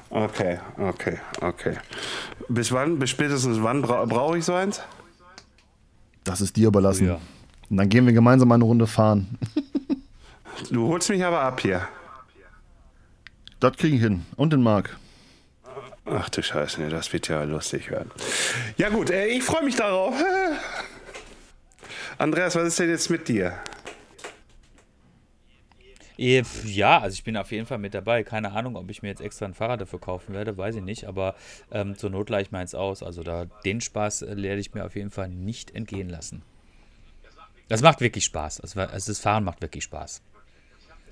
Okay, 0.10 0.60
okay, 0.78 1.18
okay. 1.42 1.78
Bis 2.48 2.72
wann, 2.72 3.00
bis 3.00 3.10
spätestens 3.10 3.62
wann 3.62 3.82
bra 3.82 4.06
brauche 4.06 4.38
ich 4.38 4.46
so 4.46 4.54
eins? 4.54 4.82
Das 6.24 6.40
ist 6.40 6.56
dir 6.56 6.68
überlassen. 6.68 7.08
Ja. 7.08 7.20
Und 7.70 7.78
dann 7.78 7.90
gehen 7.90 8.06
wir 8.06 8.14
gemeinsam 8.14 8.52
eine 8.52 8.64
Runde 8.64 8.88
fahren. 8.88 9.40
Du 10.72 10.88
holst 10.88 11.10
mich 11.10 11.24
aber 11.24 11.42
ab 11.42 11.62
hier. 11.62 11.88
Das 13.60 13.76
kriege 13.78 13.96
ich 13.96 14.02
hin. 14.02 14.26
Und 14.36 14.54
den 14.54 14.62
Marc. 14.62 14.98
Ach 16.06 16.30
du 16.30 16.44
Scheiße, 16.44 16.82
nee, 16.82 16.90
das 16.90 17.14
wird 17.14 17.30
ja 17.30 17.44
lustig 17.44 17.90
werden. 17.90 18.12
Ja 18.78 18.90
gut, 18.90 19.10
äh, 19.10 19.28
ich 19.28 19.44
freue 19.44 19.64
mich 19.64 19.76
darauf. 19.76 20.14
Andreas, 22.18 22.56
was 22.56 22.68
ist 22.68 22.80
denn 22.80 22.90
jetzt 22.90 23.10
mit 23.10 23.28
dir? 23.28 23.58
Ja, 26.18 27.00
also 27.00 27.14
ich 27.14 27.24
bin 27.24 27.36
auf 27.38 27.52
jeden 27.52 27.66
Fall 27.66 27.80
mit 27.80 27.94
dabei. 27.94 28.24
Keine 28.24 28.52
Ahnung, 28.52 28.76
ob 28.76 28.90
ich 28.90 29.02
mir 29.02 29.08
jetzt 29.08 29.22
extra 29.22 29.46
ein 29.46 29.54
Fahrrad 29.54 29.82
dafür 29.82 30.00
kaufen 30.00 30.34
werde, 30.34 30.58
weiß 30.58 30.76
ich 30.76 30.84
nicht. 30.84 31.06
Aber 31.06 31.36
ähm, 31.72 31.98
zur 31.98 32.12
Not 32.12 32.28
gleich 32.28 32.52
meins 32.52 32.76
aus. 32.76 33.02
Also 33.02 33.24
da 33.24 33.46
den 33.66 33.82
Spaß 33.82 34.24
äh, 34.24 34.42
werde 34.42 34.62
ich 34.62 34.74
mir 34.74 34.86
auf 34.86 34.96
jeden 34.96 35.10
Fall 35.10 35.30
nicht 35.30 35.74
entgehen 35.74 36.10
lassen. 36.10 36.44
Das 37.68 37.82
macht 37.82 38.02
wirklich 38.02 38.26
Spaß. 38.26 38.62
Also, 38.62 38.80
also 38.80 39.12
das 39.12 39.20
Fahren 39.20 39.44
macht 39.44 39.62
wirklich 39.62 39.86
Spaß. 39.86 40.22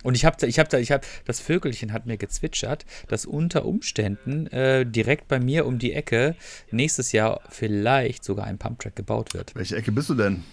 Und 0.04 0.16
ich 0.16 0.26
habe 0.26 0.46
ich 0.48 0.60
habe 0.60 0.80
ich 0.80 0.92
habe 0.92 1.06
das 1.26 1.40
Vögelchen 1.40 1.94
hat 1.94 2.06
mir 2.06 2.18
gezwitschert, 2.18 2.86
dass 3.08 3.26
unter 3.26 3.66
Umständen 3.66 4.48
äh, 4.48 4.86
direkt 4.86 5.28
bei 5.28 5.40
mir 5.40 5.66
um 5.66 5.80
die 5.80 5.94
Ecke 5.94 6.36
nächstes 6.72 7.12
Jahr 7.12 7.42
vielleicht 7.50 8.24
sogar 8.24 8.46
ein 8.46 8.58
Pumptrack 8.58 8.96
gebaut 8.96 9.34
wird. 9.34 9.54
Welche 9.56 9.76
Ecke 9.76 9.92
bist 9.92 10.10
du 10.10 10.16
denn? 10.16 10.44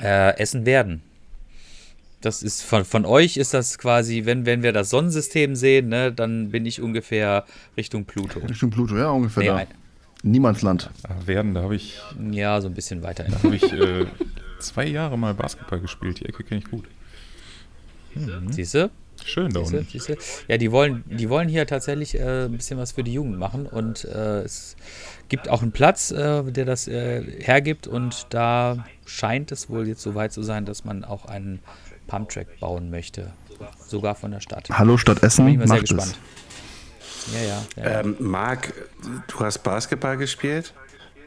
Äh, 0.00 0.36
Essen 0.38 0.66
werden. 0.66 1.02
Das 2.20 2.42
ist 2.42 2.62
von, 2.62 2.84
von 2.84 3.04
euch 3.04 3.36
ist 3.36 3.52
das 3.52 3.78
quasi, 3.78 4.24
wenn, 4.26 4.46
wenn 4.46 4.62
wir 4.62 4.72
das 4.72 4.90
Sonnensystem 4.90 5.56
sehen, 5.56 5.88
ne, 5.88 6.12
dann 6.12 6.50
bin 6.50 6.64
ich 6.66 6.80
ungefähr 6.80 7.44
Richtung 7.76 8.04
Pluto. 8.04 8.38
Richtung 8.38 8.70
Pluto, 8.70 8.96
ja, 8.96 9.10
ungefähr 9.10 9.42
nee, 9.42 9.48
da. 9.48 9.56
Ein, 9.56 9.66
Niemandsland. 10.22 10.88
Ach, 11.02 11.26
werden, 11.26 11.54
da 11.54 11.62
habe 11.62 11.74
ich. 11.74 12.00
Ja, 12.30 12.60
so 12.60 12.68
ein 12.68 12.74
bisschen 12.74 13.02
weiter. 13.02 13.24
Da 13.24 13.42
habe 13.42 13.56
ich 13.56 13.64
äh, 13.72 14.06
zwei 14.60 14.86
Jahre 14.86 15.18
mal 15.18 15.34
Basketball 15.34 15.80
gespielt. 15.80 16.20
Die 16.20 16.26
Ecke 16.26 16.44
kenne 16.44 16.60
ich 16.60 16.70
gut. 16.70 16.84
Mhm. 18.14 18.52
Siehst 18.52 18.74
du? 18.74 18.90
Schön 19.24 19.52
da 19.52 19.60
unten. 19.60 19.86
Ja, 20.48 20.56
die 20.56 20.72
wollen, 20.72 21.04
die 21.06 21.28
wollen 21.28 21.48
hier 21.48 21.66
tatsächlich 21.66 22.18
äh, 22.18 22.46
ein 22.46 22.56
bisschen 22.56 22.78
was 22.78 22.92
für 22.92 23.04
die 23.04 23.12
Jugend 23.12 23.38
machen 23.38 23.66
und 23.66 24.04
äh, 24.04 24.40
es 24.40 24.76
gibt 25.28 25.48
auch 25.48 25.62
einen 25.62 25.72
Platz, 25.72 26.10
äh, 26.10 26.42
der 26.42 26.64
das 26.64 26.88
äh, 26.88 27.22
hergibt 27.40 27.86
und 27.86 28.26
da 28.30 28.84
scheint 29.06 29.52
es 29.52 29.70
wohl 29.70 29.86
jetzt 29.86 30.02
so 30.02 30.14
weit 30.14 30.32
zu 30.32 30.42
sein, 30.42 30.64
dass 30.64 30.84
man 30.84 31.04
auch 31.04 31.26
einen 31.26 31.60
Pumptrack 32.06 32.58
bauen 32.58 32.90
möchte. 32.90 33.32
Sogar 33.86 34.16
von 34.16 34.32
der 34.32 34.40
Stadt. 34.40 34.68
Hallo 34.70 34.96
Stadt 34.96 35.22
Essen, 35.22 35.44
bin 35.44 35.54
ich 35.54 35.60
mal 35.60 35.68
sehr 35.68 35.80
gespannt. 35.80 36.16
Es. 36.16 37.34
Ja, 37.34 37.40
ja. 37.40 37.62
ja. 37.76 38.00
Ähm, 38.00 38.16
Marc, 38.18 38.72
du 39.28 39.40
hast 39.40 39.58
Basketball 39.58 40.16
gespielt? 40.16 40.74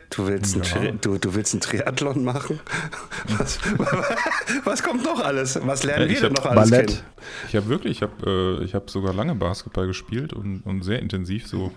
Du 0.09 0.27
willst, 0.27 0.55
ja. 0.55 0.79
ein, 0.81 0.99
du, 1.01 1.17
du 1.17 1.33
willst 1.33 1.53
einen 1.53 1.61
Triathlon 1.61 2.23
machen? 2.23 2.59
Was, 3.37 3.59
was 4.63 4.83
kommt 4.83 5.03
noch 5.03 5.19
alles? 5.19 5.59
Was 5.63 5.83
lernen 5.83 6.09
ja, 6.09 6.13
wir 6.13 6.21
denn 6.21 6.33
noch 6.33 6.45
alles 6.45 6.69
Ballett. 6.69 6.87
kennen? 6.87 7.01
Ich 7.49 7.55
habe 7.55 7.67
wirklich, 7.67 7.97
ich 7.97 8.01
habe 8.03 8.61
äh, 8.63 8.67
hab 8.73 8.89
sogar 8.89 9.13
lange 9.13 9.33
Basketball 9.33 9.87
gespielt 9.87 10.31
und, 10.31 10.61
und 10.61 10.83
sehr 10.83 10.99
intensiv, 10.99 11.47
so, 11.47 11.71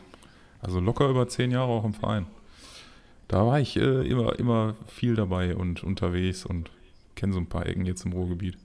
also 0.60 0.78
locker 0.78 1.08
über 1.08 1.26
zehn 1.26 1.50
Jahre 1.50 1.68
auch 1.68 1.84
im 1.84 1.94
Verein. 1.94 2.26
Da 3.28 3.46
war 3.46 3.60
ich 3.60 3.76
äh, 3.76 4.06
immer, 4.06 4.38
immer 4.38 4.74
viel 4.86 5.14
dabei 5.14 5.56
und 5.56 5.82
unterwegs 5.82 6.44
und 6.44 6.70
kenne 7.14 7.32
so 7.32 7.38
ein 7.38 7.46
paar 7.46 7.66
Ecken 7.66 7.86
jetzt 7.86 8.04
im 8.04 8.12
Ruhrgebiet. 8.12 8.56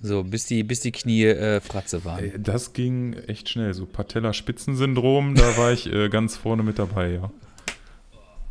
So, 0.00 0.22
bis 0.22 0.46
die, 0.46 0.62
bis 0.62 0.80
die 0.80 0.92
Knie 0.92 1.24
äh, 1.24 1.60
Fratze 1.60 2.04
waren. 2.04 2.24
Äh, 2.24 2.38
das 2.38 2.72
ging 2.72 3.14
echt 3.26 3.48
schnell. 3.48 3.74
So 3.74 3.86
Patella-Spitzensyndrom, 3.86 5.34
da 5.34 5.56
war 5.56 5.72
ich 5.72 5.92
äh, 5.92 6.08
ganz 6.08 6.36
vorne 6.36 6.62
mit 6.62 6.78
dabei, 6.78 7.14
ja. 7.14 7.30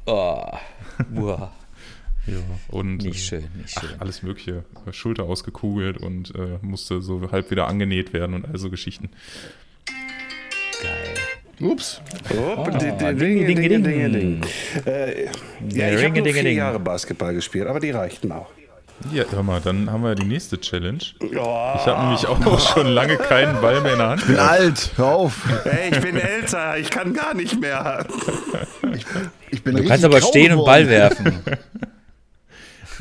Oh. 0.07 0.41
Uah. 1.15 1.51
ja, 2.27 2.37
und 2.69 2.97
nicht 2.97 3.25
schön, 3.25 3.43
nicht 3.55 3.77
schön. 3.77 3.89
Ach, 3.95 4.01
alles 4.01 4.23
Mögliche. 4.23 4.63
Schulter 4.91 5.23
ausgekugelt 5.23 5.97
und 5.97 6.33
äh, 6.35 6.57
musste 6.61 7.01
so 7.01 7.29
halb 7.31 7.51
wieder 7.51 7.67
angenäht 7.67 8.13
werden 8.13 8.33
und 8.33 8.45
all 8.45 8.57
so 8.57 8.69
Geschichten. 8.69 9.09
Geil. 10.81 11.13
Ups. 11.59 12.01
Oh, 12.29 12.63
ding, 12.69 12.97
ding, 12.97 13.17
ding, 13.17 13.83
ding, 13.83 13.83
ding. 13.83 14.41
Äh, 14.85 15.25
ja, 15.69 15.91
ich 15.91 16.05
habe 16.05 16.23
vier 16.23 16.53
Jahre 16.53 16.79
Basketball 16.79 17.33
gespielt, 17.33 17.67
aber 17.67 17.79
die 17.79 17.91
reichten 17.91 18.31
auch. 18.31 18.49
Ja, 19.11 19.23
hör 19.29 19.43
mal, 19.43 19.61
dann 19.61 19.91
haben 19.91 20.01
wir 20.03 20.09
ja 20.09 20.15
die 20.15 20.25
nächste 20.25 20.59
Challenge. 20.59 21.03
Ich 21.19 21.35
habe 21.35 22.03
nämlich 22.03 22.27
auch 22.27 22.59
schon 22.59 22.87
lange 22.87 23.17
keinen 23.17 23.61
Ball 23.61 23.81
mehr 23.81 23.93
in 23.93 23.99
der 23.99 24.09
Hand. 24.09 24.21
Ich 24.21 24.27
bin 24.27 24.37
alt, 24.37 24.91
hör 24.95 25.05
auf. 25.05 25.45
Hey, 25.63 25.91
ich 25.91 26.01
bin 26.01 26.17
älter, 26.17 26.77
ich 26.77 26.89
kann 26.89 27.13
gar 27.13 27.33
nicht 27.33 27.59
mehr. 27.59 28.05
Ich, 28.93 29.05
ich 29.51 29.63
bin 29.63 29.75
du 29.75 29.85
kannst 29.85 30.03
aber 30.03 30.21
stehen 30.21 30.53
und 30.53 30.65
Ball 30.65 30.87
werfen. 30.89 31.39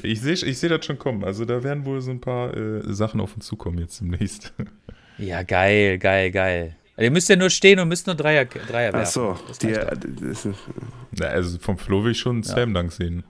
Ich 0.03 0.21
sehe 0.21 0.35
ich 0.35 0.59
seh 0.59 0.69
das 0.69 0.85
schon 0.85 0.99
kommen. 0.99 1.25
Also 1.25 1.47
da 1.47 1.65
werden 1.65 1.87
wohl 1.87 2.03
so 2.03 2.11
ein 2.11 2.21
paar 2.21 2.55
äh, 2.55 2.83
Sachen 2.93 3.19
auf 3.21 3.35
uns 3.35 3.47
zukommen 3.47 3.79
jetzt 3.79 4.01
demnächst. 4.01 4.53
Ja, 5.19 5.43
geil, 5.45 5.97
geil, 5.97 6.31
geil. 6.31 6.77
Ihr 6.99 7.11
müsst 7.11 7.31
ja 7.31 7.37
nur 7.37 7.49
stehen 7.49 7.81
und 7.81 7.89
müsst 7.89 8.07
nur 8.07 8.15
Dreier, 8.15 8.45
Dreier 8.45 8.93
werfen. 8.93 9.23
Ach 9.35 9.37
so. 9.51 9.57
Die, 9.63 9.75
Na, 11.13 11.27
also 11.29 11.59
vom 11.59 11.79
Flo 11.79 12.05
will 12.05 12.13
ich 12.13 12.19
schon 12.19 12.43
ja. 12.43 12.53
Slam 12.53 12.75
Dunk 12.75 12.93
sehen. 12.93 13.25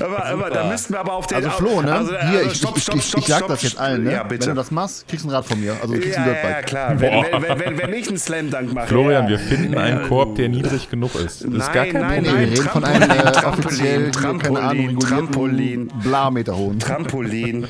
Aber, 0.00 0.24
aber 0.24 0.50
da 0.50 0.64
müssten 0.64 0.92
wir 0.92 1.00
aber 1.00 1.12
auf 1.14 1.26
den. 1.26 1.36
Also 1.36 1.50
Flo, 1.50 1.82
ne? 1.82 1.92
Also, 1.92 2.10
Hier, 2.10 2.38
also, 2.40 2.54
stopp, 2.54 2.76
ich, 2.76 2.82
stopp, 2.82 3.00
stopp, 3.00 3.00
ich, 3.00 3.14
ich, 3.14 3.18
ich 3.18 3.26
sag 3.26 3.46
das 3.48 3.62
jetzt 3.62 3.78
allen, 3.78 4.04
ne? 4.04 4.12
Ja, 4.12 4.22
bitte. 4.22 4.46
Wenn 4.46 4.54
du 4.54 4.60
das 4.60 4.70
machst, 4.70 5.06
kriegst 5.08 5.24
du 5.24 5.28
ein 5.28 5.34
Rad 5.34 5.46
von 5.46 5.60
mir. 5.60 5.76
Also 5.80 5.94
kriegst 5.94 6.16
ja, 6.16 6.18
ein 6.18 6.24
Dirtbike. 6.24 6.50
Ja, 6.50 6.62
klar. 6.62 7.00
Wenn, 7.00 7.12
wenn, 7.12 7.58
wenn, 7.60 7.78
wenn, 7.78 7.92
ich 7.92 8.08
einen 8.08 8.18
Slam 8.18 8.50
Dunk 8.50 8.72
mache. 8.72 8.88
Florian, 8.88 9.24
ja. 9.24 9.30
wir 9.30 9.38
finden 9.38 9.76
einen 9.76 10.08
Korb, 10.08 10.34
der 10.36 10.48
niedrig 10.48 10.90
genug 10.90 11.14
ist. 11.14 11.44
Das 11.44 11.52
ist 11.52 11.72
gar 11.72 11.86
kein 11.86 12.00
nein, 12.00 12.24
Problem. 12.24 12.50
wir 12.50 12.58
reden 12.58 12.68
von 12.68 12.84
einem 12.84 13.10
äh, 13.10 13.44
offiziell, 13.44 14.10
Trampolin, 14.10 14.54
keine 14.54 14.60
Ahnung, 14.60 14.98
Trampolin, 14.98 15.92
Blameter 16.02 16.56
hohen. 16.56 16.78
Trampolin. 16.78 17.68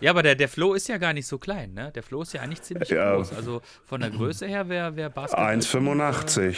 ja, 0.00 0.10
aber 0.10 0.22
der, 0.22 0.34
der 0.34 0.48
Flo 0.48 0.74
ist 0.74 0.88
ja 0.88 0.98
gar 0.98 1.12
nicht 1.12 1.26
so 1.26 1.38
klein, 1.38 1.74
ne? 1.74 1.92
Der 1.94 2.02
Flo 2.02 2.22
ist 2.22 2.32
ja 2.32 2.40
eigentlich 2.40 2.62
ziemlich 2.62 2.88
groß. 2.88 3.32
Also 3.34 3.60
von 3.84 4.00
der 4.00 4.10
Größe 4.10 4.46
her 4.46 4.68
wäre 4.68 4.96
wär 4.96 5.10
Basketball. 5.10 5.54
1,85. 5.54 6.56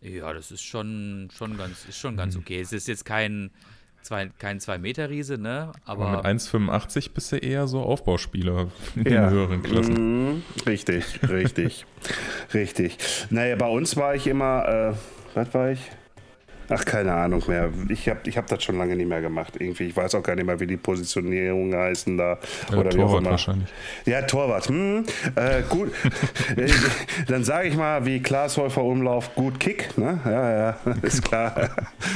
Ja, 0.00 0.32
das 0.32 0.50
ist 0.50 0.62
schon, 0.62 1.30
schon, 1.36 1.56
ganz, 1.56 1.86
ist 1.86 1.98
schon 1.98 2.16
ganz 2.16 2.34
mhm. 2.34 2.42
okay. 2.42 2.60
Es 2.60 2.72
ist 2.72 2.88
jetzt 2.88 3.04
kein, 3.04 3.50
zwei, 4.02 4.30
kein 4.38 4.60
2-Meter-Riese, 4.60 5.38
ne? 5.38 5.72
Aber, 5.86 6.06
Aber 6.06 6.28
mit 6.28 6.40
1,85 6.40 7.12
bist 7.14 7.32
du 7.32 7.36
eher 7.36 7.66
so 7.66 7.80
Aufbauspieler 7.80 8.68
in 8.96 9.04
ja. 9.04 9.22
den 9.22 9.30
höheren 9.30 9.62
Klassen. 9.62 9.94
Mhm, 9.94 10.42
richtig, 10.66 11.04
richtig, 11.28 11.86
richtig. 12.54 12.98
Naja, 13.30 13.56
bei 13.56 13.68
uns 13.68 13.96
war 13.96 14.14
ich 14.14 14.26
immer, 14.26 14.68
äh, 14.68 14.94
was 15.34 15.54
war 15.54 15.70
ich? 15.70 15.80
Ach, 16.68 16.84
keine 16.84 17.12
Ahnung 17.12 17.42
mehr. 17.46 17.70
Ich 17.88 18.08
habe 18.08 18.20
ich 18.24 18.36
hab 18.36 18.46
das 18.46 18.62
schon 18.62 18.78
lange 18.78 18.96
nicht 18.96 19.08
mehr 19.08 19.20
gemacht. 19.20 19.54
Irgendwie. 19.58 19.84
Ich 19.84 19.96
weiß 19.96 20.14
auch 20.14 20.22
gar 20.22 20.34
nicht 20.34 20.46
mehr, 20.46 20.58
wie 20.60 20.66
die 20.66 20.76
Positionierungen 20.76 21.78
heißen 21.78 22.16
da. 22.16 22.38
Ja, 22.70 22.78
oder 22.78 22.90
Torwart 22.90 22.94
wie 22.94 23.02
auch 23.02 23.18
immer. 23.18 23.30
wahrscheinlich. 23.30 23.68
Ja, 24.06 24.22
Torwart. 24.22 24.68
Hm, 24.68 25.04
äh, 25.36 25.62
gut. 25.68 25.92
Dann 27.28 27.44
sage 27.44 27.68
ich 27.68 27.76
mal, 27.76 28.06
wie 28.06 28.20
Klaas 28.20 28.56
Häufer 28.56 28.82
Umlauf, 28.82 29.34
gut 29.34 29.60
Kick. 29.60 29.96
Ne? 29.98 30.20
Ja, 30.24 30.58
ja, 30.58 30.76
ist 31.02 31.22
klar. 31.22 31.70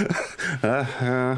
ja, 0.62 0.88
ja. 1.00 1.36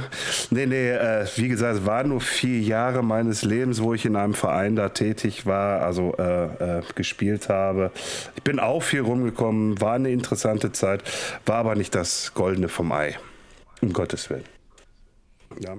Nee, 0.51 0.67
nee, 0.67 0.91
äh, 0.91 1.27
wie 1.37 1.49
gesagt, 1.49 1.79
es 1.79 1.87
waren 1.87 2.11
nur 2.11 2.21
vier 2.21 2.61
Jahre 2.61 3.03
meines 3.03 3.43
Lebens, 3.43 3.83
wo 3.83 3.95
ich 3.95 4.05
in 4.07 4.17
einem 4.17 4.35
Verein 4.35 4.77
da 4.77 4.91
tätig 4.91 5.47
war, 5.47 5.83
also 5.83 6.15
äh, 6.19 6.79
äh 6.79 6.83
gespielt 6.95 7.49
habe. 7.49 7.91
Ich 8.37 8.43
bin 8.43 8.59
auch 8.59 8.83
viel 8.83 9.01
rumgekommen, 9.01 9.81
war 9.81 9.95
eine 9.95 10.11
interessante 10.11 10.73
Zeit, 10.73 11.03
war 11.47 11.57
aber 11.57 11.75
nicht 11.75 11.95
das 11.95 12.35
Goldene 12.35 12.69
vom 12.69 12.93
Eis. 12.93 13.00
Mai. 13.01 13.17
Um 13.81 13.95
Gottes 13.95 14.29
Willen. 14.29 14.45
Ja. 15.59 15.79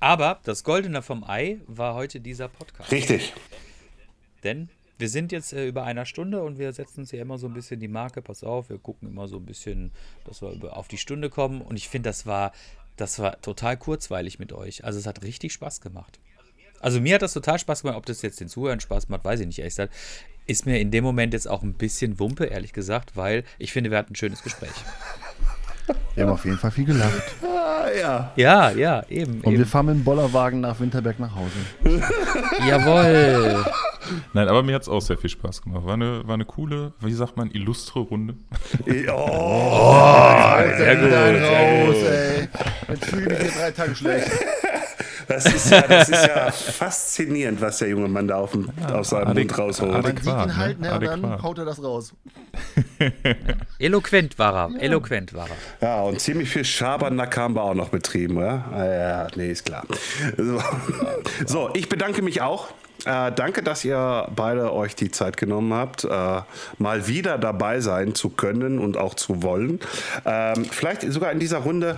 Aber 0.00 0.40
das 0.42 0.64
Goldene 0.64 1.02
vom 1.02 1.22
Ei 1.22 1.60
war 1.66 1.92
heute 1.94 2.18
dieser 2.18 2.48
Podcast. 2.48 2.90
Richtig. 2.90 3.34
Denn 4.42 4.70
wir 4.96 5.10
sind 5.10 5.32
jetzt 5.32 5.52
äh, 5.52 5.68
über 5.68 5.84
einer 5.84 6.06
Stunde 6.06 6.42
und 6.42 6.58
wir 6.58 6.72
setzen 6.72 7.00
uns 7.00 7.12
ja 7.12 7.20
immer 7.20 7.36
so 7.36 7.46
ein 7.46 7.52
bisschen 7.52 7.78
die 7.78 7.88
Marke. 7.88 8.22
Pass 8.22 8.42
auf, 8.42 8.70
wir 8.70 8.78
gucken 8.78 9.06
immer 9.06 9.28
so 9.28 9.36
ein 9.36 9.44
bisschen, 9.44 9.92
dass 10.24 10.40
wir 10.40 10.74
auf 10.78 10.88
die 10.88 10.96
Stunde 10.96 11.28
kommen. 11.28 11.60
Und 11.60 11.76
ich 11.76 11.90
finde, 11.90 12.08
das 12.08 12.24
war, 12.24 12.52
das 12.96 13.18
war 13.18 13.38
total 13.42 13.76
kurzweilig 13.76 14.38
mit 14.38 14.54
euch. 14.54 14.84
Also 14.84 14.98
es 14.98 15.06
hat 15.06 15.22
richtig 15.22 15.52
Spaß 15.52 15.82
gemacht. 15.82 16.20
Also 16.80 17.02
mir 17.02 17.16
hat 17.16 17.22
das 17.22 17.34
total 17.34 17.58
Spaß 17.58 17.82
gemacht. 17.82 17.98
Ob 17.98 18.06
das 18.06 18.22
jetzt 18.22 18.40
den 18.40 18.48
Zuhörern 18.48 18.80
Spaß 18.80 19.10
macht, 19.10 19.26
weiß 19.26 19.40
ich 19.40 19.46
nicht 19.46 19.58
ehrlich 19.58 19.74
gesagt. 19.74 19.92
Ist 20.46 20.64
mir 20.64 20.80
in 20.80 20.90
dem 20.90 21.04
Moment 21.04 21.34
jetzt 21.34 21.48
auch 21.48 21.62
ein 21.62 21.74
bisschen 21.74 22.18
Wumpe, 22.18 22.46
ehrlich 22.46 22.72
gesagt, 22.72 23.14
weil 23.14 23.44
ich 23.58 23.72
finde, 23.72 23.90
wir 23.90 23.98
hatten 23.98 24.14
ein 24.14 24.16
schönes 24.16 24.42
Gespräch. 24.42 24.72
Wir 26.14 26.24
haben 26.24 26.32
auf 26.32 26.44
jeden 26.44 26.58
Fall 26.58 26.70
viel 26.70 26.84
gelacht. 26.84 27.22
Ah, 27.64 27.86
ja. 27.98 28.32
Ja, 28.36 28.70
ja, 28.70 29.02
eben. 29.08 29.40
Und 29.40 29.52
eben. 29.52 29.58
wir 29.58 29.66
fahren 29.66 29.86
mit 29.86 29.94
dem 29.96 30.04
Bollerwagen 30.04 30.60
nach 30.60 30.78
Winterberg 30.78 31.18
nach 31.18 31.34
Hause. 31.34 31.52
Jawohl. 32.68 33.64
Nein, 34.32 34.48
aber 34.48 34.62
mir 34.62 34.74
hat 34.74 34.82
es 34.82 34.88
auch 34.88 35.00
sehr 35.00 35.16
viel 35.16 35.30
Spaß 35.30 35.62
gemacht. 35.62 35.84
War 35.86 35.94
eine, 35.94 36.26
war 36.26 36.34
eine 36.34 36.44
coole, 36.44 36.92
wie 37.00 37.12
sagt 37.12 37.36
man, 37.36 37.50
illustre 37.50 38.00
Runde. 38.00 38.34
Oh, 39.08 39.12
oh 39.14 40.76
sehr 40.76 40.96
gut. 40.96 41.10
Sehr 41.10 41.42
raus, 41.42 41.94
gut. 41.94 42.04
Ey. 42.04 42.48
Jetzt 42.88 43.04
fühle 43.06 43.22
ich 43.22 43.28
mich 43.28 43.52
hier 43.52 43.60
drei 43.60 43.70
Tage 43.70 43.94
schlecht. 43.94 44.30
Das 45.32 45.46
ist, 45.46 45.70
ja, 45.70 45.82
das 45.82 46.08
ist 46.08 46.26
ja 46.26 46.50
faszinierend, 46.50 47.60
was 47.60 47.78
der 47.78 47.88
junge 47.88 48.08
Mann 48.08 48.28
da 48.28 48.36
auf 48.36 48.52
dem, 48.52 48.68
ja, 48.80 48.96
aus 48.96 49.10
seinem 49.10 49.34
Mund 49.34 49.58
rausholt. 49.58 50.02
Man 50.02 50.16
sieht 50.16 50.26
ihn 50.26 50.56
halt, 50.56 50.80
ne, 50.80 50.94
und 50.94 51.04
dann 51.04 51.42
haut 51.42 51.58
er 51.58 51.64
das 51.64 51.82
raus. 51.82 52.12
Eloquent 53.78 54.38
war 54.38 54.54
er, 54.54 54.70
ja. 54.74 54.80
eloquent 54.80 55.32
war 55.32 55.48
er. 55.48 55.86
Ja, 55.86 56.02
und 56.02 56.20
ziemlich 56.20 56.50
viel 56.50 56.64
Schabernack 56.64 57.36
haben 57.36 57.54
wir 57.54 57.62
auch 57.62 57.74
noch 57.74 57.88
betrieben, 57.88 58.38
ja? 58.38 58.64
Ah, 58.72 58.84
ja, 58.84 59.26
nee, 59.34 59.50
ist 59.50 59.64
klar. 59.64 59.84
So, 60.36 60.62
so 61.46 61.70
ich 61.74 61.88
bedanke 61.88 62.22
mich 62.22 62.42
auch. 62.42 62.68
Äh, 63.04 63.32
danke, 63.32 63.62
dass 63.62 63.84
ihr 63.84 64.28
beide 64.36 64.72
euch 64.72 64.94
die 64.94 65.10
Zeit 65.10 65.36
genommen 65.36 65.74
habt, 65.74 66.04
äh, 66.04 66.40
mal 66.78 67.08
wieder 67.08 67.36
dabei 67.36 67.80
sein 67.80 68.14
zu 68.14 68.28
können 68.28 68.78
und 68.78 68.96
auch 68.96 69.14
zu 69.14 69.42
wollen. 69.42 69.80
Ähm, 70.24 70.64
vielleicht 70.66 71.02
sogar 71.10 71.32
in 71.32 71.40
dieser 71.40 71.58
Runde 71.58 71.96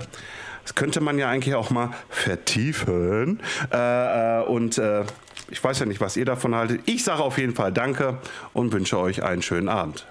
das 0.65 0.75
könnte 0.75 1.01
man 1.03 1.19
ja 1.19 1.29
eigentlich 1.29 1.55
auch 1.55 1.71
mal 1.71 1.91
vertiefen. 2.09 3.41
Äh, 3.71 4.41
äh, 4.41 4.45
und 4.45 4.79
äh, 4.79 5.05
ich 5.51 5.63
weiß 5.63 5.79
ja 5.79 5.87
nicht, 5.87 6.01
was 6.01 6.17
ihr 6.17 6.25
davon 6.25 6.55
haltet. 6.55 6.81
Ich 6.87 7.05
sage 7.05 7.23
auf 7.23 7.37
jeden 7.37 7.55
Fall 7.55 7.71
Danke 7.71 8.19
und 8.55 8.73
wünsche 8.73 8.99
euch 8.99 9.23
einen 9.23 9.43
schönen 9.43 9.69
Abend. 9.69 10.07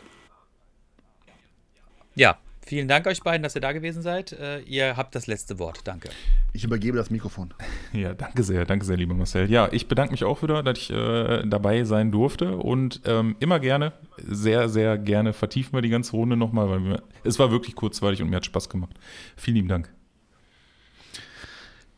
Ja, 2.13 2.37
vielen 2.63 2.87
Dank 2.87 3.07
euch 3.07 3.23
beiden, 3.23 3.41
dass 3.41 3.55
ihr 3.55 3.61
da 3.61 3.71
gewesen 3.71 4.03
seid. 4.03 4.31
Äh, 4.33 4.59
ihr 4.59 4.95
habt 4.95 5.15
das 5.15 5.25
letzte 5.25 5.57
Wort. 5.57 5.79
Danke. 5.85 6.09
Ich 6.53 6.63
übergebe 6.63 6.97
das 6.97 7.09
Mikrofon. 7.09 7.53
Ja, 7.93 8.15
danke 8.15 8.41
sehr, 8.41 8.65
danke 8.65 8.85
sehr, 8.85 8.97
lieber 8.97 9.13
Marcel. 9.13 9.51
Ja, 9.51 9.69
ich 9.71 9.87
bedanke 9.87 10.13
mich 10.13 10.23
auch 10.23 10.41
wieder, 10.41 10.63
dass 10.63 10.79
ich 10.79 10.89
äh, 10.89 11.43
dabei 11.45 11.83
sein 11.83 12.11
durfte 12.11 12.57
und 12.57 13.01
ähm, 13.05 13.35
immer 13.39 13.59
gerne, 13.59 13.93
sehr, 14.17 14.67
sehr 14.67 14.97
gerne 14.97 15.31
vertiefen 15.31 15.73
wir 15.73 15.83
die 15.83 15.89
ganze 15.89 16.13
Runde 16.13 16.35
nochmal, 16.35 16.69
weil 16.71 16.83
wir, 16.83 17.03
es 17.23 17.37
war 17.37 17.51
wirklich 17.51 17.75
kurzweilig 17.75 18.23
und 18.23 18.31
mir 18.31 18.37
hat 18.37 18.45
Spaß 18.45 18.69
gemacht. 18.69 18.95
Vielen 19.37 19.57
lieben 19.57 19.67
Dank. 19.67 19.92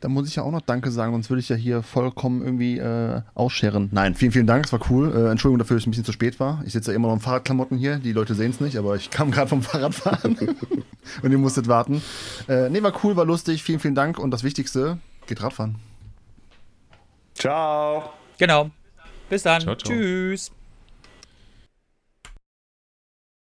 Da 0.05 0.09
muss 0.09 0.27
ich 0.27 0.35
ja 0.35 0.43
auch 0.43 0.51
noch 0.51 0.61
Danke 0.61 0.91
sagen, 0.91 1.13
sonst 1.13 1.31
würde 1.31 1.39
ich 1.39 1.49
ja 1.49 1.55
hier 1.55 1.81
vollkommen 1.81 2.43
irgendwie 2.43 2.77
äh, 2.77 3.23
ausscheren. 3.33 3.89
Nein, 3.91 4.13
vielen, 4.13 4.31
vielen 4.31 4.45
Dank, 4.45 4.65
es 4.65 4.71
war 4.71 4.79
cool. 4.91 5.11
Äh, 5.11 5.31
Entschuldigung 5.31 5.57
dafür, 5.57 5.77
dass 5.77 5.81
ich 5.81 5.87
ein 5.87 5.89
bisschen 5.89 6.05
zu 6.05 6.11
spät 6.11 6.39
war. 6.39 6.61
Ich 6.63 6.73
sitze 6.73 6.91
ja 6.91 6.95
immer 6.95 7.07
noch 7.07 7.15
in 7.15 7.21
Fahrradklamotten 7.21 7.75
hier, 7.75 7.97
die 7.97 8.11
Leute 8.11 8.35
sehen 8.35 8.51
es 8.51 8.59
nicht, 8.59 8.77
aber 8.77 8.95
ich 8.95 9.09
kam 9.09 9.31
gerade 9.31 9.47
vom 9.47 9.63
Fahrradfahren 9.63 10.37
und 11.23 11.31
ihr 11.31 11.39
musstet 11.39 11.67
warten. 11.67 12.03
Äh, 12.47 12.69
nee, 12.69 12.83
war 12.83 12.93
cool, 13.03 13.15
war 13.15 13.25
lustig, 13.25 13.63
vielen, 13.63 13.79
vielen 13.79 13.95
Dank 13.95 14.19
und 14.19 14.29
das 14.29 14.43
Wichtigste, 14.43 14.99
geht 15.25 15.41
Radfahren. 15.41 15.77
Ciao. 17.33 18.11
Genau. 18.37 18.69
Bis 19.27 19.41
dann. 19.41 19.61
Ciao, 19.61 19.75
ciao. 19.75 19.91
Tschüss. 19.91 20.51